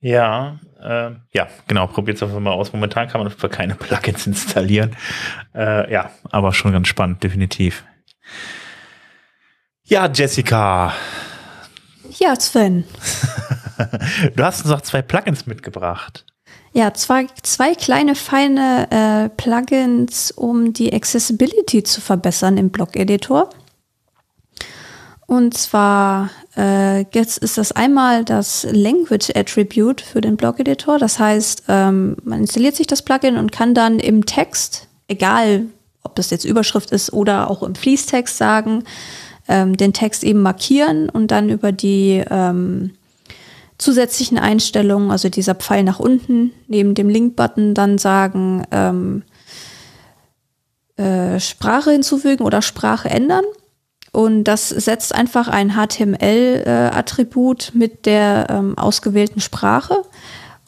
Ja, 0.00 0.58
äh, 0.82 1.10
ja, 1.32 1.48
genau, 1.66 1.86
probiert 1.86 2.16
es 2.16 2.22
einfach 2.22 2.38
mal 2.38 2.52
aus. 2.52 2.72
Momentan 2.72 3.08
kann 3.08 3.22
man 3.22 3.30
für 3.30 3.48
keine 3.48 3.74
Plugins 3.74 4.26
installieren. 4.26 4.94
Äh, 5.54 5.90
ja, 5.92 6.10
aber 6.30 6.52
schon 6.52 6.72
ganz 6.72 6.88
spannend, 6.88 7.22
definitiv. 7.22 7.84
Ja, 9.84 10.10
Jessica. 10.12 10.92
Ja, 12.18 12.38
Sven. 12.38 12.84
du 14.36 14.44
hast 14.44 14.64
uns 14.64 14.72
auch 14.72 14.80
zwei 14.80 15.02
Plugins 15.02 15.46
mitgebracht. 15.46 16.24
Ja, 16.72 16.92
zwei, 16.92 17.26
zwei 17.42 17.74
kleine 17.74 18.14
feine 18.14 18.88
äh, 18.90 19.28
Plugins, 19.30 20.30
um 20.30 20.72
die 20.72 20.92
Accessibility 20.92 21.82
zu 21.82 22.00
verbessern 22.00 22.58
im 22.58 22.70
Blog-Editor. 22.70 23.50
Und 25.26 25.56
zwar 25.56 26.30
äh, 26.56 27.00
jetzt 27.12 27.38
ist 27.38 27.58
das 27.58 27.72
einmal 27.72 28.24
das 28.24 28.66
Language 28.70 29.30
Attribute 29.34 30.00
für 30.00 30.20
den 30.20 30.36
Blog-Editor. 30.36 30.98
Das 30.98 31.18
heißt, 31.18 31.64
ähm, 31.68 32.16
man 32.24 32.40
installiert 32.40 32.76
sich 32.76 32.86
das 32.86 33.02
Plugin 33.02 33.36
und 33.36 33.52
kann 33.52 33.74
dann 33.74 33.98
im 33.98 34.24
Text, 34.24 34.88
egal 35.08 35.66
ob 36.02 36.14
das 36.14 36.30
jetzt 36.30 36.44
Überschrift 36.44 36.92
ist 36.92 37.12
oder 37.12 37.50
auch 37.50 37.62
im 37.62 37.74
Fließtext 37.74 38.36
sagen, 38.36 38.84
ähm, 39.48 39.76
den 39.76 39.92
Text 39.92 40.24
eben 40.24 40.40
markieren 40.40 41.08
und 41.10 41.30
dann 41.30 41.50
über 41.50 41.72
die 41.72 42.24
ähm, 42.30 42.92
zusätzlichen 43.78 44.38
Einstellungen, 44.38 45.10
also 45.10 45.28
dieser 45.28 45.54
Pfeil 45.54 45.82
nach 45.82 46.00
unten 46.00 46.52
neben 46.68 46.94
dem 46.94 47.08
Link-Button, 47.08 47.74
dann 47.74 47.98
sagen, 47.98 48.64
ähm, 48.70 49.22
äh, 50.96 51.38
Sprache 51.38 51.90
hinzufügen 51.90 52.44
oder 52.44 52.62
Sprache 52.62 53.10
ändern. 53.10 53.44
Und 54.16 54.44
das 54.44 54.70
setzt 54.70 55.14
einfach 55.14 55.46
ein 55.48 55.74
HTML-Attribut 55.74 57.68
äh, 57.68 57.76
mit 57.76 58.06
der 58.06 58.46
ähm, 58.48 58.78
ausgewählten 58.78 59.42
Sprache, 59.42 60.04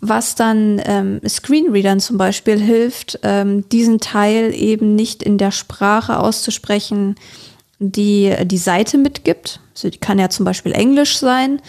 was 0.02 0.34
dann 0.34 0.82
ähm, 0.84 1.22
Screenreadern 1.26 1.98
zum 1.98 2.18
Beispiel 2.18 2.60
hilft, 2.60 3.20
ähm, 3.22 3.66
diesen 3.70 4.00
Teil 4.00 4.52
eben 4.54 4.94
nicht 4.94 5.22
in 5.22 5.38
der 5.38 5.50
Sprache 5.50 6.18
auszusprechen, 6.18 7.14
die 7.78 8.34
die 8.42 8.58
Seite 8.58 8.98
mitgibt. 8.98 9.60
Also 9.74 9.88
die 9.88 9.96
kann 9.96 10.18
ja 10.18 10.28
zum 10.28 10.44
Beispiel 10.44 10.72
Englisch 10.72 11.16
sein. 11.16 11.62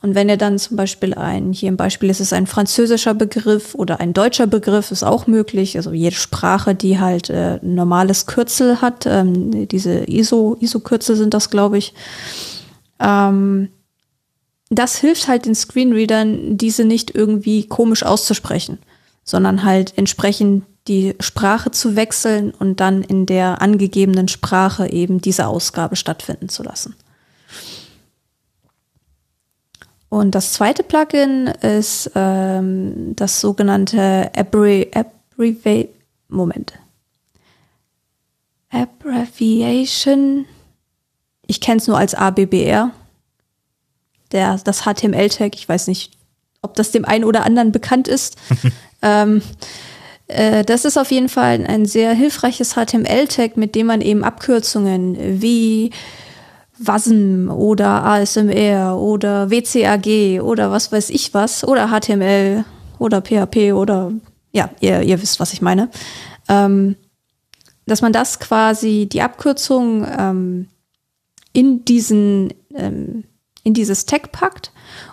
Und 0.00 0.14
wenn 0.14 0.28
ihr 0.28 0.36
dann 0.36 0.58
zum 0.58 0.76
Beispiel 0.76 1.14
ein, 1.14 1.52
hier 1.52 1.68
im 1.68 1.76
Beispiel 1.76 2.08
ist 2.08 2.20
es 2.20 2.32
ein 2.32 2.46
französischer 2.46 3.14
Begriff 3.14 3.74
oder 3.74 3.98
ein 3.98 4.12
deutscher 4.12 4.46
Begriff, 4.46 4.92
ist 4.92 5.02
auch 5.02 5.26
möglich. 5.26 5.76
Also 5.76 5.92
jede 5.92 6.14
Sprache, 6.14 6.74
die 6.76 7.00
halt 7.00 7.30
äh, 7.30 7.58
ein 7.60 7.74
normales 7.74 8.26
Kürzel 8.26 8.80
hat, 8.80 9.06
ähm, 9.06 9.66
diese 9.66 10.08
ISO, 10.08 10.56
ISO-Kürzel 10.60 11.16
sind 11.16 11.34
das, 11.34 11.50
glaube 11.50 11.78
ich. 11.78 11.94
Ähm, 13.00 13.70
das 14.70 14.96
hilft 14.96 15.26
halt 15.26 15.46
den 15.46 15.56
Screenreadern, 15.56 16.56
diese 16.56 16.84
nicht 16.84 17.14
irgendwie 17.14 17.66
komisch 17.66 18.04
auszusprechen, 18.04 18.78
sondern 19.24 19.64
halt 19.64 19.94
entsprechend 19.96 20.64
die 20.86 21.14
Sprache 21.20 21.70
zu 21.70 21.96
wechseln 21.96 22.52
und 22.52 22.78
dann 22.78 23.02
in 23.02 23.26
der 23.26 23.60
angegebenen 23.60 24.28
Sprache 24.28 24.90
eben 24.90 25.20
diese 25.20 25.48
Ausgabe 25.48 25.96
stattfinden 25.96 26.48
zu 26.48 26.62
lassen. 26.62 26.94
Und 30.08 30.34
das 30.34 30.54
zweite 30.54 30.82
Plugin 30.82 31.48
ist 31.48 32.10
ähm, 32.14 33.14
das 33.14 33.40
sogenannte 33.40 34.30
Abbrevi 34.34 34.90
Abbrevi 34.94 35.88
Moment. 36.28 36.74
Abbreviation. 38.70 40.46
Ich 41.46 41.60
kenne 41.60 41.78
es 41.78 41.86
nur 41.86 41.98
als 41.98 42.14
ABBR. 42.14 42.90
Der, 44.32 44.58
das 44.58 44.82
HTML-Tag. 44.82 45.54
Ich 45.54 45.68
weiß 45.68 45.86
nicht, 45.86 46.12
ob 46.60 46.74
das 46.74 46.90
dem 46.90 47.04
einen 47.04 47.24
oder 47.24 47.44
anderen 47.44 47.72
bekannt 47.72 48.08
ist. 48.08 48.36
ähm, 49.02 49.42
äh, 50.26 50.64
das 50.64 50.84
ist 50.84 50.98
auf 50.98 51.10
jeden 51.10 51.30
Fall 51.30 51.64
ein 51.66 51.86
sehr 51.86 52.12
hilfreiches 52.12 52.74
HTML-Tag, 52.74 53.56
mit 53.56 53.74
dem 53.74 53.86
man 53.86 54.02
eben 54.02 54.24
Abkürzungen 54.24 55.40
wie 55.40 55.90
WASM 56.78 57.50
oder 57.50 58.04
ASMR 58.04 58.96
oder 58.98 59.50
WCAG 59.50 60.40
oder 60.42 60.70
was 60.70 60.92
weiß 60.92 61.10
ich 61.10 61.34
was 61.34 61.64
oder 61.64 61.88
HTML 61.88 62.64
oder 62.98 63.22
PHP 63.22 63.72
oder 63.72 64.12
ja, 64.52 64.70
ihr, 64.80 65.02
ihr 65.02 65.20
wisst, 65.20 65.40
was 65.40 65.52
ich 65.52 65.62
meine. 65.62 65.90
Ähm, 66.48 66.96
dass 67.86 68.02
man 68.02 68.12
das 68.12 68.38
quasi, 68.38 69.08
die 69.10 69.22
Abkürzung 69.22 70.06
ähm, 70.18 70.68
in 71.52 71.84
diesen, 71.84 72.52
ähm, 72.74 73.24
in 73.64 73.74
dieses 73.74 74.06
Tag 74.06 74.32
packt 74.32 74.72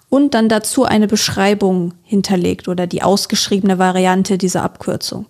und 0.10 0.34
dann 0.34 0.50
dazu 0.50 0.86
eine 0.86 1.08
Beschreibung 1.08 1.94
hinterlegt 2.04 2.68
oder 2.68 2.88
die 2.88 3.02
ausgeschriebene 3.02 3.80
Variante 3.80 4.38
dieser 4.38 4.64
Abkürzung. 4.64 5.26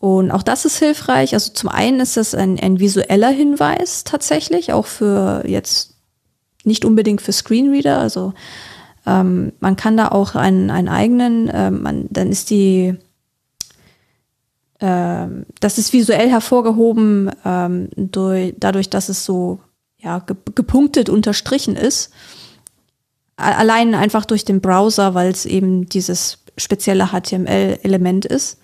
Und 0.00 0.30
auch 0.30 0.42
das 0.42 0.64
ist 0.64 0.78
hilfreich. 0.78 1.34
Also 1.34 1.52
zum 1.52 1.68
einen 1.68 2.00
ist 2.00 2.16
das 2.16 2.34
ein, 2.34 2.58
ein 2.58 2.80
visueller 2.80 3.28
Hinweis 3.28 4.02
tatsächlich, 4.02 4.72
auch 4.72 4.86
für 4.86 5.44
jetzt 5.46 5.94
nicht 6.64 6.86
unbedingt 6.86 7.20
für 7.20 7.32
Screenreader. 7.32 7.98
Also 7.98 8.32
ähm, 9.06 9.52
man 9.60 9.76
kann 9.76 9.98
da 9.98 10.08
auch 10.08 10.34
einen, 10.34 10.70
einen 10.70 10.88
eigenen, 10.88 11.50
ähm, 11.52 11.82
man, 11.82 12.06
dann 12.08 12.30
ist 12.30 12.48
die, 12.48 12.96
ähm, 14.80 15.44
das 15.60 15.76
ist 15.76 15.92
visuell 15.92 16.30
hervorgehoben 16.30 17.30
ähm, 17.44 17.90
durch, 17.94 18.54
dadurch, 18.58 18.88
dass 18.88 19.10
es 19.10 19.26
so 19.26 19.60
ja, 19.98 20.24
gepunktet 20.54 21.10
unterstrichen 21.10 21.76
ist. 21.76 22.10
Allein 23.36 23.94
einfach 23.94 24.24
durch 24.24 24.46
den 24.46 24.62
Browser, 24.62 25.12
weil 25.12 25.30
es 25.30 25.44
eben 25.44 25.90
dieses 25.90 26.38
spezielle 26.56 27.08
HTML-Element 27.08 28.24
ist. 28.24 28.60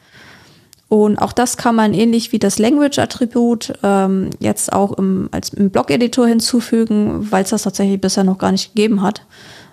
Und 0.88 1.18
auch 1.18 1.32
das 1.32 1.56
kann 1.56 1.74
man 1.74 1.94
ähnlich 1.94 2.30
wie 2.30 2.38
das 2.38 2.58
Language-Attribut 2.58 3.74
ähm, 3.82 4.30
jetzt 4.38 4.72
auch 4.72 4.92
im, 4.92 5.28
als 5.32 5.48
im 5.50 5.70
Blog-Editor 5.70 6.28
hinzufügen, 6.28 7.30
weil 7.30 7.42
es 7.42 7.50
das 7.50 7.62
tatsächlich 7.62 8.00
bisher 8.00 8.22
noch 8.22 8.38
gar 8.38 8.52
nicht 8.52 8.74
gegeben 8.74 9.02
hat. 9.02 9.22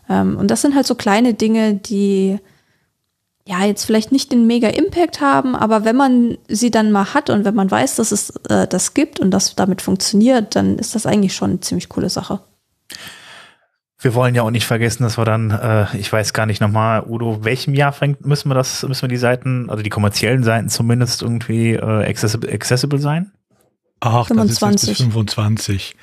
Ähm, 0.09 0.37
und 0.37 0.49
das 0.49 0.61
sind 0.61 0.75
halt 0.75 0.87
so 0.87 0.95
kleine 0.95 1.35
Dinge, 1.35 1.75
die 1.75 2.39
ja 3.45 3.63
jetzt 3.65 3.83
vielleicht 3.85 4.11
nicht 4.11 4.31
den 4.31 4.47
mega 4.47 4.69
Impact 4.69 5.21
haben, 5.21 5.55
aber 5.55 5.85
wenn 5.85 5.97
man 5.97 6.37
sie 6.47 6.71
dann 6.71 6.91
mal 6.91 7.13
hat 7.13 7.29
und 7.29 7.43
wenn 7.45 7.55
man 7.55 7.69
weiß, 7.69 7.97
dass 7.97 8.11
es 8.11 8.29
äh, 8.49 8.67
das 8.67 8.93
gibt 8.93 9.19
und 9.19 9.31
das 9.31 9.55
damit 9.55 9.81
funktioniert, 9.81 10.55
dann 10.55 10.79
ist 10.79 10.95
das 10.95 11.05
eigentlich 11.05 11.35
schon 11.35 11.51
eine 11.51 11.59
ziemlich 11.59 11.89
coole 11.89 12.09
Sache. 12.09 12.39
Wir 14.03 14.13
wollen 14.13 14.35
ja 14.35 14.41
auch 14.41 14.51
nicht 14.51 14.65
vergessen, 14.65 15.03
dass 15.03 15.17
wir 15.17 15.23
dann, 15.23 15.51
äh, 15.51 15.85
ich 15.97 16.11
weiß 16.11 16.33
gar 16.33 16.45
nicht 16.45 16.59
nochmal, 16.59 17.03
Udo, 17.07 17.45
welchem 17.45 17.73
Jahr 17.73 17.93
fängt, 17.93 18.25
müssen 18.25 18.49
wir 18.49 18.55
das, 18.55 18.83
müssen 18.83 19.03
wir 19.03 19.09
die 19.09 19.17
Seiten, 19.17 19.69
also 19.69 19.81
die 19.81 19.89
kommerziellen 19.89 20.43
Seiten 20.43 20.67
zumindest 20.67 21.21
irgendwie 21.21 21.71
äh, 21.71 22.09
accessible, 22.09 22.51
accessible 22.51 22.99
sein? 22.99 23.31
Ach, 24.01 24.27
25. 24.27 24.59
das 24.59 24.83
ist 24.83 24.97
bis 24.97 24.97
25. 24.97 25.95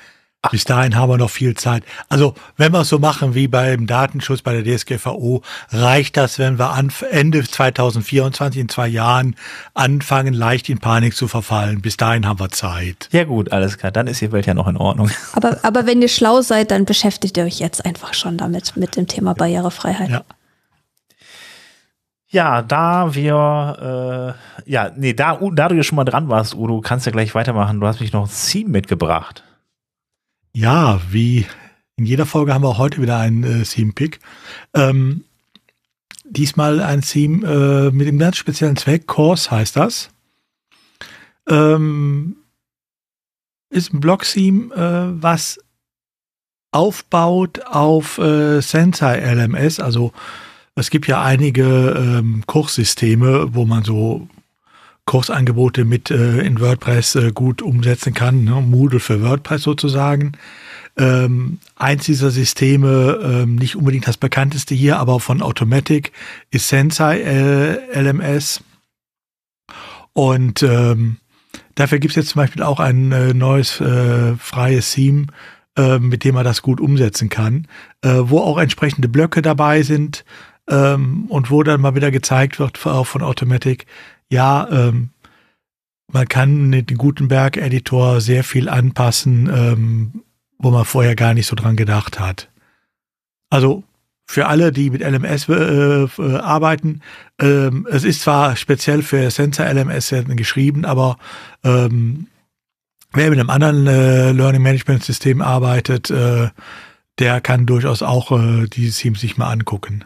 Bis 0.49 0.65
dahin 0.65 0.95
haben 0.95 1.11
wir 1.11 1.17
noch 1.19 1.29
viel 1.29 1.53
Zeit. 1.53 1.83
Also, 2.09 2.33
wenn 2.57 2.71
wir 2.71 2.81
es 2.81 2.89
so 2.89 2.97
machen 2.97 3.35
wie 3.35 3.47
beim 3.47 3.85
Datenschutz 3.85 4.41
bei 4.41 4.59
der 4.59 4.63
DSGVO, 4.63 5.43
reicht 5.69 6.17
das, 6.17 6.39
wenn 6.39 6.57
wir 6.57 6.75
Ende 7.11 7.43
2024 7.43 8.59
in 8.59 8.67
zwei 8.67 8.87
Jahren 8.87 9.35
anfangen, 9.75 10.33
leicht 10.33 10.67
in 10.69 10.79
Panik 10.79 11.15
zu 11.15 11.27
verfallen. 11.27 11.81
Bis 11.81 11.95
dahin 11.95 12.25
haben 12.25 12.39
wir 12.39 12.49
Zeit. 12.49 13.07
Ja 13.11 13.25
gut, 13.25 13.51
alles 13.51 13.77
klar. 13.77 13.91
Dann 13.91 14.07
ist 14.07 14.19
die 14.21 14.31
Welt 14.31 14.47
ja 14.47 14.55
noch 14.55 14.67
in 14.67 14.77
Ordnung. 14.77 15.11
Aber, 15.33 15.59
aber 15.63 15.85
wenn 15.85 16.01
ihr 16.01 16.07
schlau 16.07 16.41
seid, 16.41 16.71
dann 16.71 16.85
beschäftigt 16.85 17.37
ihr 17.37 17.45
euch 17.45 17.59
jetzt 17.59 17.85
einfach 17.85 18.13
schon 18.13 18.37
damit, 18.37 18.75
mit 18.75 18.95
dem 18.95 19.07
Thema 19.07 19.33
Barrierefreiheit. 19.33 20.09
Ja. 20.09 20.23
Ja, 22.29 22.61
da 22.61 23.13
wir, 23.13 24.35
äh, 24.65 24.71
ja, 24.71 24.91
nee, 24.95 25.13
da, 25.13 25.37
da 25.51 25.67
du 25.67 25.75
ja 25.75 25.83
schon 25.83 25.97
mal 25.97 26.05
dran 26.05 26.29
warst, 26.29 26.55
Udo, 26.55 26.79
kannst 26.79 27.05
du 27.05 27.09
ja 27.09 27.11
gleich 27.11 27.35
weitermachen. 27.35 27.79
Du 27.79 27.87
hast 27.87 27.99
mich 27.99 28.13
noch 28.13 28.27
ein 28.27 28.31
Theme 28.31 28.69
mitgebracht. 28.69 29.43
Ja, 30.53 31.01
wie 31.09 31.45
in 31.95 32.05
jeder 32.05 32.25
Folge 32.25 32.53
haben 32.53 32.63
wir 32.63 32.69
auch 32.69 32.77
heute 32.77 33.01
wieder 33.01 33.17
einen 33.17 33.43
äh, 33.43 33.63
Theme-Pick. 33.63 34.19
Ähm, 34.73 35.23
diesmal 36.25 36.81
ein 36.81 37.01
Theme 37.01 37.47
äh, 37.47 37.91
mit 37.91 38.07
dem 38.07 38.19
ganz 38.19 38.37
speziellen 38.37 38.75
Zweck. 38.75 39.07
Course 39.07 39.51
heißt 39.51 39.75
das. 39.75 40.09
Ähm, 41.47 42.37
ist 43.69 43.93
ein 43.93 44.01
Blog-Theme, 44.01 44.73
äh, 44.75 45.21
was 45.21 45.59
aufbaut 46.71 47.65
auf 47.65 48.17
äh, 48.17 48.61
Sensei 48.61 49.19
LMS. 49.19 49.79
Also 49.79 50.11
es 50.75 50.89
gibt 50.89 51.07
ja 51.07 51.21
einige 51.21 51.91
ähm, 51.97 52.43
Kurssysteme, 52.45 53.53
wo 53.53 53.65
man 53.65 53.83
so 53.83 54.27
Kursangebote 55.05 55.85
mit 55.85 56.11
äh, 56.11 56.41
in 56.41 56.59
WordPress 56.59 57.15
äh, 57.15 57.31
gut 57.33 57.61
umsetzen 57.61 58.13
kann. 58.13 58.43
Ne? 58.43 58.61
Moodle 58.61 58.99
für 58.99 59.21
WordPress 59.21 59.63
sozusagen. 59.63 60.33
Ähm, 60.97 61.59
eins 61.75 62.05
dieser 62.05 62.31
Systeme, 62.31 63.19
ähm, 63.23 63.55
nicht 63.55 63.75
unbedingt 63.75 64.07
das 64.07 64.17
bekannteste 64.17 64.75
hier, 64.75 64.99
aber 64.99 65.19
von 65.19 65.41
Automatic, 65.41 66.11
ist 66.49 66.67
Sensei 66.67 67.21
äh, 67.21 67.99
LMS. 67.99 68.63
Und 70.13 70.63
ähm, 70.63 71.17
dafür 71.75 71.99
gibt 71.99 72.11
es 72.11 72.17
jetzt 72.17 72.29
zum 72.29 72.41
Beispiel 72.41 72.63
auch 72.63 72.79
ein 72.79 73.11
äh, 73.11 73.33
neues 73.33 73.79
äh, 73.79 74.35
freies 74.35 74.93
Theme, 74.93 75.27
äh, 75.77 75.99
mit 75.99 76.25
dem 76.25 76.35
man 76.35 76.43
das 76.43 76.61
gut 76.61 76.81
umsetzen 76.81 77.29
kann, 77.29 77.67
äh, 78.01 78.17
wo 78.23 78.39
auch 78.39 78.57
entsprechende 78.57 79.07
Blöcke 79.07 79.41
dabei 79.41 79.83
sind, 79.83 80.25
ähm, 80.69 81.25
und 81.27 81.51
wo 81.51 81.63
dann 81.63 81.81
mal 81.81 81.95
wieder 81.95 82.11
gezeigt 82.11 82.59
wird, 82.59 82.85
auch 82.85 83.07
von 83.07 83.21
Automatic, 83.21 83.85
ja, 84.31 84.67
ähm, 84.71 85.09
man 86.07 86.27
kann 86.27 86.71
den 86.71 86.97
Gutenberg-Editor 86.97 88.21
sehr 88.21 88.43
viel 88.43 88.69
anpassen, 88.69 89.49
ähm, 89.53 90.23
wo 90.57 90.71
man 90.71 90.85
vorher 90.85 91.15
gar 91.15 91.33
nicht 91.33 91.47
so 91.47 91.55
dran 91.55 91.75
gedacht 91.75 92.19
hat. 92.19 92.49
Also 93.49 93.83
für 94.25 94.47
alle, 94.47 94.71
die 94.71 94.89
mit 94.89 95.01
LMS 95.01 95.49
äh, 95.49 96.03
äh, 96.03 96.37
arbeiten, 96.37 97.01
ähm, 97.39 97.87
es 97.91 98.03
ist 98.05 98.21
zwar 98.21 98.55
speziell 98.55 99.03
für 99.03 99.29
Sensor 99.29 99.65
LMS 99.65 100.15
geschrieben, 100.29 100.85
aber 100.85 101.17
ähm, 101.63 102.27
wer 103.11 103.29
mit 103.29 103.39
einem 103.39 103.49
anderen 103.49 103.87
äh, 103.87 104.31
Learning 104.31 104.61
Management 104.61 105.03
System 105.03 105.41
arbeitet, 105.41 106.09
äh, 106.09 106.49
der 107.19 107.41
kann 107.41 107.65
durchaus 107.65 108.01
auch 108.01 108.31
äh, 108.31 108.67
dieses 108.67 108.97
Team 108.97 109.15
sich 109.15 109.37
mal 109.37 109.51
angucken. 109.51 110.05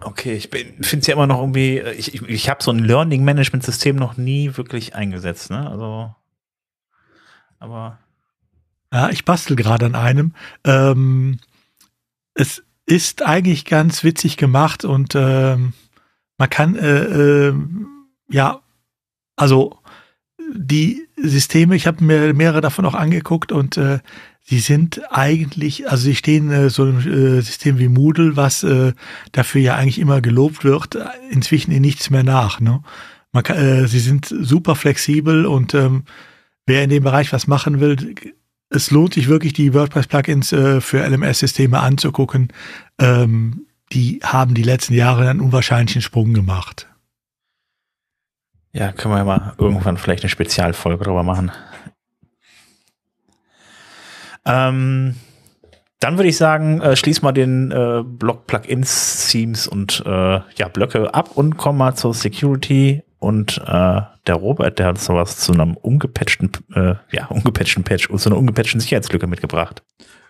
Okay, 0.00 0.34
ich 0.34 0.48
finde 0.48 0.98
es 0.98 1.06
ja 1.06 1.14
immer 1.14 1.26
noch 1.26 1.40
irgendwie, 1.40 1.78
äh, 1.78 1.92
ich, 1.92 2.14
ich, 2.14 2.22
ich 2.22 2.48
habe 2.48 2.62
so 2.62 2.70
ein 2.70 2.78
Learning 2.78 3.24
Management 3.24 3.64
System 3.64 3.96
noch 3.96 4.16
nie 4.16 4.56
wirklich 4.56 4.94
eingesetzt, 4.94 5.50
ne? 5.50 5.70
Also, 5.70 6.14
aber 7.58 7.98
ja, 8.92 9.10
ich 9.10 9.24
bastel 9.24 9.56
gerade 9.56 9.86
an 9.86 9.94
einem. 9.94 10.34
Ähm, 10.64 11.38
es 12.34 12.62
ist 12.86 13.22
eigentlich 13.22 13.64
ganz 13.64 14.04
witzig 14.04 14.36
gemacht 14.36 14.84
und 14.84 15.14
ähm, 15.14 15.72
man 16.38 16.50
kann, 16.50 16.76
äh, 16.76 17.48
äh, 17.48 17.54
ja, 18.28 18.60
also 19.36 19.78
die 20.54 21.06
Systeme, 21.16 21.76
ich 21.76 21.86
habe 21.86 22.04
mir 22.04 22.34
mehrere 22.34 22.60
davon 22.60 22.84
auch 22.84 22.94
angeguckt 22.94 23.52
und 23.52 23.76
äh, 23.76 24.00
sie 24.42 24.60
sind 24.60 25.00
eigentlich, 25.10 25.90
also 25.90 26.04
sie 26.04 26.14
stehen 26.14 26.50
äh, 26.50 26.70
so 26.70 26.84
ein 26.84 26.98
äh, 27.00 27.40
System 27.40 27.78
wie 27.78 27.88
Moodle, 27.88 28.36
was 28.36 28.62
äh, 28.62 28.92
dafür 29.32 29.60
ja 29.60 29.74
eigentlich 29.76 29.98
immer 29.98 30.20
gelobt 30.20 30.64
wird, 30.64 30.98
inzwischen 31.30 31.72
in 31.72 31.82
nichts 31.82 32.10
mehr 32.10 32.22
nach. 32.22 32.60
Ne? 32.60 32.82
Man 33.32 33.42
kann, 33.42 33.56
äh, 33.56 33.88
sie 33.88 33.98
sind 33.98 34.26
super 34.26 34.76
flexibel 34.76 35.46
und 35.46 35.74
ähm, 35.74 36.04
wer 36.66 36.84
in 36.84 36.90
dem 36.90 37.02
Bereich 37.02 37.32
was 37.32 37.46
machen 37.46 37.80
will, 37.80 38.14
es 38.70 38.90
lohnt 38.90 39.14
sich 39.14 39.28
wirklich, 39.28 39.52
die 39.52 39.74
WordPress-Plugins 39.74 40.52
äh, 40.52 40.80
für 40.80 41.06
LMS-Systeme 41.06 41.78
anzugucken. 41.80 42.48
Ähm, 42.98 43.66
die 43.92 44.20
haben 44.22 44.54
die 44.54 44.64
letzten 44.64 44.94
Jahre 44.94 45.28
einen 45.28 45.40
unwahrscheinlichen 45.40 46.02
Sprung 46.02 46.34
gemacht. 46.34 46.88
Ja, 48.76 48.92
können 48.92 49.14
wir 49.14 49.18
ja 49.18 49.24
mal 49.24 49.54
irgendwann 49.56 49.96
vielleicht 49.96 50.22
eine 50.22 50.28
Spezialfolge 50.28 51.04
darüber 51.04 51.22
machen. 51.22 51.50
Ähm, 54.44 55.16
dann 55.98 56.18
würde 56.18 56.28
ich 56.28 56.36
sagen, 56.36 56.82
äh, 56.82 56.94
schließ 56.94 57.22
mal 57.22 57.32
den 57.32 57.70
äh, 57.70 58.02
Block 58.04 58.46
Plugins, 58.46 59.28
Themes 59.30 59.66
und 59.66 60.02
äh, 60.04 60.10
ja, 60.10 60.68
Blöcke 60.70 61.14
ab 61.14 61.30
und 61.36 61.56
komm 61.56 61.78
mal 61.78 61.94
zur 61.94 62.12
Security 62.12 63.02
und 63.18 63.62
äh, 63.66 64.02
der 64.26 64.34
Robert, 64.34 64.78
der 64.78 64.88
hat 64.88 64.98
sowas 64.98 65.38
zu 65.38 65.54
einem 65.54 65.78
umgepatchten, 65.78 66.50
äh, 66.74 66.96
ja, 67.12 67.28
umgepatchten 67.28 67.82
Patch 67.82 68.10
zu 68.14 68.28
einer 68.28 68.38
umgepatchten 68.38 68.80
Sicherheitslücke 68.80 69.26
mitgebracht. 69.26 69.82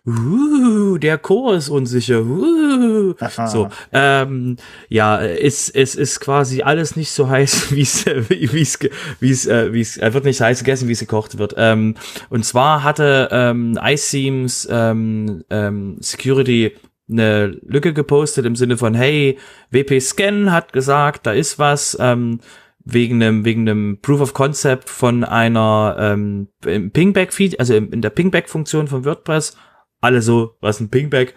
Uh, 0.06 0.98
der 0.98 1.18
Chor 1.18 1.56
ist 1.56 1.68
unsicher. 1.68 2.22
Uh. 2.22 3.14
So, 3.48 3.68
ähm, 3.92 4.56
ja, 4.88 5.20
es, 5.20 5.68
es 5.68 5.96
ist 5.96 6.20
quasi 6.20 6.62
alles 6.62 6.94
nicht 6.94 7.10
so 7.10 7.28
heiß, 7.28 7.72
wie 7.74 7.82
es, 7.82 8.06
wie 8.06 8.62
es, 8.62 8.78
wie 9.18 9.30
es, 9.30 9.46
äh, 9.46 9.72
wie 9.72 9.80
es, 9.80 9.96
äh, 9.96 10.14
wird 10.14 10.24
nicht 10.24 10.40
heiß 10.40 10.60
gegessen, 10.60 10.86
wie 10.86 10.92
es 10.92 11.00
gekocht 11.00 11.38
wird. 11.38 11.54
Ähm, 11.56 11.96
und 12.30 12.44
zwar 12.44 12.84
hatte 12.84 13.28
ähm, 13.32 13.78
iSeams 13.82 14.68
ähm, 14.70 15.42
ähm, 15.50 15.96
Security 16.00 16.76
eine 17.10 17.58
Lücke 17.66 17.92
gepostet 17.92 18.46
im 18.46 18.56
Sinne 18.56 18.76
von, 18.76 18.94
hey, 18.94 19.38
WP 19.70 20.00
Scan 20.00 20.52
hat 20.52 20.72
gesagt, 20.72 21.26
da 21.26 21.32
ist 21.32 21.58
was. 21.58 21.96
Ähm, 22.00 22.40
wegen 22.88 23.20
einem 23.20 23.44
wegen 23.44 23.68
einem 23.68 23.98
Proof 24.00 24.20
of 24.20 24.32
Concept 24.32 24.88
von 24.88 25.24
einer 25.24 25.96
ähm, 25.98 26.46
Pingback 26.60 27.32
Feed, 27.32 27.58
also 27.58 27.74
in 27.74 28.00
der 28.00 28.10
Pingback 28.10 28.48
Funktion 28.48 28.86
von 28.86 29.04
WordPress. 29.04 29.56
Alle 30.06 30.22
so, 30.22 30.54
was 30.60 30.78
ein 30.78 30.88
Pingback? 30.88 31.34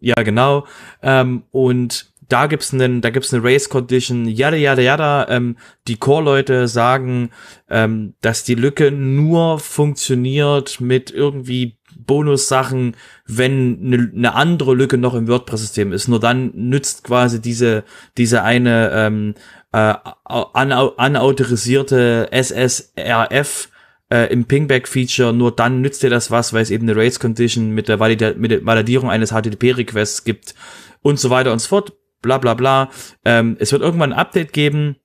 Ja, 0.00 0.14
genau. 0.22 0.66
Ähm, 1.02 1.42
und 1.50 2.10
da 2.30 2.46
gibt's 2.46 2.72
einen, 2.72 3.02
da 3.02 3.10
gibt's 3.10 3.34
eine 3.34 3.44
Race 3.44 3.68
Condition, 3.68 4.26
yada 4.26 4.56
yada 4.56 4.80
yada. 4.80 5.28
Ähm, 5.28 5.56
die 5.86 5.98
Core-Leute 5.98 6.66
sagen, 6.66 7.28
ähm, 7.68 8.14
dass 8.22 8.42
die 8.42 8.54
Lücke 8.54 8.90
nur 8.90 9.58
funktioniert 9.58 10.80
mit 10.80 11.10
irgendwie 11.10 11.76
Bonussachen, 11.94 12.96
wenn 13.26 13.80
eine, 13.84 14.10
eine 14.14 14.34
andere 14.34 14.74
Lücke 14.74 14.96
noch 14.96 15.14
im 15.14 15.28
WordPress-System 15.28 15.92
ist. 15.92 16.08
Nur 16.08 16.20
dann 16.20 16.52
nützt 16.54 17.04
quasi 17.04 17.42
diese 17.42 17.84
diese 18.16 18.42
eine 18.42 18.92
ähm, 18.94 19.34
äh, 19.72 19.92
unautorisierte 20.24 22.30
SSRF 22.32 23.68
äh, 24.10 24.32
im 24.32 24.44
Pingback-Feature, 24.44 25.32
nur 25.32 25.54
dann 25.54 25.80
nützt 25.80 26.02
dir 26.02 26.10
das 26.10 26.30
was, 26.30 26.52
weil 26.52 26.62
es 26.62 26.70
eben 26.70 26.88
eine 26.88 26.98
Race-Condition 27.00 27.70
mit 27.70 27.88
der, 27.88 27.98
mit 28.36 28.50
der 28.50 28.64
Validierung 28.64 29.10
eines 29.10 29.30
HTTP-Requests 29.32 30.24
gibt 30.24 30.54
und 31.02 31.18
so 31.18 31.30
weiter 31.30 31.52
und 31.52 31.60
so 31.60 31.68
fort, 31.68 31.92
bla 32.22 32.38
bla 32.38 32.54
bla. 32.54 32.90
Ähm, 33.24 33.56
es 33.58 33.72
wird 33.72 33.82
irgendwann 33.82 34.12
ein 34.12 34.18
Update 34.18 34.52
geben, 34.52 34.96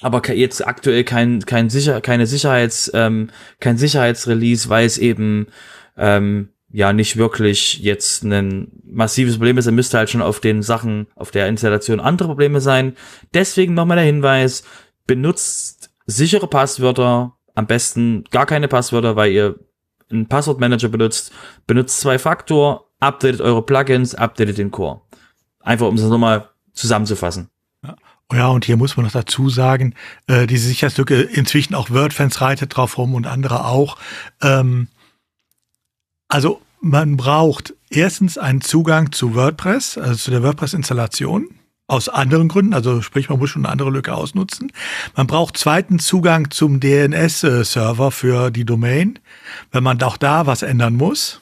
aber 0.00 0.28
jetzt 0.32 0.66
aktuell 0.66 1.04
kein, 1.04 1.40
kein 1.40 1.70
Sicher 1.70 2.00
keine 2.00 2.26
Sicherheits, 2.26 2.90
ähm, 2.94 3.30
kein 3.60 3.76
Sicherheitsrelease, 3.76 4.68
weil 4.68 4.86
es 4.86 4.98
eben 4.98 5.46
ähm, 5.96 6.50
ja 6.72 6.92
nicht 6.92 7.16
wirklich 7.16 7.80
jetzt 7.80 8.24
ein 8.24 8.68
massives 8.84 9.36
Problem 9.36 9.58
ist. 9.58 9.66
Er 9.66 9.72
müsste 9.72 9.98
halt 9.98 10.10
schon 10.10 10.22
auf 10.22 10.40
den 10.40 10.62
Sachen, 10.62 11.06
auf 11.16 11.30
der 11.30 11.48
Installation 11.48 12.00
andere 12.00 12.28
Probleme 12.28 12.60
sein. 12.60 12.96
Deswegen 13.34 13.74
nochmal 13.74 13.96
der 13.96 14.06
Hinweis, 14.06 14.64
benutzt 15.06 15.90
sichere 16.06 16.46
Passwörter, 16.46 17.36
am 17.60 17.66
besten 17.66 18.24
gar 18.30 18.46
keine 18.46 18.68
Passwörter, 18.68 19.16
weil 19.16 19.32
ihr 19.32 19.60
einen 20.10 20.26
Passwortmanager 20.26 20.88
benutzt, 20.88 21.30
benutzt 21.66 22.00
Zwei-Faktor, 22.00 22.86
updatet 22.98 23.40
eure 23.40 23.62
Plugins, 23.62 24.14
updatet 24.14 24.58
den 24.58 24.70
Core. 24.70 25.02
Einfach 25.60 25.86
um 25.86 25.94
es 25.94 26.02
nochmal 26.02 26.48
zusammenzufassen. 26.72 27.50
Ja, 28.32 28.48
und 28.48 28.64
hier 28.64 28.76
muss 28.76 28.96
man 28.96 29.04
noch 29.04 29.12
dazu 29.12 29.50
sagen, 29.50 29.94
äh, 30.26 30.46
diese 30.46 30.68
Sicherheitslücke, 30.68 31.20
inzwischen 31.20 31.74
auch 31.74 31.90
WordFans 31.90 32.40
reitet 32.40 32.76
drauf 32.76 32.96
rum 32.96 33.14
und 33.14 33.26
andere 33.26 33.66
auch. 33.66 33.98
Ähm, 34.40 34.88
also 36.28 36.62
man 36.80 37.16
braucht 37.16 37.74
erstens 37.90 38.38
einen 38.38 38.60
Zugang 38.60 39.12
zu 39.12 39.34
WordPress, 39.34 39.98
also 39.98 40.14
zu 40.14 40.30
der 40.30 40.42
WordPress-Installation. 40.44 41.48
Aus 41.90 42.08
anderen 42.08 42.46
Gründen, 42.46 42.72
also 42.72 43.02
sprich, 43.02 43.28
man 43.28 43.40
muss 43.40 43.50
schon 43.50 43.64
eine 43.64 43.72
andere 43.72 43.90
Lücke 43.90 44.14
ausnutzen. 44.14 44.70
Man 45.16 45.26
braucht 45.26 45.56
zweitens 45.56 46.06
Zugang 46.06 46.50
zum 46.52 46.78
DNS-Server 46.78 48.12
für 48.12 48.52
die 48.52 48.64
Domain, 48.64 49.18
wenn 49.72 49.82
man 49.82 50.00
auch 50.02 50.16
da 50.16 50.46
was 50.46 50.62
ändern 50.62 50.94
muss. 50.94 51.40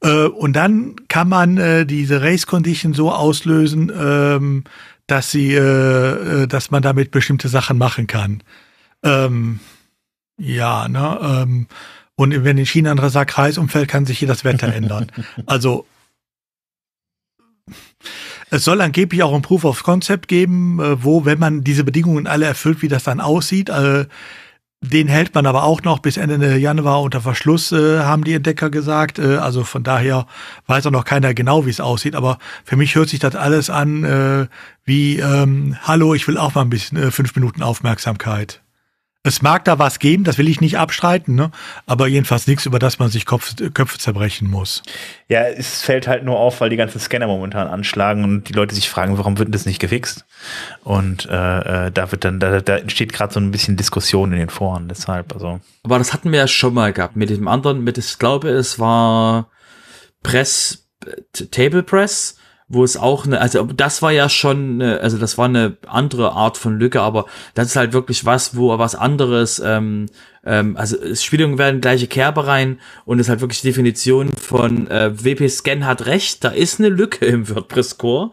Äh, 0.00 0.26
und 0.26 0.52
dann 0.52 0.94
kann 1.08 1.28
man 1.28 1.56
äh, 1.56 1.86
diese 1.86 2.22
Race 2.22 2.46
Condition 2.46 2.94
so 2.94 3.10
auslösen, 3.10 3.90
ähm, 3.98 4.62
dass 5.08 5.32
sie, 5.32 5.54
äh, 5.54 6.46
dass 6.46 6.70
man 6.70 6.82
damit 6.82 7.10
bestimmte 7.10 7.48
Sachen 7.48 7.78
machen 7.78 8.06
kann. 8.06 8.44
Ähm, 9.02 9.58
ja, 10.36 10.88
ne? 10.88 11.18
Ähm, 11.20 11.66
und 12.14 12.44
wenn 12.44 12.58
in 12.58 12.66
China 12.66 12.92
ein 12.92 12.98
raser 13.00 13.24
Kreis 13.24 13.58
umfällt, 13.58 13.88
kann 13.88 14.06
sich 14.06 14.20
hier 14.20 14.28
das 14.28 14.44
Wetter 14.44 14.72
ändern. 14.72 15.10
Also 15.46 15.84
es 18.50 18.64
soll 18.64 18.80
angeblich 18.80 19.22
auch 19.22 19.34
ein 19.34 19.42
Proof 19.42 19.64
of 19.64 19.82
Concept 19.82 20.28
geben, 20.28 20.80
äh, 20.80 21.02
wo, 21.02 21.24
wenn 21.24 21.38
man 21.38 21.64
diese 21.64 21.84
Bedingungen 21.84 22.26
alle 22.26 22.46
erfüllt, 22.46 22.82
wie 22.82 22.88
das 22.88 23.04
dann 23.04 23.20
aussieht. 23.20 23.68
Äh, 23.68 24.06
den 24.80 25.08
hält 25.08 25.34
man 25.34 25.44
aber 25.46 25.64
auch 25.64 25.82
noch 25.82 25.98
bis 25.98 26.16
Ende 26.16 26.56
Januar 26.56 27.02
unter 27.02 27.20
Verschluss, 27.20 27.72
äh, 27.72 27.98
haben 27.98 28.22
die 28.22 28.34
Entdecker 28.34 28.70
gesagt. 28.70 29.18
Also 29.18 29.64
von 29.64 29.82
daher 29.82 30.26
weiß 30.68 30.86
auch 30.86 30.92
noch 30.92 31.04
keiner 31.04 31.34
genau, 31.34 31.66
wie 31.66 31.70
es 31.70 31.80
aussieht. 31.80 32.14
Aber 32.14 32.38
für 32.64 32.76
mich 32.76 32.94
hört 32.94 33.08
sich 33.08 33.18
das 33.18 33.34
alles 33.34 33.70
an 33.70 34.48
wie, 34.84 35.18
ähm, 35.18 35.76
hallo, 35.82 36.14
ich 36.14 36.28
will 36.28 36.38
auch 36.38 36.54
mal 36.54 36.60
ein 36.60 36.70
bisschen 36.70 37.10
fünf 37.10 37.34
Minuten 37.34 37.64
Aufmerksamkeit. 37.64 38.62
Es 39.24 39.42
mag 39.42 39.64
da 39.64 39.78
was 39.80 39.98
geben, 39.98 40.22
das 40.22 40.38
will 40.38 40.48
ich 40.48 40.60
nicht 40.60 40.78
abstreiten, 40.78 41.34
ne? 41.34 41.50
aber 41.86 42.06
jedenfalls 42.06 42.46
nichts, 42.46 42.66
über 42.66 42.78
das 42.78 43.00
man 43.00 43.10
sich 43.10 43.26
Kopf, 43.26 43.56
Köpfe 43.74 43.98
zerbrechen 43.98 44.48
muss. 44.48 44.82
Ja, 45.28 45.42
es 45.42 45.82
fällt 45.82 46.06
halt 46.06 46.24
nur 46.24 46.38
auf, 46.38 46.60
weil 46.60 46.70
die 46.70 46.76
ganzen 46.76 47.00
Scanner 47.00 47.26
momentan 47.26 47.66
anschlagen 47.66 48.22
und 48.22 48.48
die 48.48 48.52
Leute 48.52 48.76
sich 48.76 48.88
fragen, 48.88 49.18
warum 49.18 49.38
wird 49.38 49.52
das 49.52 49.66
nicht 49.66 49.80
gefixt? 49.80 50.24
Und 50.84 51.26
äh, 51.26 51.86
äh 51.86 51.90
da 51.90 52.12
wird 52.12 52.24
dann, 52.24 52.38
da, 52.38 52.60
da 52.60 52.76
entsteht 52.76 53.12
gerade 53.12 53.34
so 53.34 53.40
ein 53.40 53.50
bisschen 53.50 53.76
Diskussion 53.76 54.32
in 54.32 54.38
den 54.38 54.50
Foren, 54.50 54.88
deshalb. 54.88 55.34
Also. 55.34 55.60
Aber 55.82 55.98
das 55.98 56.12
hatten 56.12 56.30
wir 56.30 56.38
ja 56.38 56.48
schon 56.48 56.72
mal 56.72 56.92
gehabt 56.92 57.16
mit 57.16 57.28
dem 57.28 57.48
anderen, 57.48 57.82
mit 57.82 57.98
ich 57.98 58.18
glaube, 58.18 58.50
es 58.50 58.78
war 58.78 59.50
Press, 60.22 60.88
Table 61.50 61.82
Press 61.82 62.37
wo 62.68 62.84
es 62.84 62.96
auch 62.96 63.26
eine, 63.26 63.40
also 63.40 63.64
das 63.64 64.02
war 64.02 64.12
ja 64.12 64.28
schon, 64.28 64.80
eine, 64.80 65.00
also 65.00 65.18
das 65.18 65.38
war 65.38 65.46
eine 65.46 65.76
andere 65.86 66.32
Art 66.32 66.58
von 66.58 66.78
Lücke, 66.78 67.00
aber 67.00 67.26
das 67.54 67.68
ist 67.68 67.76
halt 67.76 67.92
wirklich 67.92 68.24
was, 68.24 68.56
wo 68.56 68.78
was 68.78 68.94
anderes 68.94 69.60
ähm, 69.64 70.06
ähm, 70.44 70.76
also 70.76 70.96
Spielungen 71.14 71.58
werden 71.58 71.80
gleiche 71.80 72.06
Kerbe 72.06 72.46
rein 72.46 72.80
und 73.04 73.18
ist 73.18 73.28
halt 73.28 73.40
wirklich 73.40 73.60
die 73.60 73.68
Definition 73.68 74.30
von 74.32 74.88
äh, 74.88 75.12
WP-Scan 75.12 75.84
hat 75.84 76.06
recht, 76.06 76.44
da 76.44 76.48
ist 76.48 76.78
eine 76.78 76.88
Lücke 76.88 77.26
im 77.26 77.48
WordPress-Core. 77.48 78.32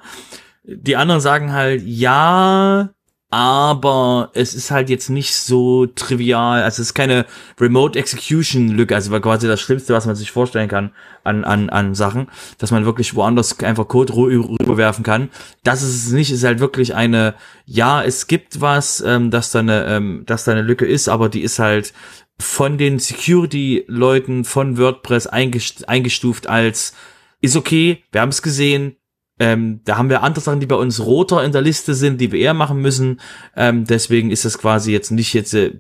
Die 0.63 0.95
anderen 0.95 1.21
sagen 1.21 1.53
halt, 1.53 1.83
ja, 1.85 2.89
aber 3.31 4.29
es 4.33 4.53
ist 4.53 4.71
halt 4.71 4.89
jetzt 4.89 5.09
nicht 5.09 5.35
so 5.35 5.87
trivial, 5.87 6.61
also 6.61 6.81
es 6.81 6.89
ist 6.89 6.93
keine 6.93 7.25
Remote 7.59 7.97
Execution 7.97 8.69
Lücke, 8.69 8.95
also 8.95 9.11
war 9.11 9.19
quasi 9.19 9.47
das 9.47 9.59
Schlimmste, 9.59 9.93
was 9.93 10.05
man 10.05 10.15
sich 10.15 10.31
vorstellen 10.31 10.69
kann 10.69 10.91
an, 11.23 11.43
an, 11.43 11.69
an 11.69 11.95
Sachen, 11.95 12.27
dass 12.59 12.71
man 12.71 12.85
wirklich 12.85 13.15
woanders 13.15 13.59
einfach 13.59 13.87
Code 13.87 14.13
rüberwerfen 14.15 15.03
kann. 15.03 15.29
Das 15.63 15.81
ist 15.81 16.05
es 16.05 16.11
nicht, 16.11 16.29
es 16.29 16.37
ist 16.37 16.43
halt 16.43 16.59
wirklich 16.59 16.95
eine, 16.95 17.35
ja, 17.65 18.03
es 18.03 18.27
gibt 18.27 18.61
was, 18.61 19.01
ähm, 19.01 19.31
dass 19.31 19.51
da 19.51 19.59
eine, 19.59 19.85
ähm, 19.85 20.23
dass 20.25 20.43
da 20.43 20.51
eine 20.51 20.61
Lücke 20.61 20.85
ist, 20.85 21.09
aber 21.09 21.27
die 21.27 21.41
ist 21.41 21.59
halt 21.59 21.93
von 22.39 22.77
den 22.77 22.99
Security-Leuten 22.99 24.43
von 24.43 24.77
WordPress 24.77 25.27
eingestuft 25.27 26.47
als 26.47 26.93
ist 27.41 27.55
okay, 27.55 28.03
wir 28.11 28.21
haben 28.21 28.29
es 28.29 28.41
gesehen, 28.41 28.97
ähm, 29.39 29.81
da 29.83 29.97
haben 29.97 30.09
wir 30.09 30.23
andere 30.23 30.43
Sachen, 30.43 30.59
die 30.59 30.65
bei 30.65 30.75
uns 30.75 30.99
roter 30.99 31.43
in 31.43 31.51
der 31.51 31.61
Liste 31.61 31.93
sind, 31.93 32.21
die 32.21 32.31
wir 32.31 32.39
eher 32.39 32.53
machen 32.53 32.81
müssen. 32.81 33.19
Ähm, 33.55 33.85
deswegen 33.85 34.31
ist 34.31 34.45
das 34.45 34.57
quasi 34.57 34.91
jetzt 34.91 35.11
nicht 35.11 35.33
jetzt 35.33 35.53
äh, 35.53 35.79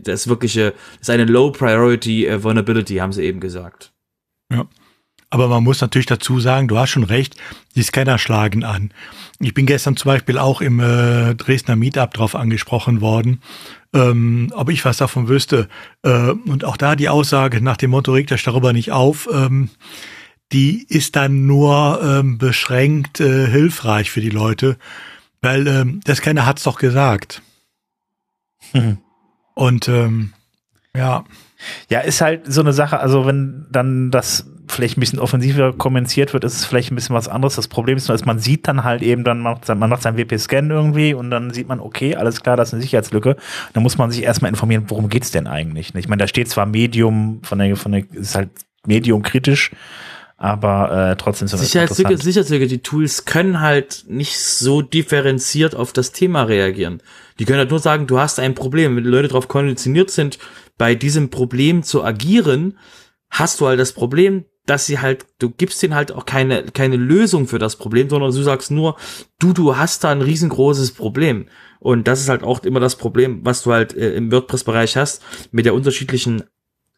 das 0.00 0.28
wirkliche, 0.28 0.72
das 0.98 1.02
ist 1.02 1.10
eine 1.10 1.24
Low 1.24 1.50
Priority 1.50 2.26
äh, 2.26 2.42
Vulnerability, 2.42 2.96
haben 2.96 3.12
sie 3.12 3.24
eben 3.24 3.40
gesagt. 3.40 3.92
Ja. 4.52 4.66
Aber 5.30 5.48
man 5.48 5.64
muss 5.64 5.80
natürlich 5.80 6.06
dazu 6.06 6.40
sagen, 6.40 6.68
du 6.68 6.76
hast 6.76 6.90
schon 6.90 7.04
recht, 7.04 7.36
die 7.74 7.82
Scanner 7.82 8.18
schlagen 8.18 8.64
an. 8.64 8.92
Ich 9.40 9.54
bin 9.54 9.64
gestern 9.64 9.96
zum 9.96 10.10
Beispiel 10.10 10.36
auch 10.36 10.60
im 10.60 10.78
äh, 10.78 11.34
Dresdner 11.34 11.74
Meetup 11.74 12.12
drauf 12.12 12.34
angesprochen 12.34 13.00
worden, 13.00 13.40
ähm, 13.94 14.52
ob 14.54 14.68
ich 14.68 14.84
was 14.84 14.98
davon 14.98 15.28
wüsste. 15.28 15.68
Äh, 16.02 16.32
und 16.32 16.66
auch 16.66 16.76
da 16.76 16.96
die 16.96 17.08
Aussage 17.08 17.62
nach 17.62 17.78
dem 17.78 17.92
Motto, 17.92 18.12
regt 18.12 18.30
euch 18.30 18.44
darüber 18.44 18.74
nicht 18.74 18.92
auf. 18.92 19.26
Ähm, 19.32 19.70
die 20.52 20.84
ist 20.88 21.16
dann 21.16 21.46
nur 21.46 22.00
ähm, 22.02 22.38
beschränkt 22.38 23.20
äh, 23.20 23.46
hilfreich 23.46 24.10
für 24.10 24.20
die 24.20 24.30
Leute, 24.30 24.76
weil 25.40 25.66
ähm, 25.66 26.00
der 26.06 26.14
Scanner 26.14 26.46
hat's 26.46 26.64
doch 26.64 26.78
gesagt. 26.78 27.42
Mhm. 28.72 28.98
Und 29.54 29.88
ähm, 29.88 30.32
ja. 30.96 31.24
Ja, 31.88 32.00
ist 32.00 32.20
halt 32.20 32.52
so 32.52 32.60
eine 32.60 32.72
Sache, 32.72 32.98
also 32.98 33.24
wenn 33.24 33.66
dann 33.70 34.10
das 34.10 34.46
vielleicht 34.68 34.96
ein 34.96 35.00
bisschen 35.00 35.18
offensiver 35.18 35.72
kommentiert 35.72 36.32
wird, 36.32 36.44
ist 36.44 36.54
es 36.56 36.64
vielleicht 36.64 36.90
ein 36.90 36.96
bisschen 36.96 37.14
was 37.14 37.28
anderes. 37.28 37.56
Das 37.56 37.68
Problem 37.68 37.96
ist 37.96 38.08
nur, 38.08 38.16
dass 38.16 38.26
man 38.26 38.38
sieht 38.38 38.66
dann 38.66 38.84
halt 38.84 39.02
eben, 39.02 39.22
dann 39.22 39.40
macht, 39.40 39.68
man 39.68 39.90
macht 39.90 40.02
seinen 40.02 40.16
WP-Scan 40.16 40.70
irgendwie 40.70 41.14
und 41.14 41.30
dann 41.30 41.52
sieht 41.52 41.68
man, 41.68 41.78
okay, 41.78 42.16
alles 42.16 42.42
klar, 42.42 42.56
das 42.56 42.68
ist 42.68 42.74
eine 42.74 42.82
Sicherheitslücke. 42.82 43.36
Dann 43.74 43.82
muss 43.82 43.98
man 43.98 44.10
sich 44.10 44.22
erstmal 44.22 44.50
informieren, 44.50 44.84
worum 44.88 45.08
geht's 45.08 45.30
denn 45.30 45.46
eigentlich? 45.46 45.94
Ich 45.94 46.08
meine, 46.08 46.20
da 46.20 46.26
steht 46.26 46.48
zwar 46.48 46.66
Medium 46.66 47.40
von 47.42 47.58
der, 47.58 47.76
von 47.76 47.92
der, 47.92 48.04
ist 48.12 48.34
halt 48.34 48.50
Medium 48.86 49.22
kritisch, 49.22 49.70
aber 50.42 51.10
äh, 51.12 51.16
trotzdem 51.16 51.46
so 51.46 51.56
Sicherheitslücke, 51.56 52.16
Sicherheitslücke, 52.18 52.66
die 52.66 52.82
Tools 52.82 53.26
können 53.26 53.60
halt 53.60 54.06
nicht 54.08 54.40
so 54.40 54.82
differenziert 54.82 55.76
auf 55.76 55.92
das 55.92 56.10
Thema 56.10 56.42
reagieren. 56.42 57.00
Die 57.38 57.44
können 57.44 57.60
halt 57.60 57.70
nur 57.70 57.78
sagen, 57.78 58.08
du 58.08 58.18
hast 58.18 58.40
ein 58.40 58.56
Problem. 58.56 58.96
Wenn 58.96 59.04
die 59.04 59.10
Leute 59.10 59.28
darauf 59.28 59.46
konditioniert 59.46 60.10
sind, 60.10 60.40
bei 60.76 60.96
diesem 60.96 61.30
Problem 61.30 61.84
zu 61.84 62.02
agieren, 62.02 62.76
hast 63.30 63.60
du 63.60 63.68
halt 63.68 63.78
das 63.78 63.92
Problem, 63.92 64.44
dass 64.66 64.84
sie 64.86 64.98
halt, 64.98 65.26
du 65.38 65.48
gibst 65.48 65.80
denen 65.80 65.94
halt 65.94 66.10
auch 66.10 66.26
keine, 66.26 66.64
keine 66.64 66.96
Lösung 66.96 67.46
für 67.46 67.60
das 67.60 67.76
Problem, 67.76 68.10
sondern 68.10 68.32
du 68.32 68.42
sagst 68.42 68.72
nur, 68.72 68.96
du, 69.38 69.52
du 69.52 69.76
hast 69.76 70.02
da 70.02 70.10
ein 70.10 70.22
riesengroßes 70.22 70.90
Problem. 70.90 71.46
Und 71.78 72.08
das 72.08 72.20
ist 72.20 72.28
halt 72.28 72.42
auch 72.42 72.64
immer 72.64 72.80
das 72.80 72.96
Problem, 72.96 73.44
was 73.44 73.62
du 73.62 73.72
halt 73.72 73.96
äh, 73.96 74.14
im 74.14 74.32
WordPress-Bereich 74.32 74.96
hast, 74.96 75.22
mit 75.52 75.66
der 75.66 75.74
unterschiedlichen 75.74 76.42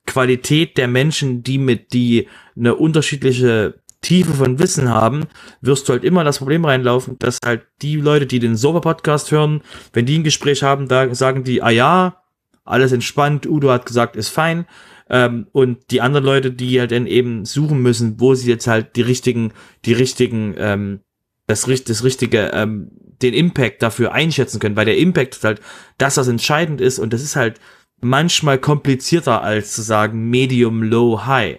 Qualität 0.07 0.77
der 0.77 0.89
Menschen, 0.89 1.43
die 1.43 1.59
mit, 1.59 1.93
die 1.93 2.29
eine 2.57 2.75
unterschiedliche 2.75 3.81
Tiefe 4.05 4.35
von 4.35 4.59
Wissen 4.59 4.91
haben, 4.91 5.25
wirst 5.63 5.89
du 5.89 5.95
halt 5.95 6.05
immer 6.05 6.25
das 6.25 6.39
Problem 6.39 6.65
reinlaufen, 6.65 7.19
dass 7.19 7.39
halt 7.45 7.63
die 7.81 7.97
Leute, 7.97 8.27
die 8.27 8.39
den 8.39 8.57
Sober-Podcast 8.57 9.31
hören, 9.31 9.63
wenn 9.93 10.07
die 10.07 10.19
ein 10.19 10.25
Gespräch 10.25 10.63
haben, 10.63 10.89
da 10.89 11.15
sagen 11.15 11.43
die, 11.43 11.63
ah 11.63 11.71
ja, 11.71 12.23
alles 12.65 12.93
entspannt, 12.93 13.47
Udo 13.47 13.71
hat 13.71 13.87
gesagt, 13.87 14.17
ist 14.17 14.29
fein. 14.29 14.67
Ähm, 15.09 15.47
und 15.53 15.91
die 15.91 16.01
anderen 16.01 16.25
Leute, 16.25 16.51
die 16.51 16.79
halt 16.81 16.93
dann 16.93 17.07
eben 17.07 17.45
suchen 17.45 17.81
müssen, 17.81 18.21
wo 18.21 18.35
sie 18.35 18.49
jetzt 18.49 18.67
halt 18.67 18.97
die 18.97 19.03
richtigen, 19.03 19.53
die 19.85 19.93
richtigen, 19.93 20.55
ähm, 20.59 21.01
das, 21.47 21.63
das 21.63 22.05
richtige, 22.05 22.51
ähm, 22.55 22.91
den 23.23 23.35
Impact 23.35 23.83
dafür 23.83 24.13
einschätzen 24.13 24.61
können, 24.61 24.77
weil 24.77 24.87
der 24.87 24.99
Impact 24.99 25.35
ist 25.35 25.45
halt 25.45 25.61
das, 25.99 26.17
was 26.17 26.29
entscheidend 26.29 26.81
ist 26.81 26.99
und 26.99 27.13
das 27.13 27.23
ist 27.23 27.37
halt 27.37 27.61
manchmal 28.05 28.59
komplizierter 28.59 29.43
als 29.43 29.73
zu 29.73 29.83
sagen 29.83 30.31
Medium, 30.31 30.83
Low, 30.83 31.27
High. 31.27 31.59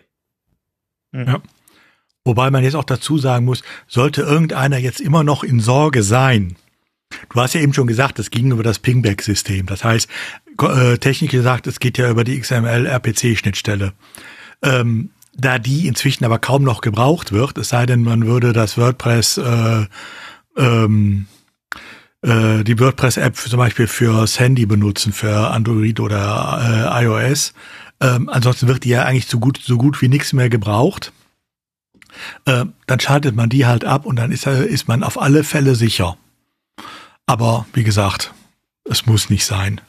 Mhm. 1.11 1.27
Ja. 1.27 1.41
Wobei 2.23 2.49
man 2.49 2.63
jetzt 2.63 2.75
auch 2.75 2.85
dazu 2.85 3.17
sagen 3.17 3.45
muss, 3.45 3.61
sollte 3.87 4.21
irgendeiner 4.21 4.77
jetzt 4.77 4.99
immer 4.99 5.23
noch 5.23 5.43
in 5.43 5.59
Sorge 5.59 6.01
sein. 6.01 6.55
Du 7.29 7.39
hast 7.39 7.53
ja 7.53 7.61
eben 7.61 7.73
schon 7.73 7.87
gesagt, 7.87 8.17
es 8.17 8.31
ging 8.31 8.51
über 8.51 8.63
das 8.63 8.79
Pingback-System. 8.79 9.67
Das 9.67 9.83
heißt, 9.83 10.09
äh, 10.61 10.97
Technik 10.97 11.31
gesagt, 11.31 11.67
es 11.67 11.79
geht 11.79 11.97
ja 11.99 12.09
über 12.09 12.23
die 12.23 12.39
XML-RPC-Schnittstelle. 12.39 13.93
Ähm, 14.63 15.11
da 15.35 15.59
die 15.59 15.87
inzwischen 15.87 16.25
aber 16.25 16.39
kaum 16.39 16.63
noch 16.63 16.81
gebraucht 16.81 17.31
wird, 17.31 17.57
es 17.57 17.69
sei 17.69 17.85
denn, 17.85 18.03
man 18.03 18.25
würde 18.25 18.53
das 18.53 18.77
WordPress 18.77 19.37
äh, 19.37 19.85
ähm, 20.57 21.27
äh, 22.21 22.63
die 22.63 22.79
WordPress-App 22.79 23.35
zum 23.35 23.57
Beispiel 23.57 23.87
fürs 23.87 24.39
Handy 24.39 24.65
benutzen, 24.65 25.13
für 25.13 25.51
Android 25.51 25.99
oder 25.99 26.91
äh, 26.99 27.05
iOS. 27.05 27.53
Ähm, 28.01 28.29
ansonsten 28.29 28.67
wird 28.67 28.83
die 28.83 28.89
ja 28.89 29.03
eigentlich 29.03 29.27
so 29.27 29.39
gut, 29.39 29.59
so 29.63 29.77
gut 29.77 30.01
wie 30.01 30.09
nichts 30.09 30.33
mehr 30.33 30.49
gebraucht. 30.49 31.13
Äh, 32.45 32.65
dann 32.87 32.99
schaltet 32.99 33.35
man 33.35 33.49
die 33.49 33.65
halt 33.65 33.85
ab 33.85 34.05
und 34.05 34.17
dann 34.17 34.31
ist, 34.31 34.47
ist 34.47 34.87
man 34.87 35.03
auf 35.03 35.21
alle 35.21 35.43
Fälle 35.43 35.75
sicher. 35.75 36.17
Aber 37.25 37.65
wie 37.73 37.83
gesagt, 37.83 38.33
es 38.83 39.05
muss 39.05 39.29
nicht 39.29 39.45
sein. 39.45 39.81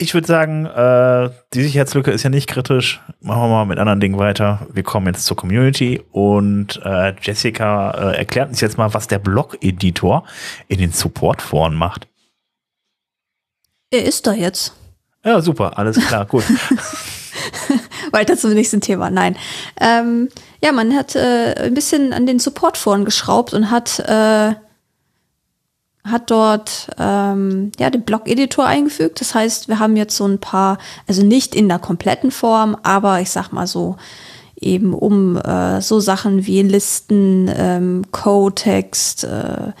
Ich 0.00 0.14
würde 0.14 0.26
sagen, 0.28 0.64
äh, 0.66 1.30
die 1.54 1.62
Sicherheitslücke 1.62 2.12
ist 2.12 2.22
ja 2.22 2.30
nicht 2.30 2.48
kritisch. 2.48 3.00
Machen 3.20 3.42
wir 3.42 3.48
mal 3.48 3.64
mit 3.64 3.78
anderen 3.78 3.98
Dingen 3.98 4.18
weiter. 4.18 4.66
Wir 4.72 4.84
kommen 4.84 5.06
jetzt 5.08 5.26
zur 5.26 5.36
Community 5.36 6.00
und 6.12 6.80
äh, 6.84 7.14
Jessica 7.20 7.90
äh, 7.90 8.18
erklärt 8.18 8.48
uns 8.48 8.60
jetzt 8.60 8.78
mal, 8.78 8.94
was 8.94 9.08
der 9.08 9.18
Blog-Editor 9.18 10.24
in 10.68 10.78
den 10.78 10.92
Support-Foren 10.92 11.74
macht. 11.74 12.06
Er 13.90 14.04
ist 14.04 14.26
da 14.26 14.32
jetzt. 14.32 14.74
Ja, 15.24 15.40
super, 15.40 15.76
alles 15.76 15.98
klar, 16.06 16.26
gut. 16.26 16.44
Weiter 18.12 18.36
zum 18.36 18.52
nächsten 18.52 18.80
Thema. 18.80 19.10
Nein. 19.10 19.36
Ähm, 19.80 20.28
ja, 20.62 20.72
man 20.72 20.94
hat 20.94 21.14
äh, 21.14 21.54
ein 21.58 21.74
bisschen 21.74 22.12
an 22.12 22.26
den 22.26 22.38
Support-Foren 22.38 23.04
geschraubt 23.04 23.54
und 23.54 23.70
hat 23.70 23.98
äh, 24.00 24.54
hat 26.04 26.30
dort 26.30 26.88
ähm, 26.98 27.72
ja 27.78 27.90
den 27.90 28.02
Blog-Editor 28.02 28.64
eingefügt. 28.64 29.20
Das 29.20 29.34
heißt, 29.34 29.68
wir 29.68 29.78
haben 29.78 29.96
jetzt 29.96 30.16
so 30.16 30.26
ein 30.26 30.38
paar, 30.38 30.78
also 31.06 31.24
nicht 31.24 31.54
in 31.54 31.68
der 31.68 31.78
kompletten 31.78 32.30
Form, 32.30 32.76
aber 32.82 33.20
ich 33.20 33.30
sag 33.30 33.52
mal 33.52 33.66
so 33.66 33.96
eben 34.56 34.94
um 34.94 35.36
äh, 35.36 35.80
so 35.80 36.00
Sachen 36.00 36.46
wie 36.46 36.62
Listen, 36.62 37.50
ähm, 37.54 38.04
Code-Text, 38.10 39.24
äh, 39.24 39.72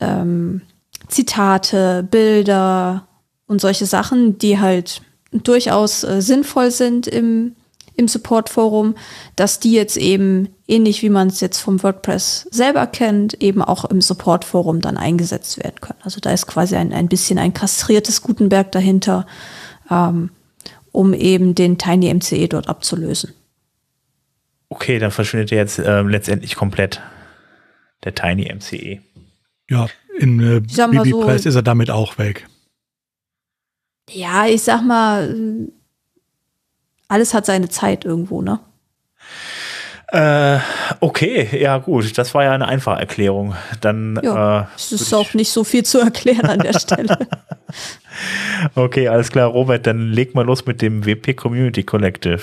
ähm, 0.00 0.62
Zitate, 1.08 2.06
Bilder 2.10 3.06
und 3.46 3.60
solche 3.60 3.86
Sachen, 3.86 4.38
die 4.38 4.58
halt 4.58 5.02
durchaus 5.32 6.04
äh, 6.04 6.22
sinnvoll 6.22 6.70
sind 6.70 7.06
im 7.06 7.56
im 7.96 8.08
Support-Forum, 8.08 8.94
dass 9.34 9.58
die 9.58 9.72
jetzt 9.72 9.96
eben, 9.96 10.48
ähnlich 10.68 11.02
wie 11.02 11.10
man 11.10 11.28
es 11.28 11.40
jetzt 11.40 11.60
vom 11.60 11.82
WordPress 11.82 12.48
selber 12.50 12.86
kennt, 12.86 13.34
eben 13.42 13.62
auch 13.62 13.84
im 13.84 14.00
Support-Forum 14.00 14.80
dann 14.80 14.96
eingesetzt 14.96 15.62
werden 15.62 15.80
können. 15.80 15.98
Also 16.02 16.20
da 16.20 16.32
ist 16.32 16.46
quasi 16.46 16.76
ein, 16.76 16.92
ein 16.92 17.08
bisschen 17.08 17.38
ein 17.38 17.54
kastriertes 17.54 18.22
Gutenberg 18.22 18.72
dahinter, 18.72 19.26
ähm, 19.90 20.30
um 20.92 21.14
eben 21.14 21.54
den 21.54 21.78
Tiny 21.78 22.12
MCE 22.12 22.48
dort 22.48 22.68
abzulösen. 22.68 23.32
Okay, 24.68 24.98
dann 24.98 25.12
verschwindet 25.12 25.52
jetzt 25.52 25.78
äh, 25.78 26.02
letztendlich 26.02 26.56
komplett 26.56 27.00
der 28.04 28.14
Tiny 28.14 28.52
MCE. 28.52 29.00
Ja, 29.68 29.86
in 30.18 30.40
äh, 30.40 30.60
BB 30.60 31.10
so, 31.10 31.28
ist 31.28 31.54
er 31.54 31.62
damit 31.62 31.90
auch 31.90 32.18
weg. 32.18 32.48
Ja, 34.10 34.46
ich 34.46 34.62
sag 34.62 34.82
mal, 34.82 35.68
alles 37.08 37.34
hat 37.34 37.46
seine 37.46 37.68
Zeit 37.68 38.04
irgendwo, 38.04 38.42
ne? 38.42 38.60
Äh, 40.08 40.58
okay, 41.00 41.48
ja 41.60 41.78
gut, 41.78 42.16
das 42.16 42.32
war 42.34 42.44
ja 42.44 42.52
eine 42.52 42.68
einfache 42.68 43.00
Erklärung. 43.00 43.56
Dann 43.80 44.20
ja, 44.22 44.60
äh, 44.60 44.64
es 44.76 44.92
ist 44.92 45.12
auch 45.12 45.34
nicht 45.34 45.50
so 45.50 45.64
viel 45.64 45.84
zu 45.84 45.98
erklären 45.98 46.46
an 46.46 46.60
der 46.60 46.78
Stelle. 46.78 47.18
okay, 48.76 49.08
alles 49.08 49.30
klar, 49.30 49.48
Robert, 49.48 49.86
dann 49.86 50.12
leg 50.12 50.34
mal 50.34 50.44
los 50.44 50.64
mit 50.64 50.80
dem 50.80 51.04
WP 51.04 51.34
Community 51.34 51.82
Collective. 51.82 52.40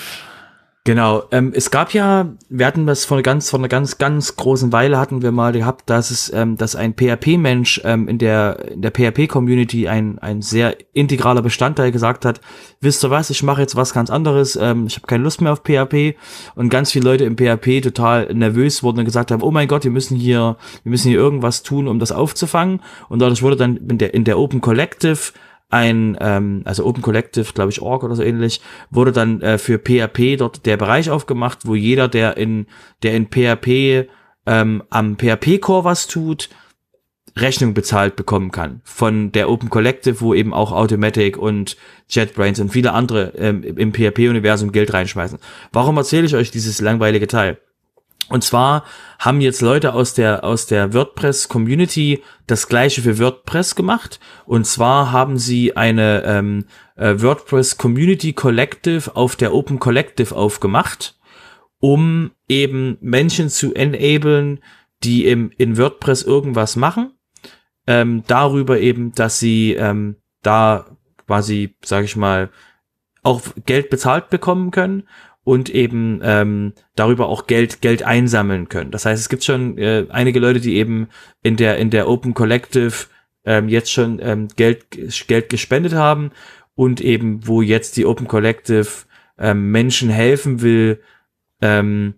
Genau, 0.85 1.23
ähm, 1.31 1.53
es 1.55 1.71
gab 1.71 1.93
ja, 1.93 2.33
wir 2.49 2.65
hatten 2.65 2.85
das 2.85 3.09
einer 3.09 3.21
ganz, 3.21 3.49
vor 3.49 3.57
einer 3.57 3.69
ganz, 3.69 3.99
ganz 3.99 4.35
großen 4.35 4.73
Weile 4.73 4.99
hatten 4.99 5.21
wir 5.21 5.31
mal 5.31 5.53
gehabt, 5.53 5.89
dass 5.89 6.11
es, 6.11 6.29
ähm, 6.33 6.57
dass 6.57 6.75
ein 6.75 6.93
PHP-Mensch 6.93 7.79
ähm, 7.85 8.09
in 8.09 8.17
der 8.17 8.69
in 8.69 8.81
der 8.81 8.91
PHP-Community 8.91 9.87
ein 9.87 10.19
ein 10.19 10.41
sehr 10.41 10.75
integraler 10.91 11.41
Bestandteil 11.41 11.93
gesagt 11.93 12.25
hat, 12.25 12.41
wisst 12.81 13.01
ihr 13.05 13.09
was, 13.09 13.29
ich 13.29 13.43
mache 13.43 13.61
jetzt 13.61 13.77
was 13.77 13.93
ganz 13.93 14.09
anderes, 14.09 14.57
ähm, 14.57 14.85
ich 14.87 14.97
habe 14.97 15.07
keine 15.07 15.23
Lust 15.23 15.39
mehr 15.39 15.53
auf 15.53 15.61
PHP 15.63 16.17
und 16.55 16.67
ganz 16.67 16.91
viele 16.91 17.05
Leute 17.09 17.23
im 17.23 17.37
PHP 17.37 17.81
total 17.81 18.33
nervös 18.33 18.83
wurden 18.83 18.99
und 18.99 19.05
gesagt 19.05 19.31
haben, 19.31 19.41
oh 19.41 19.51
mein 19.51 19.69
Gott, 19.69 19.85
wir 19.85 19.91
müssen 19.91 20.17
hier, 20.17 20.57
wir 20.83 20.89
müssen 20.89 21.07
hier 21.07 21.17
irgendwas 21.17 21.63
tun, 21.63 21.87
um 21.87 21.99
das 21.99 22.11
aufzufangen. 22.11 22.81
Und 23.07 23.19
dadurch 23.19 23.41
wurde 23.41 23.55
dann 23.55 23.77
in 23.77 23.99
der 23.99 24.13
in 24.13 24.25
der 24.25 24.37
Open 24.37 24.59
Collective 24.59 25.31
ein, 25.69 26.17
ähm, 26.21 26.61
also 26.65 26.85
Open 26.85 27.01
Collective, 27.01 27.53
glaube 27.53 27.71
ich, 27.71 27.81
Org 27.81 28.03
oder 28.03 28.15
so 28.15 28.23
ähnlich, 28.23 28.61
wurde 28.91 29.11
dann 29.11 29.41
äh, 29.41 29.57
für 29.57 29.79
PHP 29.79 30.37
dort 30.37 30.65
der 30.65 30.77
Bereich 30.77 31.09
aufgemacht, 31.09 31.59
wo 31.65 31.75
jeder, 31.75 32.07
der 32.07 32.37
in, 32.37 32.67
der 33.01 33.15
in 33.15 33.27
PHP 33.27 34.09
ähm, 34.45 34.83
am 34.89 35.17
PHP-Core 35.17 35.83
was 35.83 36.07
tut, 36.07 36.49
Rechnung 37.35 37.73
bezahlt 37.73 38.15
bekommen 38.15 38.51
kann 38.51 38.81
von 38.83 39.31
der 39.31 39.49
Open 39.49 39.69
Collective, 39.69 40.21
wo 40.21 40.33
eben 40.35 40.53
auch 40.53 40.71
Automatic 40.71 41.37
und 41.37 41.77
JetBrains 42.09 42.59
und 42.59 42.69
viele 42.69 42.93
andere 42.93 43.33
ähm, 43.35 43.63
im 43.63 43.91
PHP-Universum 43.91 44.71
Geld 44.71 44.93
reinschmeißen. 44.93 45.39
Warum 45.71 45.97
erzähle 45.97 46.27
ich 46.27 46.35
euch 46.35 46.51
dieses 46.51 46.79
langweilige 46.79 47.27
Teil? 47.27 47.57
Und 48.29 48.43
zwar 48.43 48.85
haben 49.19 49.41
jetzt 49.41 49.61
Leute 49.61 49.93
aus 49.93 50.13
der, 50.13 50.43
aus 50.43 50.65
der 50.65 50.93
WordPress 50.93 51.49
Community 51.49 52.23
das 52.47 52.67
gleiche 52.67 53.01
für 53.01 53.19
WordPress 53.19 53.75
gemacht. 53.75 54.19
Und 54.45 54.65
zwar 54.65 55.11
haben 55.11 55.37
sie 55.37 55.75
eine 55.75 56.23
ähm, 56.23 56.65
äh, 56.95 57.15
WordPress 57.21 57.77
Community 57.77 58.33
Collective 58.33 59.15
auf 59.15 59.35
der 59.35 59.53
Open 59.53 59.79
Collective 59.79 60.35
aufgemacht, 60.35 61.19
um 61.79 62.31
eben 62.47 62.97
Menschen 63.01 63.49
zu 63.49 63.73
enablen, 63.73 64.59
die 65.03 65.25
im, 65.25 65.51
in 65.57 65.77
WordPress 65.77 66.23
irgendwas 66.23 66.75
machen. 66.75 67.11
Ähm, 67.85 68.23
darüber 68.27 68.79
eben, 68.79 69.11
dass 69.13 69.39
sie 69.39 69.73
ähm, 69.73 70.15
da 70.41 70.85
quasi, 71.27 71.75
sage 71.83 72.05
ich 72.05 72.15
mal, 72.15 72.49
auch 73.21 73.41
Geld 73.65 73.89
bezahlt 73.89 74.29
bekommen 74.29 74.71
können 74.71 75.03
und 75.43 75.69
eben 75.69 76.21
ähm, 76.23 76.73
darüber 76.95 77.27
auch 77.27 77.47
Geld 77.47 77.81
Geld 77.81 78.03
einsammeln 78.03 78.69
können. 78.69 78.91
Das 78.91 79.05
heißt, 79.05 79.21
es 79.21 79.29
gibt 79.29 79.43
schon 79.43 79.77
äh, 79.77 80.05
einige 80.09 80.39
Leute, 80.39 80.59
die 80.59 80.75
eben 80.75 81.07
in 81.41 81.57
der 81.57 81.77
in 81.77 81.89
der 81.89 82.07
Open 82.07 82.33
Collective 82.33 82.93
ähm, 83.45 83.67
jetzt 83.67 83.91
schon 83.91 84.19
ähm, 84.21 84.47
Geld 84.55 84.85
Geld 85.27 85.49
gespendet 85.49 85.93
haben 85.93 86.31
und 86.75 87.01
eben 87.01 87.45
wo 87.45 87.61
jetzt 87.61 87.97
die 87.97 88.05
Open 88.05 88.27
Collective 88.27 88.87
ähm, 89.37 89.71
Menschen 89.71 90.09
helfen 90.09 90.61
will, 90.61 91.01
ähm, 91.61 92.15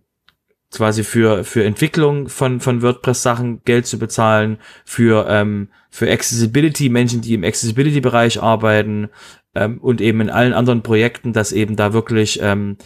quasi 0.71 1.03
für 1.03 1.43
für 1.43 1.63
Entwicklung 1.63 2.29
von 2.29 2.59
von 2.59 2.81
WordPress 2.83 3.23
Sachen 3.23 3.63
Geld 3.63 3.87
zu 3.87 3.97
bezahlen, 3.97 4.57
für 4.83 5.25
ähm, 5.29 5.69
für 5.89 6.11
Accessibility 6.11 6.89
Menschen, 6.89 7.21
die 7.21 7.33
im 7.33 7.43
Accessibility 7.43 8.01
Bereich 8.01 8.41
arbeiten 8.41 9.09
ähm, 9.55 9.79
und 9.79 10.01
eben 10.01 10.21
in 10.21 10.29
allen 10.29 10.53
anderen 10.53 10.83
Projekten, 10.83 11.33
dass 11.33 11.51
eben 11.51 11.75
da 11.75 11.93
wirklich 11.93 12.39
ähm, 12.41 12.77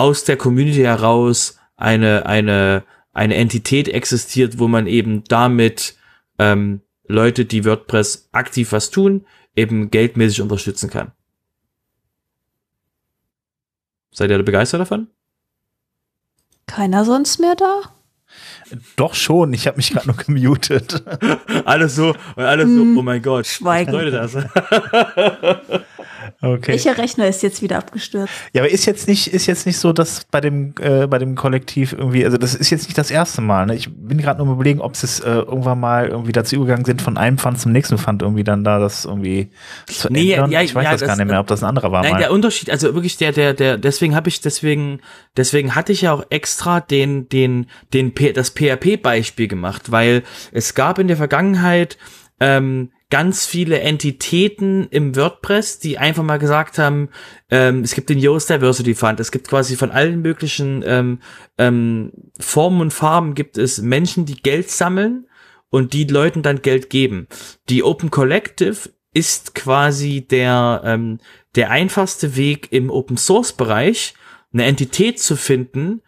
aus 0.00 0.24
der 0.24 0.38
Community 0.38 0.80
heraus 0.80 1.58
eine, 1.76 2.24
eine, 2.24 2.84
eine 3.12 3.34
Entität 3.34 3.86
existiert, 3.86 4.58
wo 4.58 4.66
man 4.66 4.86
eben 4.86 5.24
damit 5.24 5.94
ähm, 6.38 6.80
Leute, 7.06 7.44
die 7.44 7.66
WordPress 7.66 8.30
aktiv 8.32 8.72
was 8.72 8.88
tun, 8.88 9.26
eben 9.54 9.90
geldmäßig 9.90 10.40
unterstützen 10.40 10.88
kann. 10.88 11.12
Seid 14.10 14.30
ihr 14.30 14.42
begeistert 14.42 14.80
davon? 14.80 15.08
Keiner 16.66 17.04
sonst 17.04 17.38
mehr 17.38 17.54
da? 17.54 17.82
Doch 18.96 19.12
schon, 19.12 19.52
ich 19.52 19.66
habe 19.66 19.76
mich 19.76 19.90
gerade 19.90 20.06
nur 20.06 20.16
gemutet. 20.16 21.04
alles 21.66 21.96
so, 21.96 22.14
alles 22.36 22.70
so, 22.70 22.80
Hm, 22.80 22.96
oh 22.96 23.02
mein 23.02 23.20
Gott. 23.20 23.46
Schweigen. 23.46 23.92
Was 23.92 24.32
bedeutet 24.32 24.48
das? 25.68 25.82
Okay. 26.40 26.72
Welcher 26.72 26.98
Rechner 26.98 27.26
ist 27.28 27.42
jetzt 27.42 27.62
wieder 27.62 27.78
abgestürzt? 27.78 28.32
Ja, 28.52 28.62
aber 28.62 28.70
ist 28.70 28.86
jetzt 28.86 29.08
nicht, 29.08 29.28
ist 29.28 29.46
jetzt 29.46 29.66
nicht 29.66 29.78
so, 29.78 29.92
dass 29.92 30.24
bei 30.30 30.40
dem, 30.40 30.74
äh, 30.80 31.06
bei 31.06 31.18
dem 31.18 31.34
Kollektiv 31.34 31.92
irgendwie, 31.92 32.24
also 32.24 32.36
das 32.36 32.54
ist 32.54 32.70
jetzt 32.70 32.86
nicht 32.86 32.98
das 32.98 33.10
erste 33.10 33.40
Mal. 33.40 33.66
Ne? 33.66 33.74
Ich 33.74 33.88
bin 33.94 34.18
gerade 34.18 34.44
nur 34.44 34.54
überlegen, 34.54 34.80
ob 34.80 34.96
sie 34.96 35.06
es 35.06 35.20
äh, 35.20 35.30
irgendwann 35.30 35.80
mal 35.80 36.08
irgendwie 36.08 36.32
dazu 36.32 36.56
übergegangen 36.56 36.84
sind, 36.84 37.02
von 37.02 37.16
einem 37.16 37.38
Pfand 37.38 37.60
zum 37.60 37.72
nächsten 37.72 37.98
Pfand 37.98 38.22
irgendwie 38.22 38.44
dann 38.44 38.64
da 38.64 38.78
das 38.78 39.04
irgendwie 39.04 39.50
zu 39.86 40.08
Nee, 40.12 40.32
ändern. 40.32 40.50
ja, 40.50 40.62
ich 40.62 40.74
weiß 40.74 40.84
ja, 40.84 40.92
das, 40.92 41.00
gar 41.02 41.16
nicht 41.16 41.26
mehr, 41.26 41.40
ob 41.40 41.46
das 41.46 41.62
ein 41.62 41.68
anderer 41.68 41.92
war 41.92 42.02
Nein, 42.02 42.12
mal. 42.12 42.18
der 42.18 42.32
Unterschied, 42.32 42.70
also 42.70 42.94
wirklich 42.94 43.16
der, 43.16 43.32
der, 43.32 43.54
der, 43.54 43.78
deswegen 43.78 44.14
habe 44.14 44.28
ich, 44.28 44.40
deswegen, 44.40 45.00
deswegen 45.36 45.74
hatte 45.74 45.92
ich 45.92 46.02
ja 46.02 46.12
auch 46.12 46.24
extra 46.30 46.80
den, 46.80 47.28
den, 47.28 47.66
den, 47.92 48.14
P- 48.14 48.32
das 48.32 48.50
PHP-Beispiel 48.50 49.48
gemacht, 49.48 49.90
weil 49.90 50.22
es 50.52 50.74
gab 50.74 50.98
in 50.98 51.08
der 51.08 51.16
Vergangenheit 51.16 51.98
ähm, 52.40 52.90
ganz 53.10 53.44
viele 53.46 53.80
Entitäten 53.80 54.86
im 54.90 55.16
WordPress, 55.16 55.80
die 55.80 55.98
einfach 55.98 56.22
mal 56.22 56.38
gesagt 56.38 56.78
haben, 56.78 57.10
ähm, 57.50 57.82
es 57.82 57.94
gibt 57.94 58.08
den 58.08 58.18
Yoast 58.18 58.48
Diversity 58.50 58.94
Fund, 58.94 59.20
es 59.20 59.32
gibt 59.32 59.48
quasi 59.48 59.76
von 59.76 59.90
allen 59.90 60.22
möglichen 60.22 60.82
ähm, 60.86 61.18
ähm, 61.58 62.12
Formen 62.38 62.80
und 62.80 62.92
Farben 62.92 63.34
gibt 63.34 63.58
es 63.58 63.82
Menschen, 63.82 64.26
die 64.26 64.40
Geld 64.40 64.70
sammeln 64.70 65.26
und 65.70 65.92
die 65.92 66.04
Leuten 66.04 66.42
dann 66.42 66.62
Geld 66.62 66.88
geben. 66.88 67.26
Die 67.68 67.82
Open 67.82 68.10
Collective 68.10 68.90
ist 69.12 69.54
quasi 69.56 70.22
der, 70.22 70.82
ähm, 70.84 71.18
der 71.56 71.70
einfachste 71.70 72.36
Weg 72.36 72.68
im 72.70 72.90
Open 72.90 73.16
Source 73.16 73.52
Bereich, 73.52 74.14
eine 74.52 74.64
Entität 74.64 75.18
zu 75.18 75.36
finden, 75.36 76.02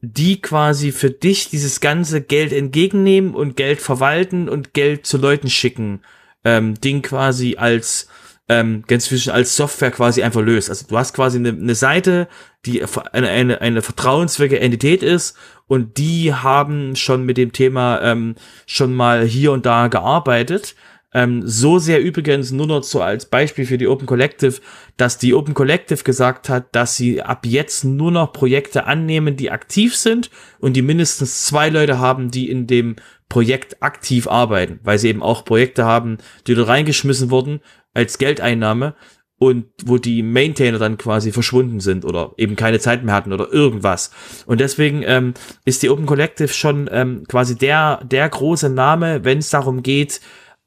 die 0.00 0.40
quasi 0.40 0.92
für 0.92 1.10
dich 1.10 1.50
dieses 1.50 1.80
ganze 1.80 2.22
Geld 2.22 2.52
entgegennehmen 2.52 3.34
und 3.34 3.56
Geld 3.56 3.80
verwalten 3.80 4.48
und 4.48 4.72
Geld 4.74 5.06
zu 5.06 5.18
Leuten 5.18 5.50
schicken, 5.50 6.00
ähm, 6.44 6.74
Ding 6.80 7.02
quasi 7.02 7.56
als 7.56 8.08
ähm, 8.48 8.82
ganz 8.88 9.04
zwischen 9.04 9.32
als 9.32 9.54
Software 9.54 9.92
quasi 9.92 10.22
einfach 10.22 10.40
löst. 10.40 10.70
Also 10.70 10.86
du 10.88 10.98
hast 10.98 11.14
quasi 11.14 11.38
eine, 11.38 11.50
eine 11.50 11.74
Seite, 11.76 12.26
die 12.66 12.84
eine, 13.12 13.28
eine, 13.28 13.60
eine 13.60 13.80
vertrauenswürdige 13.80 14.60
Entität 14.60 15.04
ist 15.04 15.36
und 15.68 15.98
die 15.98 16.34
haben 16.34 16.96
schon 16.96 17.24
mit 17.24 17.36
dem 17.36 17.52
Thema 17.52 18.02
ähm, 18.02 18.34
schon 18.66 18.92
mal 18.92 19.24
hier 19.24 19.52
und 19.52 19.66
da 19.66 19.86
gearbeitet. 19.86 20.74
Ähm, 21.12 21.42
so 21.44 21.78
sehr 21.78 22.00
übrigens 22.00 22.52
nur 22.52 22.68
noch 22.68 22.84
so 22.84 23.02
als 23.02 23.26
Beispiel 23.26 23.66
für 23.66 23.78
die 23.78 23.88
Open 23.88 24.06
Collective, 24.06 24.60
dass 24.96 25.18
die 25.18 25.34
Open 25.34 25.54
Collective 25.54 26.04
gesagt 26.04 26.48
hat, 26.48 26.74
dass 26.74 26.96
sie 26.96 27.20
ab 27.20 27.46
jetzt 27.46 27.84
nur 27.84 28.12
noch 28.12 28.32
Projekte 28.32 28.86
annehmen, 28.86 29.36
die 29.36 29.50
aktiv 29.50 29.96
sind 29.96 30.30
und 30.60 30.74
die 30.74 30.82
mindestens 30.82 31.44
zwei 31.44 31.68
Leute 31.68 31.98
haben, 31.98 32.30
die 32.30 32.48
in 32.48 32.66
dem 32.66 32.96
Projekt 33.28 33.82
aktiv 33.82 34.28
arbeiten, 34.28 34.80
weil 34.82 34.98
sie 34.98 35.08
eben 35.08 35.22
auch 35.22 35.44
Projekte 35.44 35.84
haben, 35.84 36.18
die 36.46 36.54
dort 36.54 36.68
reingeschmissen 36.68 37.30
wurden 37.30 37.60
als 37.92 38.18
Geldeinnahme 38.18 38.94
und 39.38 39.66
wo 39.84 39.96
die 39.96 40.22
Maintainer 40.22 40.78
dann 40.78 40.98
quasi 40.98 41.32
verschwunden 41.32 41.80
sind 41.80 42.04
oder 42.04 42.34
eben 42.36 42.56
keine 42.56 42.78
Zeit 42.78 43.02
mehr 43.02 43.14
hatten 43.14 43.32
oder 43.32 43.50
irgendwas. 43.50 44.10
Und 44.46 44.60
deswegen 44.60 45.02
ähm, 45.06 45.34
ist 45.64 45.82
die 45.82 45.88
Open 45.88 46.06
Collective 46.06 46.48
schon 46.48 46.90
ähm, 46.92 47.24
quasi 47.26 47.56
der, 47.56 48.04
der 48.04 48.28
große 48.28 48.68
Name, 48.68 49.24
wenn 49.24 49.38
es 49.38 49.48
darum 49.48 49.82
geht, 49.82 50.20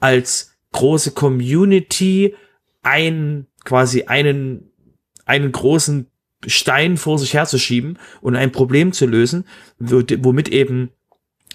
als 0.03 0.53
große 0.73 1.11
Community 1.11 2.35
ein, 2.81 3.47
quasi 3.63 4.03
einen, 4.03 4.69
einen 5.25 5.51
großen 5.51 6.07
Stein 6.45 6.97
vor 6.97 7.17
sich 7.17 7.34
herzuschieben 7.34 7.97
und 8.19 8.35
ein 8.35 8.51
Problem 8.51 8.91
zu 8.91 9.05
lösen, 9.05 9.45
wo- 9.80 10.03
womit 10.19 10.49
eben 10.49 10.89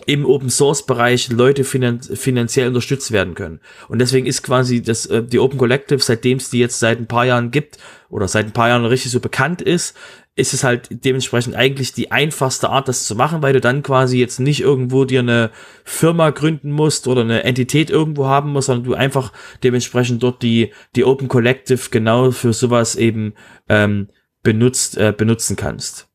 im 0.06 0.24
Open 0.24 0.48
Source 0.48 0.86
Bereich 0.86 1.28
Leute 1.30 1.64
finan 1.64 2.00
finanziell 2.00 2.68
unterstützt 2.68 3.10
werden 3.12 3.34
können. 3.34 3.60
Und 3.88 3.98
deswegen 3.98 4.26
ist 4.26 4.42
quasi 4.42 4.80
das, 4.80 5.04
äh, 5.06 5.22
die 5.22 5.40
Open 5.40 5.58
Collective, 5.58 5.98
seitdem 6.00 6.38
es 6.38 6.48
die 6.48 6.60
jetzt 6.60 6.78
seit 6.78 6.98
ein 6.98 7.08
paar 7.08 7.26
Jahren 7.26 7.50
gibt 7.50 7.76
oder 8.08 8.28
seit 8.28 8.46
ein 8.46 8.52
paar 8.52 8.68
Jahren 8.68 8.86
richtig 8.86 9.10
so 9.10 9.20
bekannt 9.20 9.60
ist, 9.60 9.94
ist 10.38 10.54
es 10.54 10.62
halt 10.62 10.88
dementsprechend 11.04 11.56
eigentlich 11.56 11.92
die 11.92 12.12
einfachste 12.12 12.70
Art, 12.70 12.86
das 12.86 13.06
zu 13.06 13.16
machen, 13.16 13.42
weil 13.42 13.52
du 13.52 13.60
dann 13.60 13.82
quasi 13.82 14.18
jetzt 14.18 14.38
nicht 14.38 14.60
irgendwo 14.60 15.04
dir 15.04 15.20
eine 15.20 15.50
Firma 15.84 16.30
gründen 16.30 16.70
musst 16.70 17.08
oder 17.08 17.22
eine 17.22 17.42
Entität 17.42 17.90
irgendwo 17.90 18.26
haben 18.26 18.52
musst, 18.52 18.66
sondern 18.66 18.84
du 18.84 18.94
einfach 18.94 19.32
dementsprechend 19.64 20.22
dort 20.22 20.42
die, 20.42 20.72
die 20.94 21.04
Open 21.04 21.26
Collective 21.26 21.90
genau 21.90 22.30
für 22.30 22.52
sowas 22.52 22.94
eben 22.94 23.34
ähm, 23.68 24.08
benutzt, 24.42 24.96
äh, 24.96 25.12
benutzen 25.16 25.56
kannst. 25.56 26.08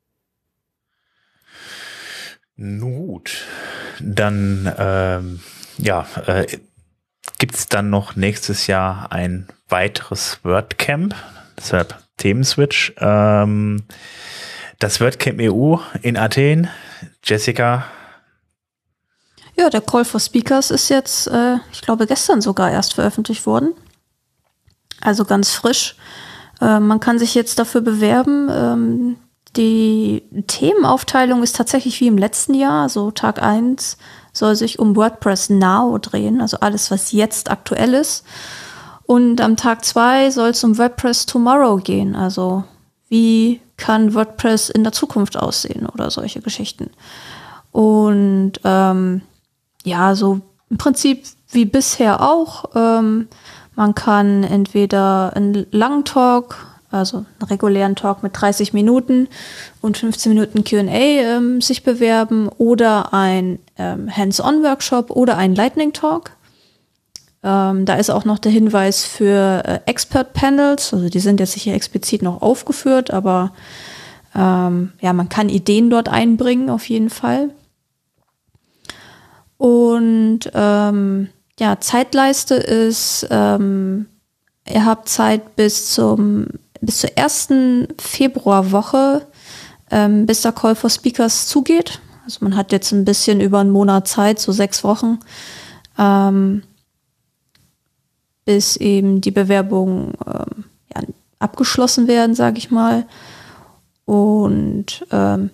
Gut, 2.58 3.46
dann 4.00 4.74
ähm, 4.78 5.40
ja, 5.80 6.08
äh, 6.28 6.46
gibt 7.40 7.56
es 7.56 7.68
dann 7.68 7.90
noch 7.90 8.16
nächstes 8.16 8.68
Jahr 8.68 9.12
ein 9.12 9.48
weiteres 9.68 10.40
WordCamp, 10.44 11.14
deshalb 11.58 12.03
Themenswitch. 12.18 12.94
Ähm, 12.98 13.84
das 14.80 15.00
WordCamp 15.02 15.40
EU 15.42 15.78
in 16.02 16.18
Athen. 16.18 16.70
Jessica, 17.24 17.86
Ja, 19.56 19.70
der 19.70 19.82
Call 19.82 20.04
for 20.06 20.20
Speakers 20.20 20.72
ist 20.72 20.90
jetzt, 20.90 21.28
äh, 21.28 21.58
ich 21.72 21.82
glaube, 21.82 22.08
gestern 22.08 22.42
sogar 22.42 22.72
erst 22.72 22.96
veröffentlicht 22.96 23.46
worden. 23.46 23.74
Also 25.02 25.26
ganz 25.26 25.52
frisch. 25.54 25.96
Äh, 26.62 26.80
man 26.80 27.00
kann 27.00 27.20
sich 27.20 27.36
jetzt 27.36 27.60
dafür 27.60 27.82
bewerben. 27.82 28.50
Ähm, 28.52 29.16
Die 29.56 30.24
Themenaufteilung 30.48 31.44
ist 31.44 31.56
tatsächlich 31.56 32.02
wie 32.02 32.08
im 32.08 32.18
letzten 32.18 32.56
Jahr. 32.56 32.90
So 32.90 33.12
Tag 33.12 33.40
1 33.42 33.98
soll 34.32 34.56
sich 34.56 34.80
um 34.80 34.96
WordPress 34.96 35.52
Now 35.52 36.00
drehen, 36.00 36.42
also 36.42 36.58
alles, 36.60 36.90
was 36.90 37.12
jetzt 37.12 37.52
aktuell 37.52 37.94
ist. 37.94 38.26
Und 39.06 39.42
am 39.42 39.58
Tag 39.58 39.84
2 39.84 40.32
soll 40.32 40.50
es 40.50 40.64
um 40.64 40.78
WordPress 40.78 41.26
Tomorrow 41.26 41.78
gehen, 41.78 42.16
also 42.16 42.64
wie 43.10 43.60
kann 43.78 44.14
WordPress 44.14 44.70
in 44.70 44.84
der 44.84 44.94
Zukunft 44.94 45.38
aussehen 45.38 45.88
oder 45.88 46.10
solche 46.10 46.42
Geschichten. 46.42 46.90
Und 47.72 48.54
ähm, 48.64 49.22
ja, 49.84 50.16
so 50.16 50.42
im 50.70 50.78
Prinzip 50.78 51.26
wie 51.50 51.66
bisher 51.66 52.22
auch. 52.22 52.66
Ähm, 52.76 53.28
man 53.76 53.96
kann 53.96 54.44
entweder 54.44 55.34
einen 55.36 55.66
langen 55.72 56.06
Talk, 56.06 56.58
also 56.92 57.18
einen 57.18 57.50
regulären 57.50 57.96
Talk 57.96 58.24
mit 58.24 58.40
30 58.40 58.74
Minuten 58.74 59.28
und 59.82 59.98
15 59.98 60.34
Minuten 60.34 60.64
QA 60.64 60.82
ähm, 60.88 61.62
sich 61.62 61.84
bewerben 61.84 62.50
oder 62.50 63.14
ein 63.14 63.60
ähm, 63.78 64.16
Hands-on-Workshop 64.16 65.10
oder 65.10 65.38
ein 65.38 65.56
Lightning 65.56 65.94
Talk. 65.94 66.32
Ähm, 67.44 67.86
da 67.86 67.96
ist 67.96 68.10
auch 68.10 68.26
noch 68.26 68.40
der 68.40 68.52
Hinweis 68.52 69.06
für 69.06 69.64
äh, 69.66 69.80
Expert-Panels, 69.86 70.94
also 70.94 71.10
die 71.10 71.20
sind 71.20 71.40
jetzt 71.40 71.54
hier 71.54 71.74
explizit 71.74 72.22
noch 72.22 72.42
aufgeführt, 72.42 73.12
aber 73.12 73.52
ähm, 74.34 74.94
ja, 75.02 75.14
man 75.14 75.30
kann 75.30 75.50
Ideen 75.50 75.90
dort 75.90 76.08
einbringen 76.08 76.70
auf 76.70 76.88
jeden 76.88 77.10
Fall. 77.10 77.50
Und 79.58 80.40
ähm, 80.54 81.30
ja, 81.60 81.80
Zeitleiste 81.80 82.56
ist, 82.56 83.28
ähm, 83.30 84.08
ihr 84.68 84.86
habt 84.86 85.10
Zeit 85.10 85.56
bis 85.56 85.92
zum 85.92 86.48
bis 86.86 87.00
zur 87.00 87.18
ersten 87.18 87.88
Februarwoche, 88.00 89.26
ähm, 89.90 90.26
bis 90.26 90.42
der 90.42 90.52
Call 90.52 90.76
for 90.76 90.90
Speakers 90.90 91.48
zugeht. 91.48 92.02
Also 92.26 92.40
man 92.42 92.56
hat 92.56 92.72
jetzt 92.72 92.92
ein 92.92 93.06
bisschen 93.06 93.42
über 93.42 93.60
einen 93.60 93.72
Monat 93.72 94.08
Zeit, 94.08 94.40
so 94.40 94.52
sechs 94.52 94.84
Wochen, 94.84 95.20
ähm, 95.98 96.64
bis 98.46 98.76
eben 98.76 99.22
die 99.22 99.32
Bewerbungen 99.32 100.14
ähm, 100.28 100.66
ja, 100.94 101.02
abgeschlossen 101.40 102.08
werden, 102.08 102.36
sage 102.36 102.58
ich 102.58 102.72
mal. 102.72 103.06
Und 104.06 105.06
ähm, 105.12 105.50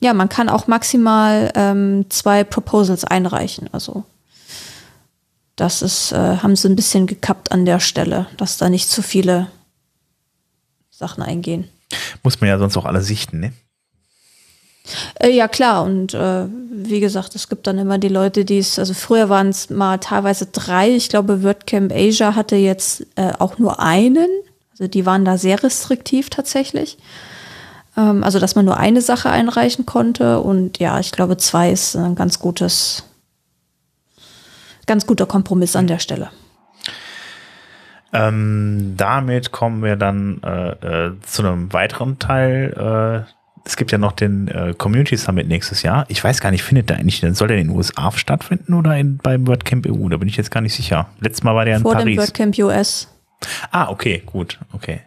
ja, 0.00 0.14
man 0.14 0.28
kann 0.28 0.48
auch 0.48 0.66
maximal 0.66 1.52
ähm, 1.54 2.06
zwei 2.08 2.44
Proposals 2.44 3.04
einreichen. 3.04 3.68
Also 3.72 4.04
das 5.56 5.82
ist, 5.82 6.12
äh, 6.12 6.38
haben 6.38 6.56
sie 6.56 6.68
ein 6.68 6.76
bisschen 6.76 7.06
gekappt 7.06 7.52
an 7.52 7.66
der 7.66 7.80
Stelle, 7.80 8.26
dass 8.38 8.56
da 8.56 8.70
nicht 8.70 8.88
zu 8.88 9.02
viele 9.02 9.48
Sachen 10.90 11.22
eingehen. 11.22 11.68
Muss 12.22 12.40
man 12.40 12.48
ja 12.48 12.58
sonst 12.58 12.76
auch 12.76 12.86
alle 12.86 13.02
sichten, 13.02 13.40
ne? 13.40 13.52
Äh, 15.20 15.30
ja, 15.30 15.48
klar. 15.48 15.84
Und 15.84 16.14
äh, 16.14 16.46
wie 16.70 17.00
gesagt, 17.00 17.34
es 17.34 17.48
gibt 17.48 17.66
dann 17.66 17.78
immer 17.78 17.98
die 17.98 18.08
Leute, 18.08 18.44
die 18.44 18.58
es, 18.58 18.78
also 18.78 18.94
früher 18.94 19.28
waren 19.28 19.48
es 19.48 19.70
mal 19.70 19.98
teilweise 19.98 20.46
drei. 20.46 20.90
Ich 20.90 21.08
glaube, 21.08 21.42
WordCamp 21.42 21.92
Asia 21.92 22.34
hatte 22.34 22.56
jetzt 22.56 23.06
äh, 23.16 23.32
auch 23.38 23.58
nur 23.58 23.80
einen. 23.80 24.28
Also 24.72 24.88
die 24.88 25.06
waren 25.06 25.24
da 25.24 25.36
sehr 25.36 25.62
restriktiv 25.62 26.30
tatsächlich. 26.30 26.98
Ähm, 27.96 28.24
also, 28.24 28.38
dass 28.38 28.54
man 28.54 28.64
nur 28.64 28.76
eine 28.76 29.02
Sache 29.02 29.30
einreichen 29.30 29.86
konnte. 29.86 30.40
Und 30.40 30.78
ja, 30.78 30.98
ich 31.00 31.12
glaube, 31.12 31.36
zwei 31.36 31.70
ist 31.70 31.96
ein 31.96 32.14
ganz 32.14 32.38
gutes, 32.38 33.04
ganz 34.86 35.06
guter 35.06 35.26
Kompromiss 35.26 35.76
an 35.76 35.86
der 35.86 35.98
Stelle. 35.98 36.30
Ähm, 38.12 38.94
damit 38.96 39.52
kommen 39.52 39.84
wir 39.84 39.94
dann 39.94 40.42
äh, 40.42 40.70
äh, 41.06 41.20
zu 41.22 41.42
einem 41.42 41.72
weiteren 41.72 42.18
Teil. 42.18 43.26
Es 43.64 43.76
gibt 43.76 43.92
ja 43.92 43.98
noch 43.98 44.12
den 44.12 44.48
äh, 44.48 44.74
Community 44.76 45.16
Summit 45.16 45.46
nächstes 45.46 45.82
Jahr. 45.82 46.06
Ich 46.08 46.22
weiß 46.22 46.40
gar 46.40 46.50
nicht, 46.50 46.62
findet 46.62 46.88
der 46.88 46.98
eigentlich, 46.98 47.22
soll 47.32 47.48
der 47.48 47.58
in 47.58 47.68
den 47.68 47.76
USA 47.76 48.10
stattfinden 48.12 48.74
oder 48.74 48.96
in, 48.96 49.18
beim 49.18 49.46
WordCamp 49.46 49.86
EU? 49.86 50.08
Da 50.08 50.16
bin 50.16 50.28
ich 50.28 50.36
jetzt 50.36 50.50
gar 50.50 50.60
nicht 50.60 50.74
sicher. 50.74 51.08
Letztes 51.20 51.42
Mal 51.42 51.54
war 51.54 51.64
der 51.64 51.76
in 51.76 51.82
Vor 51.82 51.92
Paris. 51.92 52.16
dem 52.16 52.18
WordCamp 52.18 52.58
US. 52.58 53.08
Ah, 53.70 53.88
okay, 53.88 54.22
gut, 54.24 54.58
okay. 54.72 55.00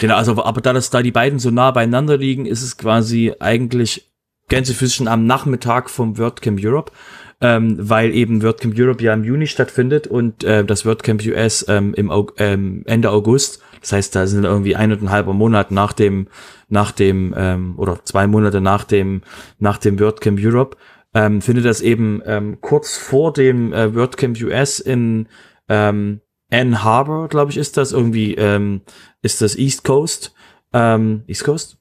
Genau, 0.00 0.16
also 0.16 0.42
aber 0.42 0.60
da 0.60 0.72
das 0.72 0.90
da 0.90 1.02
die 1.02 1.10
beiden 1.10 1.38
so 1.38 1.50
nah 1.50 1.70
beieinander 1.70 2.16
liegen, 2.16 2.46
ist 2.46 2.62
es 2.62 2.76
quasi 2.76 3.34
eigentlich 3.40 4.10
Gänsefüßchen 4.48 5.08
am 5.08 5.26
Nachmittag 5.26 5.90
vom 5.90 6.18
WordCamp 6.18 6.58
Europe, 6.62 6.92
ähm, 7.40 7.76
weil 7.78 8.14
eben 8.14 8.42
WordCamp 8.42 8.74
Europe 8.78 9.02
ja 9.02 9.14
im 9.14 9.24
Juni 9.24 9.46
stattfindet 9.46 10.06
und 10.06 10.44
äh, 10.44 10.64
das 10.64 10.84
WordCamp 10.84 11.24
US 11.26 11.64
ähm, 11.68 11.94
im 11.94 12.10
ähm, 12.38 12.82
Ende 12.86 13.10
August. 13.10 13.62
Das 13.80 13.92
heißt, 13.92 14.14
da 14.14 14.26
sind 14.26 14.44
irgendwie 14.44 14.76
eineinhalb 14.76 15.26
Monat 15.26 15.70
nach 15.70 15.92
dem, 15.92 16.28
nach 16.68 16.92
dem 16.92 17.34
ähm, 17.36 17.74
oder 17.76 18.04
zwei 18.04 18.26
Monate 18.26 18.60
nach 18.60 18.84
dem 18.84 19.22
nach 19.58 19.78
dem 19.78 19.98
WordCamp 19.98 20.38
Europe 20.42 20.76
ähm, 21.14 21.42
findet 21.42 21.64
das 21.64 21.80
eben 21.80 22.22
ähm, 22.24 22.58
kurz 22.60 22.96
vor 22.96 23.32
dem 23.32 23.72
äh, 23.72 23.94
WordCamp 23.94 24.40
US 24.42 24.78
in 24.78 25.28
ähm, 25.68 26.20
Ann 26.52 26.82
Harbor, 26.82 27.28
glaube 27.28 27.50
ich, 27.50 27.56
ist 27.56 27.76
das 27.76 27.92
irgendwie 27.92 28.34
ähm, 28.34 28.82
ist 29.22 29.40
das 29.40 29.56
East 29.56 29.84
Coast. 29.84 30.34
Ähm, 30.72 31.22
East 31.26 31.44
Coast? 31.44 31.78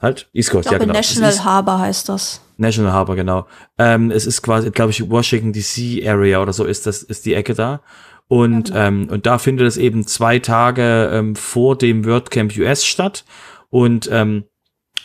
Halt? 0.00 0.28
East 0.32 0.50
Coast, 0.50 0.66
Ich 0.66 0.72
ja 0.72 0.78
glaube, 0.78 0.92
genau. 0.92 0.98
National 0.98 1.44
Harbor 1.44 1.78
heißt 1.78 2.08
das. 2.08 2.40
National 2.56 2.92
Harbor, 2.92 3.16
genau. 3.16 3.46
Ähm, 3.78 4.10
es 4.10 4.26
ist 4.26 4.42
quasi, 4.42 4.70
glaube 4.70 4.90
ich, 4.90 5.08
Washington 5.08 5.52
DC 5.52 6.06
Area 6.06 6.40
oder 6.40 6.52
so 6.52 6.64
ist 6.64 6.86
das, 6.86 7.02
ist 7.02 7.26
die 7.26 7.34
Ecke 7.34 7.54
da. 7.54 7.80
Und, 8.28 8.72
ähm, 8.74 9.08
und 9.10 9.26
da 9.26 9.38
findet 9.38 9.66
es 9.66 9.76
eben 9.76 10.06
zwei 10.06 10.38
Tage 10.38 11.10
ähm, 11.12 11.36
vor 11.36 11.76
dem 11.76 12.04
WordCamp 12.04 12.56
US 12.56 12.84
statt. 12.84 13.24
Und 13.70 14.08
ähm, 14.10 14.44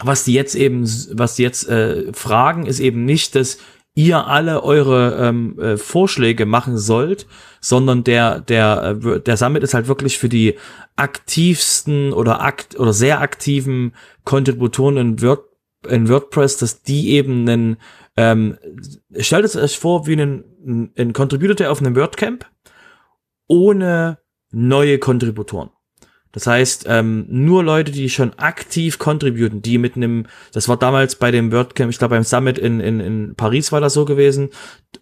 was 0.01 0.23
die 0.23 0.33
jetzt 0.33 0.55
eben, 0.55 0.83
was 1.13 1.35
die 1.35 1.43
jetzt 1.43 1.67
äh, 1.67 2.13
fragen, 2.13 2.65
ist 2.65 2.79
eben 2.79 3.03
nicht, 3.05 3.35
dass 3.35 3.57
ihr 3.95 4.27
alle 4.27 4.63
eure 4.63 5.17
ähm, 5.27 5.59
äh, 5.59 5.75
Vorschläge 5.75 6.45
machen 6.45 6.77
sollt, 6.77 7.27
sondern 7.59 8.05
der 8.05 8.39
der 8.39 8.97
äh, 9.03 9.19
der 9.19 9.35
Summit 9.35 9.63
ist 9.63 9.73
halt 9.73 9.89
wirklich 9.89 10.17
für 10.17 10.29
die 10.29 10.55
aktivsten 10.95 12.13
oder 12.13 12.41
akt 12.41 12.79
oder 12.79 12.93
sehr 12.93 13.19
aktiven 13.19 13.93
Contributoren 14.23 14.97
in, 14.97 15.21
Word, 15.21 15.43
in 15.87 16.07
WordPress, 16.07 16.57
dass 16.57 16.81
die 16.81 17.09
eben 17.09 17.49
einen 17.49 17.77
ähm, 18.15 18.57
stellt 19.17 19.45
es 19.45 19.55
euch 19.55 19.79
vor 19.79 20.07
wie 20.07 20.13
einen, 20.13 20.93
einen 20.97 21.13
Contributor 21.13 21.69
auf 21.69 21.81
einem 21.81 21.95
WordCamp 21.95 22.45
ohne 23.49 24.19
neue 24.51 24.97
Kontributoren. 24.99 25.71
Das 26.31 26.45
heißt, 26.45 26.85
ähm, 26.87 27.25
nur 27.27 27.63
Leute, 27.63 27.91
die 27.91 28.07
schon 28.07 28.37
aktiv 28.37 28.99
contributen, 28.99 29.63
die 29.63 29.79
mit 29.79 29.95
einem, 29.95 30.27
das 30.53 30.69
war 30.69 30.77
damals 30.77 31.15
bei 31.15 31.31
dem 31.31 31.51
WordCamp, 31.51 31.89
ich 31.89 31.97
glaube 31.97 32.15
beim 32.15 32.23
Summit 32.23 32.59
in, 32.59 32.79
in, 32.79 32.99
in 32.99 33.35
Paris 33.35 33.71
war 33.71 33.81
das 33.81 33.93
so 33.93 34.05
gewesen, 34.05 34.49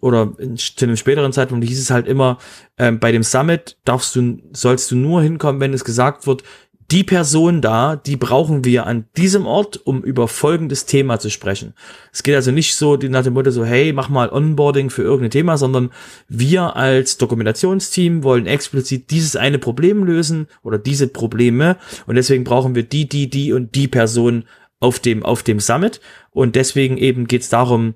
oder 0.00 0.32
in, 0.38 0.56
zu 0.56 0.86
einem 0.86 0.96
späteren 0.96 1.34
Zeitpunkt 1.34 1.66
hieß 1.66 1.80
es 1.80 1.90
halt 1.90 2.06
immer, 2.06 2.38
ähm, 2.78 2.98
bei 2.98 3.12
dem 3.12 3.22
Summit 3.22 3.76
darfst 3.84 4.16
du, 4.16 4.38
sollst 4.52 4.90
du 4.90 4.96
nur 4.96 5.20
hinkommen, 5.20 5.60
wenn 5.60 5.74
es 5.74 5.84
gesagt 5.84 6.26
wird, 6.26 6.44
die 6.90 7.04
Person 7.04 7.60
da, 7.60 7.96
die 7.96 8.16
brauchen 8.16 8.64
wir 8.64 8.86
an 8.86 9.04
diesem 9.16 9.46
Ort, 9.46 9.78
um 9.84 10.02
über 10.02 10.26
folgendes 10.26 10.86
Thema 10.86 11.18
zu 11.20 11.28
sprechen. 11.28 11.74
Es 12.12 12.22
geht 12.22 12.34
also 12.34 12.50
nicht 12.50 12.76
so 12.76 12.96
nach 12.96 13.22
dem 13.22 13.34
Motto 13.34 13.50
so, 13.50 13.64
hey, 13.64 13.92
mach 13.92 14.08
mal 14.08 14.30
Onboarding 14.30 14.88
für 14.88 15.02
irgendein 15.02 15.30
Thema, 15.30 15.58
sondern 15.58 15.90
wir 16.28 16.76
als 16.76 17.18
Dokumentationsteam 17.18 18.22
wollen 18.22 18.46
explizit 18.46 19.10
dieses 19.10 19.36
eine 19.36 19.58
Problem 19.58 20.02
lösen 20.04 20.48
oder 20.62 20.78
diese 20.78 21.08
Probleme 21.08 21.76
und 22.06 22.14
deswegen 22.14 22.44
brauchen 22.44 22.74
wir 22.74 22.84
die, 22.84 23.06
die, 23.06 23.28
die 23.28 23.52
und 23.52 23.74
die 23.74 23.88
Person 23.88 24.44
auf 24.80 24.98
dem, 24.98 25.24
auf 25.24 25.42
dem 25.42 25.60
Summit 25.60 26.00
und 26.30 26.56
deswegen 26.56 26.96
eben 26.96 27.26
geht 27.26 27.42
es 27.42 27.50
darum, 27.50 27.94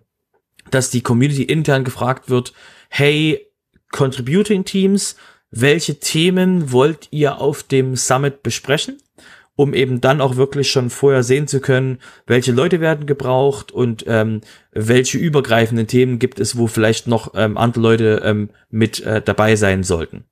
dass 0.70 0.90
die 0.90 1.01
Community 1.01 1.44
intern 1.44 1.85
gefragt 1.85 2.28
wird, 2.28 2.52
hey, 2.90 3.47
Contributing 3.90 4.64
Teams, 4.64 5.16
welche 5.52 6.00
Themen 6.00 6.72
wollt 6.72 7.08
ihr 7.10 7.40
auf 7.40 7.62
dem 7.62 7.94
Summit 7.94 8.42
besprechen, 8.42 8.98
um 9.54 9.74
eben 9.74 10.00
dann 10.00 10.22
auch 10.22 10.36
wirklich 10.36 10.70
schon 10.70 10.88
vorher 10.88 11.22
sehen 11.22 11.46
zu 11.46 11.60
können, 11.60 11.98
welche 12.26 12.52
Leute 12.52 12.80
werden 12.80 13.06
gebraucht 13.06 13.70
und 13.70 14.04
ähm, 14.08 14.40
welche 14.72 15.18
übergreifenden 15.18 15.86
Themen 15.86 16.18
gibt 16.18 16.40
es, 16.40 16.56
wo 16.56 16.66
vielleicht 16.66 17.06
noch 17.06 17.34
ähm, 17.36 17.58
andere 17.58 17.82
Leute 17.82 18.22
ähm, 18.24 18.48
mit 18.70 19.00
äh, 19.00 19.20
dabei 19.20 19.54
sein 19.56 19.84
sollten. 19.84 20.24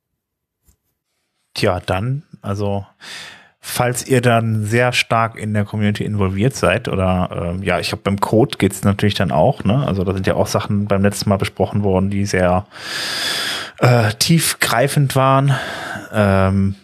Tja, 1.52 1.80
dann, 1.84 2.22
also 2.40 2.86
falls 3.60 4.06
ihr 4.06 4.22
dann 4.22 4.64
sehr 4.64 4.92
stark 4.92 5.36
in 5.36 5.52
der 5.52 5.66
Community 5.66 6.02
involviert 6.02 6.54
seid 6.54 6.88
oder 6.88 7.52
ähm, 7.52 7.62
ja, 7.62 7.78
ich 7.78 7.92
habe 7.92 8.00
beim 8.02 8.18
Code 8.18 8.56
geht's 8.56 8.84
natürlich 8.84 9.14
dann 9.14 9.32
auch, 9.32 9.64
ne? 9.64 9.86
Also 9.86 10.02
da 10.02 10.14
sind 10.14 10.26
ja 10.26 10.34
auch 10.34 10.46
Sachen 10.46 10.86
beim 10.86 11.02
letzten 11.02 11.28
Mal 11.28 11.36
besprochen 11.36 11.82
worden, 11.82 12.08
die 12.08 12.24
sehr 12.24 12.66
äh, 13.80 14.12
tiefgreifend 14.18 15.16
waren. 15.16 15.54
Ähm, 16.12 16.74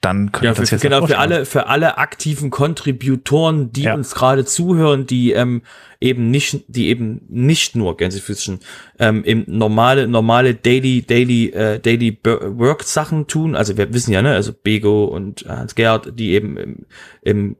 dann 0.00 0.30
könnte 0.30 0.46
Ja, 0.46 0.54
das 0.54 0.68
für, 0.68 0.76
jetzt 0.76 0.82
genau, 0.82 1.04
für 1.06 1.18
alle, 1.18 1.44
für 1.44 1.66
alle 1.66 1.98
aktiven 1.98 2.50
Contributoren, 2.50 3.72
die 3.72 3.82
Ja. 3.82 3.94
uns 3.94 4.14
gerade 4.14 4.44
zuhören, 4.44 5.06
die 5.06 5.32
ähm, 5.32 5.62
eben 6.00 6.30
nicht, 6.30 6.64
die 6.68 6.88
eben 6.88 7.22
nicht 7.28 7.74
nur 7.74 7.96
Gänsefüßchen 7.96 8.60
ähm, 9.00 9.24
im 9.24 9.44
normale, 9.48 10.06
normale 10.06 10.54
Daily, 10.54 11.02
Daily, 11.02 11.48
äh, 11.48 11.80
Daily 11.80 12.16
Work 12.22 12.84
Sachen 12.84 13.26
tun. 13.26 13.56
Also 13.56 13.76
wir 13.76 13.92
wissen 13.92 14.12
ja, 14.12 14.22
ne, 14.22 14.34
also 14.34 14.52
Bego 14.52 15.06
und 15.06 15.44
Hans 15.48 15.74
Gerd, 15.74 16.16
die 16.16 16.30
eben 16.30 16.56
im, 16.56 16.86
im 17.22 17.56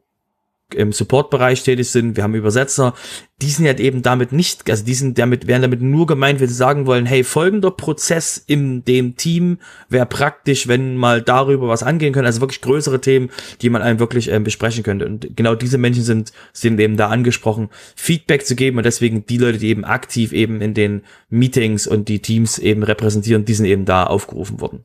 im 0.75 0.93
Support-Bereich 0.93 1.63
tätig 1.63 1.91
sind, 1.91 2.17
wir 2.17 2.23
haben 2.23 2.35
Übersetzer, 2.35 2.95
die 3.41 3.49
sind 3.49 3.67
halt 3.67 3.81
eben 3.81 4.03
damit 4.03 4.33
nicht, 4.33 4.69
also 4.69 4.85
die 4.85 4.95
sind 4.95 5.19
damit, 5.19 5.47
wären 5.47 5.63
damit 5.63 5.81
nur 5.81 6.07
gemeint, 6.07 6.41
wenn 6.41 6.49
sie 6.49 6.55
sagen 6.55 6.85
wollen, 6.85 7.07
hey, 7.07 7.25
folgender 7.25 7.71
Prozess 7.71 8.43
in 8.47 8.85
dem 8.85 9.17
Team 9.17 9.59
wäre 9.89 10.05
praktisch, 10.05 10.69
wenn 10.69 10.97
mal 10.97 11.23
darüber 11.23 11.69
was 11.69 11.83
angehen 11.83 12.13
können, 12.13 12.27
also 12.27 12.43
wirklich 12.43 12.61
größere 12.61 13.01
Themen, 13.01 13.31
die 13.63 13.71
man 13.71 13.81
einem 13.81 13.99
wirklich 13.99 14.29
ähm, 14.31 14.45
besprechen 14.45 14.83
könnte. 14.83 15.07
Und 15.07 15.37
genau 15.37 15.55
diese 15.55 15.79
Menschen 15.79 16.03
sind, 16.03 16.33
sind 16.53 16.79
eben 16.81 16.99
da 16.99 17.09
angesprochen, 17.09 17.71
Feedback 17.97 18.45
zu 18.45 18.55
geben 18.55 18.77
und 18.77 18.85
deswegen 18.85 19.25
die 19.25 19.39
Leute, 19.39 19.59
die 19.59 19.69
eben 19.69 19.85
aktiv 19.85 20.33
eben 20.33 20.61
in 20.61 20.75
den 20.75 21.03
Meetings 21.31 21.87
und 21.87 22.09
die 22.09 22.21
Teams 22.21 22.59
eben 22.59 22.83
repräsentieren, 22.83 23.47
die 23.47 23.55
sind 23.55 23.67
eben 23.67 23.87
da 23.87 24.05
aufgerufen 24.05 24.61
worden. 24.61 24.85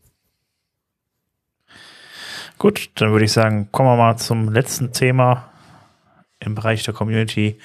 Gut, 2.58 2.92
dann 2.96 3.12
würde 3.12 3.26
ich 3.26 3.34
sagen, 3.34 3.68
kommen 3.72 3.90
wir 3.90 3.98
mal 3.98 4.16
zum 4.16 4.48
letzten 4.54 4.94
Thema 4.94 5.53
im 6.46 6.56
Bereich 6.56 6.84
der 6.84 6.94
Community. 6.94 7.60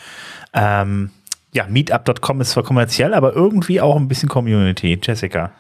Ähm, 0.53 1.11
ja, 1.53 1.67
meetup.com 1.67 2.41
ist 2.41 2.51
zwar 2.51 2.63
kommerziell, 2.63 3.15
aber 3.15 3.35
irgendwie 3.35 3.81
auch 3.81 3.97
ein 3.97 4.09
bisschen 4.09 4.29
Community. 4.29 4.99
Jessica. 5.03 5.51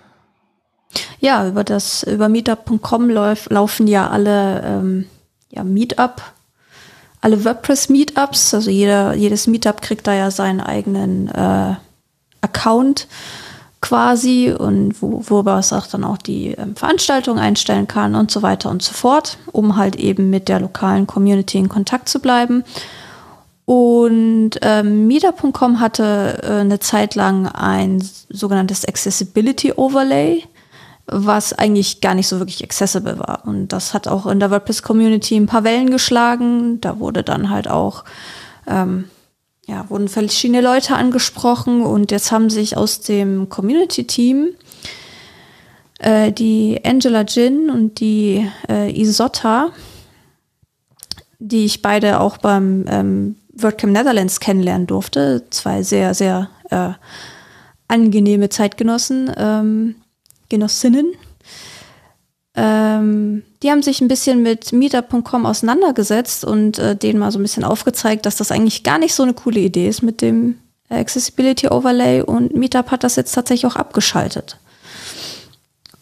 Ja, 1.21 1.47
über 1.49 1.65
das, 1.65 2.03
über 2.03 2.29
meetup.com 2.29 3.11
lauf, 3.11 3.51
laufen 3.51 3.87
ja 3.87 4.09
alle 4.09 4.63
ähm, 4.65 5.07
ja, 5.51 5.65
Meetup, 5.65 6.23
alle 7.21 7.45
WordPress-Meetups. 7.45 8.55
Also 8.55 8.71
jeder, 8.71 9.15
jedes 9.15 9.47
Meetup 9.47 9.83
kriegt 9.83 10.07
da 10.07 10.15
ja 10.15 10.31
seinen 10.31 10.61
eigenen 10.61 11.29
äh, 11.29 11.75
Account 12.41 13.09
quasi 13.81 14.53
und 14.57 15.01
wo, 15.01 15.23
wo 15.27 15.43
man 15.43 15.61
es 15.61 15.73
auch 15.73 15.87
dann 15.87 16.05
auch 16.05 16.19
die 16.19 16.49
ähm, 16.53 16.75
Veranstaltung 16.75 17.39
einstellen 17.39 17.87
kann 17.87 18.15
und 18.15 18.31
so 18.31 18.43
weiter 18.43 18.71
und 18.71 18.83
so 18.83 18.93
fort, 18.93 19.39
um 19.53 19.77
halt 19.77 19.97
eben 19.97 20.31
mit 20.31 20.49
der 20.49 20.61
lokalen 20.61 21.07
Community 21.07 21.59
in 21.59 21.69
Kontakt 21.69 22.09
zu 22.09 22.21
bleiben. 22.21 22.65
Und 23.69 24.53
ähm, 24.63 25.09
Meetup.com 25.09 25.79
hatte 25.79 26.39
äh, 26.43 26.61
eine 26.61 26.79
Zeit 26.81 27.15
lang 27.15 27.47
ein 27.49 28.03
sogenanntes 28.31 28.87
Accessibility 28.87 29.75
Overlay, 29.75 30.45
was 31.05 31.53
eigentlich 31.53 32.01
gar 32.01 32.15
nicht 32.15 32.29
so 32.29 32.39
wirklich 32.39 32.65
accessible 32.65 33.19
war. 33.19 33.43
Und 33.45 33.69
das 33.69 33.93
hat 33.93 34.09
auch 34.09 34.25
in 34.25 34.41
der 34.41 34.51
WordPress-Community 34.51 35.37
ein 35.37 35.45
paar 35.45 35.65
Wellen 35.65 35.91
geschlagen. 35.91 36.81
Da 36.81 36.99
wurde 36.99 37.23
dann 37.23 37.51
halt 37.51 37.69
auch, 37.69 38.05
ähm, 38.67 39.11
ja, 39.67 39.85
wurden 39.91 40.09
verschiedene 40.09 40.63
Leute 40.63 40.95
angesprochen 40.95 41.83
und 41.83 42.11
jetzt 42.11 42.33
haben 42.33 42.49
sich 42.49 42.75
aus 42.75 43.01
dem 43.01 43.51
Community-Team 43.51 44.49
äh, 45.99 46.33
die 46.33 46.81
Angela 46.87 47.21
Jin 47.21 47.69
und 47.69 48.01
die 48.01 48.51
äh, 48.67 48.99
Isotta, 48.99 49.73
die 51.39 51.67
ich 51.67 51.83
beide 51.83 52.21
auch 52.21 52.39
beim 52.39 52.87
ähm, 52.89 53.37
WordCamp 53.63 53.93
Netherlands 53.93 54.41
kennenlernen 54.41 54.87
durfte. 54.87 55.45
Zwei 55.51 55.83
sehr, 55.83 56.15
sehr 56.15 56.51
äh, 56.71 56.91
angenehme 57.89 58.49
Zeitgenossen, 58.49 59.33
ähm, 59.37 59.97
Genossinnen. 60.49 61.13
Ähm, 62.55 63.43
die 63.63 63.71
haben 63.71 63.83
sich 63.83 64.01
ein 64.01 64.09
bisschen 64.09 64.43
mit 64.43 64.73
Meetup.com 64.73 65.47
auseinandergesetzt 65.47 66.45
und 66.45 66.79
äh, 66.79 66.97
denen 66.97 67.19
mal 67.19 67.31
so 67.31 67.39
ein 67.39 67.43
bisschen 67.43 67.65
aufgezeigt, 67.65 68.27
dass 68.27 68.37
das 68.37 68.51
eigentlich 68.51 68.83
gar 68.83 68.99
nicht 68.99 69.15
so 69.15 69.23
eine 69.23 69.35
coole 69.35 69.61
Idee 69.61 69.89
ist 69.89 70.03
mit 70.03 70.23
dem 70.23 70.59
Accessibility 70.89 71.69
Overlay 71.69 72.23
und 72.23 72.55
Meetup 72.55 72.91
hat 72.91 73.05
das 73.05 73.17
jetzt 73.17 73.33
tatsächlich 73.33 73.71
auch 73.71 73.77
abgeschaltet. 73.77 74.59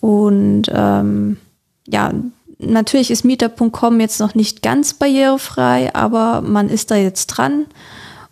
Und 0.00 0.70
ähm, 0.72 1.38
ja, 1.86 2.12
natürlich 2.58 3.10
ist 3.10 3.24
Meetup.com 3.24 4.00
jetzt 4.00 4.20
noch 4.20 4.34
nicht 4.34 4.62
ganz 4.62 4.94
barrierefrei, 4.94 5.94
aber 5.94 6.40
man 6.40 6.68
ist 6.68 6.90
da 6.90 6.96
jetzt 6.96 7.26
dran 7.26 7.66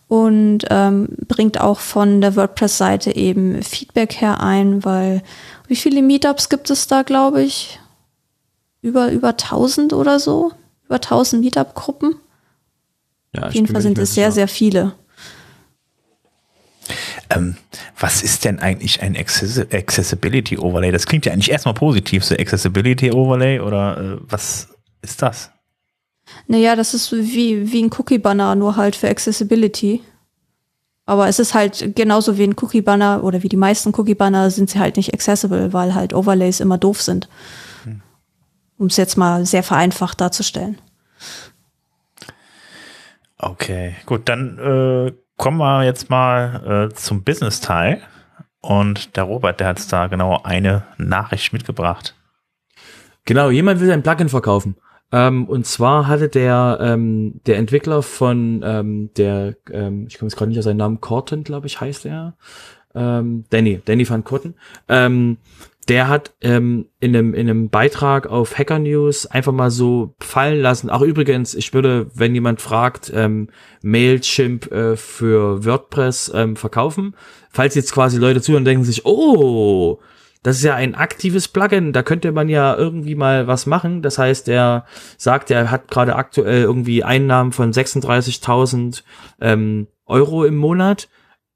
und 0.09 0.61
ähm, 0.71 1.09
bringt 1.29 1.61
auch 1.61 1.81
von 1.81 2.21
der 2.21 2.37
WordPress-Seite 2.37 3.17
eben 3.17 3.63
Feedback 3.63 4.21
her 4.21 4.41
ein, 4.41 4.85
weil 4.85 5.23
wie 5.67 5.77
viele 5.77 6.03
Meetups 6.03 6.49
gibt 6.49 6.71
es 6.71 6.87
da, 6.87 7.03
glaube 7.03 7.43
ich? 7.43 7.81
Über, 8.83 9.11
über 9.11 9.31
1000 9.31 9.95
oder 9.95 10.21
so? 10.21 10.53
Über 10.85 10.97
1000 10.97 11.43
Meetup-Gruppen? 11.43 12.17
Ja, 13.35 13.47
Auf 13.47 13.55
jeden 13.55 13.67
Fall 13.67 13.81
sind 13.81 13.99
es 13.99 14.15
sehr, 14.15 14.31
sehr 14.31 14.47
viele. 14.47 14.93
Ähm, 17.31 17.57
was 17.99 18.23
ist 18.23 18.45
denn 18.45 18.59
eigentlich 18.59 19.03
ein 19.03 19.17
Accessi 19.17 19.63
Accessibility 19.73 20.59
Overlay? 20.59 20.93
Das 20.93 21.07
klingt 21.07 21.27
ja 21.27 21.33
eigentlich 21.33 21.51
erstmal 21.51 21.75
positiv, 21.75 22.25
so 22.25 22.35
Accessibility 22.35 23.11
Overlay 23.13 23.61
oder 23.61 23.99
äh, 23.99 24.19
was 24.29 24.69
ist 25.03 25.23
das? 25.23 25.51
Naja, 26.47 26.77
das 26.77 26.95
ist 26.95 27.13
wie, 27.13 27.71
wie 27.73 27.83
ein 27.83 27.91
Cookie-Banner, 27.97 28.55
nur 28.55 28.77
halt 28.77 28.97
für 28.97 29.09
Accessibility. 29.09 30.03
Aber 31.07 31.29
es 31.29 31.39
ist 31.39 31.53
halt 31.53 31.95
genauso 31.95 32.39
wie 32.39 32.45
ein 32.45 32.57
Cookie-Banner 32.59 33.23
oder 33.25 33.43
wie 33.43 33.49
die 33.49 33.59
meisten 33.59 33.93
Cookie-Banner 33.95 34.51
sind 34.51 34.71
sie 34.71 34.79
halt 34.79 34.97
nicht 34.97 35.13
accessible, 35.13 35.73
weil 35.73 35.95
halt 35.95 36.15
Overlays 36.15 36.61
immer 36.61 36.79
doof 36.79 37.03
sind. 37.03 37.29
Um 38.77 38.87
es 38.87 38.97
jetzt 38.97 39.17
mal 39.17 39.47
sehr 39.47 39.63
vereinfacht 39.63 40.21
darzustellen. 40.21 40.79
Okay, 43.39 43.95
gut, 44.07 44.29
dann 44.29 44.59
äh, 44.59 45.13
kommen 45.37 45.59
wir 45.59 45.85
jetzt 45.85 46.11
mal 46.11 46.89
äh, 46.91 46.95
zum 46.95 47.25
Business-Teil. 47.25 48.03
Und 48.61 49.17
der 49.17 49.25
Robert, 49.25 49.61
der 49.61 49.69
hat 49.69 49.93
da 49.93 50.07
genau 50.07 50.41
eine 50.43 50.85
Nachricht 50.97 51.53
mitgebracht. 51.53 52.15
Genau, 53.27 53.51
jemand 53.51 53.81
will 53.81 53.89
sein 53.89 54.03
Plugin 54.03 54.29
verkaufen. 54.31 54.77
Ähm, 55.13 55.45
und 55.47 55.67
zwar 55.67 56.09
hatte 56.09 56.29
der 56.29 56.79
ähm, 56.81 57.41
der 57.47 57.59
Entwickler 57.59 58.03
von 58.03 58.63
ähm, 58.65 59.11
der, 59.17 59.55
ähm, 59.71 60.07
ich 60.09 60.19
komme 60.19 60.29
jetzt 60.29 60.37
gerade 60.37 60.49
nicht 60.49 60.59
auf 60.59 60.65
seinen 60.65 60.79
Namen, 60.79 61.01
Corton, 61.01 61.45
glaube 61.45 61.67
ich, 61.67 61.81
heißt 61.81 62.07
er. 62.07 62.37
Ähm, 62.95 63.45
Danny, 63.51 63.81
Danny 63.85 64.09
van 64.09 64.25
Corton. 64.25 64.55
Ähm, 64.89 65.37
der 65.89 66.09
hat 66.09 66.35
ähm, 66.41 66.87
in, 67.01 67.15
einem, 67.15 67.35
in 67.35 67.49
einem 67.49 67.69
Beitrag 67.69 68.27
auf 68.27 68.59
Hacker 68.59 68.79
News 68.79 69.27
einfach 69.27 69.53
mal 69.53 69.71
so 69.71 70.15
fallen 70.21 70.61
lassen. 70.61 70.89
Ach 70.91 71.03
übrigens, 71.03 71.55
ich 71.55 71.75
würde, 71.75 72.11
wenn 72.15 72.35
jemand 72.35 72.61
fragt, 72.61 73.13
ähm, 73.15 73.49
Mailchimp 73.83 74.71
äh, 74.73 74.97
für 74.97 75.65
WordPress 75.65 76.33
ähm, 76.35 76.57
verkaufen. 76.57 77.15
Falls 77.51 77.75
jetzt 77.75 77.93
quasi 77.93 78.19
Leute 78.19 78.41
zuhören 78.41 78.63
und 78.63 78.67
denken 78.67 78.85
sich, 78.85 79.05
oh, 79.05 80.01
das 80.43 80.59
ist 80.59 80.65
ja 80.65 80.75
ein 80.75 80.95
aktives 80.95 81.49
Plugin, 81.49 81.93
da 81.93 82.03
könnte 82.03 82.31
man 82.31 82.51
ja 82.51 82.77
irgendwie 82.77 83.15
mal 83.15 83.47
was 83.47 83.65
machen. 83.65 84.03
Das 84.03 84.19
heißt, 84.19 84.49
er 84.49 84.85
sagt, 85.17 85.51
er 85.51 85.71
hat 85.71 85.91
gerade 85.91 86.17
aktuell 86.17 86.63
irgendwie 86.63 87.03
Einnahmen 87.03 87.53
von 87.53 87.73
36.000 87.73 89.03
ähm, 89.41 89.87
Euro 90.07 90.45
im 90.45 90.57
Monat 90.57 91.09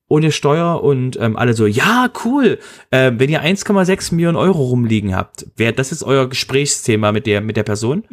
ohne 0.08 0.32
Steuer 0.32 0.82
und 0.82 1.18
ähm, 1.20 1.36
alle 1.36 1.54
so, 1.54 1.66
ja, 1.66 2.08
cool, 2.24 2.58
äh, 2.90 3.12
wenn 3.14 3.30
ihr 3.30 3.42
1,6 3.42 4.14
Millionen 4.14 4.36
Euro 4.36 4.64
rumliegen 4.64 5.14
habt, 5.14 5.46
wäre 5.56 5.72
das 5.72 5.92
ist 5.92 6.02
euer 6.02 6.28
Gesprächsthema 6.28 7.12
mit 7.12 7.26
der, 7.26 7.40
mit 7.42 7.56
der 7.56 7.62
Person, 7.62 8.04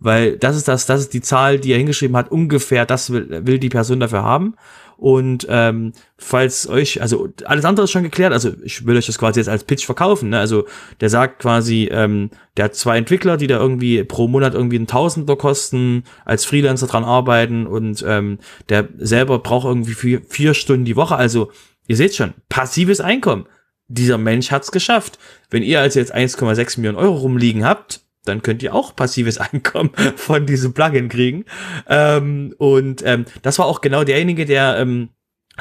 weil 0.00 0.38
das 0.38 0.56
ist 0.56 0.66
das, 0.66 0.86
das 0.86 1.00
ist 1.00 1.14
die 1.14 1.20
Zahl, 1.20 1.58
die 1.58 1.72
er 1.72 1.78
hingeschrieben 1.78 2.16
hat, 2.16 2.30
ungefähr 2.30 2.86
das 2.86 3.12
will, 3.12 3.46
will 3.46 3.58
die 3.58 3.68
Person 3.68 4.00
dafür 4.00 4.24
haben. 4.24 4.54
Und 5.02 5.48
ähm, 5.50 5.94
falls 6.16 6.68
euch, 6.68 7.02
also 7.02 7.28
alles 7.44 7.64
andere 7.64 7.82
ist 7.82 7.90
schon 7.90 8.04
geklärt, 8.04 8.32
also 8.32 8.52
ich 8.62 8.86
will 8.86 8.96
euch 8.96 9.06
das 9.06 9.18
quasi 9.18 9.40
jetzt 9.40 9.48
als 9.48 9.64
Pitch 9.64 9.84
verkaufen, 9.84 10.28
ne? 10.28 10.38
Also 10.38 10.64
der 11.00 11.08
sagt 11.08 11.40
quasi, 11.40 11.88
ähm, 11.90 12.30
der 12.56 12.66
hat 12.66 12.76
zwei 12.76 12.98
Entwickler, 12.98 13.36
die 13.36 13.48
da 13.48 13.58
irgendwie 13.58 14.04
pro 14.04 14.28
Monat 14.28 14.54
irgendwie 14.54 14.78
ein 14.78 14.86
Tausender 14.86 15.34
kosten, 15.34 16.04
als 16.24 16.44
Freelancer 16.44 16.86
dran 16.86 17.02
arbeiten 17.02 17.66
und 17.66 18.04
ähm, 18.06 18.38
der 18.68 18.90
selber 18.96 19.40
braucht 19.40 19.66
irgendwie 19.66 19.94
vier, 19.94 20.22
vier 20.22 20.54
Stunden 20.54 20.84
die 20.84 20.94
Woche. 20.94 21.16
Also 21.16 21.50
ihr 21.88 21.96
seht 21.96 22.14
schon, 22.14 22.34
passives 22.48 23.00
Einkommen. 23.00 23.46
Dieser 23.88 24.18
Mensch 24.18 24.52
hat's 24.52 24.70
geschafft. 24.70 25.18
Wenn 25.50 25.64
ihr 25.64 25.80
also 25.80 25.98
jetzt 25.98 26.14
1,6 26.14 26.78
Millionen 26.78 26.98
Euro 26.98 27.16
rumliegen 27.16 27.64
habt, 27.64 28.02
dann 28.24 28.42
könnt 28.42 28.62
ihr 28.62 28.74
auch 28.74 28.94
passives 28.94 29.38
Einkommen 29.52 29.90
von 30.16 30.46
diesem 30.46 30.74
Plugin 30.74 31.08
kriegen. 31.08 31.44
Ähm, 31.88 32.54
und 32.58 33.02
ähm, 33.04 33.24
das 33.42 33.58
war 33.58 33.66
auch 33.66 33.80
genau 33.80 34.04
derjenige, 34.04 34.46
der 34.46 34.76
ähm, 34.78 35.10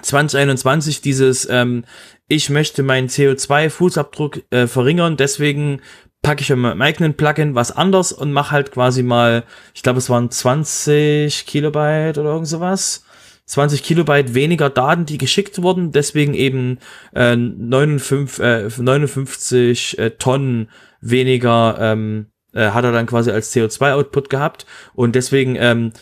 2021 0.02 1.02
dieses 1.02 1.48
ähm, 1.50 1.84
Ich 2.28 2.50
möchte 2.50 2.84
meinen 2.84 3.10
CO2-Fußabdruck 3.10 4.44
äh, 4.52 4.68
verringern, 4.68 5.18
deswegen 5.18 5.82
packe 6.22 6.42
ich 6.42 6.50
in 6.52 6.60
meinem 6.60 6.82
eigenen 6.82 7.16
Plugin 7.16 7.56
was 7.56 7.72
anders 7.72 8.12
und 8.12 8.32
mache 8.32 8.52
halt 8.52 8.72
quasi 8.72 9.04
mal, 9.04 9.44
ich 9.74 9.84
glaube 9.84 10.00
es 10.00 10.10
waren 10.10 10.30
20 10.30 11.46
Kilobyte 11.46 12.18
oder 12.20 12.32
irgend 12.32 12.48
sowas. 12.48 13.06
20 13.46 13.84
Kilobyte 13.84 14.34
weniger 14.34 14.70
Daten, 14.70 15.06
die 15.06 15.18
geschickt 15.18 15.62
wurden, 15.62 15.92
deswegen 15.92 16.34
eben 16.34 16.80
äh, 17.14 17.36
59, 17.36 18.40
äh, 18.40 18.70
59 18.78 20.00
äh, 20.00 20.12
Tonnen 20.12 20.70
weniger 21.02 21.78
ähm, 21.80 22.28
äh, 22.54 22.72
hat 22.72 22.84
er 22.84 22.92
dann 22.92 23.06
quasi 23.06 23.32
als 23.32 23.54
CO2-Output 23.56 24.30
gehabt 24.30 24.66
und 24.94 25.16
deswegen 25.16 25.56
ähm, 25.56 25.94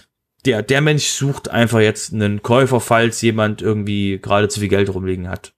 der, 0.46 0.64
der 0.64 0.82
Mensch 0.82 1.08
sucht 1.08 1.50
einfach 1.50 1.80
jetzt 1.80 2.14
einen 2.14 2.42
Käufer, 2.42 2.80
falls 2.80 3.22
jemand 3.22 3.62
irgendwie 3.62 4.20
gerade 4.22 4.48
zu 4.48 4.60
viel 4.60 4.70
Geld 4.70 4.94
rumliegen 4.94 5.30
hat. 5.30 5.54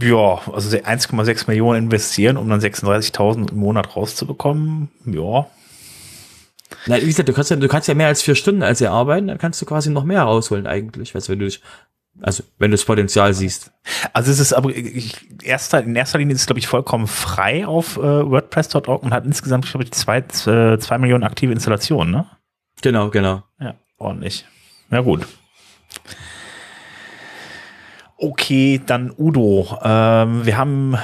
Ja, 0.00 0.40
also 0.52 0.74
1,6 0.76 1.48
Millionen 1.48 1.84
investieren, 1.84 2.36
um 2.36 2.48
dann 2.48 2.60
36.000 2.60 3.52
im 3.52 3.58
Monat 3.58 3.94
rauszubekommen. 3.94 4.90
Ja. 5.04 5.48
Na, 6.86 6.96
wie 6.96 7.06
gesagt, 7.06 7.28
du 7.28 7.34
kannst 7.34 7.50
ja, 7.50 7.56
du 7.56 7.68
kannst 7.68 7.88
ja 7.88 7.94
mehr 7.94 8.06
als 8.06 8.22
vier 8.22 8.34
Stunden 8.34 8.62
als 8.62 8.80
er 8.80 8.92
arbeiten, 8.92 9.26
dann 9.26 9.38
kannst 9.38 9.60
du 9.60 9.66
quasi 9.66 9.90
noch 9.90 10.04
mehr 10.04 10.22
rausholen 10.22 10.66
eigentlich, 10.66 11.14
weißt, 11.14 11.28
wenn 11.28 11.40
du 11.40 11.44
dich, 11.44 11.60
also 12.20 12.42
wenn 12.58 12.70
du 12.70 12.76
das 12.76 12.84
Potenzial 12.84 13.32
siehst. 13.34 13.72
Also 14.12 14.30
es 14.30 14.38
ist 14.38 14.52
aber 14.52 14.70
ich, 14.70 15.16
erster, 15.42 15.82
in 15.82 15.96
erster 15.96 16.18
Linie 16.18 16.34
ist 16.34 16.42
es, 16.42 16.46
glaube 16.46 16.58
ich, 16.58 16.66
vollkommen 16.66 17.06
frei 17.06 17.66
auf 17.66 17.96
äh, 17.96 18.00
WordPress.org 18.00 19.02
und 19.02 19.12
hat 19.12 19.24
insgesamt, 19.24 19.66
glaube 19.66 19.84
ich, 19.84 19.92
zwei, 19.92 20.20
zwei, 20.22 20.76
zwei 20.76 20.98
Millionen 20.98 21.24
aktive 21.24 21.52
Installationen, 21.52 22.12
ne? 22.12 22.26
Genau, 22.82 23.10
genau. 23.10 23.42
Ja, 23.60 23.74
ordentlich. 23.98 24.44
Ja, 24.90 25.00
gut. 25.00 25.26
Okay, 28.16 28.80
dann 28.86 29.12
Udo. 29.16 29.78
Ähm, 29.82 30.46
wir 30.46 30.56
haben 30.56 30.96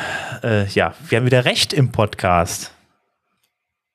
äh, 0.42 0.66
ja, 0.68 0.94
wir 1.08 1.18
haben 1.18 1.26
wieder 1.26 1.44
Recht 1.44 1.72
im 1.72 1.90
Podcast. 1.90 2.72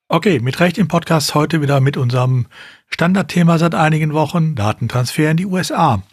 Okay, 0.09 0.39
mit 0.39 0.59
Recht 0.59 0.77
im 0.77 0.87
Podcast 0.87 1.33
heute 1.33 1.61
wieder 1.61 1.79
mit 1.79 1.97
unserem 1.97 2.47
Standardthema 2.89 3.57
seit 3.57 3.73
einigen 3.75 4.13
Wochen, 4.13 4.55
Datentransfer 4.55 5.31
in 5.31 5.37
die 5.37 5.45
USA. 5.45 6.03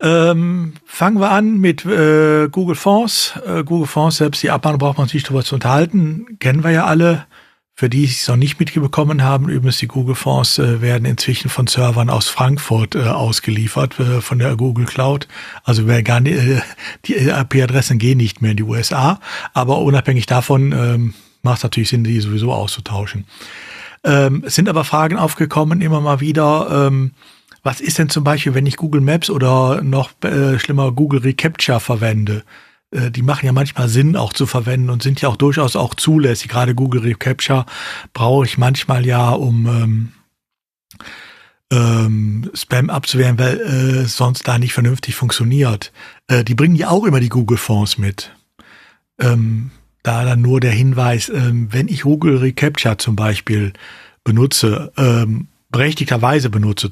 Ähm, 0.00 0.74
fangen 0.84 1.20
wir 1.20 1.30
an 1.30 1.58
mit 1.58 1.84
äh, 1.84 2.48
Google 2.48 2.76
Fonds. 2.76 3.34
Äh, 3.44 3.64
Google 3.64 3.88
Fonds, 3.88 4.18
selbst 4.18 4.42
die 4.42 4.50
Abmahnung 4.50 4.78
braucht 4.78 4.98
man 4.98 5.08
sich 5.08 5.24
darüber 5.24 5.44
zu 5.44 5.56
unterhalten, 5.56 6.38
kennen 6.38 6.62
wir 6.62 6.70
ja 6.70 6.84
alle. 6.84 7.26
Für 7.78 7.88
die, 7.88 8.06
die 8.06 8.12
es 8.12 8.26
noch 8.26 8.34
nicht 8.34 8.58
mitbekommen 8.58 9.22
haben, 9.22 9.48
übrigens 9.48 9.78
die 9.78 9.86
Google-Fonds 9.86 10.58
äh, 10.58 10.80
werden 10.80 11.04
inzwischen 11.04 11.48
von 11.48 11.68
Servern 11.68 12.10
aus 12.10 12.28
Frankfurt 12.28 12.96
äh, 12.96 13.04
ausgeliefert, 13.04 14.00
äh, 14.00 14.20
von 14.20 14.40
der 14.40 14.56
Google 14.56 14.84
Cloud. 14.84 15.28
Also 15.62 15.86
wer 15.86 16.02
gar 16.02 16.18
nicht, 16.18 16.36
äh, 16.38 16.60
die 17.04 17.14
IP-Adressen 17.14 18.00
gehen 18.00 18.18
nicht 18.18 18.42
mehr 18.42 18.50
in 18.50 18.56
die 18.56 18.64
USA, 18.64 19.20
aber 19.54 19.78
unabhängig 19.78 20.26
davon 20.26 20.72
ähm, 20.72 21.14
macht 21.42 21.58
es 21.58 21.62
natürlich 21.62 21.90
Sinn, 21.90 22.02
die 22.02 22.20
sowieso 22.20 22.52
auszutauschen. 22.52 23.26
Ähm, 24.02 24.42
es 24.44 24.56
sind 24.56 24.68
aber 24.68 24.82
Fragen 24.82 25.16
aufgekommen, 25.16 25.80
immer 25.80 26.00
mal 26.00 26.18
wieder, 26.18 26.88
ähm, 26.88 27.12
was 27.68 27.82
ist 27.82 27.98
denn 27.98 28.08
zum 28.08 28.24
Beispiel, 28.24 28.54
wenn 28.54 28.64
ich 28.64 28.78
Google 28.78 29.02
Maps 29.02 29.28
oder 29.28 29.82
noch 29.82 30.12
äh, 30.24 30.58
schlimmer 30.58 30.90
Google 30.90 31.20
Recapture 31.20 31.80
verwende? 31.80 32.42
Äh, 32.90 33.10
die 33.10 33.20
machen 33.20 33.44
ja 33.44 33.52
manchmal 33.52 33.90
Sinn 33.90 34.16
auch 34.16 34.32
zu 34.32 34.46
verwenden 34.46 34.88
und 34.88 35.02
sind 35.02 35.20
ja 35.20 35.28
auch 35.28 35.36
durchaus 35.36 35.76
auch 35.76 35.94
zulässig. 35.94 36.48
Gerade 36.48 36.74
Google 36.74 37.02
Recapture 37.02 37.66
brauche 38.14 38.46
ich 38.46 38.56
manchmal 38.56 39.04
ja, 39.04 39.28
um 39.28 39.66
ähm, 39.66 40.12
ähm, 41.70 42.50
Spam 42.54 42.88
abzuwehren, 42.88 43.38
weil 43.38 43.60
äh, 43.60 44.06
sonst 44.06 44.48
da 44.48 44.58
nicht 44.58 44.72
vernünftig 44.72 45.14
funktioniert. 45.14 45.92
Äh, 46.26 46.44
die 46.44 46.54
bringen 46.54 46.74
ja 46.74 46.88
auch 46.88 47.04
immer 47.04 47.20
die 47.20 47.28
Google-Fonds 47.28 47.98
mit. 47.98 48.34
Ähm, 49.20 49.72
da 50.02 50.24
dann 50.24 50.40
nur 50.40 50.60
der 50.60 50.72
Hinweis, 50.72 51.28
ähm, 51.28 51.68
wenn 51.70 51.88
ich 51.88 52.00
Google 52.00 52.38
Recapture 52.38 52.96
zum 52.96 53.14
Beispiel 53.14 53.74
benutze, 54.24 54.90
ähm, 54.96 55.48
berechtigterweise 55.70 56.48
benutze, 56.48 56.90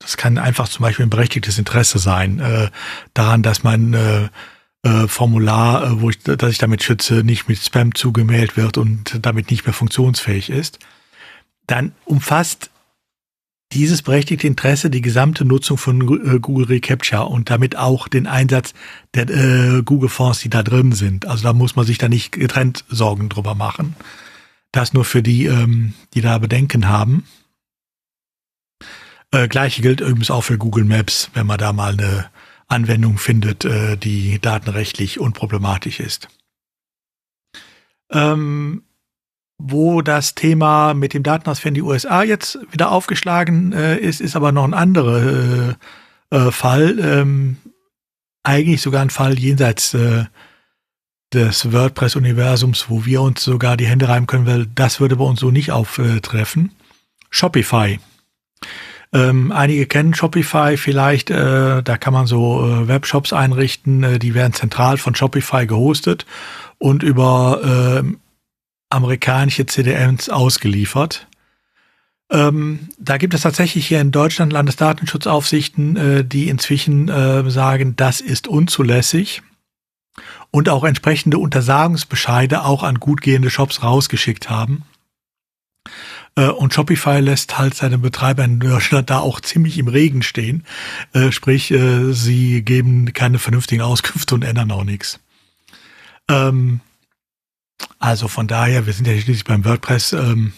das 0.00 0.16
kann 0.16 0.38
einfach 0.38 0.68
zum 0.68 0.82
Beispiel 0.82 1.06
ein 1.06 1.10
berechtigtes 1.10 1.58
Interesse 1.58 1.98
sein, 1.98 2.40
äh, 2.40 2.70
daran, 3.14 3.42
dass 3.42 3.62
man 3.62 3.94
äh, 3.94 4.28
äh, 4.82 5.06
Formular, 5.06 5.84
äh, 5.84 6.00
wo 6.00 6.10
ich, 6.10 6.18
dass 6.18 6.50
ich 6.50 6.58
damit 6.58 6.82
schütze, 6.82 7.22
nicht 7.22 7.48
mit 7.48 7.58
Spam 7.58 7.94
zugemeldet 7.94 8.56
wird 8.56 8.78
und 8.78 9.18
damit 9.24 9.50
nicht 9.50 9.66
mehr 9.66 9.74
funktionsfähig 9.74 10.50
ist, 10.50 10.78
dann 11.66 11.92
umfasst 12.04 12.70
dieses 13.72 14.02
berechtigte 14.02 14.46
Interesse 14.46 14.90
die 14.90 15.02
gesamte 15.02 15.44
Nutzung 15.44 15.78
von 15.78 16.00
äh, 16.00 16.40
Google 16.40 16.66
Recapture 16.66 17.26
und 17.26 17.50
damit 17.50 17.76
auch 17.76 18.08
den 18.08 18.26
Einsatz 18.26 18.74
der 19.14 19.28
äh, 19.28 19.82
Google 19.82 20.08
Fonds, 20.08 20.40
die 20.40 20.50
da 20.50 20.62
drin 20.62 20.92
sind. 20.92 21.26
Also 21.26 21.44
da 21.44 21.52
muss 21.52 21.76
man 21.76 21.86
sich 21.86 21.98
da 21.98 22.08
nicht 22.08 22.32
getrennt 22.32 22.84
Sorgen 22.88 23.28
drüber 23.28 23.54
machen. 23.54 23.94
Das 24.72 24.92
nur 24.92 25.04
für 25.04 25.22
die, 25.22 25.46
ähm, 25.46 25.94
die 26.14 26.20
da 26.20 26.38
Bedenken 26.38 26.88
haben. 26.88 27.24
Äh, 29.32 29.48
Gleiche 29.48 29.82
gilt 29.82 30.00
übrigens 30.00 30.30
auch 30.30 30.42
für 30.42 30.58
Google 30.58 30.84
Maps, 30.84 31.30
wenn 31.34 31.46
man 31.46 31.58
da 31.58 31.72
mal 31.72 31.92
eine 31.92 32.30
Anwendung 32.68 33.18
findet, 33.18 33.64
äh, 33.64 33.96
die 33.96 34.40
datenrechtlich 34.40 35.20
unproblematisch 35.20 36.00
ist. 36.00 36.28
Ähm, 38.10 38.82
wo 39.58 40.02
das 40.02 40.34
Thema 40.34 40.94
mit 40.94 41.12
dem 41.14 41.22
Datenausfall 41.22 41.68
in 41.68 41.74
die 41.74 41.82
USA 41.82 42.22
jetzt 42.22 42.58
wieder 42.70 42.90
aufgeschlagen 42.90 43.72
äh, 43.72 43.98
ist, 43.98 44.20
ist 44.20 44.36
aber 44.36 44.52
noch 44.52 44.64
ein 44.64 44.74
anderer 44.74 45.76
äh, 46.30 46.36
äh, 46.36 46.50
Fall. 46.50 46.98
Ähm, 46.98 47.58
eigentlich 48.42 48.80
sogar 48.80 49.02
ein 49.02 49.10
Fall 49.10 49.38
jenseits 49.38 49.94
äh, 49.94 50.24
des 51.32 51.72
WordPress-Universums, 51.72 52.88
wo 52.88 53.04
wir 53.04 53.20
uns 53.20 53.44
sogar 53.44 53.76
die 53.76 53.86
Hände 53.86 54.08
reiben 54.08 54.26
können, 54.26 54.46
weil 54.46 54.66
das 54.66 54.98
würde 54.98 55.16
bei 55.16 55.24
uns 55.24 55.40
so 55.40 55.50
nicht 55.50 55.70
auftreffen. 55.70 56.72
Shopify. 57.28 58.00
Ähm, 59.12 59.50
einige 59.50 59.86
kennen 59.86 60.14
Shopify 60.14 60.76
vielleicht, 60.76 61.30
äh, 61.30 61.82
da 61.82 61.96
kann 61.96 62.12
man 62.12 62.26
so 62.26 62.64
äh, 62.64 62.86
Webshops 62.86 63.32
einrichten, 63.32 64.04
äh, 64.04 64.18
die 64.20 64.34
werden 64.34 64.52
zentral 64.52 64.98
von 64.98 65.16
Shopify 65.16 65.66
gehostet 65.66 66.26
und 66.78 67.02
über 67.02 68.02
äh, 68.04 68.16
amerikanische 68.88 69.66
CDNs 69.66 70.28
ausgeliefert. 70.28 71.26
Ähm, 72.30 72.88
da 72.98 73.16
gibt 73.16 73.34
es 73.34 73.40
tatsächlich 73.40 73.88
hier 73.88 74.00
in 74.00 74.12
Deutschland 74.12 74.52
Landesdatenschutzaufsichten, 74.52 75.96
äh, 75.96 76.24
die 76.24 76.48
inzwischen 76.48 77.08
äh, 77.08 77.50
sagen, 77.50 77.96
das 77.96 78.20
ist 78.20 78.46
unzulässig 78.46 79.42
und 80.52 80.68
auch 80.68 80.84
entsprechende 80.84 81.38
Untersagungsbescheide 81.38 82.62
auch 82.62 82.84
an 82.84 83.00
gut 83.00 83.20
gehende 83.22 83.50
Shops 83.50 83.82
rausgeschickt 83.82 84.48
haben. 84.48 84.84
Äh, 86.36 86.48
und 86.48 86.74
Shopify 86.74 87.20
lässt 87.20 87.58
halt 87.58 87.74
seine 87.74 87.98
Betreiber 87.98 88.44
in 88.44 88.60
Deutschland 88.60 89.10
da 89.10 89.20
auch 89.20 89.40
ziemlich 89.40 89.78
im 89.78 89.88
Regen 89.88 90.22
stehen. 90.22 90.64
Äh, 91.12 91.32
sprich, 91.32 91.70
äh, 91.70 92.12
sie 92.12 92.62
geben 92.62 93.12
keine 93.12 93.38
vernünftigen 93.38 93.82
Auskünfte 93.82 94.34
und 94.34 94.42
ändern 94.42 94.70
auch 94.70 94.84
nichts. 94.84 95.20
Ähm, 96.28 96.80
also 97.98 98.28
von 98.28 98.46
daher, 98.46 98.86
wir 98.86 98.92
sind 98.92 99.06
ja 99.06 99.14
schließlich 99.14 99.44
beim 99.44 99.64
WordPress 99.64 100.12
ähm, 100.12 100.52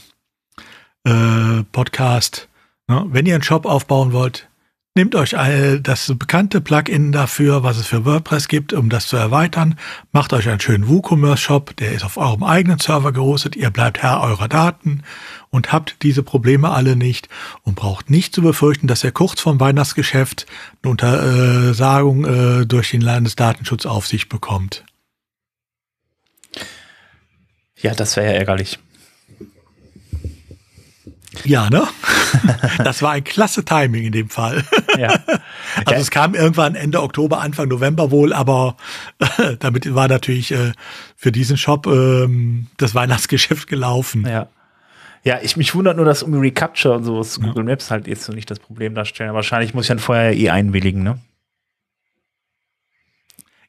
äh, 1.04 1.62
Podcast. 1.72 2.48
Ne? 2.88 3.04
Wenn 3.08 3.26
ihr 3.26 3.34
einen 3.34 3.42
Shop 3.42 3.66
aufbauen 3.66 4.12
wollt, 4.12 4.48
Nehmt 4.94 5.14
euch 5.14 5.34
das 5.82 6.12
bekannte 6.18 6.60
Plugin 6.60 7.12
dafür, 7.12 7.62
was 7.62 7.78
es 7.78 7.86
für 7.86 8.04
WordPress 8.04 8.46
gibt, 8.46 8.74
um 8.74 8.90
das 8.90 9.06
zu 9.06 9.16
erweitern. 9.16 9.78
Macht 10.12 10.34
euch 10.34 10.50
einen 10.50 10.60
schönen 10.60 10.86
WooCommerce-Shop, 10.86 11.74
der 11.76 11.92
ist 11.92 12.04
auf 12.04 12.18
eurem 12.18 12.42
eigenen 12.42 12.78
Server 12.78 13.10
gehostet. 13.10 13.56
Ihr 13.56 13.70
bleibt 13.70 14.02
Herr 14.02 14.20
eurer 14.20 14.48
Daten 14.48 15.02
und 15.48 15.72
habt 15.72 15.96
diese 16.02 16.22
Probleme 16.22 16.68
alle 16.68 16.94
nicht 16.94 17.30
und 17.62 17.74
braucht 17.74 18.10
nicht 18.10 18.34
zu 18.34 18.42
befürchten, 18.42 18.86
dass 18.86 19.02
ihr 19.02 19.12
kurz 19.12 19.40
vorm 19.40 19.60
Weihnachtsgeschäft 19.60 20.46
eine 20.82 20.90
Untersagung 20.90 22.26
äh, 22.26 22.66
durch 22.66 22.90
den 22.90 23.00
Landesdatenschutz 23.00 23.86
auf 23.86 24.06
sich 24.06 24.28
bekommt. 24.28 24.84
Ja, 27.80 27.94
das 27.94 28.16
wäre 28.16 28.26
ja 28.26 28.32
ärgerlich. 28.32 28.78
Ja, 31.44 31.70
ne? 31.70 31.86
Das 32.78 33.02
war 33.02 33.12
ein 33.12 33.24
klasse 33.24 33.64
Timing 33.64 34.04
in 34.04 34.12
dem 34.12 34.28
Fall. 34.28 34.64
Ja. 34.98 35.18
Also 35.86 36.02
es 36.02 36.10
kam 36.10 36.34
irgendwann 36.34 36.74
Ende 36.74 37.02
Oktober, 37.02 37.40
Anfang 37.40 37.68
November 37.68 38.10
wohl, 38.10 38.34
aber 38.34 38.76
damit 39.60 39.94
war 39.94 40.06
natürlich 40.06 40.52
äh, 40.52 40.72
für 41.16 41.32
diesen 41.32 41.56
Shop 41.56 41.86
ähm, 41.86 42.66
das 42.76 42.94
Weihnachtsgeschäft 42.94 43.68
gelaufen. 43.68 44.26
Ja. 44.26 44.48
Ja, 45.24 45.38
ich 45.40 45.56
mich 45.56 45.74
wundert 45.74 45.96
nur, 45.96 46.04
dass 46.04 46.22
um 46.22 46.34
Recapture 46.34 46.96
und 46.96 47.04
sowas 47.04 47.38
ja. 47.40 47.46
Google 47.46 47.64
Maps 47.64 47.90
halt 47.90 48.06
jetzt 48.06 48.24
so 48.24 48.32
nicht 48.32 48.50
das 48.50 48.58
Problem 48.58 48.94
darstellen. 48.94 49.32
Wahrscheinlich 49.34 49.72
muss 49.72 49.84
ich 49.84 49.88
dann 49.88 49.98
vorher 49.98 50.36
eh 50.36 50.50
einwilligen, 50.50 51.02
ne? 51.02 51.18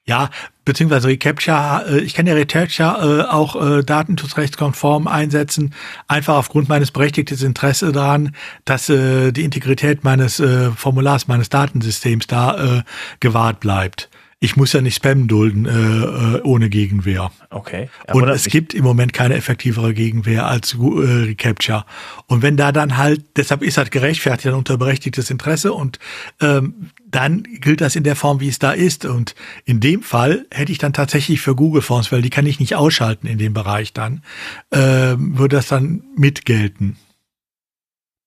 Ja, 0.06 0.30
beziehungsweise 0.66 1.08
Recapture, 1.08 1.86
äh, 1.88 2.00
ich 2.00 2.14
kann 2.14 2.28
ja 2.28 2.34
Recapture 2.34 3.22
äh, 3.22 3.32
auch 3.32 3.56
äh, 3.56 3.84
datenschutzrechtskonform 3.84 5.08
einsetzen, 5.08 5.74
einfach 6.10 6.36
aufgrund 6.36 6.68
meines 6.68 6.92
berechtigten 6.92 7.42
Interesse 7.46 7.94
daran, 7.94 8.36
dass 8.66 8.90
äh, 8.90 9.32
die 9.32 9.44
Integrität 9.44 10.04
meines 10.04 10.42
Formulars, 10.76 11.28
meines 11.28 11.50
Datensystems 11.50 12.28
da 12.28 12.84
gewahrt 13.20 13.60
bleibt. 13.60 14.10
Ich 14.44 14.58
muss 14.58 14.74
ja 14.74 14.82
nicht 14.82 14.96
Spam 14.96 15.30
dulden 15.30 15.66
äh, 15.66 15.70
äh 15.70 16.42
ohne 16.42 16.68
Gegenwehr. 16.68 17.32
Okay. 17.50 17.88
Aber 18.08 18.24
und 18.24 18.28
es 18.28 18.48
gibt 18.48 18.74
im 18.74 18.84
Moment 18.84 19.14
keine 19.14 19.36
effektivere 19.36 19.94
Gegenwehr 19.94 20.46
als 20.48 20.74
äh, 20.74 20.78
Recapture. 20.78 21.86
Und 22.28 22.42
wenn 22.42 22.58
da 22.58 22.74
dann 22.74 22.98
halt, 22.98 23.24
deshalb 23.38 23.62
ist 23.62 23.78
halt 23.78 23.92
gerechtfertigt 23.92 24.48
ein 24.48 24.56
unterberechtigtes 24.56 25.30
Interesse 25.30 25.72
und 25.72 25.98
ähm, 26.42 26.90
dann 27.10 27.44
gilt 27.44 27.80
das 27.80 27.96
in 27.96 28.04
der 28.04 28.18
Form, 28.18 28.42
wie 28.42 28.50
es 28.50 28.60
da 28.60 28.72
ist. 28.72 29.06
Und 29.06 29.34
in 29.64 29.80
dem 29.80 30.04
Fall 30.04 30.46
hätte 30.52 30.74
ich 30.74 30.78
dann 30.78 30.92
tatsächlich 30.92 31.40
für 31.40 31.56
Google 31.56 31.82
Fonds, 31.82 32.12
weil 32.12 32.22
die 32.22 32.30
kann 32.30 32.46
ich 32.46 32.60
nicht 32.60 32.76
ausschalten 32.76 33.28
in 33.28 33.38
dem 33.38 33.54
Bereich 33.54 33.94
dann, 33.94 34.24
äh, 34.72 35.16
würde 35.18 35.56
das 35.56 35.68
dann 35.68 36.04
mitgelten. 36.18 36.98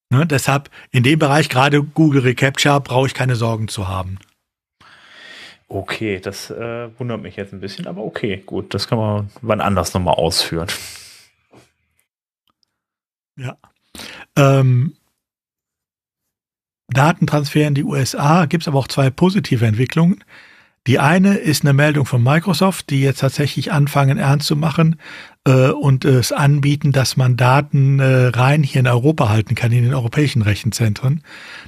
Ne, 0.09 0.25
deshalb 0.25 0.71
in 0.93 1.03
dem 1.03 1.19
Bereich 1.19 1.51
gerade 1.51 1.83
Google 1.83 2.23
Recapture 2.23 2.81
brauche 2.81 3.07
ich 3.07 3.13
keine 3.13 3.37
Sorgen 3.37 3.69
zu 3.69 3.87
haben. 3.87 4.17
Okay, 5.69 6.21
das 6.21 6.51
äh, 6.51 6.89
wundert 6.99 7.23
mich 7.23 7.37
jetzt 7.37 7.53
ein 7.53 7.61
bisschen, 7.61 7.87
aber 7.87 8.03
okay, 8.03 8.43
gut, 8.47 8.73
das 8.73 8.87
kann 8.87 8.99
man 8.99 9.31
wann 9.43 9.61
anders 9.61 9.95
nochmal 9.95 10.15
ausführen. 10.15 10.69
Ja. 13.37 13.57
Ähm, 14.37 14.95
Datentransfer 16.89 17.67
in 17.67 17.75
die 17.75 17.85
USA 17.85 18.47
gibt 18.47 18.63
es 18.63 18.69
aber 18.69 18.79
auch 18.79 18.89
zwei 18.89 19.11
positive 19.11 19.67
Entwicklungen. 19.67 20.23
Die 20.87 21.01
eine 21.01 21.35
ist 21.35 21.65
eine 21.65 21.73
Meldung 21.73 22.07
von 22.07 22.23
Microsoft, 22.23 22.91
die 22.91 23.01
jetzt 23.03 23.19
tatsächlich 23.19 23.73
anfangen 23.73 24.19
ernst 24.19 24.47
zu 24.47 24.55
machen 24.55 25.01
äh, 25.45 25.71
und 25.71 26.05
es 26.05 26.31
anbieten, 26.31 26.93
dass 26.93 27.17
man 27.17 27.37
Daten 27.37 27.99
äh, 27.99 28.27
rein 28.29 28.63
hier 28.63 28.81
in 28.81 28.87
Europa 28.87 29.29
halten 29.29 29.57
kann, 29.57 29.73
in 29.73 29.83
den 29.83 29.95
europäischen 29.95 30.43
Rechenzentren. 30.43 31.25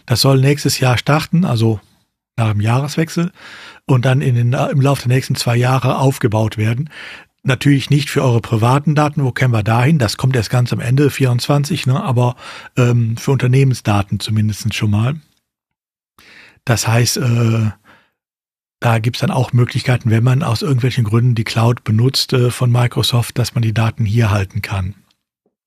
Das 0.07 0.21
soll 0.21 0.41
nächstes 0.41 0.79
Jahr 0.79 0.99
starten, 0.99 1.45
also 1.45 1.81
nach 2.39 2.53
dem 2.53 2.61
Jahreswechsel 2.61 3.33
und 3.87 4.05
dann 4.05 4.21
in 4.21 4.35
den, 4.35 4.53
im 4.53 4.81
Laufe 4.81 5.03
der 5.03 5.15
nächsten 5.15 5.35
zwei 5.35 5.57
Jahre 5.57 5.99
aufgebaut 5.99 6.57
werden. 6.57 6.91
Natürlich 7.43 7.91
nicht 7.91 8.11
für 8.11 8.23
eure 8.23 8.41
privaten 8.41 8.95
Daten, 8.95 9.25
wo 9.25 9.33
kämen 9.33 9.55
wir 9.55 9.63
dahin? 9.63 9.99
Das 9.99 10.17
kommt 10.17 10.37
erst 10.37 10.51
ganz 10.51 10.73
am 10.73 10.81
Ende 10.81 11.11
24, 11.11 11.87
ne? 11.87 12.03
aber 12.03 12.37
ähm, 12.77 13.17
für 13.17 13.33
Unternehmensdaten 13.33 14.21
zumindest 14.21 14.75
schon 14.75 14.91
mal. 14.91 15.17
Das 16.65 16.87
heißt, 16.87 17.17
äh, 17.19 17.71
da 18.81 18.99
gibt's 18.99 19.21
dann 19.21 19.31
auch 19.31 19.53
Möglichkeiten, 19.53 20.11
wenn 20.11 20.23
man 20.23 20.43
aus 20.43 20.63
irgendwelchen 20.63 21.05
Gründen 21.05 21.35
die 21.35 21.45
Cloud 21.45 21.85
benutzt 21.85 22.33
äh, 22.33 22.51
von 22.51 22.71
Microsoft, 22.71 23.39
dass 23.39 23.55
man 23.55 23.63
die 23.63 23.75
Daten 23.75 24.05
hier 24.05 24.31
halten 24.31 24.63
kann. 24.63 24.95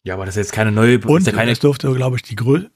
Ja, 0.03 0.15
aber 0.15 0.25
das 0.25 0.35
ist 0.35 0.47
jetzt 0.47 0.53
keine 0.53 0.71
neue. 0.71 0.99
Und 0.99 1.25
ja 1.27 1.33
keine, 1.33 1.51
das 1.51 1.59
dürfte, 1.59 1.91
glaube 1.93 2.15
ich, 2.15 2.23
die 2.23 2.35
Größe. 2.35 2.69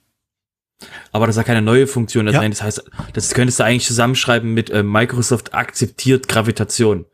Aber 1.12 1.26
das 1.26 1.36
ist 1.36 1.38
ja 1.38 1.44
keine 1.44 1.62
neue 1.62 1.86
Funktion. 1.86 2.26
Das, 2.26 2.34
ja. 2.34 2.48
das 2.48 2.62
heißt, 2.62 2.84
das 3.12 3.34
könntest 3.34 3.58
du 3.58 3.64
eigentlich 3.64 3.86
zusammenschreiben 3.86 4.52
mit 4.52 4.70
äh, 4.70 4.82
Microsoft 4.82 5.54
akzeptiert 5.54 6.28
Gravitation. 6.28 7.06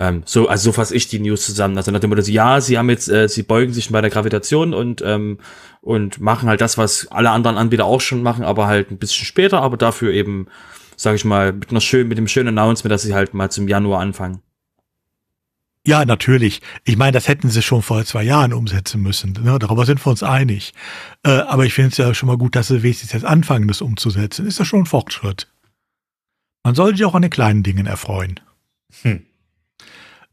Ähm, 0.00 0.22
so, 0.24 0.48
also 0.48 0.64
so 0.64 0.72
fasse 0.72 0.94
ich 0.94 1.08
die 1.08 1.18
News 1.18 1.44
zusammen. 1.44 1.76
Also 1.76 1.90
nach 1.90 2.00
dem 2.00 2.10
Motto, 2.10 2.22
ja, 2.22 2.60
sie 2.60 2.78
haben 2.78 2.90
jetzt, 2.90 3.08
äh, 3.08 3.28
sie 3.28 3.42
beugen 3.42 3.72
sich 3.72 3.90
bei 3.90 4.00
der 4.00 4.10
Gravitation 4.10 4.74
und 4.74 5.02
ähm, 5.04 5.38
und 5.80 6.20
machen 6.20 6.48
halt 6.48 6.60
das, 6.60 6.76
was 6.76 7.06
alle 7.10 7.30
anderen 7.30 7.56
Anbieter 7.56 7.84
auch 7.84 8.00
schon 8.00 8.22
machen, 8.22 8.44
aber 8.44 8.66
halt 8.66 8.90
ein 8.90 8.98
bisschen 8.98 9.24
später, 9.24 9.62
aber 9.62 9.76
dafür 9.76 10.12
eben 10.12 10.48
sage 10.98 11.16
ich 11.16 11.24
mal, 11.24 11.52
mit 11.52 11.70
einer 11.70 11.80
schönen, 11.80 12.08
mit 12.08 12.18
dem 12.18 12.28
schönen 12.28 12.58
Announcement, 12.58 12.92
dass 12.92 13.02
sie 13.02 13.14
halt 13.14 13.32
mal 13.32 13.50
zum 13.50 13.68
Januar 13.68 14.00
anfangen. 14.00 14.42
Ja, 15.88 16.04
natürlich. 16.04 16.60
Ich 16.84 16.98
meine, 16.98 17.12
das 17.12 17.28
hätten 17.28 17.48
sie 17.48 17.62
schon 17.62 17.80
vor 17.80 18.04
zwei 18.04 18.22
Jahren 18.22 18.52
umsetzen 18.52 19.00
müssen. 19.00 19.32
Ne? 19.32 19.58
Darüber 19.58 19.86
sind 19.86 20.04
wir 20.04 20.10
uns 20.10 20.22
einig. 20.22 20.74
Äh, 21.22 21.30
aber 21.30 21.64
ich 21.64 21.72
finde 21.72 21.92
es 21.92 21.96
ja 21.96 22.12
schon 22.12 22.26
mal 22.26 22.36
gut, 22.36 22.56
dass 22.56 22.68
sie 22.68 22.82
wenigstens 22.82 23.12
jetzt 23.12 23.24
anfangen, 23.24 23.68
das 23.68 23.80
umzusetzen. 23.80 24.46
Ist 24.46 24.58
ja 24.58 24.66
schon 24.66 24.80
ein 24.80 24.86
Fortschritt. 24.86 25.50
Man 26.62 26.74
sollte 26.74 26.98
sich 26.98 27.06
auch 27.06 27.14
an 27.14 27.22
den 27.22 27.30
kleinen 27.30 27.62
Dingen 27.62 27.86
erfreuen. 27.86 28.38
Hm. 29.00 29.22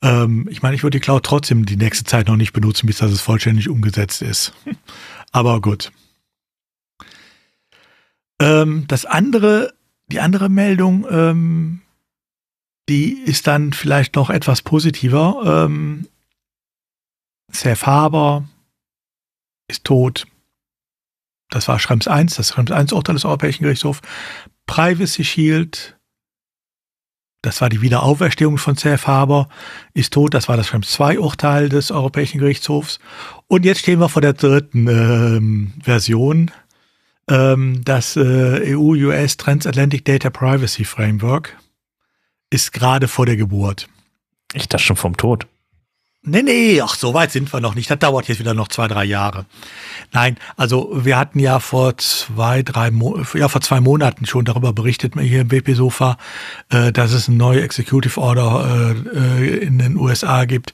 Ähm, 0.02 0.50
ich 0.52 0.62
meine, 0.62 0.76
ich 0.76 0.84
würde 0.84 0.98
die 0.98 1.02
Cloud 1.02 1.24
trotzdem 1.24 1.66
die 1.66 1.78
nächste 1.78 2.04
Zeit 2.04 2.28
noch 2.28 2.36
nicht 2.36 2.52
benutzen, 2.52 2.86
bis 2.86 2.98
das 2.98 3.14
es 3.14 3.22
vollständig 3.22 3.70
umgesetzt 3.70 4.24
ist. 4.24 4.52
aber 5.32 5.62
gut. 5.62 5.94
Ähm, 8.42 8.84
das 8.90 9.06
andere 9.06 9.74
die 10.08 10.20
andere 10.20 10.50
Meldung, 10.50 11.06
ähm, 11.10 11.82
die 12.90 13.14
ist 13.14 13.48
dann 13.48 13.74
vielleicht 13.74 14.16
noch 14.16 14.30
etwas 14.30 14.62
positiver. 14.62 15.66
Ähm, 15.66 16.08
Seth 17.52 17.86
Haber 17.86 18.48
ist 19.68 19.84
tot. 19.84 20.26
Das 21.50 21.68
war 21.68 21.80
Schrems 21.80 22.08
1, 22.08 22.36
das 22.36 22.50
Schrems 22.50 22.72
1 22.72 22.94
Urteil 22.94 23.16
des 23.16 23.26
Europäischen 23.26 23.64
Gerichtshofs. 23.64 24.02
Privacy 24.68 25.24
Shield, 25.24 25.98
das 27.42 27.62
war 27.62 27.70
die 27.70 27.82
Wiederauferstehung 27.82 28.58
von 28.58 28.76
Seth 28.76 29.08
Haber, 29.08 29.48
ist 29.94 30.14
tot. 30.14 30.34
Das 30.34 30.50
war 30.50 30.58
das 30.58 30.68
Schrems 30.68 30.92
2 30.92 31.20
Urteil 31.20 31.70
des 31.70 31.92
Europäischen 31.92 32.40
Gerichtshofs. 32.40 33.00
Und 33.48 33.66
jetzt 33.66 33.80
stehen 33.80 34.00
wir 34.00 34.10
vor 34.10 34.22
der 34.22 34.34
dritten 34.34 34.88
ähm, 34.88 35.74
Version 35.82 36.52
ähm, 37.30 37.82
das 37.84 38.16
äh, 38.16 38.76
EU-US 38.76 39.38
Transatlantic 39.38 40.06
Data 40.06 40.30
Privacy 40.30 40.84
Framework 40.84 41.56
ist 42.56 42.72
gerade 42.72 43.10
vor 43.10 43.26
der 43.26 43.36
Geburt. 43.36 43.90
Ich 44.54 44.70
dachte 44.70 44.86
schon 44.86 44.96
vom 44.96 45.18
Tod. 45.18 45.46
Nee, 46.28 46.42
nee, 46.42 46.82
ach, 46.82 46.96
so 46.96 47.14
weit 47.14 47.32
sind 47.32 47.54
wir 47.54 47.62
noch 47.62 47.76
nicht. 47.76 47.90
Das 47.90 48.00
dauert 48.00 48.28
jetzt 48.28 48.40
wieder 48.40 48.56
noch 48.56 48.68
zwei, 48.68 48.88
drei 48.88 49.06
Jahre. 49.06 49.46
Nein, 50.12 50.38
also 50.58 50.90
wir 51.06 51.18
hatten 51.18 51.38
ja 51.38 51.60
vor 51.60 51.98
zwei, 51.98 52.64
drei, 52.64 52.90
Mo 52.90 53.22
ja 53.36 53.48
vor 53.48 53.62
zwei 53.62 53.80
Monaten 53.80 54.26
schon 54.26 54.44
darüber 54.44 54.74
berichtet, 54.74 55.14
hier 55.20 55.42
im 55.42 55.50
BP 55.50 55.76
Sofa, 55.76 56.18
äh, 56.70 56.92
dass 56.92 57.12
es 57.12 57.28
eine 57.28 57.38
neue 57.38 57.62
Executive 57.62 58.20
Order 58.20 58.96
äh, 59.14 59.44
äh, 59.44 59.58
in 59.66 59.78
den 59.78 59.98
USA 59.98 60.46
gibt, 60.46 60.74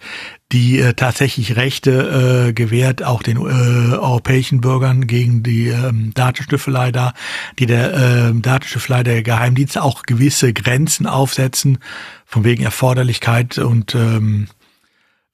die 0.53 0.80
äh, 0.80 0.94
tatsächlich 0.94 1.57
Rechte 1.57 2.48
äh, 2.48 2.53
gewährt, 2.53 3.03
auch 3.03 3.22
den 3.22 3.36
äh, 3.38 3.95
europäischen 3.98 4.61
Bürgern 4.61 5.06
gegen 5.06 5.44
die 5.44 5.68
ähm, 5.68 6.14
Datenstüffelei 6.14 6.94
da, 6.94 7.14
die 7.60 7.65
der 7.65 7.94
äh, 7.94 8.34
Datenstüffelei 8.34 9.03
der 9.03 9.22
Geheimdienste 9.22 9.84
auch 9.84 10.03
gewisse 10.03 10.53
Grenzen 10.53 11.07
aufsetzen, 11.07 11.80
von 12.26 12.45
wegen 12.45 12.64
Erforderlichkeit 12.64 13.57
und 13.57 13.95
ähm, 13.95 14.48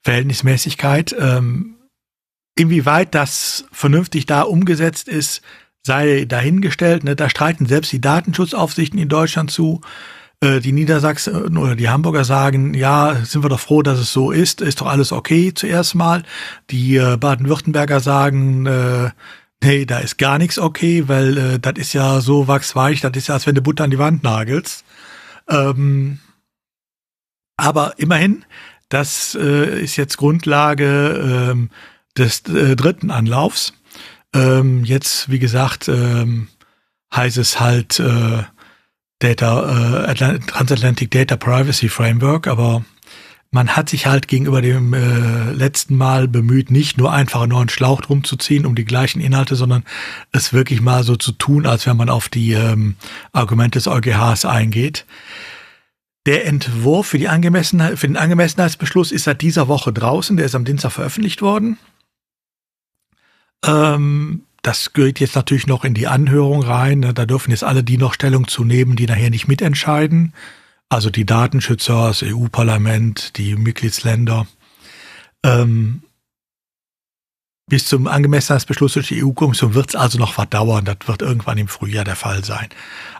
Verhältnismäßigkeit. 0.08 1.14
Ähm, 1.20 1.74
inwieweit 2.56 3.14
das 3.14 3.66
vernünftig 3.72 4.24
da 4.24 4.40
umgesetzt 4.40 5.06
ist, 5.06 5.42
sei 5.82 6.24
dahingestellt. 6.24 7.04
Ne? 7.04 7.14
Da 7.14 7.28
streiten 7.28 7.66
selbst 7.66 7.92
die 7.92 8.00
Datenschutzaufsichten 8.00 8.98
in 8.98 9.10
Deutschland 9.10 9.50
zu. 9.50 9.82
Äh, 10.40 10.60
die 10.60 10.72
Niedersachsen 10.72 11.58
oder 11.58 11.76
die 11.76 11.90
Hamburger 11.90 12.24
sagen, 12.24 12.72
ja, 12.72 13.16
sind 13.22 13.44
wir 13.44 13.50
doch 13.50 13.60
froh, 13.60 13.82
dass 13.82 13.98
es 13.98 14.10
so 14.10 14.30
ist, 14.30 14.62
ist 14.62 14.80
doch 14.80 14.86
alles 14.86 15.12
okay 15.12 15.52
zuerst 15.52 15.94
mal. 15.94 16.22
Die 16.70 16.96
äh, 16.96 17.18
Baden-Württemberger 17.18 18.00
sagen, 18.00 18.64
äh, 18.64 19.10
nee, 19.62 19.84
da 19.84 19.98
ist 19.98 20.16
gar 20.16 20.38
nichts 20.38 20.58
okay, 20.58 21.06
weil 21.06 21.36
äh, 21.36 21.58
das 21.58 21.74
ist 21.76 21.92
ja 21.92 22.22
so 22.22 22.48
wachsweich, 22.48 23.02
das 23.02 23.12
ist 23.14 23.28
ja, 23.28 23.34
als 23.34 23.46
wenn 23.46 23.56
du 23.56 23.60
Butter 23.60 23.84
an 23.84 23.90
die 23.90 23.98
Wand 23.98 24.22
nagelst. 24.22 24.86
Ähm, 25.50 26.20
aber 27.58 27.98
immerhin, 27.98 28.46
das 28.88 29.36
äh, 29.40 29.82
ist 29.82 29.96
jetzt 29.96 30.16
Grundlage 30.16 31.50
ähm, 31.50 31.70
des 32.16 32.40
äh, 32.48 32.76
dritten 32.76 33.10
Anlaufs. 33.10 33.74
Ähm, 34.34 34.84
jetzt, 34.84 35.30
wie 35.30 35.38
gesagt, 35.38 35.88
ähm, 35.88 36.48
heißt 37.14 37.38
es 37.38 37.60
halt 37.60 37.98
äh, 38.00 38.42
Data, 39.18 40.04
äh, 40.10 40.14
Transatlantic 40.14 41.10
Data 41.10 41.36
Privacy 41.36 41.88
Framework, 41.88 42.46
aber 42.46 42.84
man 43.50 43.76
hat 43.76 43.88
sich 43.88 44.06
halt 44.06 44.28
gegenüber 44.28 44.60
dem 44.60 44.92
äh, 44.92 45.52
letzten 45.52 45.96
Mal 45.96 46.28
bemüht, 46.28 46.70
nicht 46.70 46.98
nur 46.98 47.12
einfach 47.12 47.40
einen 47.40 47.52
neuen 47.52 47.70
Schlauch 47.70 48.02
drum 48.02 48.22
zu 48.22 48.36
ziehen 48.36 48.66
um 48.66 48.74
die 48.74 48.84
gleichen 48.84 49.20
Inhalte, 49.20 49.56
sondern 49.56 49.84
es 50.32 50.52
wirklich 50.52 50.82
mal 50.82 51.02
so 51.02 51.16
zu 51.16 51.32
tun, 51.32 51.66
als 51.66 51.86
wenn 51.86 51.96
man 51.96 52.10
auf 52.10 52.28
die 52.28 52.52
ähm, 52.52 52.96
Argumente 53.32 53.78
des 53.78 53.86
EuGHs 53.86 54.44
eingeht. 54.44 55.06
Der 56.28 56.44
Entwurf 56.44 57.06
für, 57.06 57.16
die 57.16 57.30
Angemessenheit, 57.30 57.98
für 57.98 58.06
den 58.06 58.18
Angemessenheitsbeschluss 58.18 59.12
ist 59.12 59.24
seit 59.24 59.40
dieser 59.40 59.66
Woche 59.66 59.94
draußen. 59.94 60.36
Der 60.36 60.44
ist 60.44 60.54
am 60.54 60.66
Dienstag 60.66 60.92
veröffentlicht 60.92 61.40
worden. 61.40 61.78
Ähm, 63.64 64.42
das 64.60 64.92
geht 64.92 65.20
jetzt 65.20 65.36
natürlich 65.36 65.66
noch 65.66 65.86
in 65.86 65.94
die 65.94 66.06
Anhörung 66.06 66.62
rein. 66.62 67.00
Da 67.00 67.24
dürfen 67.24 67.50
jetzt 67.50 67.64
alle 67.64 67.82
die 67.82 67.96
noch 67.96 68.12
Stellung 68.12 68.46
zu 68.46 68.62
nehmen, 68.62 68.94
die 68.94 69.06
nachher 69.06 69.30
nicht 69.30 69.48
mitentscheiden. 69.48 70.34
Also 70.90 71.08
die 71.08 71.24
Datenschützer, 71.24 72.08
das 72.08 72.22
EU-Parlament, 72.22 73.38
die 73.38 73.56
Mitgliedsländer. 73.56 74.46
Ähm, 75.42 76.02
bis 77.68 77.86
zum 77.86 78.06
Angemessenheitsbeschluss 78.06 78.94
durch 78.94 79.08
die 79.08 79.22
EU-Kommission 79.24 79.74
wird 79.74 79.90
es 79.90 79.96
also 79.96 80.18
noch 80.18 80.32
verdauern. 80.32 80.84
Das 80.84 80.96
wird 81.06 81.22
irgendwann 81.22 81.58
im 81.58 81.68
Frühjahr 81.68 82.04
der 82.04 82.16
Fall 82.16 82.44
sein. 82.44 82.68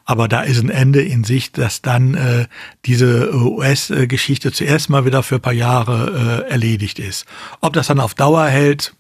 Aber 0.05 0.27
da 0.29 0.43
ist 0.43 0.63
ein 0.63 0.71
Ende 0.71 1.03
in 1.03 1.25
Sicht, 1.25 1.59
dass 1.59 1.83
dann 1.83 2.15
äh, 2.15 2.47
diese 2.87 3.35
US-Geschichte 3.35 4.53
zuerst 4.53 4.89
mal 4.89 5.05
wieder 5.05 5.23
für 5.23 5.37
ein 5.37 5.43
paar 5.43 5.53
Jahre 5.53 6.45
äh, 6.49 6.51
erledigt 6.51 6.99
ist. 6.99 7.27
Ob 7.61 7.75
das 7.75 7.89
dann 7.89 8.01
auf 8.01 8.15
Dauer 8.15 8.47
hält, 8.47 8.95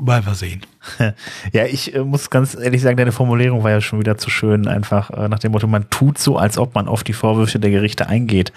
Mal 0.00 0.24
wir 0.24 0.34
sehen. 0.34 0.62
Ja, 1.52 1.66
ich 1.66 1.94
äh, 1.94 2.04
muss 2.04 2.30
ganz 2.30 2.54
ehrlich 2.54 2.82
sagen, 2.82 2.96
deine 2.96 3.10
Formulierung 3.10 3.64
war 3.64 3.72
ja 3.72 3.80
schon 3.80 3.98
wieder 3.98 4.16
zu 4.16 4.30
schön, 4.30 4.68
einfach 4.68 5.10
äh, 5.10 5.28
nach 5.28 5.40
dem 5.40 5.52
Motto, 5.52 5.66
man 5.66 5.90
tut 5.90 6.18
so, 6.18 6.36
als 6.36 6.56
ob 6.56 6.76
man 6.76 6.86
auf 6.86 7.02
die 7.02 7.12
Vorwürfe 7.12 7.58
der 7.58 7.70
Gerichte 7.70 8.06
eingeht. 8.08 8.52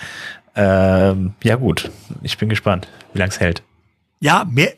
Ähm, 0.56 1.34
ja 1.44 1.56
gut, 1.56 1.90
ich 2.22 2.38
bin 2.38 2.48
gespannt, 2.48 2.88
wie 3.14 3.20
lange 3.20 3.32
es 3.32 3.40
hält. 3.40 3.64
Ja, 4.20 4.46
mehr, 4.48 4.74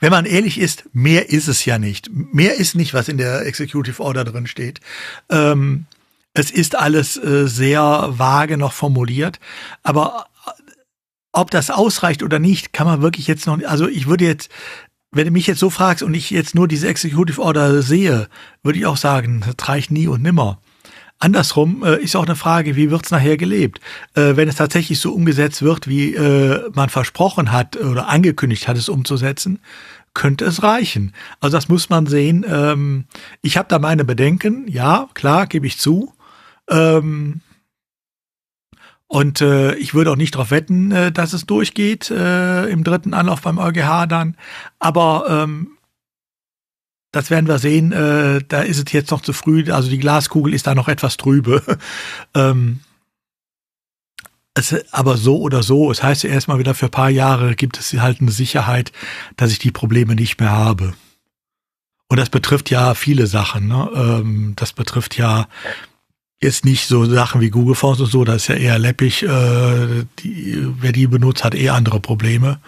wenn 0.00 0.10
man 0.10 0.24
ehrlich 0.24 0.58
ist, 0.58 0.84
mehr 0.92 1.30
ist 1.30 1.48
es 1.48 1.64
ja 1.64 1.78
nicht. 1.78 2.10
Mehr 2.12 2.54
ist 2.54 2.74
nicht, 2.74 2.94
was 2.94 3.08
in 3.08 3.18
der 3.18 3.46
Executive 3.46 4.02
Order 4.02 4.24
drin 4.24 4.46
steht. 4.46 4.80
Ähm, 5.28 5.86
es 6.34 6.50
ist 6.50 6.76
alles 6.76 7.16
äh, 7.16 7.46
sehr 7.46 8.08
vage 8.10 8.56
noch 8.56 8.72
formuliert, 8.72 9.38
aber 9.82 10.26
äh, 10.46 10.50
ob 11.32 11.50
das 11.50 11.70
ausreicht 11.70 12.22
oder 12.22 12.38
nicht, 12.38 12.72
kann 12.72 12.86
man 12.86 13.02
wirklich 13.02 13.26
jetzt 13.26 13.46
noch, 13.46 13.62
also 13.64 13.88
ich 13.88 14.06
würde 14.06 14.24
jetzt, 14.24 14.50
wenn 15.10 15.26
du 15.26 15.30
mich 15.30 15.46
jetzt 15.46 15.60
so 15.60 15.68
fragst 15.68 16.02
und 16.02 16.14
ich 16.14 16.30
jetzt 16.30 16.54
nur 16.54 16.68
diese 16.68 16.88
Executive 16.88 17.40
Order 17.40 17.82
sehe, 17.82 18.28
würde 18.62 18.78
ich 18.78 18.86
auch 18.86 18.96
sagen, 18.96 19.44
das 19.44 19.68
reicht 19.68 19.90
nie 19.90 20.06
und 20.06 20.22
nimmer. 20.22 20.60
Andersrum 21.22 21.84
äh, 21.84 22.02
ist 22.02 22.16
auch 22.16 22.26
eine 22.26 22.34
Frage, 22.34 22.74
wie 22.74 22.90
wird's 22.90 23.12
nachher 23.12 23.36
gelebt? 23.36 23.80
Äh, 24.14 24.34
wenn 24.34 24.48
es 24.48 24.56
tatsächlich 24.56 24.98
so 24.98 25.12
umgesetzt 25.12 25.62
wird, 25.62 25.86
wie 25.86 26.14
äh, 26.16 26.68
man 26.74 26.88
versprochen 26.88 27.52
hat 27.52 27.76
oder 27.76 28.08
angekündigt 28.08 28.66
hat, 28.66 28.76
es 28.76 28.88
umzusetzen, 28.88 29.60
könnte 30.14 30.44
es 30.44 30.64
reichen. 30.64 31.14
Also 31.38 31.56
das 31.56 31.68
muss 31.68 31.88
man 31.90 32.06
sehen. 32.06 32.44
Ähm, 32.48 33.04
ich 33.40 33.56
habe 33.56 33.68
da 33.68 33.78
meine 33.78 34.04
Bedenken, 34.04 34.66
ja, 34.66 35.08
klar, 35.14 35.46
gebe 35.46 35.64
ich 35.64 35.78
zu. 35.78 36.12
Ähm, 36.68 37.40
und 39.06 39.40
äh, 39.42 39.76
ich 39.76 39.94
würde 39.94 40.10
auch 40.10 40.16
nicht 40.16 40.34
darauf 40.34 40.50
wetten, 40.50 40.90
äh, 40.90 41.12
dass 41.12 41.34
es 41.34 41.46
durchgeht 41.46 42.10
äh, 42.10 42.66
im 42.66 42.82
dritten 42.82 43.14
Anlauf 43.14 43.42
beim 43.42 43.58
EuGH 43.58 44.06
dann. 44.08 44.36
Aber 44.80 45.26
ähm, 45.28 45.76
das 47.12 47.30
werden 47.30 47.46
wir 47.46 47.58
sehen. 47.58 47.92
Äh, 47.92 48.40
da 48.48 48.62
ist 48.62 48.78
es 48.78 48.92
jetzt 48.92 49.10
noch 49.10 49.20
zu 49.20 49.32
früh. 49.32 49.70
Also 49.70 49.88
die 49.88 49.98
Glaskugel 49.98 50.54
ist 50.54 50.66
da 50.66 50.74
noch 50.74 50.88
etwas 50.88 51.18
trübe. 51.18 51.62
ähm, 52.34 52.80
es, 54.54 54.74
aber 54.92 55.16
so 55.16 55.40
oder 55.40 55.62
so, 55.62 55.90
es 55.90 56.02
heißt 56.02 56.24
ja 56.24 56.30
erstmal 56.30 56.58
wieder 56.58 56.74
für 56.74 56.86
ein 56.86 56.90
paar 56.90 57.10
Jahre 57.10 57.54
gibt 57.54 57.78
es 57.78 57.92
halt 57.94 58.20
eine 58.20 58.30
Sicherheit, 58.30 58.92
dass 59.36 59.50
ich 59.50 59.58
die 59.58 59.70
Probleme 59.70 60.14
nicht 60.14 60.40
mehr 60.40 60.50
habe. 60.50 60.94
Und 62.08 62.18
das 62.18 62.28
betrifft 62.28 62.68
ja 62.68 62.94
viele 62.94 63.26
Sachen. 63.26 63.68
Ne? 63.68 63.88
Ähm, 63.94 64.52
das 64.56 64.72
betrifft 64.72 65.16
ja 65.16 65.48
jetzt 66.42 66.64
nicht 66.64 66.86
so 66.86 67.04
Sachen 67.06 67.40
wie 67.40 67.50
Google 67.50 67.74
Fonds 67.74 68.00
und 68.00 68.10
so, 68.10 68.24
das 68.24 68.42
ist 68.42 68.48
ja 68.48 68.56
eher 68.56 68.78
läppig. 68.78 69.22
Äh, 69.22 70.04
die, 70.18 70.66
wer 70.80 70.92
die 70.92 71.06
benutzt, 71.06 71.44
hat 71.44 71.54
eh 71.54 71.70
andere 71.70 72.00
Probleme. 72.00 72.60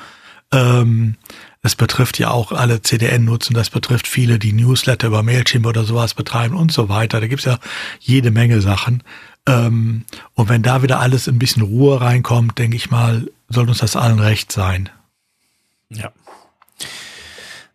Ähm, 0.52 1.16
das 1.64 1.76
betrifft 1.76 2.18
ja 2.18 2.30
auch 2.30 2.52
alle 2.52 2.82
CDN-Nutzen, 2.82 3.54
das 3.54 3.70
betrifft 3.70 4.06
viele, 4.06 4.38
die 4.38 4.52
Newsletter 4.52 5.06
über 5.06 5.22
Mailchimp 5.22 5.64
oder 5.64 5.84
sowas 5.84 6.12
betreiben 6.12 6.54
und 6.56 6.70
so 6.70 6.90
weiter. 6.90 7.22
Da 7.22 7.26
gibt's 7.26 7.46
ja 7.46 7.58
jede 8.00 8.30
Menge 8.30 8.60
Sachen. 8.60 9.02
Ähm, 9.48 10.04
und 10.34 10.50
wenn 10.50 10.62
da 10.62 10.82
wieder 10.82 11.00
alles 11.00 11.26
ein 11.26 11.38
bisschen 11.38 11.62
Ruhe 11.62 12.02
reinkommt, 12.02 12.58
denke 12.58 12.76
ich 12.76 12.90
mal, 12.90 13.30
soll 13.48 13.66
uns 13.66 13.78
das 13.78 13.96
allen 13.96 14.18
recht 14.18 14.52
sein. 14.52 14.90
Ja. 15.88 16.12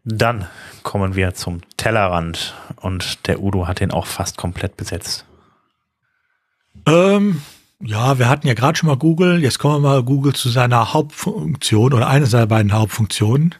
Dann 0.03 0.45
kommen 0.83 1.15
wir 1.15 1.33
zum 1.33 1.61
Tellerrand 1.75 2.53
und 2.75 3.25
der 3.27 3.41
Udo 3.41 3.67
hat 3.67 3.79
den 3.79 3.89
auch 3.89 4.05
fast 4.05 4.37
komplett 4.37 4.77
besetzt. 4.77 5.25
Ähm, 6.85 7.41
ja, 7.81 8.19
wir 8.19 8.29
hatten 8.29 8.45
ja 8.45 8.53
gerade 8.53 8.77
schon 8.77 8.87
mal 8.87 8.97
Google. 8.97 9.41
Jetzt 9.41 9.57
kommen 9.57 9.81
wir 9.81 9.89
mal 9.89 10.03
Google 10.03 10.33
zu 10.33 10.49
seiner 10.49 10.93
Hauptfunktion 10.93 11.91
oder 11.93 12.07
einer 12.07 12.27
seiner 12.27 12.45
beiden 12.45 12.71
Hauptfunktionen, 12.71 13.55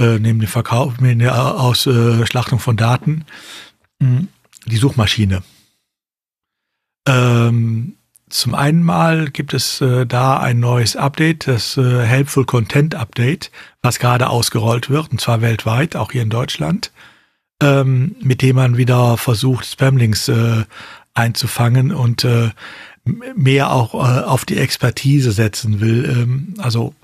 äh, 0.00 0.18
neben 0.18 0.40
dem 0.40 0.48
Verkauf, 0.48 1.00
neben 1.00 1.20
der 1.20 1.58
Ausschlachtung 1.58 2.58
von 2.58 2.76
Daten, 2.76 3.24
hm, 4.00 4.28
die 4.66 4.76
Suchmaschine. 4.76 5.42
Ähm, 7.08 7.96
zum 8.28 8.54
einen 8.54 8.82
mal 8.82 9.30
gibt 9.30 9.54
es 9.54 9.80
äh, 9.80 10.04
da 10.04 10.38
ein 10.38 10.58
neues 10.58 10.96
Update, 10.96 11.46
das 11.46 11.76
äh, 11.76 12.02
Helpful 12.02 12.44
Content 12.44 12.94
Update, 12.94 13.52
was 13.82 14.00
gerade 14.00 14.28
ausgerollt 14.28 14.90
wird, 14.90 15.12
und 15.12 15.20
zwar 15.20 15.40
weltweit, 15.42 15.94
auch 15.94 16.10
hier 16.10 16.22
in 16.22 16.30
Deutschland, 16.30 16.90
ähm, 17.62 18.16
mit 18.20 18.42
dem 18.42 18.56
man 18.56 18.76
wieder 18.76 19.16
versucht, 19.16 19.64
Spamlinks 19.66 20.28
äh, 20.28 20.64
einzufangen 21.14 21.92
und 21.92 22.24
äh, 22.24 22.50
mehr 23.36 23.70
auch 23.70 23.94
äh, 23.94 24.24
auf 24.24 24.44
die 24.44 24.58
Expertise 24.58 25.30
setzen 25.30 25.80
will. 25.80 26.04
Ähm, 26.04 26.54
also 26.58 26.94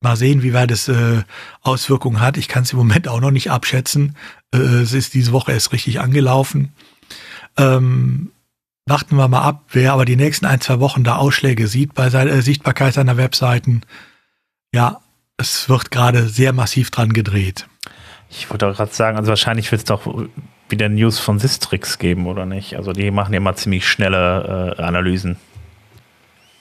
mal 0.00 0.16
sehen, 0.16 0.42
wie 0.42 0.54
weit 0.54 0.70
es 0.70 0.88
äh, 0.88 1.22
Auswirkungen 1.62 2.20
hat. 2.20 2.36
Ich 2.36 2.48
kann 2.48 2.62
es 2.62 2.72
im 2.72 2.78
Moment 2.78 3.08
auch 3.08 3.20
noch 3.20 3.30
nicht 3.30 3.50
abschätzen. 3.50 4.16
Äh, 4.54 4.58
es 4.58 4.92
ist 4.92 5.14
diese 5.14 5.32
Woche 5.32 5.52
erst 5.52 5.72
richtig 5.72 6.00
angelaufen. 6.00 6.72
Ähm, 7.56 8.30
warten 8.86 9.16
wir 9.16 9.28
mal 9.28 9.42
ab, 9.42 9.64
wer 9.70 9.92
aber 9.92 10.04
die 10.04 10.16
nächsten 10.16 10.46
ein, 10.46 10.60
zwei 10.60 10.80
Wochen 10.80 11.04
da 11.04 11.16
Ausschläge 11.16 11.66
sieht 11.66 11.94
bei 11.94 12.10
seiner 12.10 12.30
äh, 12.30 12.42
Sichtbarkeit 12.42 12.94
seiner 12.94 13.16
Webseiten. 13.16 13.82
Ja, 14.72 15.00
es 15.36 15.68
wird 15.68 15.90
gerade 15.90 16.28
sehr 16.28 16.52
massiv 16.52 16.90
dran 16.90 17.12
gedreht. 17.12 17.66
Ich 18.30 18.50
wollte 18.50 18.66
auch 18.68 18.76
gerade 18.76 18.92
sagen, 18.92 19.16
also 19.16 19.30
wahrscheinlich 19.30 19.70
wird 19.72 19.80
es 19.80 19.84
doch 19.86 20.06
wieder 20.68 20.88
News 20.88 21.18
von 21.18 21.38
Sistrix 21.38 21.98
geben, 21.98 22.26
oder 22.26 22.44
nicht? 22.44 22.76
Also 22.76 22.92
die 22.92 23.10
machen 23.10 23.32
ja 23.32 23.38
immer 23.38 23.56
ziemlich 23.56 23.88
schnelle 23.88 24.76
äh, 24.78 24.82
Analysen. 24.82 25.36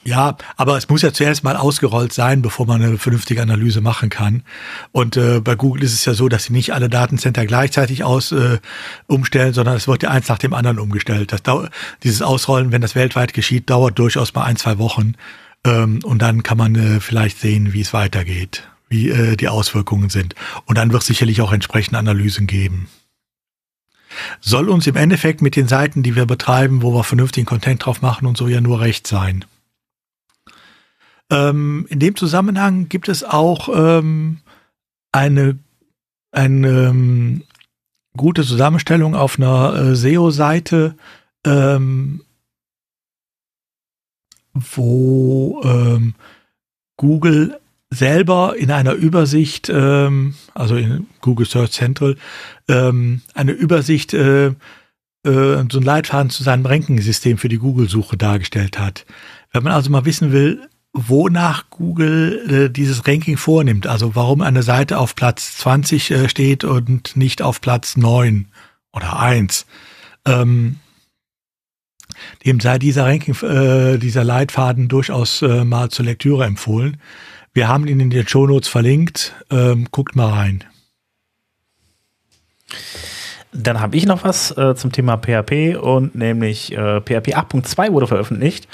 Ja, 0.07 0.37
aber 0.55 0.77
es 0.77 0.87
muss 0.87 1.01
ja 1.01 1.11
zuerst 1.11 1.43
mal 1.43 1.57
ausgerollt 1.57 2.13
sein, 2.13 2.41
bevor 2.41 2.65
man 2.65 2.81
eine 2.81 2.97
vernünftige 2.97 3.41
Analyse 3.41 3.81
machen 3.81 4.07
kann. 4.07 4.43
Und 4.93 5.17
äh, 5.17 5.41
bei 5.41 5.55
Google 5.55 5.83
ist 5.83 5.93
es 5.93 6.05
ja 6.05 6.13
so, 6.13 6.29
dass 6.29 6.45
sie 6.45 6.53
nicht 6.53 6.73
alle 6.73 6.87
Datencenter 6.87 7.45
gleichzeitig 7.45 8.05
aus 8.05 8.31
äh, 8.31 8.59
umstellen, 9.07 9.51
sondern 9.51 9.75
es 9.75 9.85
wird 9.85 10.03
ja 10.03 10.09
eins 10.09 10.29
nach 10.29 10.37
dem 10.37 10.53
anderen 10.53 10.79
umgestellt. 10.79 11.33
Das 11.33 11.41
dieses 12.03 12.21
Ausrollen, 12.21 12.71
wenn 12.71 12.81
das 12.81 12.95
weltweit 12.95 13.33
geschieht, 13.33 13.69
dauert 13.69 13.99
durchaus 13.99 14.33
mal 14.33 14.45
ein, 14.45 14.55
zwei 14.55 14.77
Wochen. 14.77 15.15
Ähm, 15.65 15.99
und 16.05 16.21
dann 16.21 16.41
kann 16.41 16.57
man 16.57 16.75
äh, 16.75 17.01
vielleicht 17.01 17.41
sehen, 17.41 17.73
wie 17.73 17.81
es 17.81 17.91
weitergeht, 17.91 18.63
wie 18.87 19.09
äh, 19.09 19.35
die 19.35 19.49
Auswirkungen 19.49 20.09
sind. 20.09 20.35
Und 20.63 20.77
dann 20.77 20.93
wird 20.93 21.01
es 21.01 21.07
sicherlich 21.07 21.41
auch 21.41 21.51
entsprechende 21.51 21.99
Analysen 21.99 22.47
geben 22.47 22.87
soll 24.41 24.69
uns 24.69 24.87
im 24.87 24.95
Endeffekt 24.95 25.43
mit 25.43 25.55
den 25.55 25.67
Seiten, 25.67 26.01
die 26.01 26.15
wir 26.15 26.25
betreiben, 26.25 26.81
wo 26.81 26.91
wir 26.95 27.03
vernünftigen 27.03 27.45
Content 27.45 27.85
drauf 27.85 28.01
machen 28.01 28.25
und 28.25 28.35
so 28.35 28.47
ja 28.47 28.61
nur 28.61 28.79
recht 28.79 29.05
sein. 29.05 29.45
Ähm, 31.29 31.85
in 31.89 31.99
dem 31.99 32.15
Zusammenhang 32.15 32.89
gibt 32.89 33.09
es 33.09 33.23
auch 33.23 33.69
ähm, 33.73 34.39
eine, 35.11 35.57
eine 36.31 36.89
ähm, 36.89 37.43
gute 38.15 38.43
Zusammenstellung 38.43 39.15
auf 39.15 39.37
einer 39.37 39.73
äh, 39.75 39.95
SEO-Seite, 39.95 40.95
ähm, 41.45 42.23
wo 44.53 45.61
ähm, 45.63 46.15
Google 46.97 47.59
selber 47.89 48.55
in 48.57 48.71
einer 48.71 48.93
Übersicht, 48.93 49.69
ähm, 49.69 50.35
also 50.53 50.75
in 50.75 51.07
Google 51.21 51.45
Search 51.45 51.71
Central, 51.71 52.17
ähm, 52.67 53.21
eine 53.33 53.51
Übersicht, 53.51 54.13
äh, 54.13 54.47
äh, 54.47 54.53
so 55.23 55.79
ein 55.79 55.83
Leitfaden 55.83 56.29
zu 56.29 56.43
seinem 56.43 56.65
Ranking-System 56.65 57.37
für 57.37 57.49
die 57.49 57.59
Google-Suche 57.59 58.17
dargestellt 58.17 58.79
hat. 58.79 59.05
Wenn 59.51 59.63
man 59.63 59.73
also 59.73 59.89
mal 59.89 60.05
wissen 60.05 60.31
will, 60.31 60.67
wonach 60.97 61.69
Google 61.69 62.65
äh, 62.67 62.69
dieses 62.69 63.07
Ranking 63.07 63.37
vornimmt, 63.37 63.87
also 63.87 64.15
warum 64.15 64.41
eine 64.41 64.63
Seite 64.63 64.97
auf 64.97 65.15
Platz 65.15 65.57
20 65.57 66.11
äh, 66.11 66.29
steht 66.29 66.63
und 66.63 67.15
nicht 67.15 67.41
auf 67.41 67.61
Platz 67.61 67.97
9 67.97 68.47
oder 68.91 69.19
1, 69.19 69.65
ähm, 70.25 70.77
dem 72.45 72.59
sei 72.59 72.79
dieser 72.79 73.05
Ranking, 73.05 73.35
äh, 73.43 73.97
dieser 73.99 74.23
Leitfaden 74.23 74.87
durchaus 74.87 75.41
äh, 75.43 75.63
mal 75.63 75.89
zur 75.89 76.05
Lektüre 76.05 76.45
empfohlen. 76.45 76.97
Wir 77.53 77.67
haben 77.67 77.87
ihn 77.87 77.99
in 77.99 78.09
den 78.09 78.27
Shownotes 78.27 78.67
verlinkt. 78.67 79.33
Ähm, 79.49 79.87
guckt 79.91 80.15
mal 80.15 80.29
rein. 80.29 80.63
Dann 83.51 83.79
habe 83.79 83.95
ich 83.95 84.05
noch 84.05 84.23
was 84.23 84.55
äh, 84.57 84.75
zum 84.75 84.91
Thema 84.91 85.17
PHP 85.17 85.75
und 85.75 86.13
nämlich 86.15 86.71
äh, 86.71 87.01
PHP 87.01 87.35
8.2 87.35 87.91
wurde 87.91 88.07
veröffentlicht. 88.07 88.67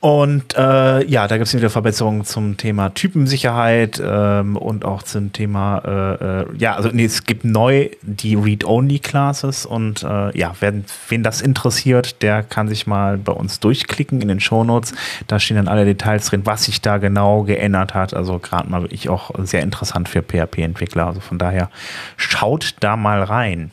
Und 0.00 0.56
äh, 0.56 1.04
ja, 1.06 1.26
da 1.26 1.38
gibt 1.38 1.48
es 1.48 1.54
wieder 1.54 1.70
Verbesserungen 1.70 2.24
zum 2.24 2.56
Thema 2.56 2.90
Typensicherheit 2.90 4.00
ähm, 4.04 4.56
und 4.56 4.84
auch 4.84 5.02
zum 5.02 5.32
Thema, 5.32 5.78
äh, 5.84 6.42
äh, 6.42 6.46
ja, 6.56 6.76
also 6.76 6.90
nee, 6.92 7.04
es 7.04 7.24
gibt 7.24 7.44
neu 7.44 7.88
die 8.02 8.36
Read-Only-Classes 8.36 9.66
und 9.66 10.04
äh, 10.04 10.38
ja, 10.38 10.54
wer, 10.60 10.72
wen 11.08 11.24
das 11.24 11.40
interessiert, 11.40 12.22
der 12.22 12.44
kann 12.44 12.68
sich 12.68 12.86
mal 12.86 13.18
bei 13.18 13.32
uns 13.32 13.58
durchklicken 13.58 14.22
in 14.22 14.28
den 14.28 14.38
Shownotes. 14.38 14.94
Da 15.26 15.40
stehen 15.40 15.56
dann 15.56 15.66
alle 15.66 15.84
Details 15.84 16.26
drin, 16.26 16.42
was 16.44 16.64
sich 16.64 16.80
da 16.80 16.98
genau 16.98 17.42
geändert 17.42 17.94
hat. 17.94 18.14
Also 18.14 18.38
gerade 18.38 18.70
mal 18.70 18.82
wirklich 18.82 19.08
auch 19.08 19.32
sehr 19.42 19.62
interessant 19.62 20.08
für 20.08 20.22
PHP-Entwickler. 20.22 21.08
Also 21.08 21.18
von 21.18 21.38
daher 21.38 21.70
schaut 22.16 22.76
da 22.78 22.96
mal 22.96 23.24
rein. 23.24 23.72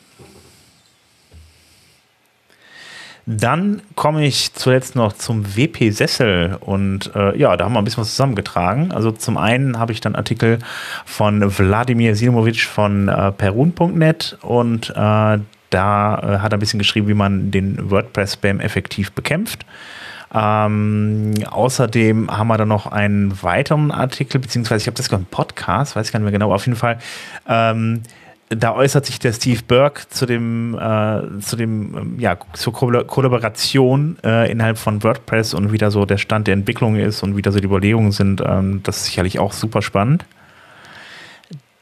Dann 3.28 3.82
komme 3.96 4.24
ich 4.24 4.54
zuletzt 4.54 4.96
noch 4.96 5.14
zum 5.14 5.58
WP-Sessel 5.58 6.58
und 6.60 7.12
äh, 7.16 7.36
ja, 7.36 7.58
da 7.58 7.66
haben 7.66 7.74
wir 7.74 7.80
ein 7.80 7.86
bisschen 7.86 8.02
was 8.02 8.12
zusammengetragen. 8.12 8.92
Also 8.92 9.12
zum 9.12 9.38
einen 9.38 9.80
habe 9.80 9.94
ich 9.94 10.02
dann 10.02 10.16
Artikel 10.16 10.60
von 11.06 11.58
Wladimir 11.58 12.16
Silmovic 12.16 12.62
von 12.62 13.08
äh, 13.08 13.32
perun.net 13.32 14.38
und 14.44 14.92
äh, 14.92 14.94
da 14.94 15.40
äh, 15.72 16.38
hat 16.40 16.54
er 16.54 16.58
ein 16.58 16.60
bisschen 16.60 16.78
geschrieben, 16.78 17.08
wie 17.08 17.16
man 17.16 17.50
den 17.50 17.90
WordPress-Spam 17.90 18.60
effektiv 18.60 19.12
bekämpft. 19.12 19.66
Ähm, 20.34 21.34
außerdem 21.50 22.30
haben 22.30 22.48
wir 22.48 22.58
dann 22.58 22.68
noch 22.68 22.88
einen 22.88 23.42
weiteren 23.42 23.90
Artikel, 23.90 24.40
beziehungsweise 24.40 24.82
ich 24.82 24.88
habe 24.88 24.98
das 24.98 25.10
gerade 25.10 25.24
im 25.24 25.28
Podcast, 25.28 25.96
weiß 25.96 26.08
ich 26.08 26.14
gar 26.14 26.20
nicht 26.20 26.26
mehr 26.26 26.32
genau, 26.32 26.54
auf 26.54 26.66
jeden 26.66 26.78
Fall. 26.78 27.00
Ähm, 27.48 28.04
da 28.50 28.76
äußert 28.76 29.06
sich 29.06 29.20
der 29.20 29.32
Steve 29.34 29.62
Burke 29.68 30.04
zu 30.10 30.26
dem, 30.26 30.74
äh, 30.76 31.40
zu 31.40 31.56
dem, 31.56 31.98
ähm, 31.98 32.20
ja, 32.20 32.38
zur 32.54 32.74
Ko 32.74 32.92
Kollaboration 33.06 34.18
äh, 34.24 34.52
innerhalb 34.52 34.78
von 34.78 35.04
WordPress 35.04 35.56
und 35.56 35.72
wie 35.72 35.78
da 35.78 35.90
so 35.90 36.06
der 36.06 36.18
Stand 36.18 36.48
der 36.48 36.54
Entwicklung 36.54 36.96
ist 36.96 37.24
und 37.24 37.38
wie 37.38 37.42
da 37.42 37.52
so 37.52 37.60
die 37.60 37.66
Überlegungen 37.66 38.12
sind. 38.12 38.44
Ähm, 38.46 38.82
das 38.84 38.98
ist 38.98 39.06
sicherlich 39.06 39.40
auch 39.40 39.52
super 39.52 39.82
spannend. 39.82 40.26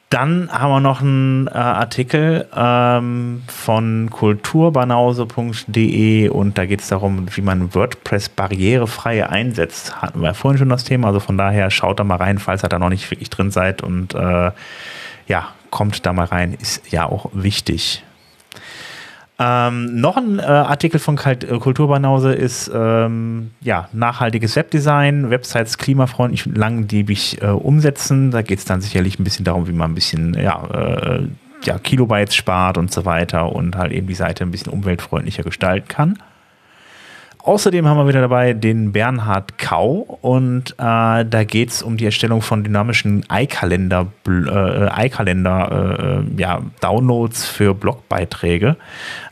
Dann 0.09 0.49
haben 0.51 0.71
wir 0.71 0.79
noch 0.79 1.01
einen 1.01 1.47
äh, 1.47 1.51
Artikel 1.51 2.47
ähm, 2.55 3.41
von 3.47 4.09
kulturbanause.de 4.11 6.29
und 6.29 6.57
da 6.57 6.65
geht 6.67 6.81
es 6.81 6.89
darum, 6.89 7.25
wie 7.35 7.41
man 7.41 7.73
WordPress 7.73 8.29
barrierefrei 8.29 9.27
einsetzt. 9.27 10.03
Hatten 10.03 10.21
wir 10.21 10.35
vorhin 10.35 10.59
schon 10.59 10.69
das 10.69 10.83
Thema, 10.83 11.07
also 11.07 11.19
von 11.19 11.35
daher 11.37 11.71
schaut 11.71 11.99
da 11.99 12.03
mal 12.03 12.17
rein, 12.17 12.37
falls 12.37 12.63
ihr 12.63 12.69
da 12.69 12.77
noch 12.77 12.89
nicht 12.89 13.09
wirklich 13.09 13.31
drin 13.31 13.49
seid 13.49 13.81
und 13.81 14.13
äh, 14.13 14.51
ja, 15.27 15.49
kommt 15.69 16.05
da 16.05 16.13
mal 16.13 16.25
rein, 16.25 16.53
ist 16.53 16.91
ja 16.91 17.05
auch 17.05 17.29
wichtig. 17.33 18.03
Ähm, 19.39 19.99
noch 19.99 20.15
ein 20.15 20.37
äh, 20.37 20.43
Artikel 20.43 20.99
von 20.99 21.15
Kalt, 21.15 21.43
äh, 21.43 21.57
Kulturbanause 21.57 22.33
ist 22.33 22.71
ähm, 22.73 23.51
ja, 23.61 23.89
nachhaltiges 23.91 24.55
Webdesign, 24.55 25.31
Websites 25.31 25.79
klimafreundlich 25.79 26.45
und 26.45 26.55
langlebig 26.55 27.41
äh, 27.41 27.47
umsetzen. 27.47 28.29
Da 28.29 28.43
geht 28.43 28.59
es 28.59 28.65
dann 28.65 28.81
sicherlich 28.81 29.19
ein 29.19 29.23
bisschen 29.23 29.43
darum, 29.43 29.67
wie 29.67 29.73
man 29.73 29.91
ein 29.91 29.95
bisschen 29.95 30.35
ja, 30.35 30.63
äh, 30.71 31.23
ja, 31.63 31.79
Kilobytes 31.79 32.35
spart 32.35 32.77
und 32.77 32.91
so 32.91 33.05
weiter 33.05 33.51
und 33.51 33.75
halt 33.75 33.91
eben 33.91 34.05
die 34.05 34.13
Seite 34.13 34.43
ein 34.43 34.51
bisschen 34.51 34.71
umweltfreundlicher 34.71 35.43
gestalten 35.43 35.87
kann. 35.87 36.19
Außerdem 37.43 37.85
haben 37.85 37.97
wir 37.97 38.07
wieder 38.07 38.21
dabei 38.21 38.53
den 38.53 38.93
Bernhard 38.93 39.57
Kau 39.57 40.17
und 40.21 40.71
äh, 40.77 41.25
da 41.25 41.43
geht 41.45 41.71
es 41.71 41.83
um 41.83 41.97
die 41.97 42.05
Erstellung 42.05 42.41
von 42.41 42.63
dynamischen 42.63 43.25
iCalendar, 43.29 44.07
äh, 44.25 44.31
äh, 44.31 46.23
ja, 46.37 46.61
Downloads 46.79 47.45
für 47.45 47.73
Blogbeiträge. 47.73 48.77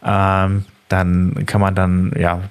Ähm, 0.05 0.65
dann 0.89 1.45
kann 1.45 1.61
man 1.61 1.73
dann 1.73 2.11
ja 2.19 2.41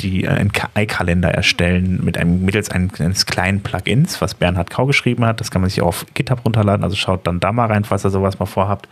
die 0.00 0.24
äh, 0.24 0.28
einen 0.28 0.52
iCalendar 0.76 1.32
erstellen 1.32 2.00
mit 2.02 2.18
einem 2.18 2.44
mittels 2.44 2.70
eines 2.70 3.26
kleinen 3.26 3.60
Plugins, 3.60 4.20
was 4.20 4.34
Bernhard 4.34 4.70
Kau 4.70 4.86
geschrieben 4.86 5.24
hat. 5.24 5.40
Das 5.40 5.50
kann 5.50 5.60
man 5.60 5.70
sich 5.70 5.82
auf 5.82 6.06
GitHub 6.14 6.44
runterladen. 6.44 6.84
Also 6.84 6.96
schaut 6.96 7.26
dann 7.26 7.40
da 7.40 7.52
mal 7.52 7.66
rein, 7.66 7.84
falls 7.84 8.04
ihr 8.04 8.10
sowas 8.10 8.38
mal 8.38 8.46
vorhabt. 8.46 8.88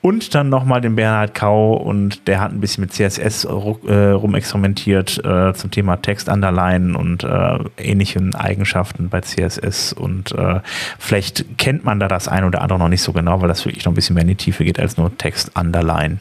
Und 0.00 0.34
dann 0.34 0.48
nochmal 0.48 0.80
den 0.80 0.96
Bernhard 0.96 1.34
Kau 1.34 1.74
und 1.74 2.26
der 2.26 2.40
hat 2.40 2.52
ein 2.52 2.60
bisschen 2.60 2.82
mit 2.82 2.92
CSS 2.92 3.44
äh, 3.44 3.48
rumexperimentiert 3.48 5.24
äh, 5.24 5.52
zum 5.54 5.70
Thema 5.70 5.96
Text 5.96 6.28
Underline 6.28 6.96
und 6.96 7.24
äh, 7.24 7.58
ähnlichen 7.78 8.34
Eigenschaften 8.34 9.08
bei 9.08 9.20
CSS. 9.20 9.92
Und 9.92 10.32
äh, 10.32 10.60
vielleicht 10.98 11.58
kennt 11.58 11.84
man 11.84 12.00
da 12.00 12.08
das 12.08 12.28
ein 12.28 12.44
oder 12.44 12.62
andere 12.62 12.78
noch 12.78 12.88
nicht 12.88 13.02
so 13.02 13.12
genau, 13.12 13.40
weil 13.40 13.48
das 13.48 13.64
wirklich 13.64 13.84
noch 13.84 13.92
ein 13.92 13.94
bisschen 13.94 14.14
mehr 14.14 14.22
in 14.22 14.28
die 14.28 14.36
Tiefe 14.36 14.64
geht 14.64 14.80
als 14.80 14.96
nur 14.96 15.16
Text 15.18 15.56
Underline. 15.56 16.18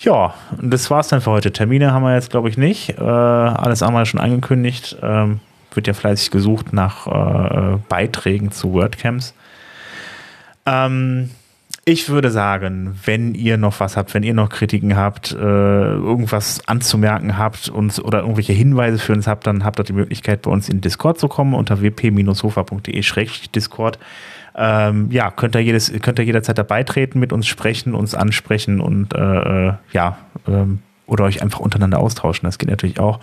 Ja, 0.00 0.34
das 0.60 0.90
war's 0.90 1.08
dann 1.08 1.20
für 1.20 1.30
heute. 1.30 1.52
Termine 1.52 1.92
haben 1.92 2.04
wir 2.04 2.14
jetzt, 2.14 2.30
glaube 2.30 2.48
ich, 2.48 2.56
nicht. 2.56 2.98
Äh, 2.98 3.02
alles 3.02 3.82
andere 3.82 4.06
schon 4.06 4.20
angekündigt. 4.20 4.96
Ähm, 5.02 5.40
wird 5.74 5.88
ja 5.88 5.94
fleißig 5.94 6.30
gesucht 6.30 6.72
nach 6.72 7.06
äh, 7.06 7.78
Beiträgen 7.88 8.52
zu 8.52 8.72
WordCamps. 8.72 9.34
Ähm, 10.66 11.30
ich 11.84 12.10
würde 12.10 12.30
sagen, 12.30 12.98
wenn 13.06 13.34
ihr 13.34 13.56
noch 13.56 13.80
was 13.80 13.96
habt, 13.96 14.14
wenn 14.14 14.22
ihr 14.22 14.34
noch 14.34 14.50
Kritiken 14.50 14.96
habt, 14.96 15.32
äh, 15.32 15.36
irgendwas 15.36 16.60
anzumerken 16.68 17.38
habt 17.38 17.68
und, 17.68 17.98
oder 18.04 18.20
irgendwelche 18.20 18.52
Hinweise 18.52 18.98
für 18.98 19.14
uns 19.14 19.26
habt, 19.26 19.46
dann 19.46 19.64
habt 19.64 19.80
ihr 19.80 19.84
die 19.84 19.94
Möglichkeit, 19.94 20.42
bei 20.42 20.50
uns 20.50 20.68
in 20.68 20.80
Discord 20.80 21.18
zu 21.18 21.28
kommen 21.28 21.54
unter 21.54 21.80
wp-sofa.de-discord 21.80 23.98
ähm, 24.58 25.10
ja, 25.10 25.30
könnt 25.30 25.54
ihr, 25.54 25.62
jedes, 25.62 25.92
könnt 26.02 26.18
ihr 26.18 26.24
jederzeit 26.24 26.58
dabei 26.58 26.82
treten, 26.82 27.20
mit 27.20 27.32
uns 27.32 27.46
sprechen, 27.46 27.94
uns 27.94 28.14
ansprechen 28.14 28.80
und 28.80 29.14
äh, 29.14 29.68
äh, 29.68 29.72
ja, 29.92 30.18
ähm, 30.48 30.80
oder 31.06 31.24
euch 31.24 31.42
einfach 31.42 31.60
untereinander 31.60 32.00
austauschen. 32.00 32.46
Das 32.46 32.58
geht 32.58 32.68
natürlich 32.68 33.00
auch. 33.00 33.20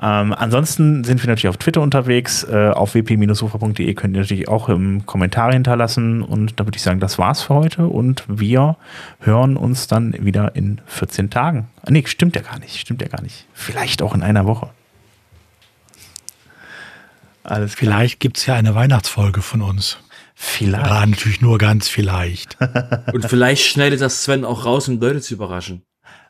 Ähm, 0.00 0.32
ansonsten 0.32 1.04
sind 1.04 1.22
wir 1.22 1.28
natürlich 1.28 1.48
auf 1.48 1.58
Twitter 1.58 1.82
unterwegs. 1.82 2.44
Äh, 2.44 2.70
auf 2.70 2.94
wp-sofa.de 2.94 3.92
könnt 3.94 4.16
ihr 4.16 4.22
natürlich 4.22 4.48
auch 4.48 4.68
im 4.68 5.04
Kommentar 5.04 5.52
hinterlassen. 5.52 6.22
Und 6.22 6.58
da 6.58 6.66
würde 6.66 6.76
ich 6.76 6.82
sagen, 6.82 7.00
das 7.00 7.18
war's 7.18 7.42
für 7.42 7.54
heute. 7.54 7.86
Und 7.86 8.24
wir 8.26 8.76
hören 9.20 9.56
uns 9.56 9.86
dann 9.86 10.14
wieder 10.24 10.56
in 10.56 10.80
14 10.86 11.28
Tagen. 11.28 11.68
Ah, 11.82 11.90
nee, 11.90 12.04
stimmt 12.06 12.36
ja 12.36 12.42
gar 12.42 12.58
nicht. 12.58 12.78
Stimmt 12.78 13.02
ja 13.02 13.08
gar 13.08 13.22
nicht. 13.22 13.46
Vielleicht 13.52 14.00
auch 14.00 14.14
in 14.14 14.22
einer 14.22 14.46
Woche. 14.46 14.70
Alles 17.42 17.76
klar. 17.76 17.86
Vielleicht 17.86 18.20
gibt's 18.20 18.46
ja 18.46 18.54
eine 18.54 18.74
Weihnachtsfolge 18.74 19.42
von 19.42 19.60
uns. 19.60 19.98
Vielleicht. 20.42 20.86
Ja, 20.86 21.04
natürlich 21.04 21.42
nur 21.42 21.58
ganz 21.58 21.86
vielleicht. 21.86 22.56
Und 23.12 23.26
vielleicht 23.26 23.62
schneidet 23.66 24.00
das 24.00 24.24
Sven 24.24 24.46
auch 24.46 24.64
raus, 24.64 24.88
um 24.88 24.98
Leute 24.98 25.20
zu 25.20 25.34
überraschen. 25.34 25.82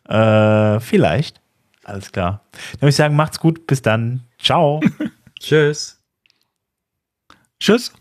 Äh, 0.08 0.80
vielleicht. 0.80 1.40
Alles 1.84 2.10
klar. 2.10 2.44
Dann 2.72 2.80
würde 2.80 2.88
ich 2.88 2.96
sagen, 2.96 3.14
macht's 3.14 3.38
gut. 3.38 3.68
Bis 3.68 3.82
dann. 3.82 4.24
Ciao. 4.36 4.80
Tschüss. 5.38 6.02
Tschüss. 7.60 7.92